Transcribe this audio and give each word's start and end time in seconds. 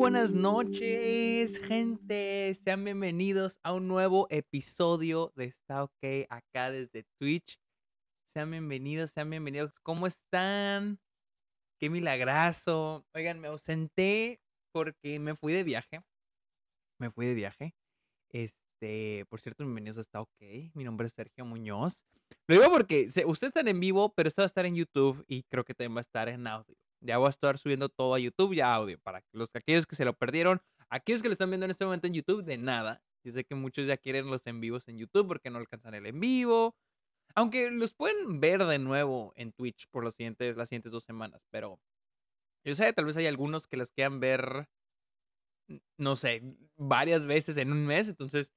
buenas 0.00 0.32
noches, 0.32 1.58
gente. 1.58 2.54
Sean 2.64 2.84
bienvenidos 2.84 3.60
a 3.62 3.74
un 3.74 3.86
nuevo 3.86 4.26
episodio 4.30 5.30
de 5.36 5.44
Está 5.44 5.84
OK 5.84 6.26
acá 6.30 6.70
desde 6.70 7.04
Twitch. 7.18 7.60
Sean 8.32 8.50
bienvenidos, 8.50 9.10
sean 9.10 9.28
bienvenidos. 9.28 9.74
¿Cómo 9.82 10.06
están? 10.06 10.98
Qué 11.78 11.90
milagrazo. 11.90 13.04
Oigan, 13.14 13.40
me 13.40 13.48
ausenté 13.48 14.40
porque 14.72 15.18
me 15.18 15.36
fui 15.36 15.52
de 15.52 15.64
viaje. 15.64 16.00
Me 16.98 17.10
fui 17.10 17.26
de 17.26 17.34
viaje. 17.34 17.74
Este, 18.30 19.26
por 19.28 19.42
cierto, 19.42 19.64
bienvenidos 19.64 19.98
a 19.98 20.00
Está 20.00 20.22
OK. 20.22 20.40
Mi 20.72 20.82
nombre 20.82 21.08
es 21.08 21.12
Sergio 21.12 21.44
Muñoz. 21.44 22.06
Lo 22.48 22.54
digo 22.54 22.70
porque 22.70 23.10
ustedes 23.26 23.50
están 23.50 23.68
en 23.68 23.78
vivo, 23.78 24.14
pero 24.14 24.28
esto 24.28 24.40
va 24.40 24.46
a 24.46 24.46
estar 24.46 24.64
en 24.64 24.76
YouTube 24.76 25.22
y 25.28 25.42
creo 25.42 25.62
que 25.62 25.74
también 25.74 25.94
va 25.94 26.00
a 26.00 26.08
estar 26.08 26.30
en 26.30 26.46
audio. 26.46 26.74
Ya 27.00 27.18
voy 27.18 27.28
a 27.28 27.30
estar 27.30 27.58
subiendo 27.58 27.88
todo 27.88 28.14
a 28.14 28.18
YouTube 28.18 28.52
y 28.52 28.60
a 28.60 28.74
audio 28.74 28.98
para 28.98 29.22
los 29.32 29.50
aquellos 29.54 29.86
que 29.86 29.96
se 29.96 30.04
lo 30.04 30.14
perdieron, 30.14 30.60
aquellos 30.90 31.22
que 31.22 31.28
lo 31.28 31.32
están 31.32 31.50
viendo 31.50 31.64
en 31.64 31.70
este 31.70 31.84
momento 31.84 32.06
en 32.06 32.14
YouTube, 32.14 32.44
de 32.44 32.58
nada. 32.58 33.02
Yo 33.24 33.32
sé 33.32 33.44
que 33.44 33.54
muchos 33.54 33.86
ya 33.86 33.96
quieren 33.96 34.26
los 34.30 34.46
en 34.46 34.60
vivos 34.60 34.88
en 34.88 34.98
YouTube 34.98 35.26
porque 35.28 35.50
no 35.50 35.58
alcanzan 35.58 35.94
el 35.94 36.06
en 36.06 36.20
vivo. 36.20 36.76
Aunque 37.34 37.70
los 37.70 37.94
pueden 37.94 38.40
ver 38.40 38.64
de 38.64 38.78
nuevo 38.78 39.32
en 39.36 39.52
Twitch 39.52 39.86
por 39.90 40.04
los 40.04 40.14
siguientes, 40.14 40.56
las 40.56 40.68
siguientes 40.68 40.92
dos 40.92 41.04
semanas, 41.04 41.42
pero 41.50 41.80
yo 42.64 42.74
sé, 42.74 42.92
tal 42.92 43.06
vez 43.06 43.16
hay 43.16 43.26
algunos 43.26 43.66
que 43.66 43.76
las 43.76 43.90
quieran 43.90 44.20
ver, 44.20 44.68
no 45.96 46.16
sé, 46.16 46.42
varias 46.76 47.24
veces 47.26 47.56
en 47.56 47.72
un 47.72 47.86
mes, 47.86 48.08
entonces 48.08 48.52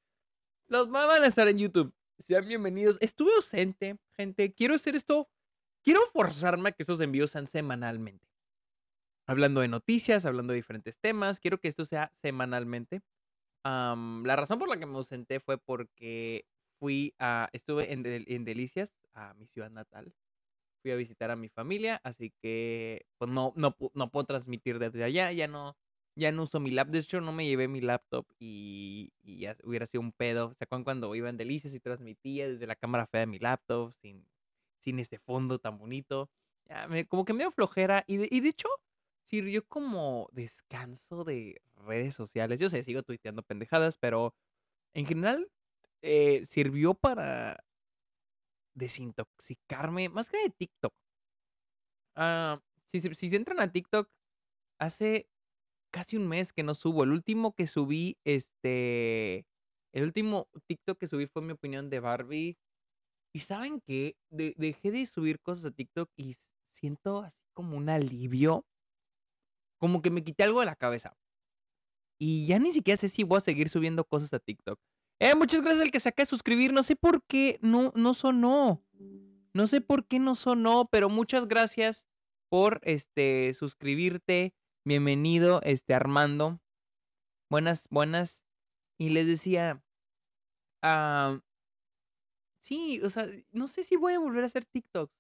los 0.67 0.89
van 0.89 1.23
a 1.23 1.27
estar 1.27 1.47
en 1.47 1.59
YouTube. 1.59 1.93
Sean 2.19 2.47
bienvenidos. 2.47 2.97
Estuve 2.99 3.35
ausente, 3.35 3.97
gente. 4.17 4.53
Quiero 4.53 4.75
hacer 4.75 4.95
esto. 4.95 5.29
Quiero 5.83 6.01
forzarme 6.13 6.69
a 6.69 6.71
que 6.71 6.83
estos 6.83 7.01
envíos 7.01 7.31
sean 7.31 7.47
semanalmente. 7.47 8.32
Hablando 9.27 9.61
de 9.61 9.69
noticias, 9.69 10.25
hablando 10.25 10.51
de 10.51 10.57
diferentes 10.57 10.97
temas. 10.99 11.39
Quiero 11.39 11.59
que 11.59 11.69
esto 11.69 11.85
sea 11.85 12.11
semanalmente. 12.21 13.01
Am, 13.63 14.23
la 14.25 14.35
razón 14.35 14.59
por 14.59 14.69
la 14.69 14.77
que 14.77 14.85
me 14.85 14.97
ausenté 14.97 15.39
fue 15.39 15.57
porque 15.57 16.45
fui 16.79 17.15
a. 17.19 17.49
Estuve 17.53 17.93
en, 17.93 18.03
en 18.05 18.45
Delicias, 18.45 18.93
a 19.13 19.33
mi 19.35 19.47
ciudad 19.47 19.71
natal. 19.71 20.13
Fui 20.81 20.91
a 20.91 20.95
visitar 20.97 21.31
a 21.31 21.37
mi 21.37 21.49
familia, 21.49 22.01
así 22.03 22.33
que 22.41 23.05
pues 23.17 23.31
no, 23.31 23.53
no, 23.55 23.75
no 23.93 24.11
puedo 24.11 24.25
transmitir 24.25 24.79
desde 24.79 25.03
allá. 25.03 25.31
Ya 25.31 25.47
no, 25.47 25.77
ya 26.15 26.31
no 26.33 26.43
uso 26.43 26.59
mi 26.59 26.71
laptop. 26.71 26.93
De 26.93 26.99
hecho, 26.99 27.21
no 27.21 27.31
me 27.31 27.47
llevé 27.47 27.67
mi 27.69 27.81
laptop 27.81 28.27
y, 28.39 29.13
y 29.23 29.39
ya 29.39 29.55
hubiera 29.63 29.85
sido 29.85 30.01
un 30.01 30.11
pedo. 30.11 30.53
¿Se 30.55 30.65
acuerdan 30.65 30.83
cuando 30.83 31.15
iba 31.15 31.29
en 31.29 31.37
Delicias 31.37 31.73
y 31.73 31.79
transmitía 31.79 32.49
desde 32.49 32.67
la 32.67 32.75
cámara 32.75 33.07
fea 33.07 33.21
de 33.21 33.27
mi 33.27 33.39
laptop 33.39 33.93
sin, 34.01 34.27
sin 34.79 34.99
este 34.99 35.19
fondo 35.19 35.59
tan 35.59 35.77
bonito? 35.77 36.29
Ya 36.65 36.87
me, 36.87 37.05
como 37.07 37.25
que 37.25 37.33
me 37.33 37.39
dio 37.43 37.51
flojera. 37.51 38.03
Y 38.07 38.17
de, 38.17 38.27
y 38.29 38.41
de 38.41 38.49
hecho, 38.49 38.67
sirvió 39.23 39.65
como 39.67 40.29
descanso 40.33 41.23
de 41.23 41.61
redes 41.75 42.15
sociales. 42.15 42.59
Yo 42.59 42.69
sé, 42.69 42.83
sigo 42.83 43.03
tuiteando 43.03 43.43
pendejadas, 43.43 43.97
pero 43.97 44.35
en 44.93 45.05
general 45.07 45.51
eh, 46.03 46.45
sirvió 46.45 46.93
para 46.95 47.63
desintoxicarme, 48.75 50.09
más 50.09 50.29
que 50.29 50.37
de 50.43 50.49
TikTok. 50.49 50.93
Ah, 52.15 52.61
si, 52.91 52.99
si 53.01 53.29
se 53.29 53.35
entran 53.35 53.59
a 53.59 53.71
TikTok, 53.71 54.09
hace 54.79 55.29
casi 55.91 56.17
un 56.17 56.27
mes 56.27 56.53
que 56.53 56.63
no 56.63 56.75
subo. 56.75 57.03
El 57.03 57.11
último 57.11 57.53
que 57.55 57.67
subí, 57.67 58.17
este. 58.25 59.47
El 59.93 60.03
último 60.05 60.49
TikTok 60.67 60.99
que 60.99 61.07
subí 61.07 61.27
fue 61.27 61.41
mi 61.41 61.53
opinión 61.53 61.89
de 61.89 61.99
Barbie. 61.99 62.57
Y 63.33 63.41
saben 63.41 63.81
qué? 63.81 64.17
De- 64.31 64.55
dejé 64.57 64.91
de 64.91 65.05
subir 65.07 65.39
cosas 65.41 65.65
a 65.65 65.71
TikTok 65.71 66.09
y 66.17 66.35
siento 66.73 67.21
así 67.21 67.37
como 67.53 67.77
un 67.77 67.89
alivio. 67.89 68.65
Como 69.83 70.01
que 70.01 70.09
me 70.09 70.23
quité 70.23 70.43
algo 70.45 70.61
de 70.61 70.65
la 70.65 70.77
cabeza. 70.77 71.13
Y 72.17 72.47
ya 72.47 72.57
ni 72.57 72.71
siquiera 72.71 72.95
sé 72.95 73.09
si 73.09 73.23
voy 73.23 73.39
a 73.39 73.41
seguir 73.41 73.67
subiendo 73.67 74.05
cosas 74.05 74.31
a 74.31 74.39
TikTok. 74.39 74.79
Eh, 75.19 75.35
muchas 75.35 75.59
gracias 75.59 75.83
al 75.83 75.91
que 75.91 75.99
se 75.99 76.07
acaba 76.07 76.23
de 76.23 76.29
suscribir. 76.29 76.71
No 76.71 76.83
sé 76.83 76.95
por 76.95 77.21
qué 77.25 77.59
no, 77.61 77.91
no 77.93 78.13
sonó. 78.13 78.81
No 79.53 79.67
sé 79.67 79.81
por 79.81 80.07
qué 80.07 80.19
no 80.19 80.35
sonó, 80.35 80.87
pero 80.89 81.09
muchas 81.09 81.49
gracias 81.49 82.05
por 82.49 82.79
este 82.83 83.53
suscribirte. 83.55 84.55
Bienvenido, 84.87 85.59
este 85.63 85.93
Armando. 85.93 86.61
Buenas, 87.51 87.89
buenas. 87.89 88.45
Y 88.97 89.09
les 89.09 89.27
decía, 89.27 89.83
ah, 90.81 91.41
sí, 92.61 93.01
o 93.01 93.09
sea, 93.09 93.27
no 93.51 93.67
sé 93.67 93.83
si 93.83 93.97
voy 93.97 94.13
a 94.13 94.19
volver 94.19 94.43
a 94.43 94.45
hacer 94.45 94.63
TikToks. 94.63 95.13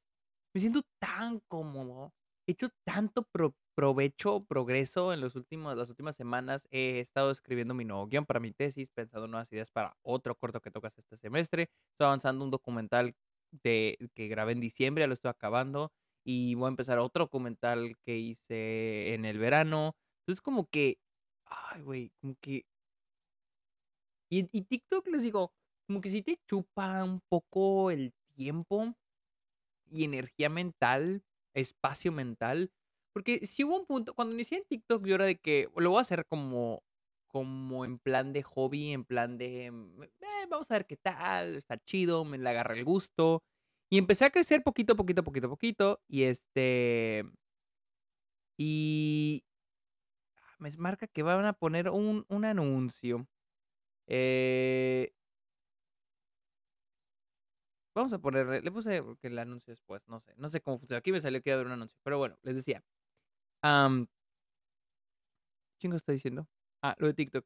Me 0.55 0.61
siento 0.61 0.83
tan 1.01 1.41
cómodo. 1.49 2.13
He 2.47 2.53
hecho 2.53 2.69
tanto 2.85 3.23
pro- 3.23 3.57
provecho, 3.75 4.43
progreso 4.45 5.13
en 5.13 5.21
los 5.21 5.35
últimos, 5.35 5.75
las 5.77 5.89
últimas 5.89 6.15
semanas. 6.15 6.67
He 6.71 6.99
estado 6.99 7.31
escribiendo 7.31 7.73
mi 7.73 7.85
nuevo 7.85 8.07
guion 8.07 8.25
para 8.25 8.39
mi 8.39 8.51
tesis, 8.51 8.89
pensando 8.91 9.27
nuevas 9.27 9.51
ideas 9.51 9.71
para 9.71 9.95
otro 10.03 10.35
corto 10.35 10.61
que 10.61 10.71
tocas 10.71 10.97
este 10.97 11.17
semestre. 11.17 11.69
Estoy 11.91 12.05
avanzando 12.05 12.45
un 12.45 12.51
documental 12.51 13.15
de, 13.51 13.97
que 14.15 14.27
grabé 14.27 14.53
en 14.53 14.59
diciembre, 14.61 15.03
ya 15.03 15.07
lo 15.07 15.13
estoy 15.13 15.29
acabando. 15.29 15.91
Y 16.25 16.55
voy 16.55 16.67
a 16.67 16.69
empezar 16.69 16.99
otro 16.99 17.25
documental 17.25 17.97
que 18.05 18.17
hice 18.17 19.13
en 19.13 19.25
el 19.25 19.37
verano. 19.39 19.95
Entonces, 20.21 20.41
como 20.41 20.67
que, 20.69 20.99
ay, 21.45 21.81
güey, 21.81 22.11
como 22.21 22.35
que. 22.41 22.65
Y, 24.29 24.49
y 24.51 24.61
TikTok, 24.63 25.07
les 25.07 25.21
digo, 25.23 25.53
como 25.87 26.01
que 26.01 26.09
sí 26.09 26.21
te 26.21 26.39
chupa 26.47 27.03
un 27.03 27.21
poco 27.29 27.91
el 27.91 28.13
tiempo 28.35 28.95
y 29.89 30.05
energía 30.05 30.49
mental, 30.49 31.23
espacio 31.53 32.11
mental. 32.11 32.71
Porque 33.13 33.45
si 33.45 33.63
hubo 33.63 33.77
un 33.79 33.85
punto, 33.85 34.13
cuando 34.15 34.33
inicié 34.33 34.59
en 34.59 34.65
TikTok, 34.65 35.05
yo 35.05 35.15
era 35.15 35.25
de 35.25 35.37
que 35.39 35.69
lo 35.75 35.91
voy 35.91 35.99
a 35.99 36.01
hacer 36.01 36.25
como, 36.25 36.83
como 37.27 37.85
en 37.85 37.99
plan 37.99 38.33
de 38.33 38.43
hobby, 38.43 38.91
en 38.91 39.05
plan 39.05 39.37
de, 39.37 39.71
mm, 39.71 40.03
eh, 40.03 40.47
vamos 40.49 40.69
a 40.71 40.75
ver 40.75 40.87
qué 40.87 40.97
tal, 40.97 41.55
está 41.57 41.77
chido, 41.77 42.25
me 42.25 42.37
le 42.37 42.49
agarré 42.49 42.79
el 42.79 42.85
gusto. 42.85 43.43
Y 43.89 43.99
empecé 43.99 44.25
a 44.25 44.31
crecer 44.31 44.63
poquito, 44.63 44.95
poquito, 44.95 45.23
poquito, 45.23 45.49
poquito. 45.49 46.01
Y 46.07 46.23
este, 46.23 47.23
y 48.57 49.43
ah, 50.37 50.55
me 50.59 50.71
marca 50.77 51.07
que 51.07 51.23
van 51.23 51.45
a 51.45 51.53
poner 51.53 51.89
un, 51.89 52.25
un 52.29 52.45
anuncio. 52.45 53.27
Eh, 54.07 55.13
vamos 57.95 58.13
a 58.13 58.19
ponerle, 58.19 58.61
le 58.61 58.71
puse 58.71 59.01
el 59.21 59.39
anuncio 59.39 59.71
después, 59.71 60.01
no 60.07 60.19
sé, 60.19 60.33
no 60.37 60.49
sé 60.49 60.61
cómo 60.61 60.79
funciona. 60.79 60.99
Aquí 60.99 61.11
me 61.11 61.21
salió 61.21 61.41
que 61.41 61.49
iba 61.49 61.55
a 61.55 61.59
haber 61.59 61.67
un 61.67 61.73
anuncio, 61.73 61.97
pero 62.03 62.17
bueno, 62.17 62.37
les 62.43 62.55
decía. 62.55 62.83
Am, 63.63 64.07
chingo 65.79 65.97
está 65.97 66.11
diciendo? 66.11 66.47
Ah, 66.81 66.95
lo 66.99 67.07
de 67.07 67.13
TikTok. 67.13 67.45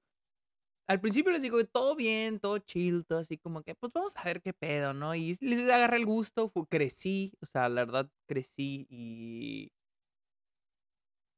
Al 0.88 1.01
principio 1.01 1.31
les 1.33 1.41
digo, 1.41 1.63
todo 1.66 1.95
bien, 1.95 2.39
todo 2.39 2.59
chill, 2.59 3.05
todo 3.05 3.19
así 3.19 3.38
como 3.38 3.63
que, 3.63 3.75
pues 3.75 3.94
vamos 3.94 4.16
a 4.17 4.23
ver 4.25 4.41
qué 4.41 4.53
pedo, 4.53 4.94
¿no? 4.94 5.16
Y 5.16 5.38
les 5.41 5.61
agarré 5.72 5.97
el 5.97 6.06
gusto, 6.06 6.50
fu- 6.50 6.67
crecí, 6.67 7.33
o 7.41 7.45
sea, 7.47 7.69
la 7.69 7.85
verdad 7.85 8.09
crecí 8.27 8.88
y, 8.89 9.73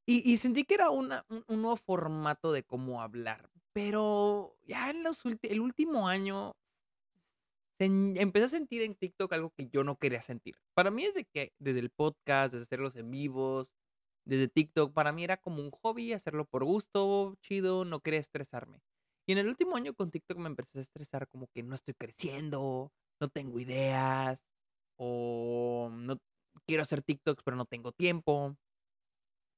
y, 0.05 0.31
y 0.31 0.37
sentí 0.37 0.63
que 0.63 0.75
era 0.75 0.89
una, 0.89 1.25
un, 1.29 1.43
un 1.47 1.61
nuevo 1.61 1.77
formato 1.77 2.51
de 2.51 2.63
cómo 2.63 3.01
hablar. 3.01 3.49
Pero 3.73 4.57
ya 4.63 4.89
en 4.89 5.03
los 5.03 5.23
el 5.25 5.61
último 5.61 6.07
año 6.07 6.57
empecé 7.79 8.45
a 8.45 8.47
sentir 8.49 8.81
en 8.81 8.95
TikTok 8.95 9.31
algo 9.33 9.51
que 9.51 9.69
yo 9.69 9.83
no 9.83 9.97
quería 9.97 10.21
sentir. 10.21 10.55
Para 10.73 10.91
mí 10.91 11.05
desde 11.05 11.25
que, 11.25 11.53
desde 11.59 11.79
el 11.79 11.89
podcast, 11.91 12.53
desde 12.53 12.63
hacerlos 12.63 12.95
en 12.95 13.09
vivos, 13.09 13.71
desde 14.29 14.47
TikTok, 14.49 14.93
para 14.93 15.11
mí 15.11 15.23
era 15.23 15.37
como 15.37 15.61
un 15.61 15.71
hobby, 15.71 16.13
hacerlo 16.13 16.45
por 16.45 16.63
gusto, 16.65 17.37
chido, 17.41 17.85
no 17.85 18.01
quería 18.01 18.19
estresarme. 18.19 18.81
Y 19.27 19.33
en 19.33 19.39
el 19.39 19.47
último 19.47 19.75
año 19.77 19.93
con 19.95 20.11
TikTok 20.11 20.37
me 20.39 20.47
empecé 20.49 20.79
a 20.79 20.81
estresar 20.81 21.27
como 21.27 21.47
que 21.47 21.63
no 21.63 21.75
estoy 21.75 21.93
creciendo, 21.95 22.93
no 23.21 23.29
tengo 23.29 23.59
ideas, 23.59 24.43
o 24.97 25.89
no 25.91 26.19
quiero 26.67 26.83
hacer 26.83 27.03
TikToks 27.03 27.43
pero 27.43 27.57
no 27.57 27.65
tengo 27.65 27.91
tiempo. 27.93 28.57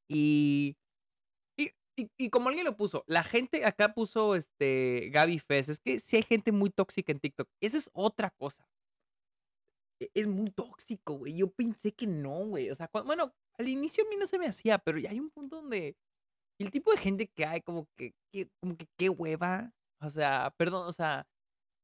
Y, 0.10 0.78
y, 1.58 1.72
y, 1.98 2.12
y 2.18 2.30
como 2.30 2.50
alguien 2.50 2.66
lo 2.66 2.78
puso, 2.78 3.04
la 3.08 3.24
gente 3.24 3.66
acá 3.66 3.94
puso 3.94 4.36
este 4.36 5.10
Gaby 5.14 5.40
Fez, 5.40 5.70
es 5.70 5.80
que 5.80 6.00
sí 6.00 6.18
hay 6.18 6.24
gente 6.24 6.52
muy 6.52 6.70
tóxica 6.72 7.12
en 7.12 7.20
TikTok. 7.20 7.50
Esa 7.62 7.78
es 7.78 7.90
otra 7.94 8.32
cosa. 8.32 8.68
e- 10.00 10.12
Es 10.14 10.28
muy 10.28 10.52
tóxico, 10.52 11.16
güey. 11.20 11.36
Yo 11.38 11.52
pensé 11.52 11.94
que 11.94 12.08
no, 12.08 12.46
güey. 12.48 12.70
O 12.70 12.76
sea, 12.76 12.90
cua- 12.92 13.06
bueno, 13.06 13.34
al 13.62 13.70
inicio 13.70 14.04
a 14.04 14.10
mí 14.10 14.18
no 14.18 14.28
se 14.28 14.40
me 14.40 14.48
hacía, 14.48 14.78
pero 14.80 14.98
ya 15.00 15.12
hay 15.12 15.20
un 15.20 15.30
punto 15.30 15.58
donde 15.58 15.96
el 16.60 16.72
tipo 16.72 16.92
de 16.92 16.98
gente 16.98 17.28
que 17.28 17.46
hay, 17.46 17.62
como 17.62 17.88
que, 17.98 18.14
como 18.60 18.76
que 18.78 18.88
qué 18.98 19.10
hueva. 19.10 19.72
O 20.02 20.10
sea, 20.10 20.54
perdón, 20.58 20.88
o 20.88 20.94
sea, 20.94 21.26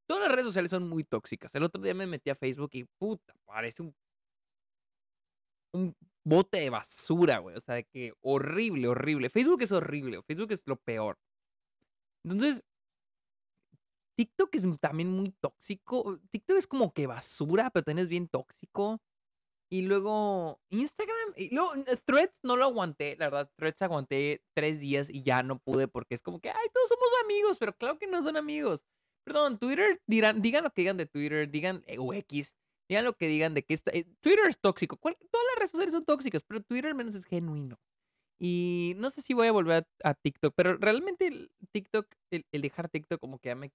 todas 0.07 0.23
las 0.23 0.31
redes 0.31 0.45
sociales 0.45 0.71
son 0.71 0.87
muy 0.89 1.03
tóxicas. 1.03 1.53
El 1.55 1.63
otro 1.63 1.81
día 1.81 1.93
me 1.93 2.07
metí 2.07 2.29
a 2.29 2.35
Facebook 2.35 2.71
y 2.73 2.83
puta, 2.99 3.33
parece 3.45 3.83
un, 3.83 3.95
un 5.73 5.95
bote 6.25 6.59
de 6.59 6.69
basura, 6.69 7.39
güey. 7.39 7.55
O 7.55 7.61
sea, 7.61 7.75
de 7.75 7.85
que 7.85 8.13
horrible, 8.21 8.87
horrible. 8.87 9.29
Facebook 9.29 9.61
es 9.61 9.71
horrible, 9.71 10.21
Facebook 10.23 10.51
es 10.51 10.63
lo 10.65 10.77
peor. 10.77 11.17
Entonces, 12.23 12.63
TikTok 14.17 14.55
es 14.55 14.65
también 14.79 15.11
muy 15.11 15.31
tóxico. 15.39 16.19
TikTok 16.31 16.57
es 16.57 16.67
como 16.67 16.91
que 16.91 17.07
basura, 17.07 17.69
pero 17.69 17.83
también 17.83 18.05
es 18.05 18.09
bien 18.09 18.27
tóxico. 18.27 18.99
Y 19.69 19.81
luego 19.81 20.61
Instagram, 20.69 21.33
y 21.35 21.53
luego 21.53 21.73
Threads 22.05 22.39
no 22.43 22.55
lo 22.55 22.65
aguanté, 22.65 23.17
la 23.17 23.29
verdad, 23.29 23.51
Threads 23.57 23.81
aguanté 23.81 24.41
tres 24.53 24.79
días 24.79 25.09
y 25.09 25.23
ya 25.23 25.43
no 25.43 25.59
pude 25.59 25.89
porque 25.89 26.15
es 26.15 26.21
como 26.21 26.39
que, 26.39 26.49
ay, 26.49 26.67
todos 26.73 26.87
somos 26.87 27.09
amigos, 27.25 27.57
pero 27.59 27.73
claro 27.73 27.97
que 27.99 28.07
no 28.07 28.21
son 28.21 28.37
amigos. 28.37 28.85
Perdón, 29.25 29.59
Twitter, 29.59 30.01
dirán, 30.07 30.41
digan 30.41 30.63
lo 30.63 30.71
que 30.71 30.83
digan 30.83 30.95
de 30.95 31.05
Twitter, 31.05 31.51
digan, 31.51 31.83
eh, 31.87 31.97
X, 31.99 32.55
digan 32.87 33.03
lo 33.03 33.17
que 33.17 33.27
digan 33.27 33.53
de 33.53 33.63
que 33.63 33.73
está, 33.73 33.91
eh, 33.91 34.05
Twitter 34.21 34.47
es 34.47 34.57
tóxico, 34.57 34.95
todas 34.95 35.45
las 35.49 35.55
redes 35.57 35.71
sociales 35.71 35.93
son 35.93 36.05
tóxicas, 36.05 36.43
pero 36.43 36.61
Twitter 36.61 36.87
al 36.87 36.95
menos 36.95 37.13
es 37.15 37.25
genuino. 37.25 37.77
Y 38.39 38.93
no 38.97 39.09
sé 39.09 39.21
si 39.21 39.33
voy 39.33 39.47
a 39.47 39.51
volver 39.51 39.87
a, 40.03 40.13
TikTok, 40.13 40.53
pero 40.55 40.77
realmente 40.77 41.27
el 41.27 41.51
TikTok, 41.71 42.07
el, 42.31 42.61
dejar 42.61 42.87
TikTok 42.87 43.19
como 43.19 43.39
que 43.39 43.49
ya 43.49 43.55
me, 43.55 43.71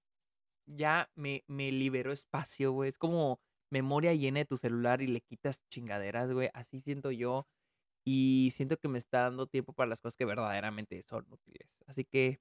ya 0.65 1.11
me, 1.15 1.43
me 1.47 1.71
liberó 1.71 2.11
espacio, 2.11 2.71
güey. 2.71 2.89
Es 2.89 2.97
como 2.97 3.41
memoria 3.73 4.13
llena 4.13 4.39
de 4.39 4.45
tu 4.45 4.57
celular 4.57 5.01
y 5.01 5.07
le 5.07 5.21
quitas 5.21 5.59
chingaderas, 5.69 6.31
güey. 6.31 6.49
Así 6.53 6.79
siento 6.81 7.11
yo. 7.11 7.47
Y 8.05 8.53
siento 8.55 8.77
que 8.77 8.87
me 8.87 8.99
está 8.99 9.23
dando 9.23 9.47
tiempo 9.47 9.73
para 9.73 9.89
las 9.89 10.01
cosas 10.01 10.15
que 10.17 10.25
verdaderamente 10.25 11.03
son 11.03 11.25
útiles. 11.29 11.67
Así 11.87 12.05
que 12.05 12.39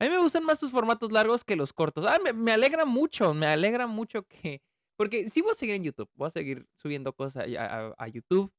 a 0.00 0.04
mí 0.04 0.10
me 0.10 0.18
gustan 0.18 0.44
más 0.44 0.60
tus 0.60 0.70
formatos 0.70 1.10
largos 1.10 1.42
que 1.44 1.56
los 1.56 1.72
cortos. 1.72 2.06
Ah, 2.06 2.18
me, 2.34 2.52
alegra 2.52 2.84
mucho, 2.84 3.34
me 3.34 3.46
alegra 3.46 3.86
mucho 3.86 4.22
que... 4.24 4.62
Porque 4.96 5.28
sí 5.28 5.42
voy 5.42 5.52
a 5.52 5.54
seguir 5.54 5.76
en 5.76 5.84
YouTube, 5.84 6.10
voy 6.14 6.28
a 6.28 6.30
seguir 6.30 6.66
subiendo 6.76 7.12
cosas 7.12 7.46
a, 7.46 8.08
YouTube. 8.08 8.52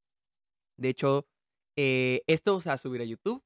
De 0.78 0.90
hecho, 0.90 1.28
eh, 1.78 2.22
esto 2.28 2.60
se 2.62 2.70
va 2.70 2.76
a 2.76 2.78
subir 2.78 3.02
a 3.02 3.06
YouTube. 3.06 3.44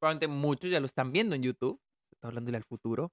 Probablemente 0.00 0.28
muchos 0.28 0.70
ya 0.70 0.80
lo 0.80 0.86
están 0.86 1.12
viendo 1.12 1.34
en 1.34 1.42
YouTube. 1.42 1.80
Estoy 2.12 2.28
hablando 2.28 2.52
del 2.52 2.64
futuro. 2.64 3.12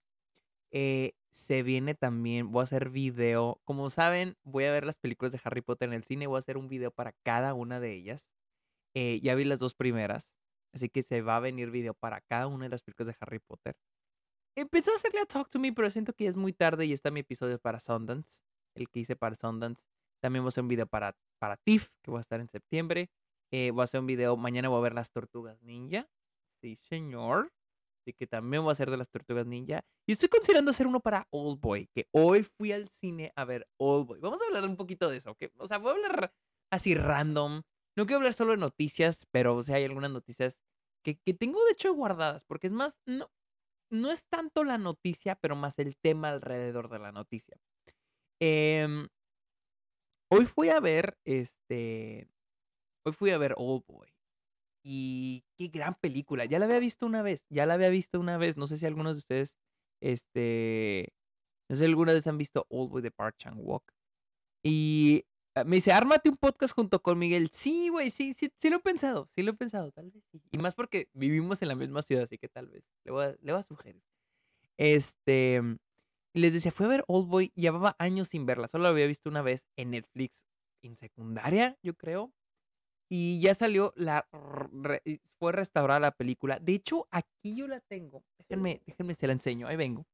Eh, 0.78 1.14
se 1.30 1.64
viene 1.64 1.96
también, 1.96 2.52
voy 2.52 2.60
a 2.60 2.64
hacer 2.66 2.90
video. 2.90 3.62
Como 3.64 3.90
saben, 3.90 4.36
voy 4.44 4.66
a 4.66 4.74
ver 4.74 4.86
las 4.86 4.98
películas 4.98 5.32
de 5.32 5.40
Harry 5.46 5.62
Potter 5.62 5.88
en 5.88 5.94
el 5.94 6.04
cine. 6.04 6.28
Voy 6.28 6.36
a 6.36 6.40
hacer 6.40 6.58
un 6.58 6.68
video 6.68 6.92
para 6.92 7.14
cada 7.24 7.54
una 7.54 7.80
de 7.80 7.94
ellas. 7.94 8.28
Eh, 8.94 9.22
ya 9.22 9.36
vi 9.36 9.46
las 9.46 9.60
dos 9.60 9.74
primeras. 9.74 10.30
Así 10.74 10.90
que 10.90 11.02
se 11.04 11.22
va 11.22 11.38
a 11.38 11.40
venir 11.40 11.72
video 11.72 11.94
para 11.94 12.20
cada 12.20 12.48
una 12.48 12.66
de 12.66 12.72
las 12.72 12.84
películas 12.84 13.16
de 13.16 13.18
Harry 13.22 13.40
Potter. 13.40 13.78
Empezó 14.58 14.92
a 14.92 14.96
hacerle 14.96 15.22
a 15.22 15.26
Talk 15.26 15.50
to 15.50 15.60
Me, 15.60 15.72
pero 15.72 15.90
siento 15.90 16.12
que 16.12 16.28
es 16.28 16.36
muy 16.36 16.52
tarde 16.52 16.86
y 16.86 16.92
está 16.92 17.10
mi 17.10 17.22
episodio 17.22 17.58
para 17.58 17.80
Sundance. 17.80 18.42
El 18.76 18.90
que 18.90 19.00
hice 19.00 19.16
para 19.16 19.36
Sundance. 19.36 19.82
También 20.22 20.44
voy 20.44 20.50
a 20.50 20.50
hacer 20.50 20.64
un 20.64 20.68
video 20.68 20.88
para, 20.88 21.16
para 21.40 21.56
TIFF, 21.56 21.88
que 22.02 22.12
va 22.12 22.18
a 22.18 22.22
estar 22.22 22.42
en 22.42 22.50
septiembre. 22.50 23.10
Eh, 23.50 23.72
voy 23.72 23.80
a 23.82 23.84
hacer 23.86 24.02
un 24.02 24.08
video, 24.08 24.36
mañana 24.36 24.68
voy 24.68 24.80
a 24.80 24.82
ver 24.82 24.94
las 24.94 25.12
tortugas 25.14 25.62
ninja. 25.62 26.10
Sí, 26.60 26.76
señor. 26.82 27.54
Que 28.14 28.28
también 28.28 28.64
voy 28.64 28.70
a 28.70 28.74
hacer 28.74 28.90
de 28.92 28.98
las 28.98 29.10
tortugas 29.10 29.46
ninja. 29.46 29.84
Y 30.08 30.14
estoy 30.14 30.30
considerando 30.30 30.72
hacer 30.72 30.88
uno 30.88 31.00
para 31.00 31.28
Old 31.32 31.60
Boy, 31.60 31.88
que 31.94 32.08
hoy 32.12 32.44
fui 32.44 32.72
al 32.72 32.90
cine 32.90 33.32
a 33.36 33.46
ver 33.46 33.68
Old 33.78 34.08
Boy. 34.08 34.20
Vamos 34.20 34.40
a 34.42 34.46
hablar 34.46 34.64
un 34.66 34.78
poquito 34.78 35.10
de 35.10 35.18
eso, 35.18 35.32
¿ok? 35.32 35.46
O 35.58 35.68
sea, 35.68 35.78
voy 35.78 35.92
a 35.92 35.96
hablar 35.96 36.34
así 36.72 36.96
random. 36.96 37.62
No 37.98 38.06
quiero 38.06 38.18
hablar 38.18 38.34
solo 38.34 38.52
de 38.52 38.58
noticias, 38.58 39.26
pero 39.32 39.56
o 39.56 39.64
sea, 39.64 39.78
hay 39.78 39.86
algunas 39.86 40.12
noticias 40.12 40.60
que, 41.04 41.18
que 41.26 41.34
tengo 41.34 41.64
de 41.66 41.72
hecho 41.72 41.94
guardadas, 41.94 42.44
porque 42.46 42.68
es 42.68 42.74
más, 42.74 42.98
no, 43.06 43.30
no 43.92 44.12
es 44.12 44.26
tanto 44.26 44.64
la 44.64 44.78
noticia, 44.78 45.36
pero 45.36 45.56
más 45.56 45.78
el 45.80 45.98
tema 45.98 46.30
alrededor 46.30 46.90
de 46.90 47.00
la 47.00 47.12
noticia. 47.12 47.58
Em, 48.42 49.08
hoy 50.32 50.46
fui 50.46 50.70
a 50.70 50.80
ver, 50.80 51.18
este, 51.26 52.28
hoy 53.06 53.14
fui 53.14 53.32
a 53.32 53.38
ver 53.38 53.54
Old 53.58 53.86
Boy. 53.88 54.15
Y 54.88 55.44
qué 55.58 55.70
gran 55.70 55.96
película. 55.96 56.46
Ya 56.46 56.60
la 56.60 56.66
había 56.66 56.78
visto 56.78 57.08
una 57.08 57.24
vez, 57.24 57.44
ya 57.50 57.66
la 57.66 57.74
había 57.74 57.90
visto 57.90 58.20
una 58.20 58.38
vez. 58.38 58.56
No 58.56 58.68
sé 58.68 58.78
si 58.78 58.86
algunos 58.86 59.16
de 59.16 59.18
ustedes, 59.18 59.56
este, 60.00 61.12
no 61.68 61.76
sé 61.76 61.82
si 61.82 61.86
alguna 61.90 62.14
vez 62.14 62.28
han 62.28 62.38
visto 62.38 62.68
Old 62.70 62.92
Boy 62.92 63.02
de 63.02 63.10
Park 63.10 63.36
Chan 63.40 63.56
Walk. 63.58 63.92
Y 64.64 65.26
ah, 65.56 65.64
me 65.64 65.78
dice, 65.78 65.92
ármate 65.92 66.30
un 66.30 66.38
podcast 66.38 66.76
junto 66.76 67.02
con 67.02 67.18
Miguel. 67.18 67.50
Sí, 67.52 67.90
güey, 67.90 68.12
sí, 68.12 68.36
sí, 68.38 68.54
sí 68.60 68.70
lo 68.70 68.78
he 68.78 68.80
pensado, 68.80 69.28
sí 69.36 69.42
lo 69.42 69.54
he 69.54 69.56
pensado, 69.56 69.92
tal 69.92 70.12
vez 70.12 70.24
sí. 70.32 70.40
Y 70.52 70.60
más 70.60 70.76
porque 70.76 71.10
vivimos 71.14 71.64
en 71.64 71.70
la 71.70 71.76
misma 71.76 72.04
ciudad, 72.04 72.26
así 72.26 72.38
que 72.38 72.48
tal 72.48 72.68
vez 72.68 72.84
le 73.06 73.12
voy 73.12 73.26
a, 73.26 73.36
le 73.42 73.54
voy 73.54 73.62
a 73.62 73.64
sugerir. 73.64 74.04
Este, 74.78 75.64
les 76.36 76.54
decía, 76.54 76.72
fui 76.72 76.86
a 76.86 76.90
ver 76.90 77.04
Old 77.08 77.28
Boy, 77.28 77.52
llevaba 77.56 77.96
años 77.98 78.28
sin 78.28 78.46
verla, 78.46 78.68
solo 78.68 78.84
la 78.84 78.92
había 78.92 79.08
visto 79.08 79.32
una 79.32 79.42
vez 79.42 79.66
en 79.78 79.90
Netflix, 79.90 80.46
en 80.84 80.96
secundaria, 80.96 81.76
yo 81.82 81.96
creo. 81.96 82.32
Y 83.10 83.40
ya 83.40 83.54
salió, 83.54 83.94
la 83.96 84.28
fue 85.40 85.52
restaurada 85.52 86.00
la 86.00 86.12
película. 86.12 86.60
De 86.60 86.74
hecho, 86.74 87.08
aquí 87.12 87.56
yo 87.56 87.68
la 87.68 87.80
tengo. 87.82 88.24
Déjenme, 88.38 88.82
déjenme 88.86 89.14
se 89.14 89.28
la 89.28 89.34
enseño. 89.34 89.68
Ahí 89.68 89.76
vengo. 89.76 90.06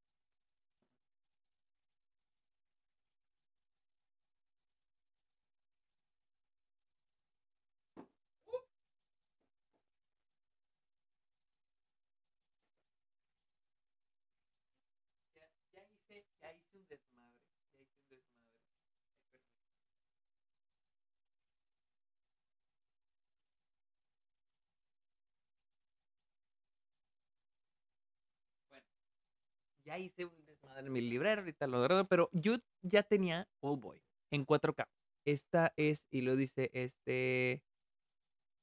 Ya 29.91 29.99
hice 29.99 30.25
un 30.25 30.45
desmadre 30.45 30.87
en 30.87 30.93
mi 30.93 31.01
librero, 31.01 31.41
ahorita 31.41 31.67
lo 31.67 31.77
agarro, 31.77 32.07
pero 32.07 32.29
yo 32.31 32.55
ya 32.81 33.03
tenía 33.03 33.47
Old 33.59 33.81
Boy 33.81 34.01
en 34.31 34.45
4K. 34.45 34.87
Esta 35.25 35.73
es, 35.75 36.07
y 36.09 36.21
lo 36.21 36.37
dice 36.37 36.71
este, 36.73 37.61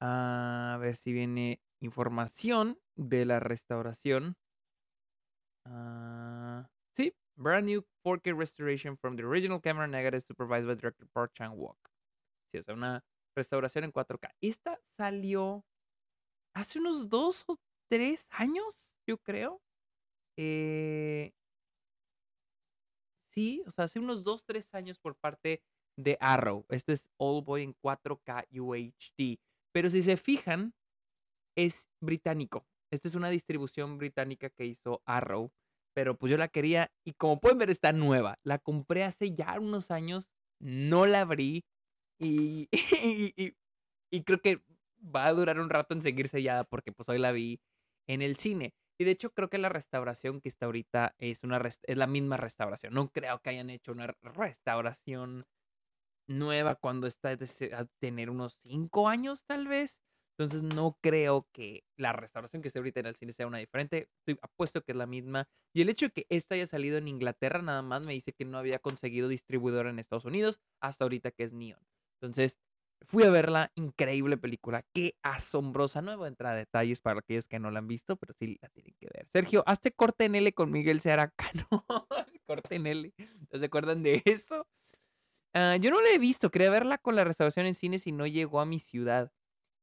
a 0.01 0.77
ver 0.81 0.95
si 0.95 1.13
viene 1.13 1.61
información 1.81 2.79
de 2.95 3.25
la 3.25 3.39
restauración. 3.39 4.37
Uh, 5.65 6.63
sí, 6.95 7.13
brand 7.35 7.67
new 7.67 7.85
4K 8.03 8.35
restoration 8.35 8.97
from 8.97 9.15
the 9.15 9.23
original 9.23 9.61
camera 9.61 9.87
negative 9.87 10.23
supervised 10.23 10.65
by 10.65 10.75
director 10.75 11.07
Park 11.13 11.33
Chan 11.35 11.51
Walk. 11.55 11.77
Sí, 12.51 12.57
o 12.57 12.63
sea, 12.63 12.73
una 12.73 13.03
restauración 13.35 13.83
en 13.83 13.93
4K. 13.93 14.31
Esta 14.41 14.79
salió 14.97 15.63
hace 16.55 16.79
unos 16.79 17.07
dos 17.07 17.43
o 17.45 17.59
tres 17.87 18.25
años, 18.31 18.91
yo 19.05 19.19
creo. 19.19 19.61
Eh, 20.41 21.33
sí, 23.33 23.61
o 23.67 23.71
sea, 23.71 23.85
hace 23.85 23.99
unos 23.99 24.23
2, 24.23 24.45
3 24.45 24.73
años 24.73 24.97
por 24.97 25.17
parte 25.17 25.61
de 25.97 26.17
Arrow. 26.21 26.65
Este 26.69 26.93
es 26.93 27.09
All 27.17 27.43
Boy 27.43 27.63
en 27.63 27.73
4K 27.73 28.47
UHD. 28.57 29.37
Pero 29.73 29.89
si 29.89 30.01
se 30.01 30.15
fijan, 30.15 30.73
es 31.57 31.89
británico. 31.99 32.65
Esta 32.89 33.09
es 33.09 33.15
una 33.15 33.29
distribución 33.29 33.97
británica 33.97 34.49
que 34.49 34.65
hizo 34.65 35.01
Arrow. 35.05 35.51
Pero 35.93 36.17
pues 36.17 36.31
yo 36.31 36.37
la 36.37 36.47
quería 36.47 36.89
y 37.03 37.13
como 37.13 37.41
pueden 37.41 37.57
ver 37.57 37.69
está 37.69 37.91
nueva. 37.91 38.39
La 38.43 38.59
compré 38.59 39.03
hace 39.03 39.35
ya 39.35 39.59
unos 39.59 39.91
años, 39.91 40.29
no 40.61 41.05
la 41.05 41.21
abrí 41.21 41.65
y, 42.17 42.69
y 44.09 44.23
creo 44.23 44.39
que 44.41 44.63
va 45.03 45.25
a 45.25 45.33
durar 45.33 45.59
un 45.59 45.69
rato 45.69 45.93
en 45.93 46.01
seguir 46.01 46.29
sellada 46.29 46.63
porque 46.63 46.93
pues 46.93 47.09
hoy 47.09 47.19
la 47.19 47.33
vi 47.33 47.59
en 48.07 48.21
el 48.21 48.37
cine. 48.37 48.73
Y 48.99 49.05
de 49.05 49.11
hecho 49.11 49.33
creo 49.33 49.49
que 49.49 49.57
la 49.57 49.69
restauración 49.69 50.41
que 50.41 50.49
está 50.49 50.65
ahorita 50.65 51.15
es, 51.19 51.43
una 51.43 51.57
es 51.83 51.97
la 51.97 52.05
misma 52.05 52.35
restauración. 52.35 52.93
No 52.93 53.09
creo 53.09 53.39
que 53.41 53.49
hayan 53.49 53.69
hecho 53.69 53.93
una 53.93 54.07
restauración 54.21 55.45
nueva 56.27 56.75
cuando 56.75 57.07
está 57.07 57.29
a 57.31 57.85
tener 57.99 58.29
unos 58.29 58.59
cinco 58.61 59.07
años 59.07 59.45
tal 59.45 59.69
vez. 59.69 60.01
Entonces 60.37 60.63
no 60.63 60.97
creo 61.01 61.47
que 61.53 61.85
la 61.97 62.11
restauración 62.11 62.61
que 62.61 62.67
esté 62.67 62.79
ahorita 62.79 62.99
en 62.99 63.05
el 63.05 63.15
cine 63.15 63.31
sea 63.31 63.47
una 63.47 63.57
diferente. 63.59 64.09
Estoy 64.19 64.37
apuesto 64.41 64.81
que 64.83 64.91
es 64.91 64.97
la 64.97 65.05
misma. 65.05 65.47
Y 65.73 65.81
el 65.81 65.89
hecho 65.89 66.07
de 66.07 66.11
que 66.11 66.25
esta 66.29 66.55
haya 66.55 66.67
salido 66.67 66.97
en 66.97 67.07
Inglaterra 67.07 67.61
nada 67.61 67.81
más 67.81 68.01
me 68.01 68.13
dice 68.13 68.33
que 68.33 68.43
no 68.43 68.57
había 68.57 68.79
conseguido 68.79 69.29
distribuidor 69.29 69.87
en 69.87 69.99
Estados 69.99 70.25
Unidos 70.25 70.59
hasta 70.81 71.05
ahorita 71.05 71.31
que 71.31 71.43
es 71.43 71.53
Neon. 71.53 71.81
Entonces 72.21 72.57
Fui 73.07 73.23
a 73.23 73.31
verla, 73.31 73.71
increíble 73.75 74.37
película, 74.37 74.85
qué 74.93 75.15
asombrosa. 75.23 76.01
No 76.01 76.15
voy 76.17 76.25
a 76.25 76.27
entrar 76.29 76.53
a 76.53 76.57
detalles 76.57 77.01
para 77.01 77.19
aquellos 77.19 77.47
que 77.47 77.59
no 77.59 77.71
la 77.71 77.79
han 77.79 77.87
visto, 77.87 78.17
pero 78.17 78.33
sí 78.33 78.57
la 78.61 78.69
tienen 78.69 78.93
que 78.99 79.07
ver. 79.13 79.27
Sergio, 79.31 79.63
hazte 79.65 79.91
corte 79.91 80.25
en 80.25 80.35
L 80.35 80.53
con 80.53 80.71
Miguel 80.71 81.01
Seara 81.01 81.33
no, 81.71 81.85
corte 82.45 82.75
en 82.75 82.87
L. 82.87 83.13
¿No 83.51 83.59
se 83.59 83.65
acuerdan 83.65 84.03
de 84.03 84.21
eso? 84.25 84.67
Ah, 85.53 85.77
yo 85.77 85.89
no 85.89 86.01
la 86.01 86.09
he 86.09 86.19
visto, 86.19 86.51
quería 86.51 86.69
verla 86.69 86.99
con 86.99 87.15
la 87.15 87.23
restauración 87.23 87.65
en 87.65 87.73
cines 87.73 88.05
y 88.05 88.11
no 88.11 88.27
llegó 88.27 88.59
a 88.59 88.65
mi 88.65 88.79
ciudad. 88.79 89.31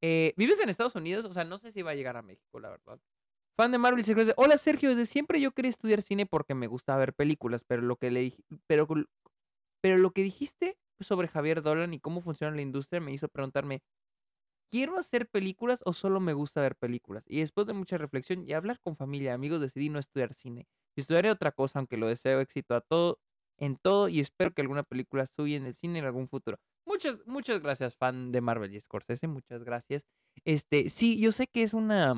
Eh, 0.03 0.35
¿Vives 0.37 0.61
en 0.61 0.69
Estados 0.69 0.95
Unidos? 0.95 1.25
O 1.25 1.33
sea, 1.33 1.45
no 1.45 1.59
sé 1.59 1.73
si 1.73 1.83
va 1.83 1.93
a 1.93 1.95
llegar 1.95 2.17
a 2.17 2.23
México, 2.23 2.61
la 2.61 2.71
verdad. 2.71 3.01
Fan 3.57 3.73
de 3.73 3.79
Marvel, 3.79 4.05
Sergio. 4.05 4.35
Hola 4.37 4.59
Sergio, 4.59 4.91
desde 4.91 5.07
siempre 5.07 5.41
yo 5.41 5.53
quería 5.53 5.71
estudiar 5.71 6.03
cine 6.03 6.27
porque 6.27 6.55
me 6.55 6.67
gusta 6.67 6.97
ver 6.97 7.15
películas, 7.15 7.65
pero 7.65 7.83
lo 7.83 7.97
que 7.97 8.11
le 8.11 8.37
pero, 8.67 8.87
pero 9.81 9.97
lo 9.97 10.11
que 10.13 10.23
dijiste 10.23 10.77
sobre 11.05 11.29
Javier 11.29 11.63
Dolan 11.63 11.95
y 11.95 12.01
cómo 12.01 12.21
funciona 12.23 12.55
la 12.55 12.63
industria 12.63 13.01
me 13.01 13.13
hizo 13.13 13.29
preguntarme, 13.29 13.83
¿quiero 14.71 14.99
hacer 14.99 15.29
películas 15.29 15.81
o 15.85 15.93
solo 15.93 16.21
me 16.21 16.33
gusta 16.33 16.61
ver 16.61 16.77
películas? 16.77 17.25
Y 17.29 17.41
después 17.41 17.67
de 17.67 17.73
mucha 17.75 17.99
reflexión 17.99 18.47
y 18.47 18.53
hablar 18.53 18.81
con 18.81 18.97
familia 18.97 19.31
y 19.31 19.35
amigos 19.35 19.61
decidí 19.61 19.89
no 19.89 19.99
estudiar 19.99 20.35
cine. 20.35 20.67
Y 20.97 21.03
estudiaré 21.03 21.31
otra 21.31 21.53
cosa, 21.53 21.79
aunque 21.79 21.97
lo 21.97 22.09
deseo 22.09 22.41
éxito 22.41 22.75
a 22.75 22.81
todo, 22.81 23.21
en 23.59 23.77
todo 23.77 24.09
y 24.09 24.21
espero 24.21 24.53
que 24.53 24.63
alguna 24.63 24.83
película 24.83 25.27
suya 25.27 25.57
en 25.57 25.67
el 25.67 25.75
cine 25.75 25.99
en 25.99 26.05
algún 26.05 26.29
futuro. 26.29 26.59
Muchas, 26.87 27.19
muchas 27.27 27.61
gracias, 27.61 27.97
fan 27.97 28.33
de 28.33 28.41
Marvel 28.41 28.75
y 28.75 28.81
Scorsese, 28.81 29.27
muchas 29.27 29.65
gracias. 29.65 30.05
Este, 30.45 30.91
sí, 30.91 31.19
yo 31.19 31.33
sé 31.33 31.47
que 31.49 31.63
es 31.63 31.75
una, 31.75 32.15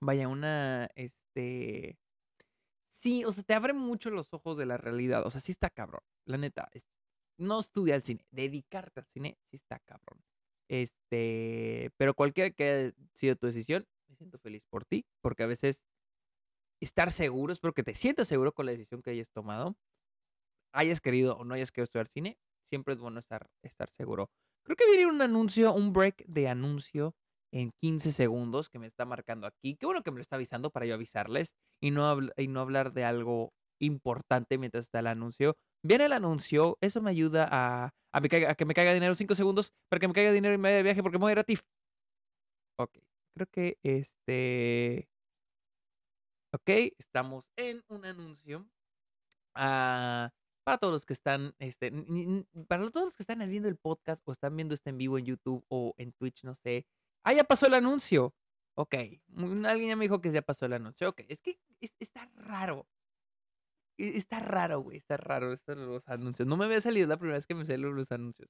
vaya, 0.00 0.28
una, 0.28 0.88
este, 0.94 1.96
sí, 2.92 3.24
o 3.24 3.32
sea, 3.32 3.42
te 3.42 3.54
abre 3.54 3.72
mucho 3.72 4.10
los 4.10 4.32
ojos 4.32 4.58
de 4.58 4.66
la 4.66 4.76
realidad, 4.76 5.26
o 5.26 5.30
sea, 5.30 5.40
sí 5.40 5.52
está 5.52 5.70
cabrón, 5.70 6.02
la 6.26 6.36
neta, 6.36 6.68
no 7.40 7.60
estudia 7.60 7.96
el 7.96 8.02
cine, 8.02 8.24
dedicarte 8.30 9.00
al 9.00 9.06
cine, 9.06 9.38
sí 9.50 9.56
está 9.56 9.78
cabrón. 9.80 10.22
Este, 10.68 11.90
pero 11.96 12.14
cualquiera 12.14 12.50
que 12.50 12.64
haya 12.64 12.92
sido 13.14 13.36
tu 13.36 13.46
decisión, 13.48 13.86
me 14.08 14.16
siento 14.16 14.38
feliz 14.38 14.62
por 14.70 14.84
ti, 14.84 15.04
porque 15.20 15.42
a 15.42 15.46
veces 15.46 15.80
estar 16.80 17.10
seguro, 17.10 17.52
espero 17.52 17.74
que 17.74 17.82
te 17.82 17.94
sientas 17.94 18.28
seguro 18.28 18.52
con 18.52 18.66
la 18.66 18.72
decisión 18.72 19.02
que 19.02 19.10
hayas 19.10 19.30
tomado, 19.30 19.76
hayas 20.72 21.00
querido 21.00 21.36
o 21.36 21.44
no 21.44 21.54
hayas 21.54 21.72
querido 21.72 21.84
estudiar 21.84 22.08
cine, 22.08 22.38
siempre 22.68 22.94
es 22.94 23.00
bueno 23.00 23.18
estar, 23.18 23.50
estar 23.62 23.90
seguro. 23.90 24.30
Creo 24.64 24.76
que 24.76 24.86
viene 24.86 25.06
un 25.06 25.20
anuncio, 25.20 25.72
un 25.74 25.92
break 25.92 26.24
de 26.26 26.48
anuncio 26.48 27.14
en 27.52 27.72
15 27.80 28.12
segundos 28.12 28.68
que 28.68 28.78
me 28.78 28.86
está 28.86 29.04
marcando 29.04 29.46
aquí. 29.46 29.76
Qué 29.76 29.86
bueno 29.86 30.02
que 30.02 30.10
me 30.10 30.18
lo 30.18 30.22
está 30.22 30.36
avisando 30.36 30.70
para 30.70 30.86
yo 30.86 30.94
avisarles 30.94 31.52
y 31.82 31.90
no, 31.90 32.18
y 32.36 32.48
no 32.48 32.60
hablar 32.60 32.92
de 32.92 33.04
algo 33.04 33.52
importante 33.80 34.58
mientras 34.58 34.84
está 34.84 35.00
el 35.00 35.08
anuncio. 35.08 35.56
Viene 35.82 36.04
el 36.04 36.12
anuncio, 36.12 36.76
eso 36.80 37.00
me 37.00 37.10
ayuda 37.10 37.48
a, 37.50 37.94
a, 38.12 38.20
que 38.20 38.64
me 38.64 38.74
caiga 38.74 38.92
dinero 38.92 39.14
5 39.14 39.34
segundos 39.34 39.72
para 39.88 40.00
que 40.00 40.08
me 40.08 40.14
caiga 40.14 40.32
dinero 40.32 40.54
en 40.54 40.60
medio 40.60 40.76
de 40.76 40.82
viaje 40.82 41.02
porque 41.02 41.18
me 41.18 41.32
a 41.32 41.40
a 41.40 41.44
TIFF. 41.44 41.62
Ok, 42.78 42.98
creo 43.34 43.46
que 43.50 43.78
este... 43.82 45.08
Ok, 46.52 46.68
estamos 46.98 47.44
en 47.56 47.82
un 47.88 48.04
anuncio. 48.04 48.66
Ah, 49.54 50.30
para 50.64 50.78
todos 50.78 50.92
los 50.92 51.06
que 51.06 51.12
están, 51.12 51.54
este, 51.58 51.92
para 52.68 52.90
todos 52.90 53.06
los 53.06 53.16
que 53.16 53.22
están 53.22 53.38
viendo 53.48 53.68
el 53.68 53.76
podcast 53.76 54.20
o 54.26 54.32
están 54.32 54.56
viendo 54.56 54.74
este 54.74 54.90
en 54.90 54.98
vivo 54.98 55.18
en 55.18 55.26
YouTube 55.26 55.64
o 55.68 55.94
en 55.96 56.12
Twitch, 56.12 56.44
no 56.44 56.54
sé. 56.54 56.86
Ah, 57.24 57.32
ya 57.32 57.44
pasó 57.44 57.66
el 57.66 57.74
anuncio. 57.74 58.34
Ok, 58.74 58.94
alguien 59.64 59.88
ya 59.88 59.96
me 59.96 60.04
dijo 60.04 60.20
que 60.20 60.30
ya 60.30 60.42
pasó 60.42 60.66
el 60.66 60.74
anuncio. 60.74 61.08
Ok, 61.08 61.22
es 61.28 61.40
que 61.40 61.58
está 62.00 62.26
raro. 62.36 62.86
Está 64.00 64.40
raro, 64.40 64.80
güey, 64.80 64.96
está 64.98 65.16
raro 65.18 65.52
estos 65.52 65.76
los 65.76 66.08
anuncios. 66.08 66.48
No 66.48 66.56
me 66.56 66.64
había 66.64 66.80
salido 66.80 67.06
la 67.06 67.18
primera 67.18 67.36
vez 67.38 67.46
que 67.46 67.54
me 67.54 67.66
salieron 67.66 67.96
los 67.96 68.10
anuncios. 68.12 68.48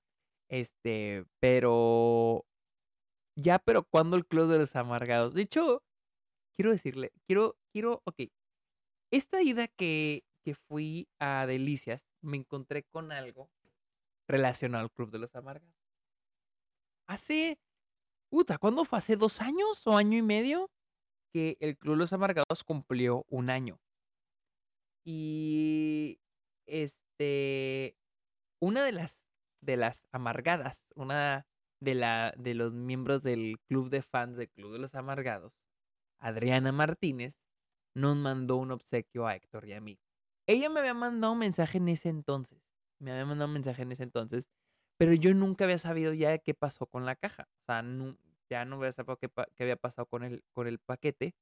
Este, 0.48 1.24
pero 1.40 2.44
ya, 3.36 3.58
pero 3.58 3.84
cuando 3.84 4.16
el 4.16 4.26
club 4.26 4.50
de 4.50 4.58
los 4.58 4.76
amargados. 4.76 5.34
De 5.34 5.42
hecho, 5.42 5.82
quiero 6.56 6.72
decirle, 6.72 7.12
quiero, 7.26 7.56
quiero, 7.72 8.02
ok. 8.04 8.22
Esta 9.10 9.42
ida 9.42 9.66
que, 9.68 10.24
que 10.44 10.54
fui 10.54 11.08
a 11.18 11.46
Delicias, 11.46 12.02
me 12.22 12.36
encontré 12.36 12.84
con 12.84 13.12
algo 13.12 13.50
relacionado 14.28 14.84
al 14.84 14.92
Club 14.92 15.10
de 15.10 15.18
los 15.18 15.34
Amargados. 15.34 15.74
Hace, 17.08 17.58
puta, 18.30 18.58
¿cuándo 18.58 18.84
fue? 18.84 18.98
¿Hace 18.98 19.16
dos 19.16 19.40
años 19.40 19.86
o 19.86 19.96
año 19.96 20.18
y 20.18 20.22
medio? 20.22 20.70
Que 21.32 21.56
el 21.60 21.76
Club 21.76 21.94
de 21.94 21.98
los 22.00 22.12
Amargados 22.12 22.64
cumplió 22.64 23.24
un 23.28 23.50
año. 23.50 23.80
Y 25.04 26.20
este, 26.66 27.96
una 28.60 28.84
de 28.84 28.92
las, 28.92 29.26
de 29.60 29.76
las 29.76 30.06
amargadas, 30.12 30.82
una 30.94 31.46
de, 31.80 31.94
la, 31.94 32.32
de 32.36 32.54
los 32.54 32.72
miembros 32.72 33.22
del 33.22 33.58
club 33.68 33.90
de 33.90 34.02
fans 34.02 34.36
del 34.36 34.50
Club 34.50 34.72
de 34.72 34.78
los 34.78 34.94
Amargados, 34.94 35.52
Adriana 36.20 36.72
Martínez, 36.72 37.40
nos 37.94 38.16
mandó 38.16 38.56
un 38.56 38.72
obsequio 38.72 39.26
a 39.26 39.34
Héctor 39.34 39.66
y 39.66 39.72
a 39.72 39.80
mí. 39.80 39.98
Ella 40.46 40.68
me 40.70 40.80
había 40.80 40.94
mandado 40.94 41.32
un 41.32 41.38
mensaje 41.38 41.78
en 41.78 41.88
ese 41.88 42.08
entonces. 42.08 42.60
Me 43.00 43.12
había 43.12 43.24
mandado 43.26 43.48
un 43.48 43.54
mensaje 43.54 43.82
en 43.82 43.92
ese 43.92 44.02
entonces. 44.02 44.48
Pero 44.98 45.14
yo 45.14 45.34
nunca 45.34 45.64
había 45.64 45.78
sabido 45.78 46.12
ya 46.12 46.38
qué 46.38 46.54
pasó 46.54 46.86
con 46.86 47.06
la 47.06 47.16
caja. 47.16 47.48
O 47.62 47.64
sea, 47.66 47.82
ya 48.50 48.64
no 48.64 48.76
había 48.76 48.92
sabido 48.92 49.16
qué, 49.16 49.30
había 49.58 49.76
pasado 49.76 50.06
con 50.06 50.24
el, 50.24 50.42
con 50.52 50.66
el 50.66 50.78
paquete. 50.78 51.34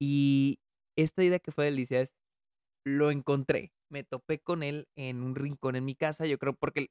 Y 0.00 0.60
esta 0.96 1.24
idea 1.24 1.38
que 1.40 1.52
fue 1.52 1.66
delicia 1.66 2.00
es, 2.00 2.12
lo 2.84 3.10
encontré. 3.10 3.72
Me 3.88 4.04
topé 4.04 4.38
con 4.38 4.62
él 4.62 4.88
en 4.94 5.22
un 5.22 5.34
rincón 5.34 5.76
en 5.76 5.84
mi 5.84 5.94
casa. 5.94 6.26
Yo 6.26 6.38
creo 6.38 6.54
porque 6.54 6.88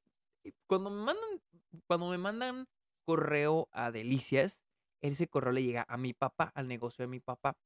cuando 0.67 0.89
me 0.89 1.03
mandan, 1.03 1.41
cuando 1.87 2.09
me 2.09 2.17
mandan 2.17 2.65
correo 3.05 3.69
a 3.71 3.91
Delicias, 3.91 4.61
ese 5.01 5.27
correo 5.27 5.51
le 5.53 5.63
llega 5.63 5.85
a 5.87 5.97
mi 5.97 6.13
papá, 6.13 6.51
al 6.55 6.67
negocio 6.67 7.03
de 7.03 7.09
mi 7.09 7.19
papá. 7.19 7.57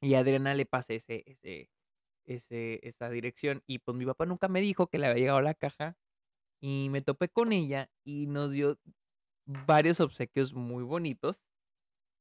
Y 0.00 0.14
Adriana 0.14 0.54
le 0.54 0.66
pasa 0.66 0.94
ese, 0.94 1.22
ese, 1.26 1.70
ese, 2.26 2.80
esa 2.82 3.10
dirección. 3.10 3.62
Y 3.66 3.78
pues 3.78 3.96
mi 3.96 4.06
papá 4.06 4.26
nunca 4.26 4.48
me 4.48 4.60
dijo 4.60 4.88
que 4.88 4.98
le 4.98 5.06
había 5.06 5.20
llegado 5.20 5.40
la 5.40 5.54
caja. 5.54 5.96
Y 6.60 6.88
me 6.90 7.02
topé 7.02 7.28
con 7.28 7.52
ella 7.52 7.90
y 8.04 8.26
nos 8.26 8.52
dio 8.52 8.78
varios 9.44 10.00
obsequios 10.00 10.54
muy 10.54 10.82
bonitos. 10.82 11.42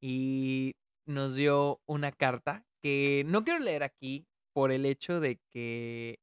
Y 0.01 0.75
nos 1.05 1.36
dio 1.36 1.82
una 1.86 2.12
carta 2.12 2.65
que 2.82 3.24
no 3.27 3.44
quiero 3.44 3.60
leer 3.60 3.84
aquí 3.84 4.27
por 4.56 4.72
el 4.72 4.86
hecho 4.86 5.20
de 5.20 5.42
que 5.52 6.22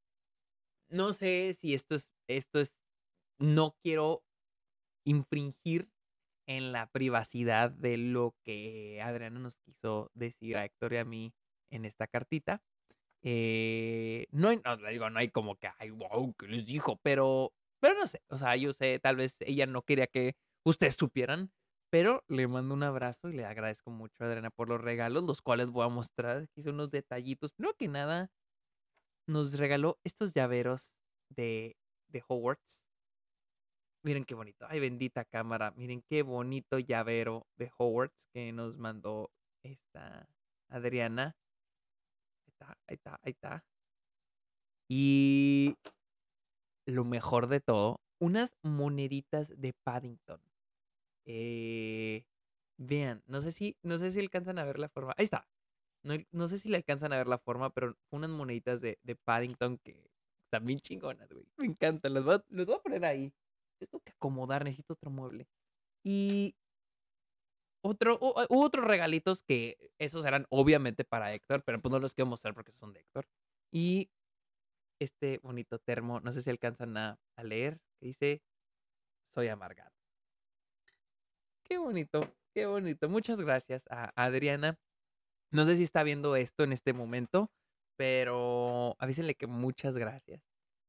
no 0.88 1.12
sé 1.12 1.52
si 1.60 1.74
esto 1.74 1.96
es, 1.96 2.10
esto 2.28 2.60
es, 2.60 2.74
no 3.38 3.76
quiero 3.82 4.24
infringir 5.04 5.90
en 6.46 6.72
la 6.72 6.90
privacidad 6.90 7.70
de 7.70 7.98
lo 7.98 8.34
que 8.42 9.02
Adriana 9.02 9.38
nos 9.38 9.58
quiso 9.58 10.10
decir 10.14 10.56
a 10.56 10.64
Héctor 10.64 10.94
y 10.94 10.96
a 10.96 11.04
mí 11.04 11.34
en 11.70 11.84
esta 11.84 12.06
cartita. 12.06 12.62
Eh, 13.22 14.28
no, 14.30 14.48
hay, 14.48 14.60
digo, 14.90 15.10
no 15.10 15.18
hay 15.18 15.28
como 15.28 15.56
que, 15.56 15.68
ay, 15.78 15.90
wow, 15.90 16.34
¿qué 16.38 16.48
les 16.48 16.64
dijo? 16.64 16.98
Pero, 17.02 17.52
pero 17.80 17.94
no 17.96 18.06
sé, 18.06 18.22
o 18.28 18.38
sea, 18.38 18.56
yo 18.56 18.72
sé, 18.72 18.98
tal 18.98 19.16
vez 19.16 19.36
ella 19.40 19.66
no 19.66 19.82
quería 19.82 20.06
que 20.06 20.36
ustedes 20.64 20.94
supieran, 20.94 21.52
pero 21.92 22.24
le 22.28 22.48
mando 22.48 22.72
un 22.72 22.82
abrazo 22.82 23.28
y 23.28 23.34
le 23.34 23.44
agradezco 23.44 23.90
mucho 23.90 24.24
a 24.24 24.26
Adriana 24.26 24.50
por 24.50 24.68
los 24.70 24.80
regalos, 24.80 25.24
los 25.24 25.42
cuales 25.42 25.70
voy 25.70 25.84
a 25.84 25.90
mostrar. 25.90 26.48
Son 26.56 26.74
unos 26.74 26.90
detallitos. 26.90 27.52
Primero 27.52 27.74
que 27.76 27.88
nada, 27.88 28.30
nos 29.28 29.52
regaló 29.58 29.98
estos 30.02 30.32
llaveros 30.32 30.90
de, 31.28 31.76
de 32.08 32.22
Hogwarts. 32.26 32.80
Miren 34.02 34.24
qué 34.24 34.34
bonito. 34.34 34.66
Ay, 34.70 34.80
bendita 34.80 35.24
cámara. 35.26 35.72
Miren 35.76 36.02
qué 36.08 36.22
bonito 36.22 36.78
llavero 36.78 37.46
de 37.56 37.70
Hogwarts 37.76 38.16
que 38.32 38.52
nos 38.52 38.78
mandó 38.78 39.30
esta 39.62 40.26
Adriana 40.70 41.36
ahí 42.86 42.94
está, 42.94 43.18
ahí 43.22 43.32
está. 43.32 43.64
Y 44.88 45.76
lo 46.86 47.04
mejor 47.04 47.48
de 47.48 47.60
todo, 47.60 48.00
unas 48.20 48.56
moneditas 48.62 49.48
de 49.60 49.72
Paddington. 49.84 50.40
Eh, 51.26 52.24
vean, 52.78 53.22
no 53.26 53.40
sé 53.40 53.52
si, 53.52 53.76
no 53.82 53.98
sé 53.98 54.10
si 54.10 54.20
alcanzan 54.20 54.58
a 54.58 54.64
ver 54.64 54.78
la 54.78 54.88
forma. 54.88 55.14
Ahí 55.16 55.24
está. 55.24 55.46
No, 56.04 56.48
sé 56.48 56.58
si 56.58 56.68
le 56.68 56.76
alcanzan 56.78 57.12
a 57.12 57.18
ver 57.18 57.28
la 57.28 57.38
forma, 57.38 57.70
pero 57.70 57.96
unas 58.10 58.30
moneditas 58.30 58.80
de, 58.80 58.98
Paddington 59.24 59.78
que 59.78 60.10
están 60.44 60.66
bien 60.66 60.80
chingonas, 60.80 61.30
güey. 61.32 61.46
Me 61.58 61.66
encantan. 61.66 62.14
Los 62.14 62.24
voy, 62.24 62.34
a, 62.34 62.44
voy 62.64 62.74
a 62.74 62.82
poner 62.82 63.04
ahí. 63.04 63.32
Tengo 63.78 64.00
que 64.00 64.12
acomodar, 64.12 64.64
necesito 64.64 64.94
otro 64.94 65.10
mueble. 65.10 65.46
Y 66.04 66.56
otro, 67.84 68.18
otros 68.20 68.84
regalitos 68.84 69.42
que 69.42 69.92
esos 69.98 70.24
eran 70.24 70.46
obviamente 70.50 71.04
para 71.04 71.34
Héctor, 71.34 71.62
pero 71.64 71.80
pues 71.80 71.90
no 71.90 71.98
los 71.98 72.14
quiero 72.14 72.28
mostrar 72.30 72.54
porque 72.54 72.72
son 72.72 72.92
de 72.92 73.00
Héctor. 73.00 73.26
Y 73.72 74.10
este 75.00 75.38
bonito 75.38 75.78
termo, 75.78 76.20
no 76.20 76.32
sé 76.32 76.42
si 76.42 76.50
alcanzan 76.50 76.96
a, 76.96 77.18
leer, 77.42 77.80
que 77.98 78.06
dice, 78.06 78.42
soy 79.34 79.48
amargado. 79.48 79.90
Qué 81.72 81.78
bonito, 81.78 82.30
qué 82.54 82.66
bonito. 82.66 83.08
Muchas 83.08 83.38
gracias 83.40 83.82
a 83.88 84.12
Adriana. 84.14 84.78
No 85.50 85.64
sé 85.64 85.78
si 85.78 85.84
está 85.84 86.02
viendo 86.02 86.36
esto 86.36 86.64
en 86.64 86.74
este 86.74 86.92
momento, 86.92 87.50
pero 87.96 88.94
avísenle 88.98 89.36
que 89.36 89.46
muchas 89.46 89.94
gracias. 89.94 90.42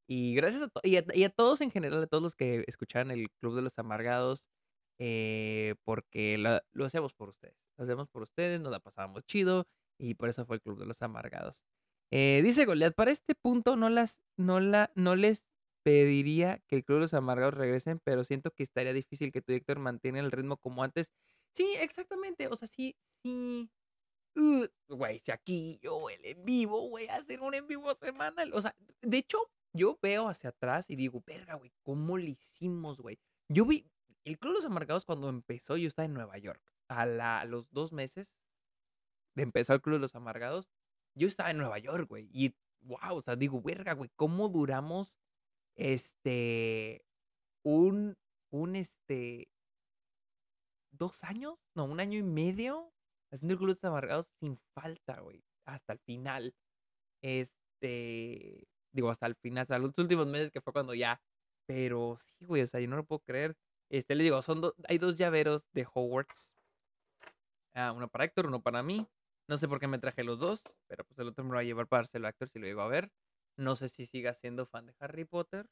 Y 0.06 0.34
gracias 0.34 0.64
a, 0.64 0.68
y 0.82 0.98
y 1.18 1.24
a 1.24 1.30
todos 1.30 1.62
en 1.62 1.70
general, 1.70 2.02
a 2.02 2.06
todos 2.06 2.22
los 2.22 2.36
que 2.36 2.64
escucharon 2.66 3.10
el 3.12 3.30
Club 3.40 3.56
de 3.56 3.62
los 3.62 3.78
Amargados, 3.78 4.50
eh, 4.98 5.74
porque 5.84 6.36
lo, 6.36 6.84
hacemos 6.84 7.14
por 7.14 7.30
ustedes. 7.30 7.56
Lo 7.78 7.84
hacemos 7.84 8.10
por 8.10 8.20
ustedes, 8.20 8.60
nos 8.60 8.70
la 8.70 8.80
pasábamos 8.80 9.24
chido 9.24 9.66
y 9.98 10.16
por 10.16 10.28
eso 10.28 10.44
fue 10.44 10.56
el 10.56 10.62
Club 10.62 10.78
de 10.80 10.86
los 10.86 11.00
Amargados. 11.00 11.62
Eh, 12.10 12.42
dice 12.44 12.66
Goliath, 12.66 12.94
para 12.94 13.10
este 13.10 13.34
punto 13.34 13.76
no, 13.76 13.88
las, 13.88 14.20
no, 14.36 14.60
la, 14.60 14.92
no 14.96 15.16
les 15.16 15.46
pediría 15.84 16.60
que 16.66 16.76
el 16.76 16.84
Club 16.84 16.96
de 16.96 17.02
los 17.02 17.14
Amargados 17.14 17.54
regresen, 17.54 18.00
pero 18.02 18.24
siento 18.24 18.50
que 18.50 18.64
estaría 18.64 18.92
difícil 18.92 19.30
que 19.30 19.42
tu 19.42 19.52
director 19.52 19.78
mantenga 19.78 20.18
el 20.18 20.32
ritmo 20.32 20.56
como 20.56 20.82
antes. 20.82 21.12
Sí, 21.52 21.74
exactamente. 21.78 22.48
O 22.48 22.56
sea, 22.56 22.66
sí, 22.66 22.96
sí. 23.22 23.70
Uh, 24.36 24.66
güey, 24.88 25.20
si 25.20 25.30
aquí 25.30 25.78
yo 25.80 26.10
el 26.10 26.24
en 26.24 26.44
vivo, 26.44 26.88
güey, 26.88 27.06
hacer 27.08 27.40
un 27.40 27.54
en 27.54 27.68
vivo 27.68 27.94
semanal. 27.94 28.52
O 28.54 28.60
sea, 28.60 28.74
de 29.02 29.18
hecho, 29.18 29.38
yo 29.72 29.98
veo 30.02 30.28
hacia 30.28 30.50
atrás 30.50 30.86
y 30.88 30.96
digo, 30.96 31.22
verga, 31.24 31.54
güey, 31.54 31.72
¿cómo 31.82 32.18
le 32.18 32.30
hicimos, 32.30 32.98
güey? 33.00 33.20
Yo 33.48 33.64
vi, 33.66 33.86
el 34.24 34.38
Club 34.38 34.54
de 34.54 34.58
los 34.58 34.64
Amargados 34.64 35.04
cuando 35.04 35.28
empezó, 35.28 35.76
yo 35.76 35.86
estaba 35.86 36.06
en 36.06 36.14
Nueva 36.14 36.38
York. 36.38 36.62
A, 36.88 37.06
la, 37.06 37.44
los 37.44 37.70
dos 37.70 37.92
meses 37.92 38.34
de 39.36 39.42
empezar 39.42 39.74
el 39.74 39.82
Club 39.82 39.96
de 39.96 40.00
los 40.00 40.14
Amargados, 40.16 40.68
yo 41.14 41.28
estaba 41.28 41.50
en 41.50 41.58
Nueva 41.58 41.78
York, 41.78 42.08
güey. 42.08 42.28
Y 42.32 42.56
wow, 42.80 43.16
o 43.16 43.22
sea, 43.22 43.36
digo, 43.36 43.62
verga, 43.62 43.92
güey, 43.92 44.10
¿cómo 44.16 44.48
duramos 44.48 45.16
este 45.76 47.04
un, 47.64 48.16
un 48.50 48.76
este 48.76 49.48
dos 50.92 51.24
años, 51.24 51.58
no, 51.74 51.84
un 51.84 52.00
año 52.00 52.18
y 52.18 52.22
medio 52.22 52.92
haciendo 53.34 53.66
el 53.66 53.78
Amargados 53.82 54.30
sin 54.40 54.58
falta, 54.74 55.20
güey, 55.20 55.42
hasta 55.66 55.92
el 55.94 55.98
final. 56.00 56.54
Este, 57.22 58.66
digo, 58.92 59.10
hasta 59.10 59.26
el 59.26 59.34
final, 59.36 59.62
hasta 59.62 59.78
los 59.78 59.96
últimos 59.98 60.26
meses 60.26 60.50
que 60.50 60.60
fue 60.60 60.72
cuando 60.72 60.94
ya, 60.94 61.20
pero 61.66 62.18
sí, 62.20 62.44
güey, 62.44 62.62
o 62.62 62.66
sea, 62.66 62.80
yo 62.80 62.88
no 62.88 62.96
lo 62.96 63.04
puedo 63.04 63.20
creer. 63.20 63.56
Este, 63.90 64.14
le 64.14 64.24
digo, 64.24 64.40
son 64.42 64.60
dos, 64.60 64.74
hay 64.88 64.98
dos 64.98 65.16
llaveros 65.16 65.62
de 65.72 65.86
Hogwarts. 65.92 66.48
Ah, 67.74 67.92
uno 67.92 68.08
para 68.08 68.24
Héctor, 68.24 68.46
uno 68.46 68.62
para 68.62 68.82
mí. 68.82 69.06
No 69.48 69.58
sé 69.58 69.68
por 69.68 69.80
qué 69.80 69.88
me 69.88 69.98
traje 69.98 70.24
los 70.24 70.38
dos, 70.38 70.62
pero 70.86 71.04
pues 71.04 71.18
el 71.18 71.28
otro 71.28 71.44
me 71.44 71.50
lo 71.50 71.56
va 71.56 71.60
a 71.60 71.64
llevar 71.64 71.86
para 71.86 72.02
dárselo 72.02 72.26
a 72.26 72.30
Héctor 72.30 72.48
si 72.48 72.58
lo 72.58 72.66
llego 72.66 72.82
a 72.82 72.88
ver. 72.88 73.10
No 73.56 73.76
sé 73.76 73.88
si 73.88 74.06
siga 74.06 74.34
siendo 74.34 74.66
fan 74.66 74.86
de 74.86 74.94
Harry 74.98 75.24
Potter, 75.24 75.66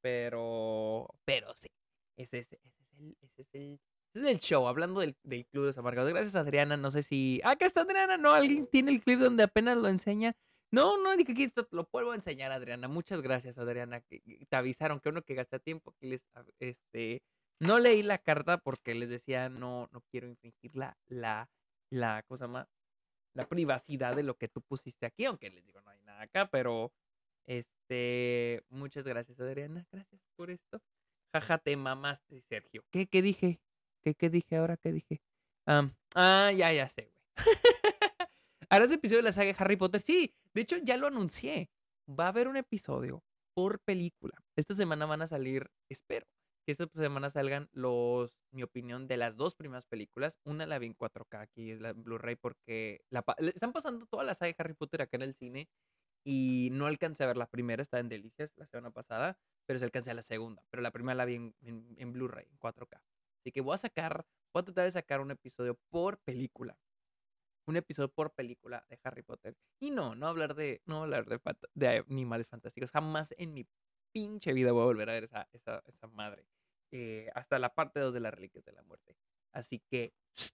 pero, 0.00 1.08
pero 1.24 1.54
sí. 1.54 1.68
Ese, 2.16 2.40
es 2.40 2.52
el, 2.52 3.16
ese 3.20 3.42
es 3.42 3.54
el 3.54 3.80
es 4.14 4.24
el 4.24 4.38
show, 4.38 4.68
hablando 4.68 5.00
del, 5.00 5.16
Club 5.24 5.62
de 5.64 5.66
los 5.66 5.78
Amargados. 5.78 6.12
Gracias, 6.12 6.36
Adriana. 6.36 6.76
No 6.76 6.90
sé 6.90 7.02
si. 7.02 7.40
Ah, 7.42 7.52
acá 7.52 7.66
está 7.66 7.80
Adriana. 7.80 8.16
No, 8.16 8.30
alguien 8.30 8.68
tiene 8.68 8.92
el 8.92 9.02
clip 9.02 9.18
donde 9.18 9.42
apenas 9.42 9.76
lo 9.76 9.88
enseña. 9.88 10.36
No, 10.70 10.96
no, 11.02 11.16
que 11.16 11.32
aquí 11.32 11.52
lo 11.70 11.88
vuelvo 11.92 12.12
a 12.12 12.14
enseñar, 12.16 12.52
Adriana. 12.52 12.86
Muchas 12.86 13.20
gracias, 13.22 13.58
Adriana. 13.58 14.02
Te 14.02 14.56
avisaron 14.56 15.00
que 15.00 15.08
uno 15.08 15.22
que 15.22 15.34
gasta 15.34 15.58
tiempo, 15.58 15.92
que 15.98 16.06
les. 16.06 16.22
Este. 16.60 17.22
No 17.60 17.78
leí 17.78 18.02
la 18.02 18.18
carta 18.18 18.58
porque 18.58 18.94
les 18.94 19.08
decía, 19.08 19.48
no, 19.48 19.88
no 19.92 20.02
quiero 20.10 20.26
infringir 20.26 20.74
la, 20.76 20.96
la, 21.06 21.48
la 21.88 22.22
cosa 22.24 22.48
más, 22.48 22.66
la 23.32 23.48
privacidad 23.48 24.16
de 24.16 24.24
lo 24.24 24.36
que 24.36 24.48
tú 24.48 24.60
pusiste 24.60 25.06
aquí, 25.06 25.24
aunque 25.24 25.50
les 25.50 25.64
digo, 25.64 25.80
no 25.80 25.90
hay 25.90 26.00
nada 26.00 26.22
acá, 26.22 26.48
pero 26.50 26.92
este, 27.46 28.62
muchas 28.68 29.04
gracias, 29.04 29.38
Adriana, 29.40 29.86
gracias 29.92 30.20
por 30.36 30.50
esto. 30.50 30.80
Jaja, 31.34 31.58
te 31.58 31.76
mamaste, 31.76 32.42
Sergio. 32.42 32.84
¿Qué, 32.90 33.06
qué 33.06 33.22
dije? 33.22 33.60
¿Qué, 34.02 34.14
qué 34.14 34.30
dije 34.30 34.56
ahora? 34.56 34.76
¿Qué 34.76 34.92
dije? 34.92 35.20
ah, 35.66 36.52
ya, 36.52 36.72
ya 36.72 36.88
sé, 36.88 37.10
güey. 37.10 37.24
¿Harás 38.70 38.92
episodio 38.92 39.18
de 39.18 39.24
la 39.24 39.32
saga 39.32 39.52
de 39.52 39.56
Harry 39.58 39.76
Potter? 39.76 40.00
Sí, 40.00 40.34
de 40.52 40.60
hecho 40.60 40.76
ya 40.78 40.96
lo 40.96 41.06
anuncié. 41.06 41.70
Va 42.08 42.26
a 42.26 42.28
haber 42.28 42.48
un 42.48 42.56
episodio 42.56 43.22
por 43.54 43.80
película. 43.80 44.34
Esta 44.56 44.74
semana 44.74 45.06
van 45.06 45.22
a 45.22 45.26
salir, 45.26 45.70
espero, 45.88 46.26
que 46.66 46.72
esta 46.72 46.86
semana 46.94 47.30
salgan 47.30 47.68
los, 47.72 48.38
mi 48.50 48.62
opinión, 48.62 49.06
de 49.06 49.16
las 49.16 49.36
dos 49.36 49.54
primeras 49.54 49.86
películas. 49.86 50.38
Una 50.44 50.66
la 50.66 50.78
vi 50.78 50.86
en 50.86 50.96
4K 50.96 51.40
aquí, 51.40 51.74
la 51.74 51.92
Blu-ray, 51.92 52.36
porque 52.36 53.02
la, 53.10 53.24
están 53.38 53.72
pasando 53.72 54.06
toda 54.06 54.24
la 54.24 54.34
saga 54.34 54.52
de 54.52 54.56
Harry 54.58 54.74
Potter 54.74 55.02
acá 55.02 55.16
en 55.16 55.22
el 55.22 55.34
cine 55.34 55.68
y 56.24 56.70
no 56.72 56.86
alcancé 56.86 57.24
a 57.24 57.28
ver 57.28 57.36
la 57.36 57.46
primera, 57.46 57.82
está 57.82 57.98
en 58.00 58.08
Delicias 58.08 58.52
la 58.56 58.66
semana 58.66 58.90
pasada, 58.90 59.38
pero 59.66 59.78
se 59.78 59.84
alcancé 59.84 60.10
a 60.10 60.14
la 60.14 60.22
segunda. 60.22 60.64
Pero 60.70 60.82
la 60.82 60.90
primera 60.90 61.14
la 61.14 61.24
vi 61.24 61.34
en, 61.34 61.54
en 61.62 62.12
Blu-ray, 62.12 62.46
en 62.50 62.58
4K. 62.58 63.00
Así 63.40 63.52
que 63.52 63.60
voy 63.60 63.74
a 63.74 63.78
sacar, 63.78 64.24
voy 64.54 64.62
a 64.62 64.64
tratar 64.64 64.84
de 64.84 64.92
sacar 64.92 65.20
un 65.20 65.30
episodio 65.30 65.78
por 65.90 66.18
película. 66.18 66.78
Un 67.66 67.76
episodio 67.76 68.08
por 68.08 68.34
película 68.34 68.86
de 68.88 68.98
Harry 69.04 69.22
Potter. 69.22 69.54
Y 69.80 69.90
no, 69.90 70.14
no 70.14 70.28
hablar 70.28 70.54
de, 70.54 70.82
no 70.86 71.02
hablar 71.02 71.26
de, 71.26 71.40
de 71.74 71.88
animales 72.08 72.48
fantásticos. 72.48 72.90
Jamás 72.90 73.34
en 73.36 73.52
mi 73.54 73.66
pinche 74.12 74.52
vida 74.52 74.72
voy 74.72 74.82
a 74.82 74.86
volver 74.86 75.10
a 75.10 75.12
ver 75.14 75.24
esa, 75.24 75.48
esa, 75.52 75.82
esa 75.86 76.06
madre. 76.06 76.46
Eh, 76.92 77.28
hasta 77.34 77.58
la 77.58 77.74
parte 77.74 78.00
2 78.00 78.14
de 78.14 78.20
las 78.20 78.32
reliquias 78.32 78.64
de 78.64 78.72
la 78.72 78.82
muerte. 78.82 79.16
Así 79.52 79.82
que, 79.90 80.14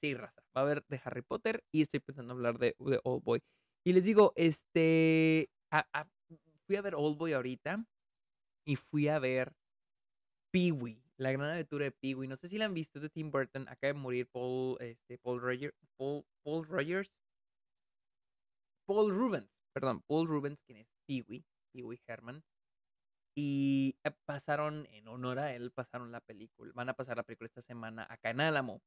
sí, 0.00 0.14
raza. 0.14 0.42
Va 0.56 0.60
a 0.60 0.64
haber 0.64 0.84
de 0.86 1.00
Harry 1.04 1.22
Potter 1.22 1.64
y 1.72 1.82
estoy 1.82 2.00
pensando 2.00 2.34
hablar 2.34 2.58
de, 2.58 2.76
de 2.78 3.00
Old 3.04 3.24
Boy. 3.24 3.42
Y 3.84 3.92
les 3.92 4.04
digo, 4.04 4.32
este, 4.36 5.50
fui 6.66 6.76
a 6.76 6.82
ver 6.82 6.94
Old 6.94 7.18
Boy 7.18 7.32
ahorita 7.32 7.84
y 8.64 8.76
fui 8.76 9.08
a 9.08 9.18
ver 9.18 9.52
Pee-wee. 10.52 11.02
La 11.16 11.32
gran 11.32 11.50
aventura 11.50 11.84
de 11.84 11.92
Pee-wee. 11.92 12.28
No 12.28 12.36
sé 12.36 12.48
si 12.48 12.58
la 12.58 12.66
han 12.66 12.74
visto, 12.74 12.98
es 12.98 13.02
de 13.02 13.10
Tim 13.10 13.30
Burton. 13.30 13.68
Acaba 13.68 13.92
de 13.92 13.98
morir 13.98 14.28
Paul, 14.28 14.76
este, 14.80 15.18
Paul, 15.18 15.40
Roger, 15.40 15.74
Paul, 15.96 16.24
Paul 16.44 16.66
Rogers. 16.66 17.10
Paul 18.86 19.10
Rubens, 19.10 19.48
perdón, 19.72 20.02
Paul 20.06 20.28
Rubens, 20.28 20.60
quien 20.66 20.78
es 20.78 20.88
Pee-wee, 21.06 21.44
Pee-wee 21.72 22.00
Herman. 22.06 22.42
Y 23.36 23.96
eh, 24.04 24.10
pasaron, 24.26 24.86
en 24.90 25.08
honor 25.08 25.38
a 25.38 25.54
él, 25.54 25.70
pasaron 25.72 26.12
la 26.12 26.20
película. 26.20 26.72
Van 26.74 26.88
a 26.88 26.94
pasar 26.94 27.16
la 27.16 27.22
película 27.22 27.46
esta 27.46 27.62
semana 27.62 28.06
acá 28.10 28.30
en 28.30 28.40
Álamo. 28.40 28.82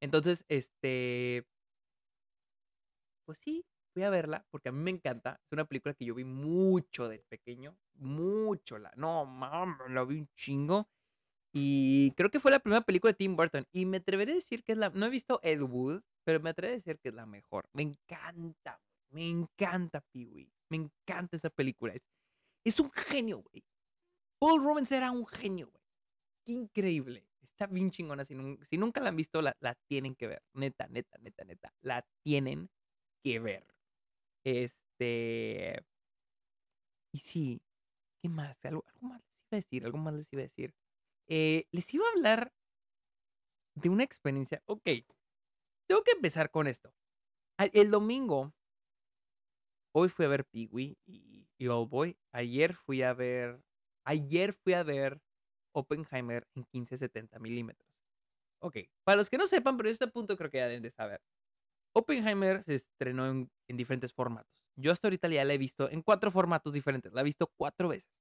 Entonces, 0.00 0.44
este. 0.48 1.46
Pues 3.26 3.38
sí, 3.38 3.64
fui 3.98 4.04
a 4.04 4.10
verla 4.10 4.46
porque 4.50 4.68
a 4.68 4.72
mí 4.72 4.78
me 4.80 4.92
encanta. 4.92 5.40
Es 5.44 5.52
una 5.52 5.64
película 5.64 5.92
que 5.92 6.04
yo 6.04 6.14
vi 6.14 6.24
mucho 6.24 7.08
de 7.08 7.18
pequeño. 7.28 7.76
Mucho. 7.94 8.78
La, 8.78 8.92
no, 8.96 9.26
mames, 9.26 9.90
la 9.90 10.04
vi 10.04 10.20
un 10.20 10.28
chingo. 10.36 10.88
Y 11.52 12.12
creo 12.12 12.30
que 12.30 12.38
fue 12.38 12.52
la 12.52 12.60
primera 12.60 12.82
película 12.82 13.12
de 13.12 13.16
Tim 13.16 13.34
Burton. 13.34 13.66
Y 13.72 13.86
me 13.86 13.96
atreveré 13.96 14.32
a 14.32 14.34
decir 14.36 14.62
que 14.62 14.72
es 14.72 14.78
la. 14.78 14.90
No 14.90 15.06
he 15.06 15.10
visto 15.10 15.40
Ed 15.42 15.60
Wood, 15.60 16.02
pero 16.24 16.38
me 16.38 16.50
atreveré 16.50 16.74
a 16.74 16.78
decir 16.78 17.00
que 17.00 17.08
es 17.08 17.14
la 17.14 17.26
mejor. 17.26 17.68
Me 17.72 17.82
encanta, 17.82 18.80
me 19.10 19.28
encanta 19.28 20.00
Pee-Wee. 20.12 20.52
Me 20.70 20.76
encanta 20.76 21.36
esa 21.36 21.50
película. 21.50 21.94
Es, 21.94 22.02
es 22.64 22.78
un 22.78 22.92
genio, 22.92 23.42
güey. 23.42 23.64
Paul 24.38 24.62
Rubens 24.62 24.92
era 24.92 25.10
un 25.10 25.26
genio, 25.26 25.70
güey. 25.70 25.82
Qué 26.46 26.52
increíble. 26.52 27.26
Está 27.42 27.66
bien 27.66 27.90
chingona. 27.90 28.24
Si, 28.24 28.36
si 28.70 28.76
nunca 28.78 29.00
la 29.00 29.08
han 29.08 29.16
visto, 29.16 29.42
la, 29.42 29.56
la, 29.58 29.74
tienen 29.88 30.14
que 30.14 30.28
ver. 30.28 30.42
Neta, 30.52 30.86
neta, 30.86 31.18
neta, 31.18 31.44
neta. 31.44 31.74
La 31.80 32.06
tienen 32.22 32.70
que 33.24 33.40
ver. 33.40 33.66
Este. 34.48 35.84
Y 37.12 37.18
sí. 37.20 37.60
¿Qué 38.22 38.28
más? 38.28 38.56
Algo, 38.64 38.84
algo 38.94 39.08
más 39.08 39.20
les 39.20 39.32
iba 39.50 39.56
a 39.56 39.60
decir. 39.60 39.84
Algo 39.84 39.98
más 39.98 40.14
les 40.14 40.32
iba 40.32 40.40
a 40.40 40.44
decir. 40.44 40.74
Eh, 41.28 41.66
les 41.70 41.92
iba 41.94 42.06
a 42.06 42.10
hablar 42.12 42.52
de 43.74 43.88
una 43.88 44.04
experiencia. 44.04 44.62
Ok, 44.66 44.88
tengo 45.86 46.02
que 46.02 46.12
empezar 46.12 46.50
con 46.50 46.66
esto. 46.66 46.92
El 47.58 47.90
domingo, 47.90 48.52
hoy 49.92 50.08
fui 50.08 50.24
a 50.24 50.28
ver 50.28 50.44
Peewee 50.44 50.96
y, 51.06 51.46
y 51.58 51.66
Old 51.68 51.90
Boy. 51.90 52.16
Ayer 52.32 52.74
fui 52.74 53.02
a 53.02 53.12
ver, 53.12 53.60
ayer 54.04 54.54
fui 54.54 54.74
a 54.74 54.82
ver 54.82 55.20
Oppenheimer 55.72 56.46
en 56.54 56.66
1570 56.72 57.38
milímetros. 57.38 57.88
Ok, 58.60 58.78
para 59.04 59.16
los 59.16 59.30
que 59.30 59.38
no 59.38 59.46
sepan, 59.46 59.76
pero 59.76 59.88
este 59.88 60.08
punto 60.08 60.36
creo 60.36 60.50
que 60.50 60.58
ya 60.58 60.66
deben 60.66 60.82
de 60.82 60.90
saber. 60.90 61.20
Oppenheimer 61.98 62.62
se 62.62 62.76
estrenó 62.76 63.28
en, 63.28 63.50
en 63.68 63.76
diferentes 63.76 64.12
formatos. 64.12 64.52
Yo 64.76 64.92
hasta 64.92 65.08
ahorita 65.08 65.28
ya 65.28 65.44
la 65.44 65.54
he 65.54 65.58
visto 65.58 65.90
en 65.90 66.02
cuatro 66.02 66.30
formatos 66.30 66.72
diferentes. 66.72 67.12
La 67.12 67.22
he 67.22 67.24
visto 67.24 67.50
cuatro 67.56 67.88
veces. 67.88 68.18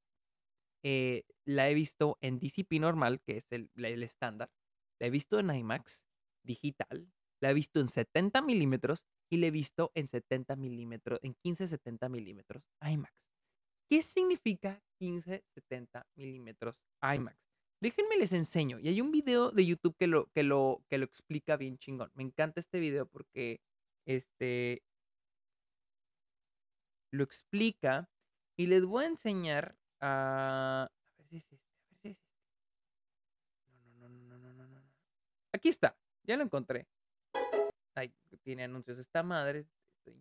Eh, 0.83 1.23
la 1.45 1.69
he 1.69 1.73
visto 1.73 2.17
en 2.21 2.39
DCP 2.39 2.79
normal, 2.79 3.21
que 3.21 3.37
es 3.37 3.51
el, 3.51 3.69
estándar. 4.03 4.49
La 4.99 5.07
he 5.07 5.09
visto 5.09 5.39
en 5.39 5.53
IMAX 5.53 6.03
digital. 6.43 7.11
La 7.41 7.51
he 7.51 7.53
visto 7.53 7.79
en 7.79 7.89
70 7.89 8.41
milímetros 8.41 9.05
y 9.29 9.37
la 9.37 9.47
he 9.47 9.51
visto 9.51 9.91
en 9.93 10.07
70 10.07 10.55
milímetros, 10.55 11.19
en 11.21 11.35
15-70 11.35 12.09
milímetros 12.09 12.63
IMAX. 12.81 13.13
¿Qué 13.89 14.01
significa 14.01 14.81
15-70 14.99 16.03
milímetros 16.15 16.81
IMAX? 17.01 17.37
Déjenme 17.79 18.17
les 18.17 18.33
enseño. 18.33 18.79
Y 18.79 18.87
hay 18.87 19.01
un 19.01 19.11
video 19.11 19.51
de 19.51 19.65
YouTube 19.65 19.95
que 19.97 20.07
lo, 20.07 20.31
que 20.31 20.41
lo, 20.41 20.83
que 20.89 20.97
lo 20.97 21.05
explica 21.05 21.57
bien 21.57 21.77
chingón. 21.77 22.09
Me 22.15 22.23
encanta 22.23 22.59
este 22.59 22.79
video 22.79 23.05
porque 23.05 23.61
este 24.07 24.81
lo 27.11 27.23
explica 27.23 28.09
y 28.55 28.67
les 28.67 28.83
voy 28.85 29.03
a 29.03 29.07
enseñar 29.07 29.75
a 29.99 30.89
ver 31.17 31.27
si 31.27 31.37
es 31.37 31.51
este, 31.51 31.55
a 31.79 31.87
ver 31.89 31.97
si 32.01 32.07
es 32.09 32.17
este. 32.17 32.17
No, 33.99 34.09
no, 34.09 34.09
no, 34.09 34.37
no, 34.37 34.53
no, 34.53 34.67
no, 34.67 34.81
no. 34.81 34.93
Aquí 35.53 35.69
está, 35.69 35.97
ya 36.23 36.37
lo 36.37 36.43
encontré. 36.43 36.87
Ay, 37.95 38.13
tiene 38.43 38.63
anuncios 38.63 38.97
esta 38.97 39.23
madre. 39.23 39.67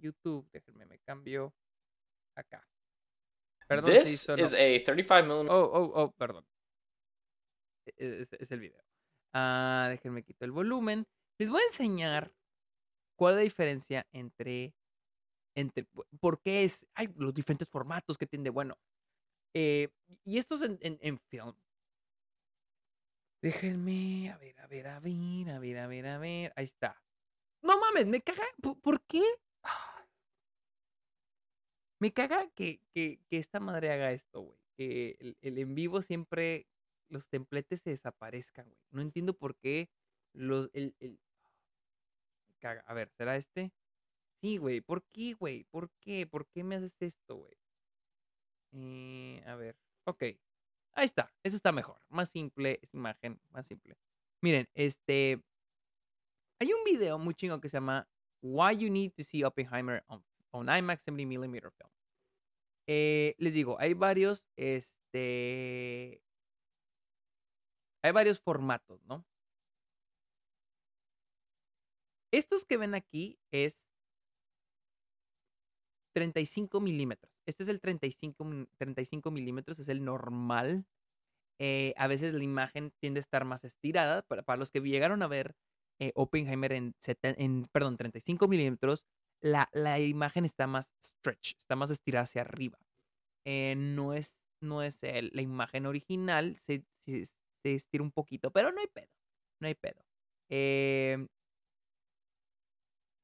YouTube, 0.01 0.49
déjenme, 0.53 0.85
me 0.87 0.99
cambio 0.99 1.55
acá. 2.35 2.67
Perdón, 3.69 3.93
This 3.93 4.29
is 4.37 4.55
a 4.55 4.85
35 4.85 5.45
mm. 5.45 5.49
Oh, 5.49 5.71
oh, 5.73 5.93
oh, 5.95 6.13
perdón. 6.13 6.45
E, 7.85 7.95
e, 7.97 8.23
es, 8.23 8.33
es 8.33 8.51
el 8.51 8.61
video. 8.61 8.83
Ah, 9.33 9.87
déjenme 9.91 10.25
quito 10.25 10.45
el 10.45 10.53
volumen. 10.53 11.07
Les 11.39 11.49
voy 11.49 11.61
a 11.61 11.65
enseñar 11.65 12.33
cuál 13.17 13.35
es 13.35 13.37
la 13.37 13.43
diferencia 13.43 14.07
entre, 14.13 14.75
entre 15.55 15.87
por 16.21 16.41
qué 16.41 16.65
es, 16.65 16.87
hay 16.95 17.09
los 17.17 17.35
diferentes 17.35 17.69
formatos 17.69 18.17
que 18.17 18.27
tiene. 18.27 18.51
Bueno, 18.51 18.79
eh, 19.55 19.89
y 20.25 20.39
esto 20.39 20.57
es 20.57 20.63
en, 20.63 20.79
en, 20.81 21.19
film. 21.19 21.55
Déjenme, 23.43 24.31
a 24.31 24.39
ver, 24.39 24.61
a 24.61 24.67
ver, 24.67 24.87
a 24.89 25.01
ver, 25.01 25.51
a 25.51 25.59
ver, 25.59 25.79
a 25.79 25.87
ver, 25.87 26.07
a 26.07 26.19
ver. 26.19 26.53
Ahí 26.57 26.65
está. 26.65 27.03
No 27.63 27.79
mames, 27.79 28.07
me 28.07 28.21
caga. 28.21 28.45
¿Por, 28.61 29.01
qué? 29.07 29.23
Me 31.99 32.13
caga 32.13 32.49
que, 32.51 32.83
que, 32.93 33.21
que, 33.29 33.39
esta 33.39 33.59
madre 33.61 33.91
haga 33.91 34.13
esto, 34.13 34.43
güey. 34.43 34.59
Que 34.77 35.37
el, 35.41 35.59
en 35.59 35.75
vivo 35.75 36.03
siempre 36.03 36.67
los 37.09 37.27
templetes 37.29 37.81
se 37.81 37.91
desaparezcan, 37.91 38.67
güey. 38.67 38.85
No 38.91 39.01
entiendo 39.01 39.35
por 39.35 39.57
qué 39.57 39.89
los. 40.35 40.71
El... 40.75 40.95
Caga. 42.61 42.83
A 42.87 42.95
ver, 42.95 43.11
¿será 43.17 43.37
este? 43.37 43.73
Sí, 44.41 44.57
güey. 44.59 44.81
¿Por 44.81 45.03
qué, 45.13 45.35
güey? 45.35 45.65
¿Por 45.65 45.91
qué? 46.01 46.27
¿Por 46.27 46.47
qué 46.49 46.63
me 46.65 46.77
haces 46.77 46.95
esto, 47.01 47.37
güey? 47.37 47.57
Eh, 48.73 49.43
a 49.47 49.55
ver, 49.57 49.77
ok. 50.05 50.23
Ahí 50.93 51.05
está, 51.05 51.33
eso 51.43 51.57
está 51.57 51.73
mejor. 51.73 52.01
Más 52.09 52.31
simple, 52.31 52.79
es 52.83 52.93
imagen, 52.95 53.41
más 53.51 53.67
simple. 53.67 53.97
Miren, 54.43 54.69
este. 54.75 55.43
Hay 56.61 56.73
un 56.73 56.85
video 56.85 57.19
muy 57.19 57.35
chingo 57.35 57.61
que 57.61 57.69
se 57.69 57.77
llama 57.77 58.09
Why 58.43 58.79
You 58.79 58.91
Need 58.91 59.13
to 59.13 59.25
See 59.25 59.45
Oppenheimer 59.45 60.05
on, 60.09 60.69
IMAX 60.69 61.07
70mm 61.07 61.61
film. 61.61 61.91
Eh, 62.87 63.35
les 63.39 63.53
digo, 63.53 63.79
hay 63.79 63.95
varios, 63.95 64.47
este. 64.57 66.23
Hay 68.03 68.13
varios 68.13 68.41
formatos, 68.41 69.03
¿no? 69.05 69.25
Estos 72.33 72.65
que 72.65 72.77
ven 72.77 72.95
aquí 72.95 73.39
es 73.53 73.87
35 76.17 76.81
milímetros. 76.81 77.31
Este 77.45 77.63
es 77.63 77.69
el 77.69 77.79
35, 77.79 78.47
35 78.79 79.31
milímetros, 79.31 79.79
es 79.79 79.89
el 79.89 80.03
normal. 80.03 80.87
Eh, 81.59 81.93
a 81.99 82.07
veces 82.07 82.33
la 82.33 82.43
imagen 82.43 82.91
tiende 83.01 83.19
a 83.19 83.21
estar 83.21 83.45
más 83.45 83.65
estirada. 83.65 84.23
Para, 84.23 84.43
para 84.43 84.57
los 84.59 84.71
que 84.71 84.81
llegaron 84.81 85.23
a 85.23 85.27
ver 85.27 85.55
eh, 86.01 86.13
Oppenheimer 86.15 86.73
en, 86.73 86.95
en, 87.23 87.69
perdón, 87.71 87.99
35 87.99 88.49
milímetros, 88.49 89.05
la, 89.43 89.69
la, 89.73 90.01
imagen 90.01 90.47
está 90.47 90.67
más 90.67 90.91
stretch, 91.05 91.57
está 91.59 91.77
más 91.77 91.91
estirada 91.91 92.25
hacia 92.25 92.41
arriba. 92.41 92.79
Eh, 93.45 93.75
no 93.77 94.15
es, 94.15 94.35
no 94.63 94.83
es 94.83 94.99
la 95.03 95.43
imagen 95.43 95.85
original, 95.85 96.57
se, 96.57 96.83
se, 97.05 97.27
se, 97.63 97.75
estira 97.75 98.03
un 98.03 98.11
poquito, 98.11 98.51
pero 98.51 98.73
no 98.73 98.81
hay 98.81 98.89
pedo, 98.89 99.13
no 99.61 99.69
hay 99.69 99.75
pedo. 99.75 100.03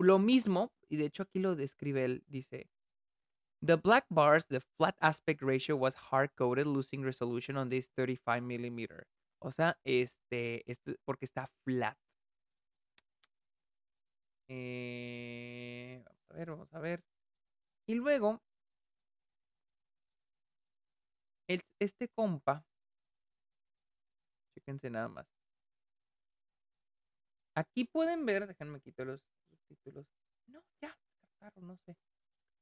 Lo 0.02 0.18
mismo, 0.18 0.72
y 0.88 0.96
de 0.96 1.06
hecho 1.06 1.24
aquí 1.24 1.38
lo 1.38 1.54
describe 1.56 2.04
él, 2.04 2.24
dice, 2.28 2.68
The 3.64 3.76
black 3.76 4.06
bars, 4.10 4.44
the 4.48 4.60
flat 4.76 4.96
aspect 5.00 5.40
ratio 5.40 5.76
was 5.76 5.94
hard-coded, 5.94 6.66
losing 6.66 7.04
resolution 7.04 7.56
on 7.56 7.68
this 7.68 7.88
35 7.96 8.42
millimeter. 8.42 9.06
O 9.40 9.52
sea, 9.52 9.76
este, 9.84 10.68
este 10.70 10.96
porque 11.04 11.26
está 11.26 11.48
flat. 11.64 11.96
Eh, 14.48 16.02
vamos 16.04 16.30
a 16.30 16.34
ver, 16.34 16.50
vamos 16.50 16.74
a 16.74 16.80
ver. 16.80 17.04
Y 17.86 17.94
luego, 17.94 18.42
este 21.78 22.08
compa, 22.08 22.64
chéquense 24.54 24.90
nada 24.90 25.08
más. 25.08 25.26
Aquí 27.54 27.84
pueden 27.84 28.24
ver, 28.26 28.46
déjenme 28.46 28.80
quitar 28.80 29.06
los 29.06 29.20
títulos. 29.76 30.06
No, 30.46 30.62
ya, 30.80 30.96
no 31.56 31.76
sé. 31.76 31.96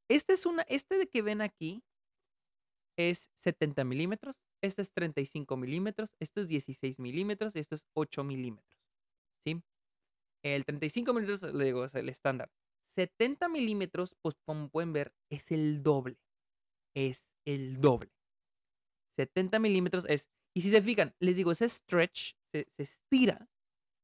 Este 0.09 0.33
es 0.33 0.47
una, 0.47 0.63
este 0.63 0.99
de 0.99 1.09
que 1.09 1.23
ven 1.23 1.41
aquí 1.41 1.83
es 2.97 3.31
70 3.43 3.85
milímetros, 3.85 4.37
este 4.63 4.83
es 4.83 4.93
35 4.93 5.57
milímetros, 5.57 6.11
esto 6.21 6.41
es 6.41 6.49
16 6.49 6.99
milímetros 6.99 7.55
y 7.55 7.61
esto 7.61 7.75
es 7.75 7.87
8 7.95 8.25
milímetros. 8.25 8.81
¿Sí? 9.45 9.63
El 10.43 10.65
35 10.65 11.13
milímetros, 11.13 11.55
le 11.55 11.65
digo, 11.65 11.85
es 11.85 11.95
el 11.95 12.09
estándar. 12.09 12.51
70 12.97 13.49
milímetros, 13.49 14.17
pues 14.23 14.37
como 14.45 14.69
pueden 14.69 14.93
ver, 14.93 15.15
es 15.31 15.51
el 15.51 15.83
doble. 15.83 16.19
Es 16.95 17.25
el 17.47 17.81
doble. 17.81 18.11
70 19.17 19.59
milímetros 19.59 20.05
es, 20.09 20.31
y 20.55 20.63
si 20.63 20.71
se 20.71 20.83
fijan, 20.83 21.15
les 21.21 21.37
digo, 21.37 21.53
ese 21.53 21.69
stretch 21.69 22.35
se, 22.53 22.67
se 22.77 22.83
estira 22.83 23.49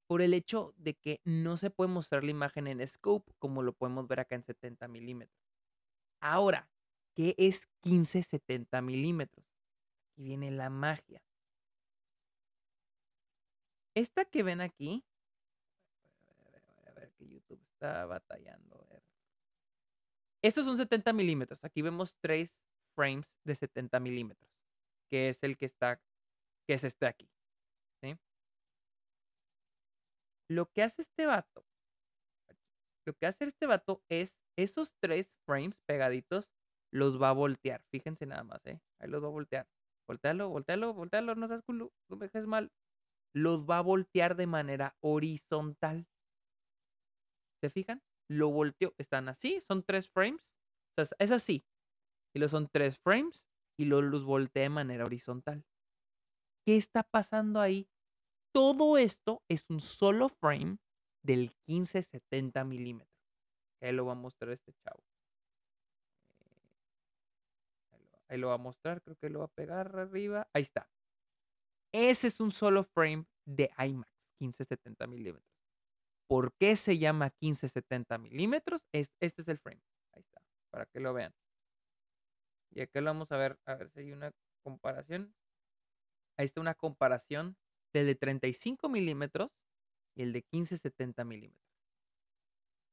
por 0.07 0.23
el 0.23 0.35
hecho 0.35 0.75
de 0.77 0.95
que 0.95 1.21
no 1.25 1.57
se 1.57 1.71
puede 1.71 1.91
mostrar 1.91 2.25
la 2.25 2.31
imagen 2.31 2.67
en 2.67 2.87
scope 2.87 3.33
como 3.39 3.63
lo 3.63 3.73
podemos 3.73 4.07
ver 4.07 4.21
acá 4.21 4.37
en 4.37 4.45
70 4.45 4.89
milímetros. 4.89 5.39
Ahora, 6.21 6.69
¿qué 7.15 7.35
es 7.39 7.69
15-70 7.83 8.83
milímetros? 8.83 9.47
Aquí 10.13 10.25
viene 10.25 10.51
la 10.51 10.71
magia. 10.71 11.23
Esta 13.95 14.25
que 14.25 14.43
ven 14.43 14.61
aquí, 14.61 15.05
a 16.87 16.91
ver, 16.93 17.11
que 17.13 17.29
YouTube 17.29 17.63
está 17.73 18.05
batallando. 18.05 18.81
A 18.83 18.93
ver. 18.93 19.03
Estos 20.43 20.67
son 20.67 20.77
70 20.77 21.13
milímetros. 21.13 21.65
Aquí 21.65 21.83
vemos 21.83 22.17
tres 22.21 22.55
frames 22.95 23.27
de 23.45 23.57
70 23.57 23.99
milímetros, 24.01 24.51
que 25.09 25.29
es 25.31 25.43
el 25.43 25.57
que 25.57 25.67
está, 25.67 26.01
que 26.67 26.75
es 26.75 26.85
este 26.85 27.07
aquí. 27.07 27.31
¿sí? 28.01 28.19
Lo 30.49 30.71
que 30.71 30.83
hace 30.83 31.03
este 31.03 31.27
vato, 31.27 31.65
lo 33.07 33.15
que 33.15 33.27
hace 33.27 33.45
este 33.45 33.67
vato 33.67 34.03
es 34.09 34.37
esos 34.57 34.95
tres 35.01 35.33
frames 35.45 35.81
pegaditos 35.87 36.51
los 36.93 37.21
va 37.21 37.31
a 37.31 37.33
voltear. 37.33 37.83
Fíjense 37.91 38.27
nada 38.27 38.43
más, 38.45 38.65
¿eh? 38.67 38.81
Ahí 39.01 39.09
los 39.09 39.23
va 39.23 39.29
a 39.29 39.31
voltear. 39.31 39.69
Voltealo, 40.09 40.49
voltealo, 40.49 40.95
voltealo, 40.95 41.35
no 41.35 41.49
seas 41.49 41.63
culo, 41.63 41.93
no 42.09 42.17
me 42.17 42.27
dejes 42.27 42.47
mal. 42.47 42.73
Los 43.35 43.69
va 43.69 43.79
a 43.79 43.83
voltear 43.83 44.37
de 44.37 44.47
manera 44.47 44.97
horizontal. 45.01 46.07
¿Se 47.61 47.71
fijan? 47.71 48.03
Lo 48.29 48.51
volteó. 48.51 48.95
Están 48.99 49.29
así, 49.29 49.61
son 49.61 49.83
tres 49.83 50.09
frames. 50.09 50.51
Es 51.19 51.31
así. 51.31 51.67
Y 52.35 52.39
los 52.39 52.51
son 52.51 52.69
tres 52.69 52.99
frames 52.99 53.47
y 53.79 53.85
los, 53.87 54.03
los 54.05 54.25
voltea 54.25 54.63
de 54.65 54.71
manera 54.71 55.05
horizontal. 55.05 55.65
¿Qué 56.65 56.77
está 56.77 57.03
pasando 57.03 57.61
ahí? 57.61 57.89
Todo 58.53 58.97
esto 58.99 59.43
es 59.49 59.69
un 59.69 59.81
solo 59.81 60.29
frame 60.29 60.79
del 61.23 61.53
1570 61.67 62.65
milímetros. 62.65 63.17
Ahí 63.81 63.93
lo 63.93 64.07
va 64.07 64.13
a 64.13 64.17
mostrar 64.17 64.53
este 64.53 64.73
chavo. 64.73 65.03
Eh, 67.91 68.21
ahí 68.29 68.39
lo, 68.39 68.49
va 68.49 68.55
a 68.55 68.59
mostrar, 68.59 69.03
creo 69.03 69.17
que 69.17 69.29
lo 69.29 69.41
va 69.41 69.45
a 69.47 69.49
pegar 69.49 69.95
arriba. 69.97 70.49
Ahí 70.53 70.63
está. 70.63 70.89
Ese 71.93 72.29
es 72.29 72.41
un 72.41 72.53
solo 72.53 72.85
frame 72.85 73.27
de 73.45 73.71
IMAX, 73.79 74.11
1570 74.41 75.07
milímetros. 75.07 75.57
¿Por 76.29 76.53
qué 76.55 76.77
se 76.77 76.99
llama 76.99 77.33
1570 77.41 78.19
milímetros? 78.19 78.83
Es, 78.93 79.15
este 79.21 79.43
es 79.43 79.49
el 79.49 79.59
frame. 79.59 79.83
Ahí 80.13 80.23
está, 80.23 80.43
para 80.71 80.87
que 80.87 81.01
lo 81.01 81.13
vean. 81.13 81.33
Y 82.71 82.81
aquí 82.81 82.99
lo 83.01 83.07
vamos 83.07 83.31
a 83.33 83.37
ver, 83.37 83.59
a 83.65 83.75
ver 83.75 83.91
si 83.91 84.01
hay 84.01 84.13
una 84.13 84.33
comparación. 84.63 85.35
Ahí 86.37 86.47
está 86.47 86.61
una 86.61 86.75
comparación 86.75 87.57
del 87.97 88.07
de 88.07 88.15
35 88.15 88.89
milímetros 88.89 89.51
y 90.17 90.23
el 90.23 90.33
de 90.33 90.45
1570 90.53 91.25
milímetros. 91.25 91.67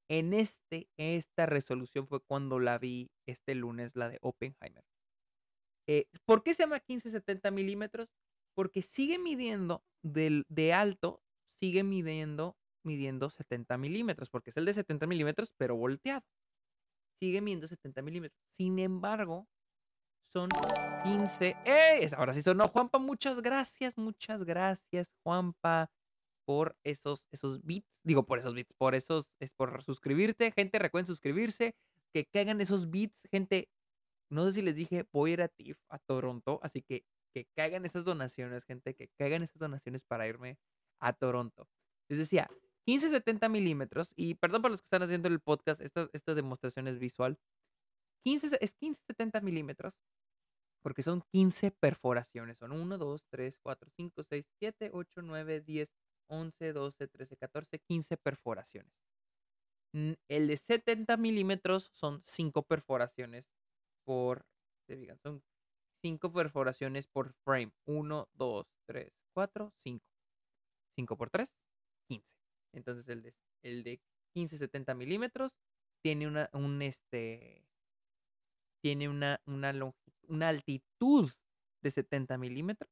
En 0.10 0.34
este, 0.34 0.88
esta 0.98 1.46
resolución 1.46 2.08
fue 2.08 2.20
cuando 2.22 2.60
la 2.60 2.78
vi 2.78 3.10
este 3.26 3.56
lunes, 3.56 3.96
la 3.96 4.10
de 4.10 4.20
Oppenheimer. 4.22 4.84
Eh, 5.88 6.08
¿Por 6.26 6.44
qué 6.44 6.54
se 6.54 6.64
llama 6.64 6.76
1570 6.76 7.52
milímetros? 7.52 8.10
Porque 8.56 8.82
sigue 8.82 9.18
midiendo 9.18 9.84
de 10.04 10.74
alto, 10.74 11.22
sigue 11.58 11.84
midiendo, 11.84 12.56
midiendo 12.84 13.30
70 13.30 13.78
milímetros, 13.78 14.30
porque 14.30 14.52
es 14.52 14.58
el 14.58 14.66
de 14.66 14.74
70 14.74 15.08
milímetros, 15.08 15.52
pero 15.58 15.76
volteado. 15.76 16.24
Sigue 17.20 17.42
midiendo 17.42 17.68
70 17.68 18.02
milímetros. 18.02 18.40
Sin 18.58 18.80
embargo, 18.80 19.48
son 20.34 20.50
15. 21.04 21.56
¡Eh! 21.66 22.10
Ahora 22.18 22.34
sí 22.34 22.42
sonó, 22.42 22.68
Juanpa. 22.68 23.00
Muchas 23.00 23.42
gracias, 23.42 23.98
muchas 23.98 24.44
gracias, 24.44 25.14
Juanpa 25.24 25.90
por 26.46 26.76
esos, 26.84 27.26
esos 27.32 27.64
bits, 27.64 27.88
digo 28.04 28.26
por 28.26 28.40
esos 28.40 28.54
bits, 28.54 28.74
por 28.74 28.96
esos, 28.96 29.32
es 29.40 29.52
por 29.52 29.82
suscribirte, 29.84 30.52
gente, 30.52 30.78
recuerden 30.80 31.08
suscribirse, 31.08 31.74
que 32.14 32.26
caigan 32.26 32.60
esos 32.62 32.90
bits, 32.90 33.28
gente, 33.32 33.70
no 34.30 34.46
sé 34.46 34.54
si 34.54 34.62
les 34.62 34.76
dije, 34.76 35.08
voy 35.14 35.32
a 35.32 35.34
ir 35.34 35.42
a 35.42 35.48
TIFF, 35.48 35.80
a 35.90 36.00
Toronto, 36.00 36.60
así 36.62 36.82
que 36.82 37.06
que 37.34 37.48
caigan 37.56 37.84
esas 37.84 38.06
donaciones, 38.06 38.64
gente, 38.64 38.94
que 38.94 39.10
caigan 39.18 39.42
esas 39.42 39.58
donaciones 39.58 40.04
para 40.04 40.28
irme 40.28 40.60
a 41.00 41.14
Toronto. 41.14 41.68
Les 42.08 42.20
decía, 42.20 42.48
15-70 42.88 43.50
milímetros, 43.50 44.14
y 44.16 44.36
perdón 44.36 44.62
para 44.62 44.72
los 44.74 44.82
que 44.82 44.86
están 44.86 45.02
haciendo 45.02 45.28
el 45.30 45.40
podcast, 45.40 45.82
esta, 45.82 46.10
esta 46.14 46.36
demostración 46.36 46.88
es 46.88 47.00
visual, 47.00 47.40
15, 48.24 48.58
es 48.62 48.76
15-70 48.80 49.42
milímetros, 49.42 49.96
porque 50.84 51.02
son 51.02 51.24
15 51.32 51.72
perforaciones, 51.72 52.58
son 52.58 52.74
1, 52.74 52.98
2, 52.98 53.26
3, 53.30 53.58
4, 53.64 53.90
5, 53.96 54.24
6, 54.24 54.46
7, 54.60 54.92
8, 54.94 55.22
9, 55.24 55.62
10, 55.62 55.90
11, 56.28 56.74
12, 56.74 57.08
13, 57.08 57.38
14, 57.38 57.80
15 57.80 58.18
perforaciones. 58.18 58.94
El 60.28 60.48
de 60.48 60.58
70 60.58 61.18
milímetros 61.18 61.90
son 61.94 62.22
5 62.26 62.64
perforaciones 62.64 63.46
por, 64.04 64.46
se 64.88 64.98
digan, 64.98 65.18
son 65.20 65.42
5 66.02 66.34
perforaciones 66.34 67.08
por 67.08 67.34
frame. 67.46 67.72
1, 67.86 68.28
2, 68.34 68.68
3, 68.88 69.14
4, 69.34 69.74
5. 69.84 70.06
5 70.98 71.18
por 71.18 71.30
3, 71.30 71.54
15. 72.10 72.28
Entonces 72.74 73.08
el 73.08 73.22
de, 73.22 73.34
el 73.62 73.84
de 73.84 74.02
15, 74.34 74.58
70 74.58 74.96
milímetros 74.96 75.56
tiene 76.02 76.28
una, 76.28 76.50
un 76.52 76.82
este, 76.82 77.64
tiene 78.82 79.08
una, 79.08 79.40
una, 79.46 79.72
una 80.28 80.50
altitud 80.50 81.32
de 81.82 81.92
70 81.92 82.38
milímetros 82.38 82.90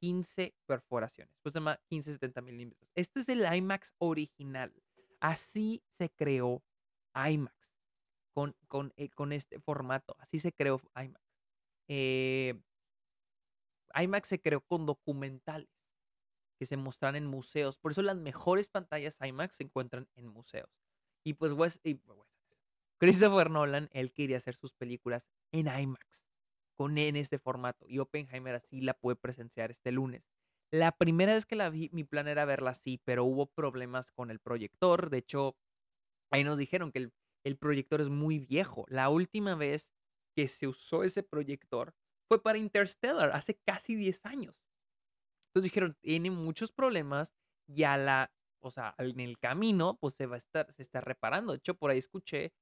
15 0.00 0.54
perforaciones. 0.66 1.34
Pues 1.42 1.52
se 1.52 1.58
llama 1.58 1.80
15-70 1.90 2.42
milímetros. 2.42 2.90
Este 2.94 3.20
es 3.20 3.28
el 3.28 3.44
IMAX 3.52 3.94
original. 3.98 4.72
Así 5.20 5.82
se 5.98 6.10
creó 6.10 6.62
IMAX. 7.14 7.56
Con, 8.32 8.56
con, 8.68 8.92
eh, 8.96 9.08
con 9.10 9.32
este 9.32 9.58
formato. 9.58 10.14
Así 10.18 10.38
se 10.38 10.52
creó 10.52 10.80
IMAX. 10.94 11.24
Eh, 11.88 12.54
IMAX 13.94 14.28
se 14.28 14.40
creó 14.40 14.60
con 14.60 14.86
documentales 14.86 15.68
que 16.58 16.66
se 16.66 16.76
muestran 16.76 17.16
en 17.16 17.26
museos. 17.26 17.78
Por 17.78 17.92
eso 17.92 18.02
las 18.02 18.16
mejores 18.16 18.68
pantallas 18.68 19.16
IMAX 19.20 19.56
se 19.56 19.64
encuentran 19.64 20.08
en 20.16 20.28
museos. 20.28 20.70
Y 21.24 21.34
pues 21.34 21.52
Wes, 21.52 21.80
y, 21.82 22.00
Christopher 22.98 23.50
Nolan, 23.50 23.88
él 23.92 24.12
quería 24.12 24.38
hacer 24.38 24.56
sus 24.56 24.72
películas 24.72 25.28
en 25.52 25.66
IMAX, 25.66 26.24
con 26.76 26.98
en 26.98 27.16
este 27.16 27.38
formato. 27.38 27.86
Y 27.88 27.98
Oppenheimer 27.98 28.54
así 28.56 28.80
la 28.80 28.94
puede 28.94 29.16
presenciar 29.16 29.70
este 29.70 29.92
lunes. 29.92 30.24
La 30.70 30.92
primera 30.92 31.32
vez 31.34 31.46
que 31.46 31.56
la 31.56 31.70
vi, 31.70 31.88
mi 31.92 32.04
plan 32.04 32.28
era 32.28 32.44
verla 32.44 32.70
así, 32.72 33.00
pero 33.04 33.24
hubo 33.24 33.46
problemas 33.46 34.12
con 34.12 34.30
el 34.30 34.38
proyector. 34.38 35.10
De 35.10 35.18
hecho, 35.18 35.56
ahí 36.30 36.44
nos 36.44 36.58
dijeron 36.58 36.92
que 36.92 36.98
el, 36.98 37.12
el 37.44 37.56
proyector 37.56 38.00
es 38.00 38.08
muy 38.08 38.38
viejo. 38.38 38.84
La 38.88 39.08
última 39.08 39.54
vez 39.54 39.90
que 40.36 40.48
se 40.48 40.66
usó 40.66 41.04
ese 41.04 41.22
proyector 41.22 41.94
fue 42.28 42.42
para 42.42 42.58
Interstellar, 42.58 43.30
hace 43.32 43.58
casi 43.66 43.94
10 43.94 44.26
años. 44.26 44.54
Entonces 45.48 45.70
dijeron, 45.70 45.96
tiene 46.02 46.30
muchos 46.30 46.70
problemas 46.70 47.34
y 47.66 47.84
a 47.84 47.96
la, 47.96 48.32
o 48.60 48.70
sea, 48.70 48.94
en 48.98 49.20
el 49.20 49.38
camino, 49.38 49.98
pues 50.00 50.14
se 50.14 50.26
va 50.26 50.36
a 50.36 50.38
estar, 50.38 50.72
se 50.74 50.82
está 50.82 51.00
reparando. 51.00 51.52
De 51.52 51.58
hecho, 51.58 51.74
por 51.74 51.90
ahí 51.90 51.98
escuché 51.98 52.52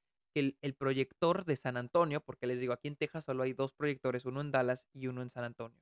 el, 0.40 0.74
proyector 0.74 1.44
de 1.44 1.56
San 1.56 1.76
Antonio, 1.76 2.20
porque 2.20 2.46
les 2.46 2.60
digo, 2.60 2.72
aquí 2.72 2.88
en 2.88 2.96
Texas 2.96 3.24
solo 3.24 3.42
hay 3.42 3.52
dos 3.52 3.72
proyectores, 3.72 4.24
uno 4.24 4.40
en 4.40 4.50
Dallas 4.50 4.86
y 4.92 5.06
uno 5.06 5.22
en 5.22 5.30
San 5.30 5.44
Antonio. 5.44 5.80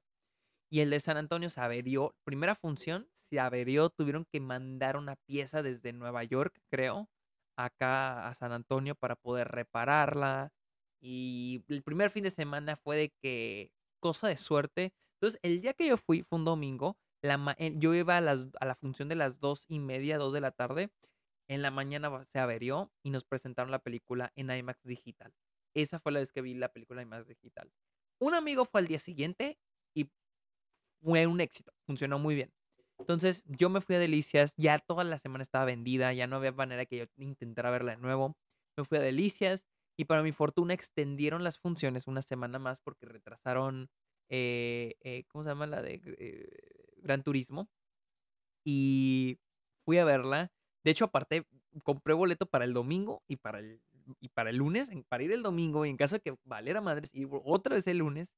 Y 0.71 0.81
el 0.81 0.90
de 0.90 1.01
San 1.01 1.17
Antonio 1.17 1.51
se 1.51 1.61
averió, 1.61 2.14
primera 2.25 2.55
función, 2.55 3.09
se 3.14 3.38
averió, 3.40 3.90
tuvieron 3.90 4.25
que 4.25 4.40
mandar 4.40 4.97
una 4.97 5.17
pieza 5.17 5.62
desde 5.62 5.93
Nueva 5.93 6.25
York, 6.25 6.61
creo, 6.71 7.09
acá 7.57 8.29
a 8.29 8.35
San 8.35 8.53
Antonio 8.53 8.95
para 8.95 9.17
poder 9.17 9.49
repararla. 9.49 10.53
Y 11.01 11.64
el 11.69 11.83
primer 11.83 12.11
fin 12.11 12.25
de 12.25 12.31
semana 12.31 12.77
fue 12.77 12.97
de 12.97 13.11
que, 13.23 13.71
cosa 14.01 14.29
de 14.29 14.37
suerte. 14.37 14.93
Entonces, 15.14 15.38
el 15.43 15.61
día 15.61 15.75
que 15.75 15.87
yo 15.87 15.97
fui, 15.97 16.23
fue 16.23 16.38
un 16.38 16.45
domingo, 16.45 16.97
la, 17.23 17.57
yo 17.77 17.95
iba 17.95 18.17
a, 18.17 18.21
las, 18.21 18.49
a 18.61 18.67
la 18.67 18.75
función 18.75 19.09
de 19.09 19.14
las 19.14 19.40
dos 19.40 19.64
y 19.69 19.79
media, 19.79 20.19
dos 20.19 20.33
de 20.33 20.40
la 20.40 20.51
tarde. 20.51 20.90
En 21.48 21.62
la 21.62 21.70
mañana 21.70 22.24
se 22.24 22.38
averió 22.38 22.92
y 23.02 23.11
nos 23.11 23.24
presentaron 23.24 23.70
la 23.70 23.80
película 23.80 24.33
en 24.37 24.50
IMAX 24.50 24.83
Digital. 24.85 25.35
Esa 25.74 26.00
fue 26.00 26.12
la 26.12 26.20
vez 26.20 26.33
que 26.33 26.40
vi 26.40 26.54
la 26.54 26.72
película 26.72 27.02
en 27.02 27.09
IMAX 27.09 27.28
Digital. 27.28 27.70
Un 28.20 28.35
amigo 28.35 28.64
fue 28.64 28.80
al 28.80 28.87
día 28.87 28.98
siguiente 28.98 29.59
y 29.94 30.11
fue 31.02 31.26
un 31.26 31.40
éxito. 31.40 31.72
Funcionó 31.87 32.18
muy 32.18 32.35
bien. 32.35 32.52
Entonces 32.98 33.44
yo 33.46 33.68
me 33.68 33.80
fui 33.80 33.96
a 33.96 33.98
Delicias, 33.98 34.54
ya 34.57 34.78
toda 34.78 35.04
la 35.04 35.18
semana 35.18 35.42
estaba 35.42 35.64
vendida, 35.64 36.12
ya 36.12 36.26
no 36.26 36.37
había 36.37 36.52
manera 36.52 36.87
que 36.87 36.98
yo 36.98 37.04
intentara 37.18 37.70
verla 37.70 37.92
de 37.92 37.98
nuevo. 37.98 38.37
Me 38.76 38.85
fui 38.85 38.98
a 38.98 39.00
Delicias 39.00 39.66
y 39.96 40.04
para 40.07 40.22
mi 40.22 40.33
fortuna 40.33 40.74
extendieron 40.74 41.44
las 41.44 41.59
funciones 41.59 42.07
una 42.07 42.22
semana 42.22 42.59
más 42.59 42.80
porque 42.80 43.07
retrasaron, 43.07 43.90
eh, 44.28 44.94
eh, 45.00 45.24
¿cómo 45.28 45.44
se 45.44 45.50
llama 45.50 45.66
la 45.66 45.83
de 45.83 46.00
eh, 46.18 46.48
Gran 46.98 47.22
Turismo? 47.22 47.68
Y 48.64 49.38
fui 49.85 49.98
a 49.98 50.04
verla. 50.04 50.50
De 50.85 50.90
hecho, 50.90 51.07
aparte, 51.07 51.47
compré 51.83 52.14
boleto 52.14 52.47
para 52.47 52.64
el 52.64 52.75
domingo 52.75 53.23
y 53.27 53.37
para 53.37 53.59
el, 53.59 53.81
y 54.20 54.29
para 54.29 54.51
el 54.51 54.57
lunes, 54.57 54.90
para 55.09 55.23
ir 55.23 55.33
el 55.33 55.42
domingo 55.42 55.87
y 55.87 55.90
en 55.90 55.97
caso 55.97 56.16
de 56.16 56.20
que 56.20 56.37
valiera 56.44 56.81
madres, 56.81 57.11
y 57.12 57.27
otra 57.31 57.77
vez 57.77 57.87
el 57.87 57.99
lunes. 57.99 58.29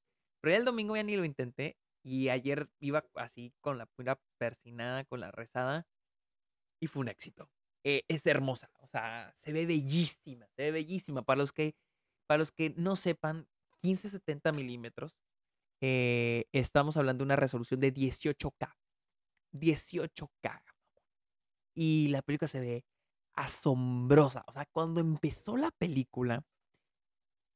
Pero 0.40 0.52
ya 0.52 0.58
el 0.58 0.64
domingo 0.64 0.96
ya 0.96 1.02
ni 1.02 1.16
lo 1.16 1.24
intenté 1.24 1.76
y 2.04 2.28
ayer 2.28 2.68
iba 2.78 3.04
así 3.16 3.52
con 3.60 3.78
la 3.78 3.86
pura 3.86 4.20
persinada, 4.38 5.04
con 5.04 5.20
la 5.20 5.32
rezada. 5.32 5.86
Y 6.80 6.86
fue 6.86 7.00
un 7.00 7.08
éxito. 7.08 7.50
Eh, 7.84 8.04
es 8.08 8.26
hermosa. 8.26 8.70
O 8.80 8.86
sea, 8.86 9.34
se 9.42 9.52
ve 9.52 9.66
bellísima. 9.66 10.46
Se 10.54 10.62
ve 10.62 10.70
bellísima. 10.72 11.22
Para 11.22 11.38
los 11.38 11.52
que, 11.52 11.74
para 12.28 12.38
los 12.38 12.52
que 12.52 12.74
no 12.76 12.94
sepan, 12.96 13.48
15-70 13.82 14.52
milímetros. 14.54 15.16
Eh, 15.80 16.44
estamos 16.52 16.96
hablando 16.96 17.22
de 17.22 17.26
una 17.26 17.36
resolución 17.36 17.80
de 17.80 17.92
18K. 17.92 18.72
18K. 19.52 20.75
Y 21.76 22.08
la 22.08 22.22
película 22.22 22.48
se 22.48 22.60
ve 22.60 22.84
asombrosa. 23.34 24.42
O 24.46 24.52
sea, 24.52 24.66
cuando 24.72 25.00
empezó 25.00 25.56
la 25.56 25.70
película, 25.70 26.42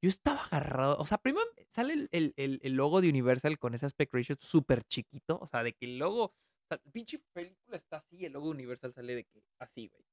yo 0.03 0.09
estaba 0.09 0.45
agarrado. 0.45 0.99
O 0.99 1.07
sea, 1.07 1.19
primero 1.19 1.47
sale 1.73 2.09
el, 2.13 2.35
el, 2.37 2.73
logo 2.75 3.01
de 3.01 3.09
Universal 3.09 3.59
con 3.59 3.75
ese 3.75 3.87
aspect 3.87 4.15
ratio 4.15 4.37
súper 4.39 4.85
chiquito. 4.85 5.39
O 5.41 5.47
sea, 5.47 5.63
de 5.63 5.73
que 5.73 5.87
el 5.87 5.99
logo. 5.99 6.25
O 6.27 6.67
sea, 6.69 6.79
pinche 6.93 7.19
película 7.33 7.77
está 7.77 7.97
así, 7.97 8.25
el 8.25 8.33
logo 8.33 8.51
Universal 8.51 8.93
sale 8.93 9.17
de 9.17 9.25
que 9.25 9.43
así, 9.59 9.89
güey. 9.89 10.05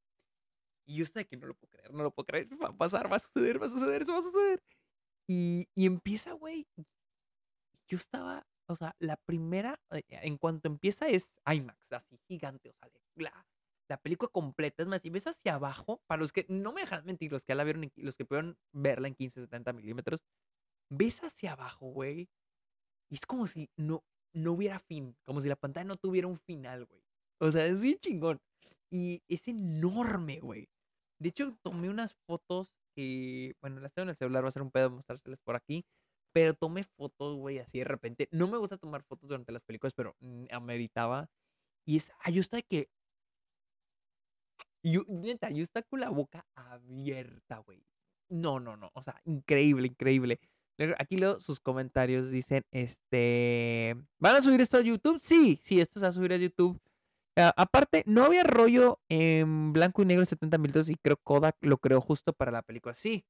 Y 0.88 0.96
yo 0.98 1.04
estoy 1.04 1.24
de 1.24 1.28
que 1.28 1.38
no 1.38 1.48
lo 1.48 1.54
puedo 1.54 1.70
creer, 1.70 1.93
no 1.93 2.04
lo 2.04 2.12
puedo 2.12 2.26
creer. 2.26 2.48
Va 2.62 2.70
a 2.70 2.78
pasar, 2.78 3.12
va 3.12 3.17
a 3.17 3.20
suceder, 3.20 3.62
va 3.62 3.67
a 3.67 3.70
suceder, 3.70 4.02
eso 4.02 4.13
va 4.13 4.20
a 4.20 4.24
suceder. 4.24 4.63
Y, 5.28 5.67
y 5.76 5.86
empieza, 5.86 6.32
güey. 6.32 6.65
Yo 7.89 7.98
estaba, 7.98 8.46
o 8.67 8.76
sea, 8.76 8.96
la 9.00 9.17
primera, 9.17 9.80
eh, 9.91 10.04
en 10.10 10.38
cuanto 10.38 10.67
empieza 10.67 11.08
es 11.08 11.32
IMAX, 11.46 11.91
así 11.91 12.17
gigante, 12.28 12.70
o 12.70 12.74
sea, 12.74 12.89
la, 13.15 13.46
la 13.89 13.97
película 13.97 14.30
completa. 14.32 14.84
Es 14.84 14.89
más, 14.89 15.02
si 15.02 15.10
ves 15.10 15.28
hacia 15.28 15.56
abajo, 15.56 16.02
para 16.08 16.21
los 16.21 16.32
que 16.32 16.45
no 16.50 16.73
me 16.73 16.82
dejan 16.82 17.06
mentir, 17.06 17.32
los 17.32 17.45
que 17.45 17.56
la 17.56 17.63
vieron, 17.63 17.89
los 17.95 18.17
que 18.17 18.26
pudieron 18.26 18.58
verla 18.73 19.08
en 19.08 19.15
15, 19.15 19.41
70 19.41 19.73
milímetros, 19.73 20.23
ves 20.89 21.23
hacia 21.23 21.54
abajo, 21.54 21.88
güey. 21.88 22.30
Y 23.10 23.15
es 23.15 23.26
como 23.26 23.47
si 23.47 23.69
no, 23.78 24.04
no 24.34 24.54
hubiera 24.54 24.80
fin, 24.80 25.15
como 25.26 25.41
si 25.41 25.50
la 25.50 25.56
pantalla 25.56 25.86
no 25.86 25.97
tuviera 25.97 26.28
un 26.28 26.38
final, 26.38 26.86
güey. 26.86 27.02
O 27.39 27.52
sea, 27.52 27.65
es 27.65 27.82
bien 27.82 27.97
chingón. 28.00 28.39
Y 28.91 29.21
es 29.28 29.47
enorme, 29.47 30.39
güey. 30.39 30.69
De 31.19 31.30
hecho, 31.30 31.58
tomé 31.63 31.89
unas 31.89 32.15
fotos 32.26 32.73
que, 32.95 33.56
bueno, 33.62 33.80
las 33.80 33.93
tengo 33.93 34.04
en 34.06 34.10
el 34.10 34.17
celular, 34.17 34.43
va 34.43 34.50
a 34.50 34.52
ser 34.52 34.62
un 34.62 34.71
pedo 34.71 34.89
mostrárselas 34.89 35.39
por 35.41 35.56
aquí. 35.56 35.86
Pero 36.34 36.54
tomé 36.54 36.84
fotos, 36.84 37.38
güey, 37.38 37.60
así 37.60 37.80
de 37.80 37.86
repente. 37.86 38.28
No 38.32 38.47
me 38.47 38.58
gusta 38.58 38.78
tomar 38.78 39.04
fotos 39.04 39.30
durante 39.30 39.52
las 39.52 39.63
películas, 39.63 39.93
pero 39.93 40.15
mm, 40.19 40.45
ameritaba. 40.52 41.30
Y 41.86 41.97
es, 41.97 42.12
ay, 42.19 42.34
yo 42.34 42.43
de 42.52 42.63
que 42.63 42.89
yo, 44.84 45.04
neta, 45.08 45.50
yo 45.50 45.63
está 45.63 45.82
con 45.84 46.00
la 46.00 46.10
boca 46.10 46.46
abierta, 46.56 47.58
güey. 47.60 47.84
No, 48.30 48.60
no, 48.60 48.76
no. 48.76 48.92
O 48.94 49.04
sea, 49.04 49.22
increíble, 49.26 49.88
increíble. 49.88 50.40
Aquí 51.00 51.18
leo 51.18 51.40
sus 51.40 51.60
comentarios. 51.60 52.30
Dicen, 52.30 52.63
este. 52.72 53.96
¿Van 54.20 54.36
a 54.36 54.42
subir 54.42 54.62
esto 54.62 54.78
a 54.78 54.82
YouTube? 54.82 55.20
Sí, 55.20 55.60
sí, 55.63 55.80
esto 55.80 56.00
se 56.00 56.06
va 56.06 56.10
a 56.10 56.13
subir 56.13 56.34
a 56.34 56.38
YouTube. 56.38 56.80
Ah, 57.36 57.54
aparte, 57.56 58.04
no 58.08 58.24
había 58.24 58.44
rollo 58.44 59.00
en 59.10 59.72
blanco 59.72 60.02
y 60.02 60.06
negro 60.06 60.26
70 60.26 60.58
minutos 60.58 60.90
y 60.90 60.96
creo 60.96 61.18
Kodak 61.18 61.56
lo 61.62 61.78
creó 61.78 62.02
justo 62.02 62.34
para 62.34 62.52
la 62.52 62.63
película. 62.63 62.96
Sí, 62.96 63.26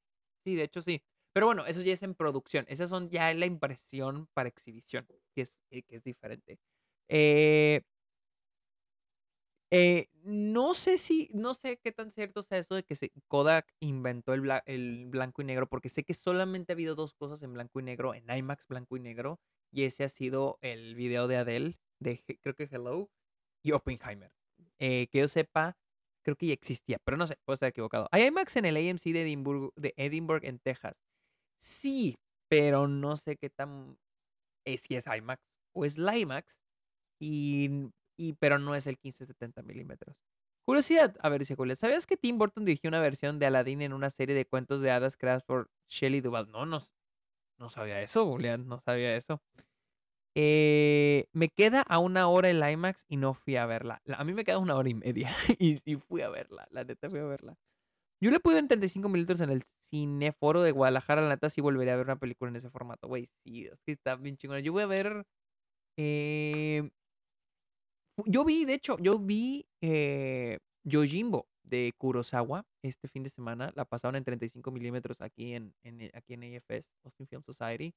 sí, 0.45 0.55
de 0.55 0.63
hecho 0.63 0.81
sí. 0.81 1.01
Pero 1.33 1.47
bueno, 1.47 1.65
eso 1.65 1.81
ya 1.81 1.93
es 1.93 2.03
en 2.03 2.15
producción. 2.15 2.65
Esas 2.69 2.89
son 2.89 3.09
ya 3.09 3.33
la 3.33 3.45
impresión 3.45 4.27
para 4.33 4.49
exhibición, 4.49 5.05
que 5.35 5.41
es, 5.41 5.57
eh, 5.71 5.83
que 5.83 5.97
es 5.97 6.03
diferente. 6.03 6.57
Eh, 7.09 7.81
eh, 9.69 10.07
no 10.23 10.73
sé 10.73 10.97
si, 10.97 11.29
no 11.33 11.53
sé 11.53 11.77
qué 11.77 11.91
tan 11.91 12.11
cierto 12.11 12.43
sea 12.43 12.57
eso 12.57 12.75
de 12.75 12.83
que 12.83 12.95
Kodak 13.27 13.73
inventó 13.79 14.33
el, 14.33 14.41
blanco 15.07 15.41
y 15.41 15.45
negro, 15.45 15.67
porque 15.67 15.89
sé 15.89 16.03
que 16.03 16.13
solamente 16.13 16.71
ha 16.71 16.75
habido 16.75 16.95
dos 16.95 17.13
cosas 17.13 17.43
en 17.43 17.53
blanco 17.53 17.79
y 17.79 17.83
negro, 17.83 18.13
en 18.13 18.29
IMAX 18.29 18.67
blanco 18.67 18.95
y 18.97 19.01
negro, 19.01 19.39
y 19.71 19.83
ese 19.83 20.05
ha 20.05 20.09
sido 20.09 20.57
el 20.61 20.95
video 20.95 21.27
de 21.27 21.37
Adele, 21.37 21.79
de 21.99 22.23
creo 22.41 22.55
que 22.55 22.69
Hello, 22.71 23.09
y 23.63 23.71
Oppenheimer. 23.73 24.31
Eh, 24.79 25.07
que 25.11 25.19
yo 25.19 25.27
sepa, 25.27 25.77
creo 26.23 26.37
que 26.37 26.47
ya 26.47 26.53
existía, 26.53 26.99
pero 27.03 27.17
no 27.17 27.27
sé, 27.27 27.37
puedo 27.43 27.55
estar 27.55 27.69
equivocado. 27.69 28.07
¿Hay 28.11 28.23
IMAX 28.23 28.55
en 28.55 28.65
el 28.65 28.77
AMC 28.77 29.03
de 29.11 29.23
Edinburgh, 29.23 29.73
de 29.75 29.93
Edinburgh 29.97 30.45
en 30.45 30.59
Texas? 30.59 30.95
Sí, 31.59 32.15
pero 32.47 32.87
no 32.87 33.17
sé 33.17 33.35
qué 33.35 33.49
tan, 33.49 33.97
eh, 34.65 34.77
si 34.77 34.95
es 34.95 35.05
IMAX 35.07 35.41
o 35.73 35.85
es 35.85 35.97
la 35.97 36.17
IMAX. 36.17 36.61
Y 37.19 37.89
y, 38.17 38.33
pero 38.33 38.59
no 38.59 38.75
es 38.75 38.87
el 38.87 38.97
1570 39.01 39.61
milímetros. 39.61 40.17
Curiosidad, 40.65 41.15
a 41.21 41.29
ver, 41.29 41.45
Julián, 41.55 41.77
¿sabías 41.77 42.05
que 42.05 42.17
Tim 42.17 42.37
Burton 42.37 42.65
dirigió 42.65 42.89
una 42.89 42.99
versión 42.99 43.39
de 43.39 43.45
Aladdin 43.45 43.83
en 43.83 43.93
una 43.93 44.09
serie 44.09 44.35
de 44.35 44.45
cuentos 44.45 44.81
de 44.81 44.91
hadas 44.91 45.15
creadas 45.15 45.43
por 45.43 45.69
Shelley 45.87 46.19
Duvall? 46.19 46.51
No, 46.51 46.65
no, 46.65 46.81
no 47.57 47.69
sabía 47.69 48.01
eso, 48.01 48.25
Julián, 48.25 48.67
no 48.67 48.81
sabía 48.81 49.15
eso. 49.15 49.41
Eh, 50.35 51.27
me 51.31 51.49
queda 51.49 51.81
a 51.81 51.99
una 51.99 52.27
hora 52.27 52.49
el 52.49 52.61
IMAX 52.69 53.05
y 53.07 53.17
no 53.17 53.33
fui 53.33 53.55
a 53.55 53.65
verla. 53.65 54.01
a 54.05 54.23
mí 54.23 54.33
me 54.33 54.43
queda 54.43 54.59
una 54.59 54.75
hora 54.75 54.89
y 54.89 54.93
media 54.93 55.31
y, 55.57 55.81
y, 55.89 55.95
fui 55.95 56.21
a 56.21 56.29
verla, 56.29 56.67
la 56.71 56.83
neta 56.83 57.09
fui 57.09 57.19
a 57.19 57.23
verla. 57.23 57.57
Yo 58.21 58.29
le 58.31 58.39
pude 58.39 58.59
en 58.59 58.67
35 58.67 59.09
minutos 59.09 59.41
en 59.41 59.51
el 59.51 59.63
Cineforo 59.89 60.63
de 60.63 60.71
Guadalajara, 60.71 61.21
la 61.21 61.29
neta 61.29 61.49
sí 61.49 61.61
volvería 61.61 61.93
a 61.93 61.97
ver 61.97 62.07
una 62.07 62.17
película 62.17 62.49
en 62.49 62.57
ese 62.57 62.69
formato. 62.69 63.07
Güey, 63.07 63.29
sí, 63.43 63.67
es 63.67 63.81
que 63.85 63.93
está 63.93 64.15
bien 64.15 64.37
chingona. 64.37 64.59
Yo 64.59 64.73
voy 64.73 64.83
a 64.83 64.87
ver 64.87 65.25
eh, 65.97 66.89
yo 68.25 68.45
vi, 68.45 68.65
de 68.65 68.73
hecho, 68.73 68.97
yo 68.99 69.19
vi 69.19 69.67
eh, 69.81 70.59
Yojimbo 70.83 71.47
de 71.63 71.93
Kurosawa 71.97 72.65
este 72.81 73.07
fin 73.07 73.23
de 73.23 73.29
semana. 73.29 73.71
La 73.75 73.85
pasaron 73.85 74.15
en 74.15 74.23
35 74.23 74.71
milímetros 74.71 75.21
aquí 75.21 75.53
en, 75.53 75.73
eh, 75.83 76.11
aquí 76.13 76.33
en 76.33 76.43
AFS, 76.43 76.87
Austin 77.03 77.27
Film 77.27 77.43
Society. 77.43 77.93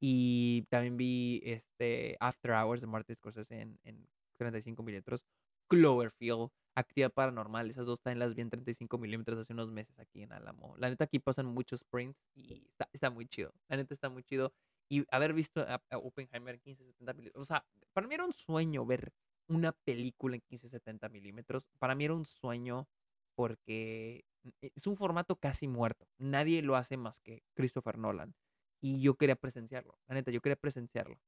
Y 0.00 0.62
también 0.68 0.96
vi 0.96 1.40
este 1.44 2.16
After 2.20 2.52
Hours 2.52 2.80
de 2.80 2.86
Martin 2.86 3.16
Scorsese 3.16 3.60
en, 3.60 3.78
en 3.84 4.06
35 4.36 4.82
milímetros. 4.82 5.24
Cloverfield, 5.68 6.50
Actividad 6.76 7.12
Paranormal, 7.12 7.70
esas 7.70 7.86
dos 7.86 8.00
están 8.00 8.18
las 8.18 8.34
vi 8.34 8.42
en 8.42 8.50
35 8.50 8.98
milímetros 8.98 9.38
hace 9.38 9.52
unos 9.52 9.70
meses 9.70 9.98
aquí 9.98 10.22
en 10.22 10.32
Alamo. 10.32 10.74
La 10.78 10.88
neta 10.88 11.04
aquí 11.04 11.20
pasan 11.20 11.46
muchos 11.46 11.84
prints 11.84 12.18
y 12.34 12.66
está, 12.92 13.10
muy 13.10 13.26
chido. 13.26 13.52
La 13.68 13.76
neta 13.76 13.94
está 13.94 14.08
muy 14.08 14.24
chido. 14.24 14.52
y 14.88 15.06
haber 15.10 15.32
visto 15.32 15.60
a, 15.62 15.80
Oppenheimer 15.96 16.56
en 16.56 16.60
1570 16.64 17.12
milímetros. 17.14 17.42
O 17.42 17.46
sea, 17.46 17.64
para 17.92 18.06
mí 18.06 18.14
era 18.14 18.24
un 18.24 18.32
sueño 18.32 18.84
ver 18.84 19.12
una 19.48 19.72
película 19.72 20.36
en 20.36 20.42
1570 20.50 21.08
milímetros. 21.08 21.66
Para 21.78 21.94
mí 21.94 22.04
era 22.04 22.14
un 22.14 22.26
sueño 22.26 22.88
porque 23.34 24.24
es 24.60 24.86
un 24.86 24.96
formato 24.96 25.36
casi 25.36 25.68
muerto. 25.68 26.06
Nadie 26.18 26.62
lo 26.62 26.76
hace 26.76 26.96
más 26.96 27.20
que 27.20 27.42
Christopher 27.54 27.98
Nolan. 27.98 28.34
Y 28.80 29.00
yo 29.00 29.14
quería 29.14 29.36
presenciarlo. 29.36 29.98
La 30.06 30.14
neta, 30.14 30.30
yo 30.30 30.40
quería 30.40 30.56
presenciarlo. 30.56 31.18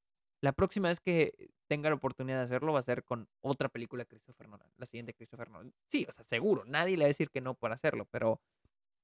La 0.42 0.52
próxima 0.52 0.88
vez 0.88 1.00
que 1.00 1.50
tenga 1.66 1.88
la 1.88 1.96
oportunidad 1.96 2.38
de 2.38 2.44
hacerlo 2.44 2.72
va 2.72 2.81
a 2.81 2.83
ser 2.83 3.05
con 3.05 3.29
otra 3.40 3.68
película 3.68 4.02
de 4.02 4.09
Christopher 4.09 4.48
Nolan. 4.48 4.70
La 4.76 4.87
siguiente 4.87 5.14
Christopher 5.14 5.50
Nolan. 5.50 5.72
Sí, 5.88 6.07
o 6.09 6.12
sea, 6.12 6.24
seguro. 6.24 6.64
Nadie 6.66 6.96
le 6.96 7.05
va 7.05 7.07
a 7.07 7.09
decir 7.09 7.31
que 7.31 7.40
no 7.40 7.55
por 7.55 7.72
hacerlo, 7.72 8.07
pero 8.11 8.40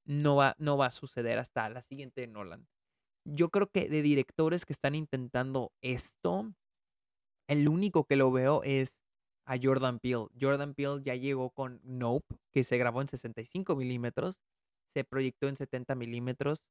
no 0.04 0.36
va, 0.36 0.54
no 0.58 0.76
va 0.76 0.86
a 0.86 0.90
suceder 0.90 1.38
hasta 1.38 1.68
la 1.70 1.82
siguiente 1.82 2.26
Nolan. 2.26 2.68
Yo 3.24 3.50
creo 3.50 3.70
que 3.70 3.88
de 3.88 4.02
directores 4.02 4.66
que 4.66 4.72
están 4.72 4.94
intentando 4.94 5.72
esto, 5.80 6.52
el 7.48 7.68
único 7.68 8.04
que 8.04 8.16
lo 8.16 8.30
veo 8.30 8.62
es 8.64 9.01
a 9.44 9.56
Jordan 9.60 9.98
Peele. 9.98 10.26
Jordan 10.40 10.74
Peele 10.74 11.02
ya 11.04 11.14
llegó 11.14 11.50
con 11.50 11.80
Nope, 11.84 12.36
que 12.52 12.64
se 12.64 12.78
grabó 12.78 13.00
en 13.00 13.08
65 13.08 13.76
milímetros, 13.76 14.38
se 14.92 15.04
proyectó 15.04 15.48
en 15.48 15.56
70 15.56 15.94
milímetros 15.94 16.64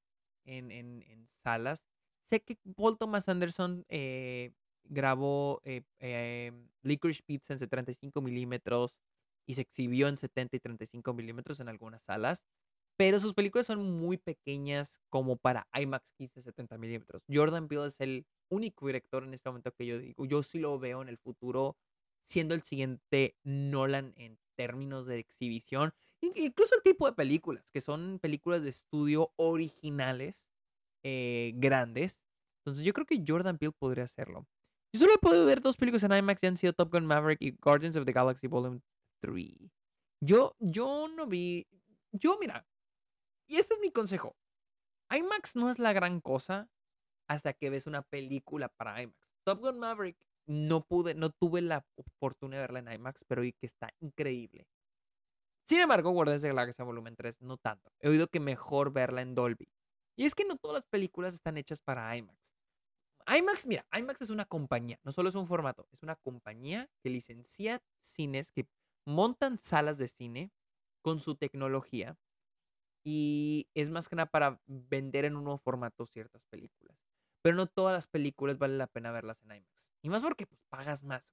en, 0.45 0.71
en, 0.71 1.29
salas. 1.43 1.83
Sé 2.29 2.41
que 2.41 2.57
Paul 2.75 2.97
Thomas 2.97 3.27
Anderson 3.27 3.83
eh, 3.89 4.53
grabó 4.85 5.61
eh, 5.63 5.83
eh, 5.99 6.51
Licorice 6.83 7.23
Pizza 7.25 7.53
en 7.53 7.67
35 7.67 8.21
milímetros 8.21 8.95
y 9.45 9.55
se 9.55 9.61
exhibió 9.61 10.07
en 10.07 10.17
70 10.17 10.55
y 10.55 10.59
35 10.59 11.13
milímetros 11.13 11.59
en 11.59 11.69
algunas 11.69 12.03
salas. 12.03 12.43
Pero 12.97 13.19
sus 13.19 13.33
películas 13.33 13.65
son 13.65 13.99
muy 13.99 14.17
pequeñas 14.17 14.99
como 15.09 15.35
para 15.35 15.67
IMAX 15.73 16.13
15 16.13 16.41
70 16.41 16.77
milímetros. 16.77 17.23
Jordan 17.31 17.67
Peele 17.67 17.87
es 17.87 17.99
el 17.99 18.25
único 18.49 18.85
director 18.85 19.23
en 19.23 19.33
este 19.33 19.49
momento 19.49 19.71
que 19.71 19.85
yo 19.85 19.97
digo, 19.97 20.25
yo 20.25 20.43
sí 20.43 20.59
lo 20.59 20.77
veo 20.77 21.01
en 21.01 21.09
el 21.09 21.17
futuro 21.17 21.77
siendo 22.23 22.55
el 22.55 22.63
siguiente 22.63 23.35
Nolan 23.43 24.13
en 24.17 24.39
términos 24.55 25.05
de 25.05 25.19
exhibición, 25.19 25.93
incluso 26.21 26.75
el 26.75 26.83
tipo 26.83 27.05
de 27.05 27.13
películas, 27.13 27.67
que 27.73 27.81
son 27.81 28.19
películas 28.19 28.63
de 28.63 28.69
estudio 28.69 29.33
originales, 29.37 30.47
eh, 31.03 31.53
grandes. 31.55 32.19
Entonces 32.59 32.85
yo 32.85 32.93
creo 32.93 33.05
que 33.05 33.23
Jordan 33.27 33.57
Peele 33.57 33.73
podría 33.77 34.03
hacerlo. 34.03 34.47
Yo 34.93 34.99
solo 34.99 35.13
he 35.13 35.17
podido 35.17 35.45
ver 35.45 35.61
dos 35.61 35.77
películas 35.77 36.03
en 36.03 36.11
IMAX 36.11 36.43
y 36.43 36.47
han 36.47 36.57
sido 36.57 36.73
Top 36.73 36.91
Gun 36.91 37.05
Maverick 37.05 37.41
y 37.41 37.51
Guardians 37.51 37.95
of 37.95 38.05
the 38.05 38.11
Galaxy 38.11 38.47
Volume 38.47 38.81
3. 39.21 39.71
Yo, 40.21 40.55
yo 40.59 41.07
no 41.07 41.25
vi, 41.25 41.65
yo 42.11 42.37
mira, 42.39 42.67
y 43.47 43.57
ese 43.57 43.73
es 43.73 43.79
mi 43.79 43.91
consejo. 43.91 44.35
IMAX 45.09 45.55
no 45.55 45.71
es 45.71 45.79
la 45.79 45.93
gran 45.93 46.21
cosa 46.21 46.69
hasta 47.27 47.53
que 47.53 47.69
ves 47.69 47.87
una 47.87 48.01
película 48.01 48.69
para 48.69 49.01
IMAX. 49.01 49.17
Top 49.43 49.61
Gun 49.61 49.79
Maverick 49.79 50.17
no 50.51 50.81
pude, 50.81 51.15
no 51.15 51.29
tuve 51.29 51.61
la 51.61 51.85
oportunidad 51.95 52.59
de 52.59 52.73
verla 52.73 52.79
en 52.79 52.99
IMAX, 52.99 53.23
pero 53.25 53.41
vi 53.41 53.53
que 53.53 53.67
está 53.67 53.89
increíble. 53.99 54.67
Sin 55.67 55.79
embargo, 55.79 56.11
Guardians 56.11 56.41
de 56.41 56.51
la 56.51 56.65
Volumen 56.79 57.15
3 57.15 57.41
no 57.41 57.57
tanto. 57.57 57.93
He 57.99 58.09
oído 58.09 58.27
que 58.27 58.41
mejor 58.41 58.91
verla 58.91 59.21
en 59.21 59.33
Dolby. 59.33 59.71
Y 60.17 60.25
es 60.25 60.35
que 60.35 60.43
no 60.43 60.57
todas 60.57 60.75
las 60.75 60.87
películas 60.87 61.33
están 61.33 61.57
hechas 61.57 61.79
para 61.79 62.15
IMAX. 62.17 62.37
IMAX, 63.27 63.65
mira, 63.65 63.85
IMAX 63.97 64.23
es 64.23 64.29
una 64.29 64.45
compañía, 64.45 64.99
no 65.03 65.13
solo 65.13 65.29
es 65.29 65.35
un 65.35 65.47
formato, 65.47 65.87
es 65.91 66.03
una 66.03 66.17
compañía 66.17 66.89
que 67.01 67.09
licencia 67.09 67.81
cines, 67.99 68.51
que 68.51 68.67
montan 69.05 69.57
salas 69.59 69.97
de 69.97 70.09
cine 70.09 70.51
con 71.01 71.19
su 71.19 71.35
tecnología 71.35 72.17
y 73.05 73.69
es 73.73 73.89
más 73.89 74.09
que 74.09 74.15
nada 74.15 74.29
para 74.29 74.59
vender 74.65 75.25
en 75.25 75.37
un 75.37 75.45
nuevo 75.45 75.59
formato 75.59 76.05
ciertas 76.05 76.45
películas. 76.45 76.97
Pero 77.41 77.55
no 77.55 77.67
todas 77.67 77.93
las 77.93 78.07
películas 78.07 78.57
vale 78.57 78.75
la 78.75 78.87
pena 78.87 79.11
verlas 79.11 79.41
en 79.43 79.55
IMAX. 79.55 79.80
Y 80.03 80.09
más 80.09 80.21
porque 80.23 80.47
pues, 80.47 80.61
pagas 80.69 81.03
más. 81.03 81.23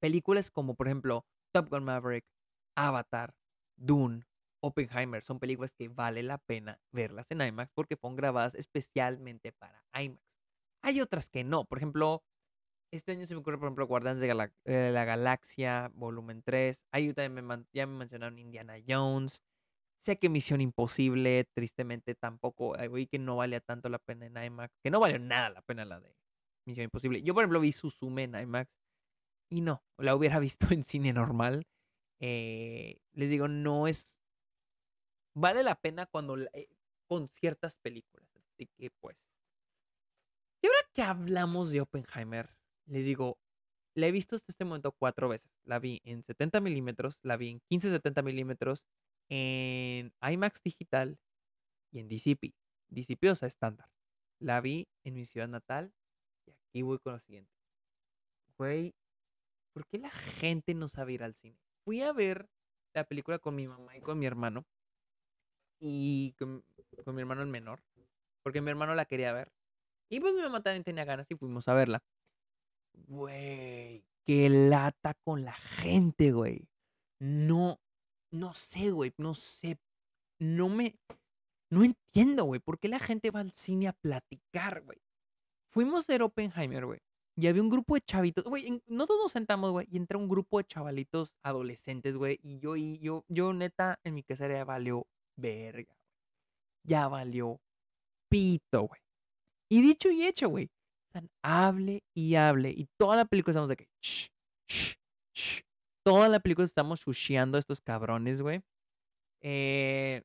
Películas 0.00 0.50
como, 0.50 0.74
por 0.74 0.86
ejemplo, 0.86 1.26
Top 1.52 1.70
Gun 1.70 1.84
Maverick, 1.84 2.24
Avatar, 2.76 3.34
Dune, 3.76 4.24
Oppenheimer 4.60 5.22
son 5.22 5.38
películas 5.38 5.72
que 5.72 5.88
vale 5.88 6.22
la 6.22 6.38
pena 6.38 6.80
verlas 6.92 7.26
en 7.30 7.40
IMAX 7.40 7.70
porque 7.74 7.96
fueron 7.96 8.16
grabadas 8.16 8.54
especialmente 8.54 9.52
para 9.52 9.84
IMAX. 9.94 10.22
Hay 10.82 11.00
otras 11.00 11.28
que 11.28 11.44
no. 11.44 11.64
Por 11.64 11.78
ejemplo, 11.78 12.22
este 12.92 13.12
año 13.12 13.26
se 13.26 13.34
me 13.34 13.40
ocurre, 13.40 13.58
por 13.58 13.66
ejemplo, 13.66 13.86
Guardianes 13.86 14.20
de, 14.20 14.92
la 14.92 15.04
Galaxia, 15.04 15.90
volumen 15.94 16.42
3. 16.42 16.84
Ahí 16.92 17.12
también 17.12 17.66
ya 17.72 17.86
me 17.86 17.98
mencionaron 17.98 18.38
Indiana 18.38 18.76
Jones. 18.86 19.42
Sé 20.00 20.18
que 20.18 20.28
Misión 20.28 20.60
Imposible, 20.60 21.44
tristemente, 21.54 22.14
tampoco, 22.14 22.70
oí 22.70 23.06
que 23.08 23.18
no 23.18 23.36
valía 23.36 23.60
tanto 23.60 23.88
la 23.88 23.98
pena 23.98 24.26
en 24.26 24.42
IMAX, 24.42 24.78
que 24.82 24.90
no 24.90 25.00
valió 25.00 25.18
nada 25.18 25.50
la 25.50 25.62
pena 25.62 25.84
la 25.84 26.00
de 26.00 26.14
Misión 26.68 26.84
Imposible. 26.84 27.22
Yo, 27.22 27.34
por 27.34 27.42
ejemplo, 27.42 27.60
vi 27.60 27.72
Suzume 27.72 28.24
en 28.24 28.34
IMAX 28.34 28.70
y 29.50 29.62
no, 29.62 29.82
la 29.96 30.14
hubiera 30.14 30.38
visto 30.40 30.68
en 30.70 30.84
cine 30.84 31.12
normal. 31.12 31.66
Eh, 32.20 33.00
les 33.12 33.30
digo, 33.30 33.48
no 33.48 33.88
es. 33.88 34.16
Vale 35.34 35.62
la 35.62 35.74
pena 35.74 36.06
cuando. 36.06 36.36
Eh, 36.38 36.68
con 37.08 37.28
ciertas 37.28 37.78
películas. 37.78 38.28
Así 38.36 38.68
que, 38.76 38.90
pues. 39.00 39.16
Y 40.62 40.66
ahora 40.66 40.80
que 40.92 41.02
hablamos 41.02 41.70
de 41.70 41.80
Oppenheimer, 41.80 42.54
les 42.86 43.06
digo, 43.06 43.38
la 43.94 44.08
he 44.08 44.12
visto 44.12 44.36
hasta 44.36 44.52
este 44.52 44.66
momento 44.66 44.92
cuatro 44.92 45.28
veces. 45.28 45.50
La 45.64 45.78
vi 45.78 46.02
en 46.04 46.22
70 46.22 46.60
milímetros, 46.60 47.18
la 47.22 47.38
vi 47.38 47.50
en 47.50 47.60
15-70 47.60 48.22
milímetros, 48.22 48.84
en 49.30 50.12
IMAX 50.20 50.62
digital 50.62 51.18
y 51.90 52.00
en 52.00 52.08
DCP. 52.08 52.54
DCP, 52.90 53.30
o 53.30 53.36
sea, 53.36 53.48
estándar. 53.48 53.88
La 54.38 54.60
vi 54.60 54.86
en 55.04 55.14
mi 55.14 55.24
ciudad 55.24 55.48
natal 55.48 55.94
y 56.72 56.82
voy 56.82 56.98
con 56.98 57.14
lo 57.14 57.20
siguiente. 57.20 57.52
Güey, 58.56 58.94
¿por 59.72 59.86
qué 59.86 59.98
la 59.98 60.10
gente 60.10 60.74
no 60.74 60.88
sabe 60.88 61.12
ir 61.12 61.22
al 61.22 61.34
cine? 61.34 61.56
Fui 61.84 62.02
a 62.02 62.12
ver 62.12 62.48
la 62.94 63.04
película 63.04 63.38
con 63.38 63.54
mi 63.54 63.68
mamá 63.68 63.96
y 63.96 64.00
con 64.00 64.18
mi 64.18 64.26
hermano. 64.26 64.64
Y 65.80 66.34
con, 66.38 66.64
con 67.04 67.14
mi 67.14 67.20
hermano 67.20 67.42
el 67.42 67.48
menor. 67.48 67.80
Porque 68.42 68.60
mi 68.60 68.70
hermano 68.70 68.94
la 68.94 69.04
quería 69.04 69.32
ver. 69.32 69.52
Y 70.10 70.20
pues 70.20 70.34
mi 70.34 70.42
mamá 70.42 70.62
también 70.62 70.84
tenía 70.84 71.04
ganas 71.04 71.30
y 71.30 71.36
fuimos 71.36 71.68
a 71.68 71.74
verla. 71.74 72.02
Güey, 73.06 74.04
qué 74.24 74.48
lata 74.48 75.14
con 75.22 75.44
la 75.44 75.54
gente, 75.54 76.32
güey. 76.32 76.68
No, 77.20 77.78
no 78.30 78.54
sé, 78.54 78.90
güey, 78.90 79.12
no 79.18 79.34
sé. 79.34 79.78
No 80.40 80.68
me. 80.68 80.98
No 81.70 81.84
entiendo, 81.84 82.44
güey, 82.44 82.60
por 82.60 82.78
qué 82.78 82.88
la 82.88 82.98
gente 82.98 83.30
va 83.30 83.40
al 83.40 83.52
cine 83.52 83.88
a 83.88 83.92
platicar, 83.92 84.82
güey. 84.82 84.98
Fuimos 85.78 86.08
ver 86.08 86.24
Oppenheimer, 86.24 86.86
güey. 86.86 86.98
Y 87.36 87.46
había 87.46 87.62
un 87.62 87.68
grupo 87.68 87.94
de 87.94 88.00
chavitos, 88.00 88.42
güey, 88.42 88.82
no 88.88 89.06
todos 89.06 89.20
nos 89.22 89.30
sentamos, 89.30 89.70
güey, 89.70 89.86
y 89.88 89.96
entra 89.96 90.18
un 90.18 90.28
grupo 90.28 90.58
de 90.58 90.64
chavalitos 90.64 91.36
adolescentes, 91.44 92.16
güey, 92.16 92.40
y 92.42 92.58
yo, 92.58 92.74
y 92.74 92.98
yo, 92.98 93.24
yo 93.28 93.52
neta, 93.52 94.00
en 94.02 94.14
mi 94.14 94.24
casa 94.24 94.48
ya 94.48 94.64
valió 94.64 95.06
verga, 95.36 95.96
Ya 96.82 97.06
valió 97.06 97.60
pito, 98.28 98.88
güey. 98.88 99.00
Y 99.70 99.80
dicho 99.80 100.10
y 100.10 100.26
hecho, 100.26 100.48
güey. 100.48 100.68
hable 101.44 102.02
y 102.12 102.34
hable. 102.34 102.70
Y 102.70 102.88
toda 102.98 103.14
la 103.14 103.26
película 103.26 103.52
estamos 103.52 103.68
de 103.68 103.76
que, 103.76 103.88
shh, 104.02 104.26
shh, 104.66 104.94
shh, 105.32 105.60
toda 106.04 106.28
la 106.28 106.40
película 106.40 106.64
estamos 106.64 106.98
sushiando 106.98 107.56
a 107.56 107.60
estos 107.60 107.80
cabrones, 107.80 108.42
güey. 108.42 108.62
Eh, 109.42 110.24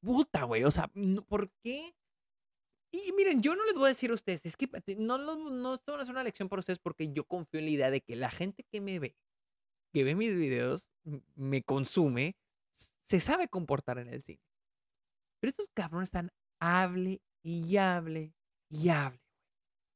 puta, 0.00 0.44
güey. 0.44 0.64
O 0.64 0.70
sea, 0.70 0.90
¿por 1.28 1.50
qué? 1.62 1.92
Y 2.92 3.12
miren, 3.12 3.40
yo 3.40 3.54
no 3.54 3.64
les 3.64 3.74
voy 3.74 3.86
a 3.86 3.88
decir 3.88 4.10
a 4.10 4.14
ustedes, 4.14 4.44
es 4.44 4.56
que 4.56 4.68
no, 4.98 5.16
no, 5.18 5.36
no 5.50 5.74
esto 5.74 5.96
no 5.96 6.02
es 6.02 6.08
una 6.08 6.24
lección 6.24 6.48
para 6.48 6.60
ustedes 6.60 6.80
porque 6.80 7.12
yo 7.12 7.24
confío 7.24 7.60
en 7.60 7.66
la 7.66 7.70
idea 7.70 7.90
de 7.90 8.00
que 8.00 8.16
la 8.16 8.30
gente 8.30 8.64
que 8.64 8.80
me 8.80 8.98
ve, 8.98 9.16
que 9.92 10.02
ve 10.02 10.14
mis 10.14 10.34
videos, 10.34 10.88
me 11.36 11.62
consume, 11.62 12.36
se 13.06 13.20
sabe 13.20 13.48
comportar 13.48 13.98
en 13.98 14.08
el 14.08 14.22
cine. 14.22 14.42
Pero 15.40 15.50
estos 15.50 15.70
cabrones 15.72 16.08
están 16.08 16.30
hable 16.60 17.22
y 17.42 17.76
hable 17.76 18.34
y 18.68 18.88
hable. 18.88 19.20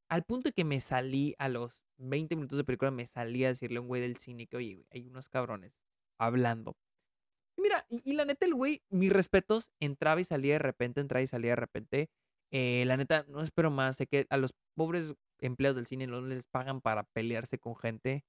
Al 0.09 0.23
punto 0.23 0.49
de 0.49 0.53
que 0.53 0.63
me 0.63 0.79
salí 0.79 1.35
a 1.37 1.49
los 1.49 1.85
20 1.97 2.35
minutos 2.35 2.57
de 2.57 2.63
película 2.63 2.91
me 2.91 3.07
salía 3.07 3.47
a 3.47 3.51
decirle 3.51 3.77
a 3.77 3.81
un 3.81 3.87
güey 3.87 4.01
del 4.01 4.17
cine 4.17 4.47
que, 4.47 4.57
oye, 4.57 4.85
hay 4.91 5.07
unos 5.07 5.29
cabrones 5.29 5.73
hablando. 6.17 6.77
Y 7.57 7.61
mira, 7.61 7.85
y, 7.89 8.13
la 8.13 8.25
neta, 8.25 8.45
el 8.45 8.53
güey, 8.53 8.83
mis 8.89 9.11
respetos, 9.11 9.71
entraba 9.79 10.19
y 10.19 10.25
salía 10.25 10.53
de 10.53 10.59
repente, 10.59 11.01
entraba 11.01 11.23
y 11.23 11.27
salía 11.27 11.51
de 11.51 11.55
repente. 11.55 12.09
Eh, 12.51 12.83
la 12.85 12.97
neta, 12.97 13.25
no 13.27 13.41
espero 13.41 13.71
más. 13.71 13.97
Sé 13.97 14.07
que 14.07 14.25
a 14.29 14.37
los 14.37 14.53
pobres 14.75 15.13
empleados 15.39 15.75
del 15.77 15.87
cine 15.87 16.07
no 16.07 16.21
les 16.21 16.43
pagan 16.47 16.81
para 16.81 17.03
pelearse 17.03 17.59
con 17.59 17.75
gente. 17.75 18.23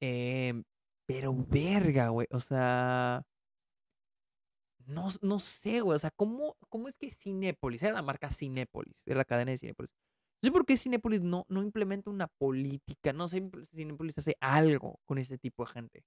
Em, 0.00 0.64
pero 1.06 1.34
verga, 1.34 2.08
güey. 2.08 2.26
O 2.30 2.40
sea. 2.40 3.22
No, 4.86 5.08
no 5.22 5.38
sé, 5.38 5.80
güey. 5.80 5.96
O 5.96 5.98
sea, 5.98 6.10
¿cómo, 6.10 6.56
¿cómo 6.68 6.88
es 6.88 6.96
que 6.96 7.12
Cinépolis, 7.12 7.82
era 7.82 7.94
la 7.94 8.02
marca 8.02 8.30
Cinépolis, 8.30 9.02
era 9.06 9.18
la 9.18 9.24
cadena 9.24 9.52
de 9.52 9.58
Cinépolis, 9.58 9.90
no 10.42 10.48
sé 10.48 10.52
por 10.52 10.66
qué 10.66 10.76
Cinepolis 10.76 11.20
no, 11.22 11.44
no 11.48 11.62
implementa 11.62 12.10
una 12.10 12.26
política, 12.28 13.12
no 13.12 13.28
sé 13.28 13.50
si 13.64 13.76
Cinepolis 13.76 14.18
hace 14.18 14.36
algo 14.40 14.98
con 15.04 15.18
ese 15.18 15.38
tipo 15.38 15.64
de 15.64 15.72
gente. 15.72 16.04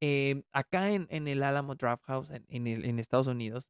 Em, 0.00 0.42
acá 0.52 0.90
en, 0.90 1.06
en, 1.10 1.28
el 1.28 1.42
Alamo 1.42 1.74
Draft 1.74 2.04
House, 2.06 2.30
en, 2.30 2.44
en 2.48 2.98
Estados 2.98 3.26
Unidos, 3.26 3.68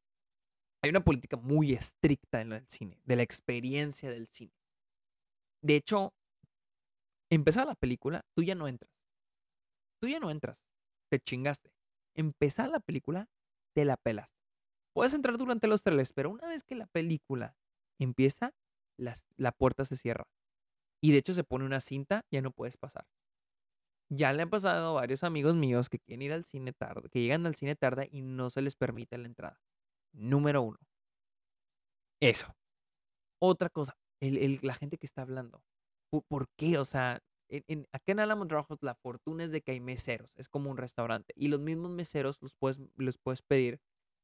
hay 0.81 0.89
una 0.89 1.03
política 1.03 1.37
muy 1.37 1.73
estricta 1.73 2.41
en 2.41 2.49
lo 2.49 2.55
del 2.55 2.67
cine, 2.67 2.99
de 3.05 3.15
la 3.15 3.23
experiencia 3.23 4.09
del 4.09 4.27
cine. 4.27 4.53
De 5.61 5.75
hecho, 5.75 6.13
empezar 7.29 7.67
la 7.67 7.75
película, 7.75 8.25
tú 8.35 8.43
ya 8.43 8.55
no 8.55 8.67
entras. 8.67 8.91
Tú 10.01 10.07
ya 10.07 10.19
no 10.19 10.31
entras. 10.31 10.59
Te 11.09 11.19
chingaste. 11.19 11.71
Empezar 12.15 12.69
la 12.69 12.79
película, 12.79 13.29
te 13.75 13.85
la 13.85 13.97
pelaste. 13.97 14.41
Puedes 14.93 15.13
entrar 15.13 15.37
durante 15.37 15.67
los 15.67 15.83
trailers, 15.83 16.13
pero 16.13 16.31
una 16.31 16.47
vez 16.47 16.63
que 16.63 16.75
la 16.75 16.87
película 16.87 17.55
empieza, 17.99 18.53
la 18.97 19.51
puerta 19.51 19.85
se 19.85 19.95
cierra. 19.95 20.27
Y 21.01 21.11
de 21.11 21.19
hecho 21.19 21.33
se 21.33 21.43
pone 21.43 21.65
una 21.65 21.81
cinta, 21.81 22.25
ya 22.31 22.41
no 22.41 22.51
puedes 22.51 22.77
pasar. 22.77 23.05
Ya 24.09 24.33
le 24.33 24.41
han 24.41 24.49
pasado 24.49 24.89
a 24.89 25.01
varios 25.01 25.23
amigos 25.23 25.55
míos 25.55 25.89
que 25.89 25.99
quieren 25.99 26.21
ir 26.23 26.33
al 26.33 26.43
cine 26.43 26.73
tarde, 26.73 27.09
que 27.09 27.21
llegan 27.21 27.45
al 27.45 27.55
cine 27.55 27.75
tarde 27.75 28.09
y 28.11 28.21
no 28.23 28.49
se 28.49 28.61
les 28.61 28.75
permite 28.75 29.17
la 29.17 29.27
entrada. 29.27 29.61
Número 30.13 30.61
uno. 30.61 30.77
Eso. 32.19 32.53
Otra 33.39 33.69
cosa, 33.69 33.95
la 34.19 34.75
gente 34.75 34.97
que 34.97 35.05
está 35.05 35.23
hablando. 35.23 35.63
¿Por, 36.27 36.47
qué? 36.57 36.77
O 36.77 36.85
sea, 36.85 37.19
en, 37.49 37.87
acá 37.91 38.11
en 38.11 38.19
Alamo 38.19 38.45
Rojos 38.45 38.77
la 38.81 38.95
fortuna 38.95 39.45
es 39.45 39.51
de 39.51 39.61
que 39.61 39.71
hay 39.71 39.79
meseros, 39.79 40.29
es 40.35 40.47
como 40.47 40.69
un 40.69 40.77
restaurante. 40.77 41.33
Y 41.35 41.47
los 41.47 41.59
mismos 41.59 41.91
meseros 41.91 42.37
los 42.41 42.53
puedes, 42.53 42.79
los 42.97 43.17
puedes 43.17 43.41
pedir 43.41 43.79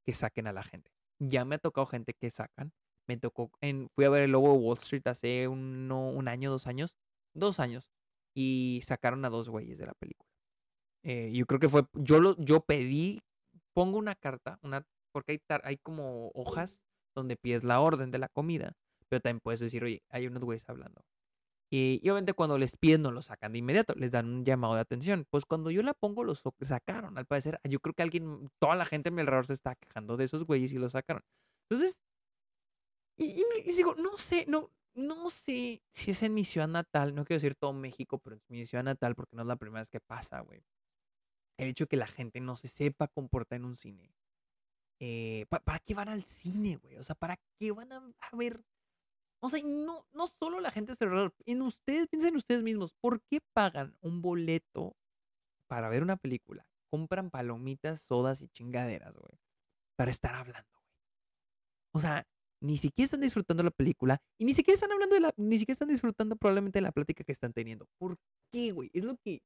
que 0.05 0.13
saquen 0.13 0.47
a 0.47 0.53
la 0.53 0.63
gente. 0.63 0.91
Ya 1.19 1.45
me 1.45 1.55
ha 1.55 1.59
tocado 1.59 1.87
gente 1.87 2.13
que 2.13 2.29
sacan. 2.29 2.71
Me 3.07 3.17
tocó, 3.17 3.51
en, 3.61 3.89
fui 3.95 4.05
a 4.05 4.09
ver 4.09 4.23
el 4.23 4.31
Lobo 4.31 4.51
de 4.51 4.59
Wall 4.59 4.77
Street 4.77 5.07
hace 5.07 5.47
un, 5.47 5.91
un 5.91 6.27
año, 6.27 6.51
dos 6.51 6.67
años. 6.67 6.95
Dos 7.33 7.59
años 7.59 7.89
y 8.39 8.83
sacaron 8.85 9.25
a 9.25 9.29
dos 9.29 9.49
güeyes 9.49 9.79
de 9.79 9.87
la 9.87 9.95
película. 9.95 10.29
Eh, 11.01 11.31
yo 11.33 11.47
creo 11.47 11.59
que 11.59 11.69
fue, 11.69 11.85
yo, 11.93 12.19
lo, 12.19 12.37
yo 12.37 12.61
pedí, 12.61 13.19
pongo 13.73 13.97
una 13.97 14.13
carta, 14.13 14.59
una, 14.61 14.85
porque 15.17 15.31
hay, 15.31 15.41
hay 15.63 15.77
como 15.77 16.29
hojas 16.35 16.79
donde 17.15 17.37
pides 17.37 17.63
la 17.63 17.79
orden 17.79 18.11
de 18.11 18.19
la 18.19 18.29
comida, 18.29 18.73
pero 19.09 19.19
también 19.19 19.39
puedes 19.39 19.59
decir, 19.59 19.83
oye, 19.83 20.03
hay 20.09 20.27
unos 20.27 20.43
güeyes 20.43 20.69
hablando. 20.69 21.03
Y, 21.71 21.99
obviamente 22.03 22.33
cuando 22.33 22.59
les 22.59 22.77
piden 22.77 23.01
no 23.01 23.11
lo 23.11 23.23
sacan 23.23 23.51
de 23.51 23.57
inmediato, 23.57 23.95
les 23.95 24.11
dan 24.11 24.27
un 24.27 24.45
llamado 24.45 24.75
de 24.75 24.81
atención. 24.81 25.25
Pues 25.31 25.43
cuando 25.45 25.71
yo 25.71 25.81
la 25.81 25.95
pongo, 25.95 26.23
los 26.23 26.43
sacaron. 26.61 27.17
Al 27.17 27.25
parecer, 27.25 27.59
yo 27.63 27.79
creo 27.79 27.95
que 27.95 28.03
alguien, 28.03 28.47
toda 28.59 28.75
la 28.75 28.85
gente 28.85 29.09
a 29.09 29.11
mi 29.11 29.21
alrededor 29.21 29.47
se 29.47 29.53
está 29.53 29.73
quejando 29.73 30.17
de 30.17 30.25
esos 30.25 30.45
güeyes 30.45 30.71
y 30.71 30.77
lo 30.77 30.91
sacaron. 30.91 31.23
Entonces, 31.67 31.99
y, 33.17 33.41
y, 33.65 33.71
digo, 33.75 33.95
no 33.95 34.19
sé, 34.19 34.45
no, 34.47 34.69
no 34.93 35.31
sé 35.31 35.81
si 35.89 36.11
es 36.11 36.21
en 36.21 36.35
mi 36.35 36.45
ciudad 36.45 36.67
natal, 36.67 37.15
no 37.15 37.25
quiero 37.25 37.37
decir 37.41 37.55
todo 37.55 37.73
México, 37.73 38.19
pero 38.19 38.35
es 38.35 38.43
mi 38.49 38.67
ciudad 38.67 38.83
natal 38.83 39.15
porque 39.15 39.35
no 39.35 39.41
es 39.41 39.47
la 39.47 39.55
primera 39.55 39.81
vez 39.81 39.89
que 39.89 39.99
pasa, 39.99 40.41
güey. 40.41 40.63
El 41.57 41.69
hecho 41.69 41.85
de 41.85 41.87
que 41.89 41.97
la 41.97 42.05
gente 42.05 42.39
no 42.39 42.55
se 42.55 42.67
sepa 42.67 43.07
comportar 43.07 43.57
en 43.57 43.65
un 43.65 43.75
cine. 43.75 44.11
Eh, 44.99 45.45
¿Para 45.49 45.79
qué 45.79 45.93
van 45.93 46.09
al 46.09 46.23
cine, 46.25 46.77
güey? 46.77 46.97
O 46.97 47.03
sea, 47.03 47.15
¿para 47.15 47.39
qué 47.59 47.71
van 47.71 47.91
a, 47.91 48.01
ver? 48.33 48.63
O 49.41 49.49
sea, 49.49 49.61
no, 49.63 50.05
no 50.11 50.27
solo 50.27 50.59
la 50.59 50.71
gente 50.71 50.93
alrededor. 50.99 51.33
En 51.45 51.61
ustedes, 51.61 52.07
piensen 52.07 52.35
ustedes 52.35 52.63
mismos, 52.63 52.93
¿por 52.99 53.21
qué 53.29 53.39
pagan 53.53 53.95
un 54.01 54.21
boleto 54.21 54.95
para 55.67 55.89
ver 55.89 56.01
una 56.01 56.17
película? 56.17 56.65
Compran 56.89 57.29
palomitas, 57.29 58.01
sodas 58.01 58.41
y 58.41 58.49
chingaderas, 58.49 59.15
güey. 59.15 59.39
Para 59.95 60.11
estar 60.11 60.33
hablando, 60.33 60.69
güey. 60.73 60.93
O 61.93 61.99
sea, 61.99 62.25
ni 62.59 62.77
siquiera 62.77 63.05
están 63.05 63.21
disfrutando 63.21 63.61
la 63.61 63.71
película 63.71 64.19
y 64.39 64.45
ni 64.45 64.53
siquiera 64.53 64.75
están 64.75 64.91
hablando 64.91 65.15
de 65.15 65.21
la, 65.21 65.33
ni 65.37 65.59
siquiera 65.59 65.73
están 65.73 65.89
disfrutando 65.89 66.35
probablemente 66.35 66.77
de 66.77 66.83
la 66.83 66.91
plática 66.91 67.23
que 67.23 67.31
están 67.31 67.53
teniendo. 67.53 67.87
¿Por 67.99 68.17
qué, 68.51 68.71
güey? 68.71 68.89
Es 68.93 69.03
lo 69.03 69.17
que 69.17 69.41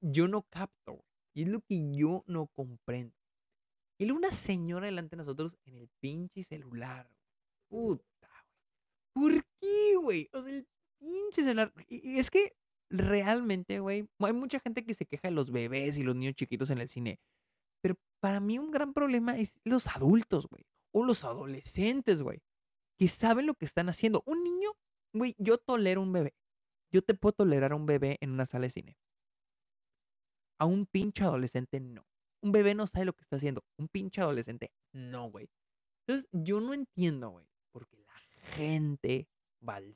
yo 0.00 0.26
no 0.26 0.42
capto, 0.42 0.92
güey. 0.92 1.04
Y 1.34 1.42
es 1.44 1.48
lo 1.48 1.60
que 1.60 1.92
yo 1.92 2.24
no 2.26 2.48
comprendo. 2.48 3.14
Y 4.02 4.06
luego 4.06 4.18
una 4.18 4.32
señora 4.32 4.86
delante 4.86 5.16
de 5.16 5.22
nosotros 5.22 5.56
en 5.64 5.76
el 5.76 5.88
pinche 6.00 6.42
celular. 6.42 7.08
Puta, 7.68 8.28
güey. 9.14 9.34
¿Por 9.34 9.44
qué, 9.60 9.96
güey? 9.96 10.28
O 10.32 10.42
sea, 10.42 10.52
el 10.52 10.66
pinche 10.98 11.42
celular. 11.42 11.72
Y, 11.88 12.18
es 12.18 12.30
que 12.30 12.56
realmente, 12.90 13.80
güey, 13.80 14.08
hay 14.18 14.32
mucha 14.32 14.60
gente 14.60 14.84
que 14.84 14.94
se 14.94 15.06
queja 15.06 15.28
de 15.28 15.34
los 15.34 15.50
bebés 15.50 15.96
y 15.96 16.02
los 16.02 16.16
niños 16.16 16.34
chiquitos 16.34 16.70
en 16.70 16.78
el 16.78 16.88
cine. 16.88 17.20
Pero 17.80 17.96
para 18.20 18.40
mí 18.40 18.58
un 18.58 18.70
gran 18.70 18.92
problema 18.92 19.38
es 19.38 19.54
los 19.64 19.86
adultos, 19.86 20.46
güey 20.48 20.64
o 20.92 21.04
los 21.04 21.24
adolescentes, 21.24 22.22
güey, 22.22 22.42
que 22.98 23.08
saben 23.08 23.46
lo 23.46 23.54
que 23.54 23.64
están 23.64 23.88
haciendo. 23.88 24.22
Un 24.26 24.44
niño, 24.44 24.70
güey, 25.12 25.34
yo 25.38 25.58
tolero 25.58 26.02
un 26.02 26.12
bebé. 26.12 26.34
Yo 26.92 27.02
te 27.02 27.14
puedo 27.14 27.32
tolerar 27.32 27.72
a 27.72 27.76
un 27.76 27.86
bebé 27.86 28.18
en 28.20 28.30
una 28.30 28.44
sala 28.44 28.64
de 28.64 28.70
cine. 28.70 28.96
A 30.58 30.66
un 30.66 30.86
pinche 30.86 31.24
adolescente, 31.24 31.80
no. 31.80 32.06
Un 32.42 32.52
bebé 32.52 32.74
no 32.74 32.86
sabe 32.86 33.04
lo 33.04 33.12
que 33.12 33.22
está 33.22 33.36
haciendo. 33.36 33.64
Un 33.76 33.88
pinche 33.88 34.20
adolescente, 34.20 34.72
no, 34.92 35.30
güey. 35.30 35.48
Entonces, 36.06 36.28
yo 36.32 36.60
no 36.60 36.74
entiendo, 36.74 37.30
güey, 37.30 37.46
por 37.70 37.86
qué 37.86 37.98
la 37.98 38.14
gente 38.56 39.28
va 39.66 39.76
al, 39.76 39.94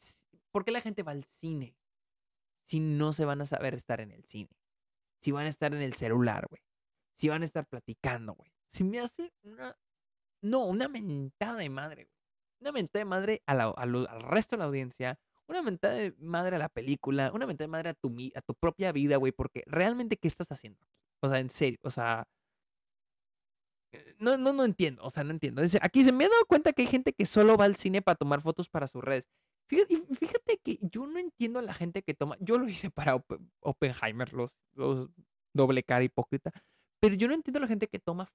¿por 0.52 0.64
qué 0.64 0.70
la 0.70 0.80
gente 0.80 1.02
va 1.02 1.12
al 1.12 1.24
cine 1.40 1.76
si 2.64 2.80
no 2.80 3.12
se 3.12 3.24
van 3.24 3.40
a 3.40 3.46
saber 3.46 3.74
estar 3.74 4.00
en 4.00 4.12
el 4.12 4.24
cine? 4.24 4.50
Si 5.20 5.32
van 5.32 5.46
a 5.46 5.48
estar 5.48 5.74
en 5.74 5.82
el 5.82 5.94
celular, 5.94 6.46
güey. 6.48 6.62
Si 7.18 7.28
van 7.28 7.42
a 7.42 7.46
estar 7.46 7.66
platicando, 7.66 8.34
güey. 8.34 8.52
Si 8.68 8.84
me 8.84 9.00
hace 9.00 9.32
una 9.42 9.76
no, 10.42 10.64
una 10.66 10.88
mentada 10.88 11.56
de 11.56 11.70
madre, 11.70 12.04
güey. 12.04 12.16
Una 12.60 12.72
mentada 12.72 13.00
de 13.00 13.04
madre 13.04 13.42
al 13.46 14.20
resto 14.20 14.56
de 14.56 14.60
la 14.60 14.64
audiencia, 14.66 15.18
una 15.46 15.62
mentada 15.62 15.94
de 15.94 16.14
madre 16.18 16.56
a 16.56 16.58
la 16.58 16.68
película, 16.68 17.30
una 17.32 17.46
mentada 17.46 17.66
de 17.66 17.70
madre 17.72 17.88
a 17.90 17.94
tu, 17.94 18.14
a 18.34 18.40
tu 18.40 18.54
propia 18.54 18.92
vida, 18.92 19.16
güey, 19.16 19.32
porque 19.32 19.62
realmente, 19.66 20.16
¿qué 20.16 20.28
estás 20.28 20.50
haciendo? 20.50 20.80
O 21.20 21.28
sea, 21.28 21.38
en 21.38 21.50
serio, 21.50 21.78
o 21.82 21.90
sea, 21.90 22.26
no, 24.18 24.36
no, 24.36 24.52
no 24.52 24.64
entiendo, 24.64 25.04
o 25.04 25.10
sea, 25.10 25.24
no 25.24 25.30
entiendo. 25.30 25.62
Aquí 25.82 26.04
se 26.04 26.12
me 26.12 26.24
ha 26.24 26.28
dado 26.28 26.46
cuenta 26.46 26.72
que 26.72 26.82
hay 26.82 26.88
gente 26.88 27.12
que 27.12 27.26
solo 27.26 27.56
va 27.56 27.64
al 27.64 27.76
cine 27.76 28.02
para 28.02 28.16
tomar 28.16 28.42
fotos 28.42 28.68
para 28.68 28.86
sus 28.86 29.02
redes. 29.02 29.28
Fíjate, 29.68 30.00
fíjate 30.14 30.58
que 30.58 30.78
yo 30.80 31.06
no 31.06 31.18
entiendo 31.18 31.58
a 31.58 31.62
la 31.62 31.74
gente 31.74 32.02
que 32.02 32.14
toma, 32.14 32.36
yo 32.40 32.56
lo 32.58 32.68
hice 32.68 32.90
para 32.90 33.22
Oppenheimer, 33.60 34.32
los, 34.32 34.50
los 34.74 35.10
doble 35.52 35.82
cara 35.82 36.04
hipócrita, 36.04 36.52
pero 37.00 37.14
yo 37.14 37.26
no 37.28 37.34
entiendo 37.34 37.58
a 37.58 37.62
la 37.62 37.68
gente 37.68 37.88
que 37.88 37.98
toma 37.98 38.30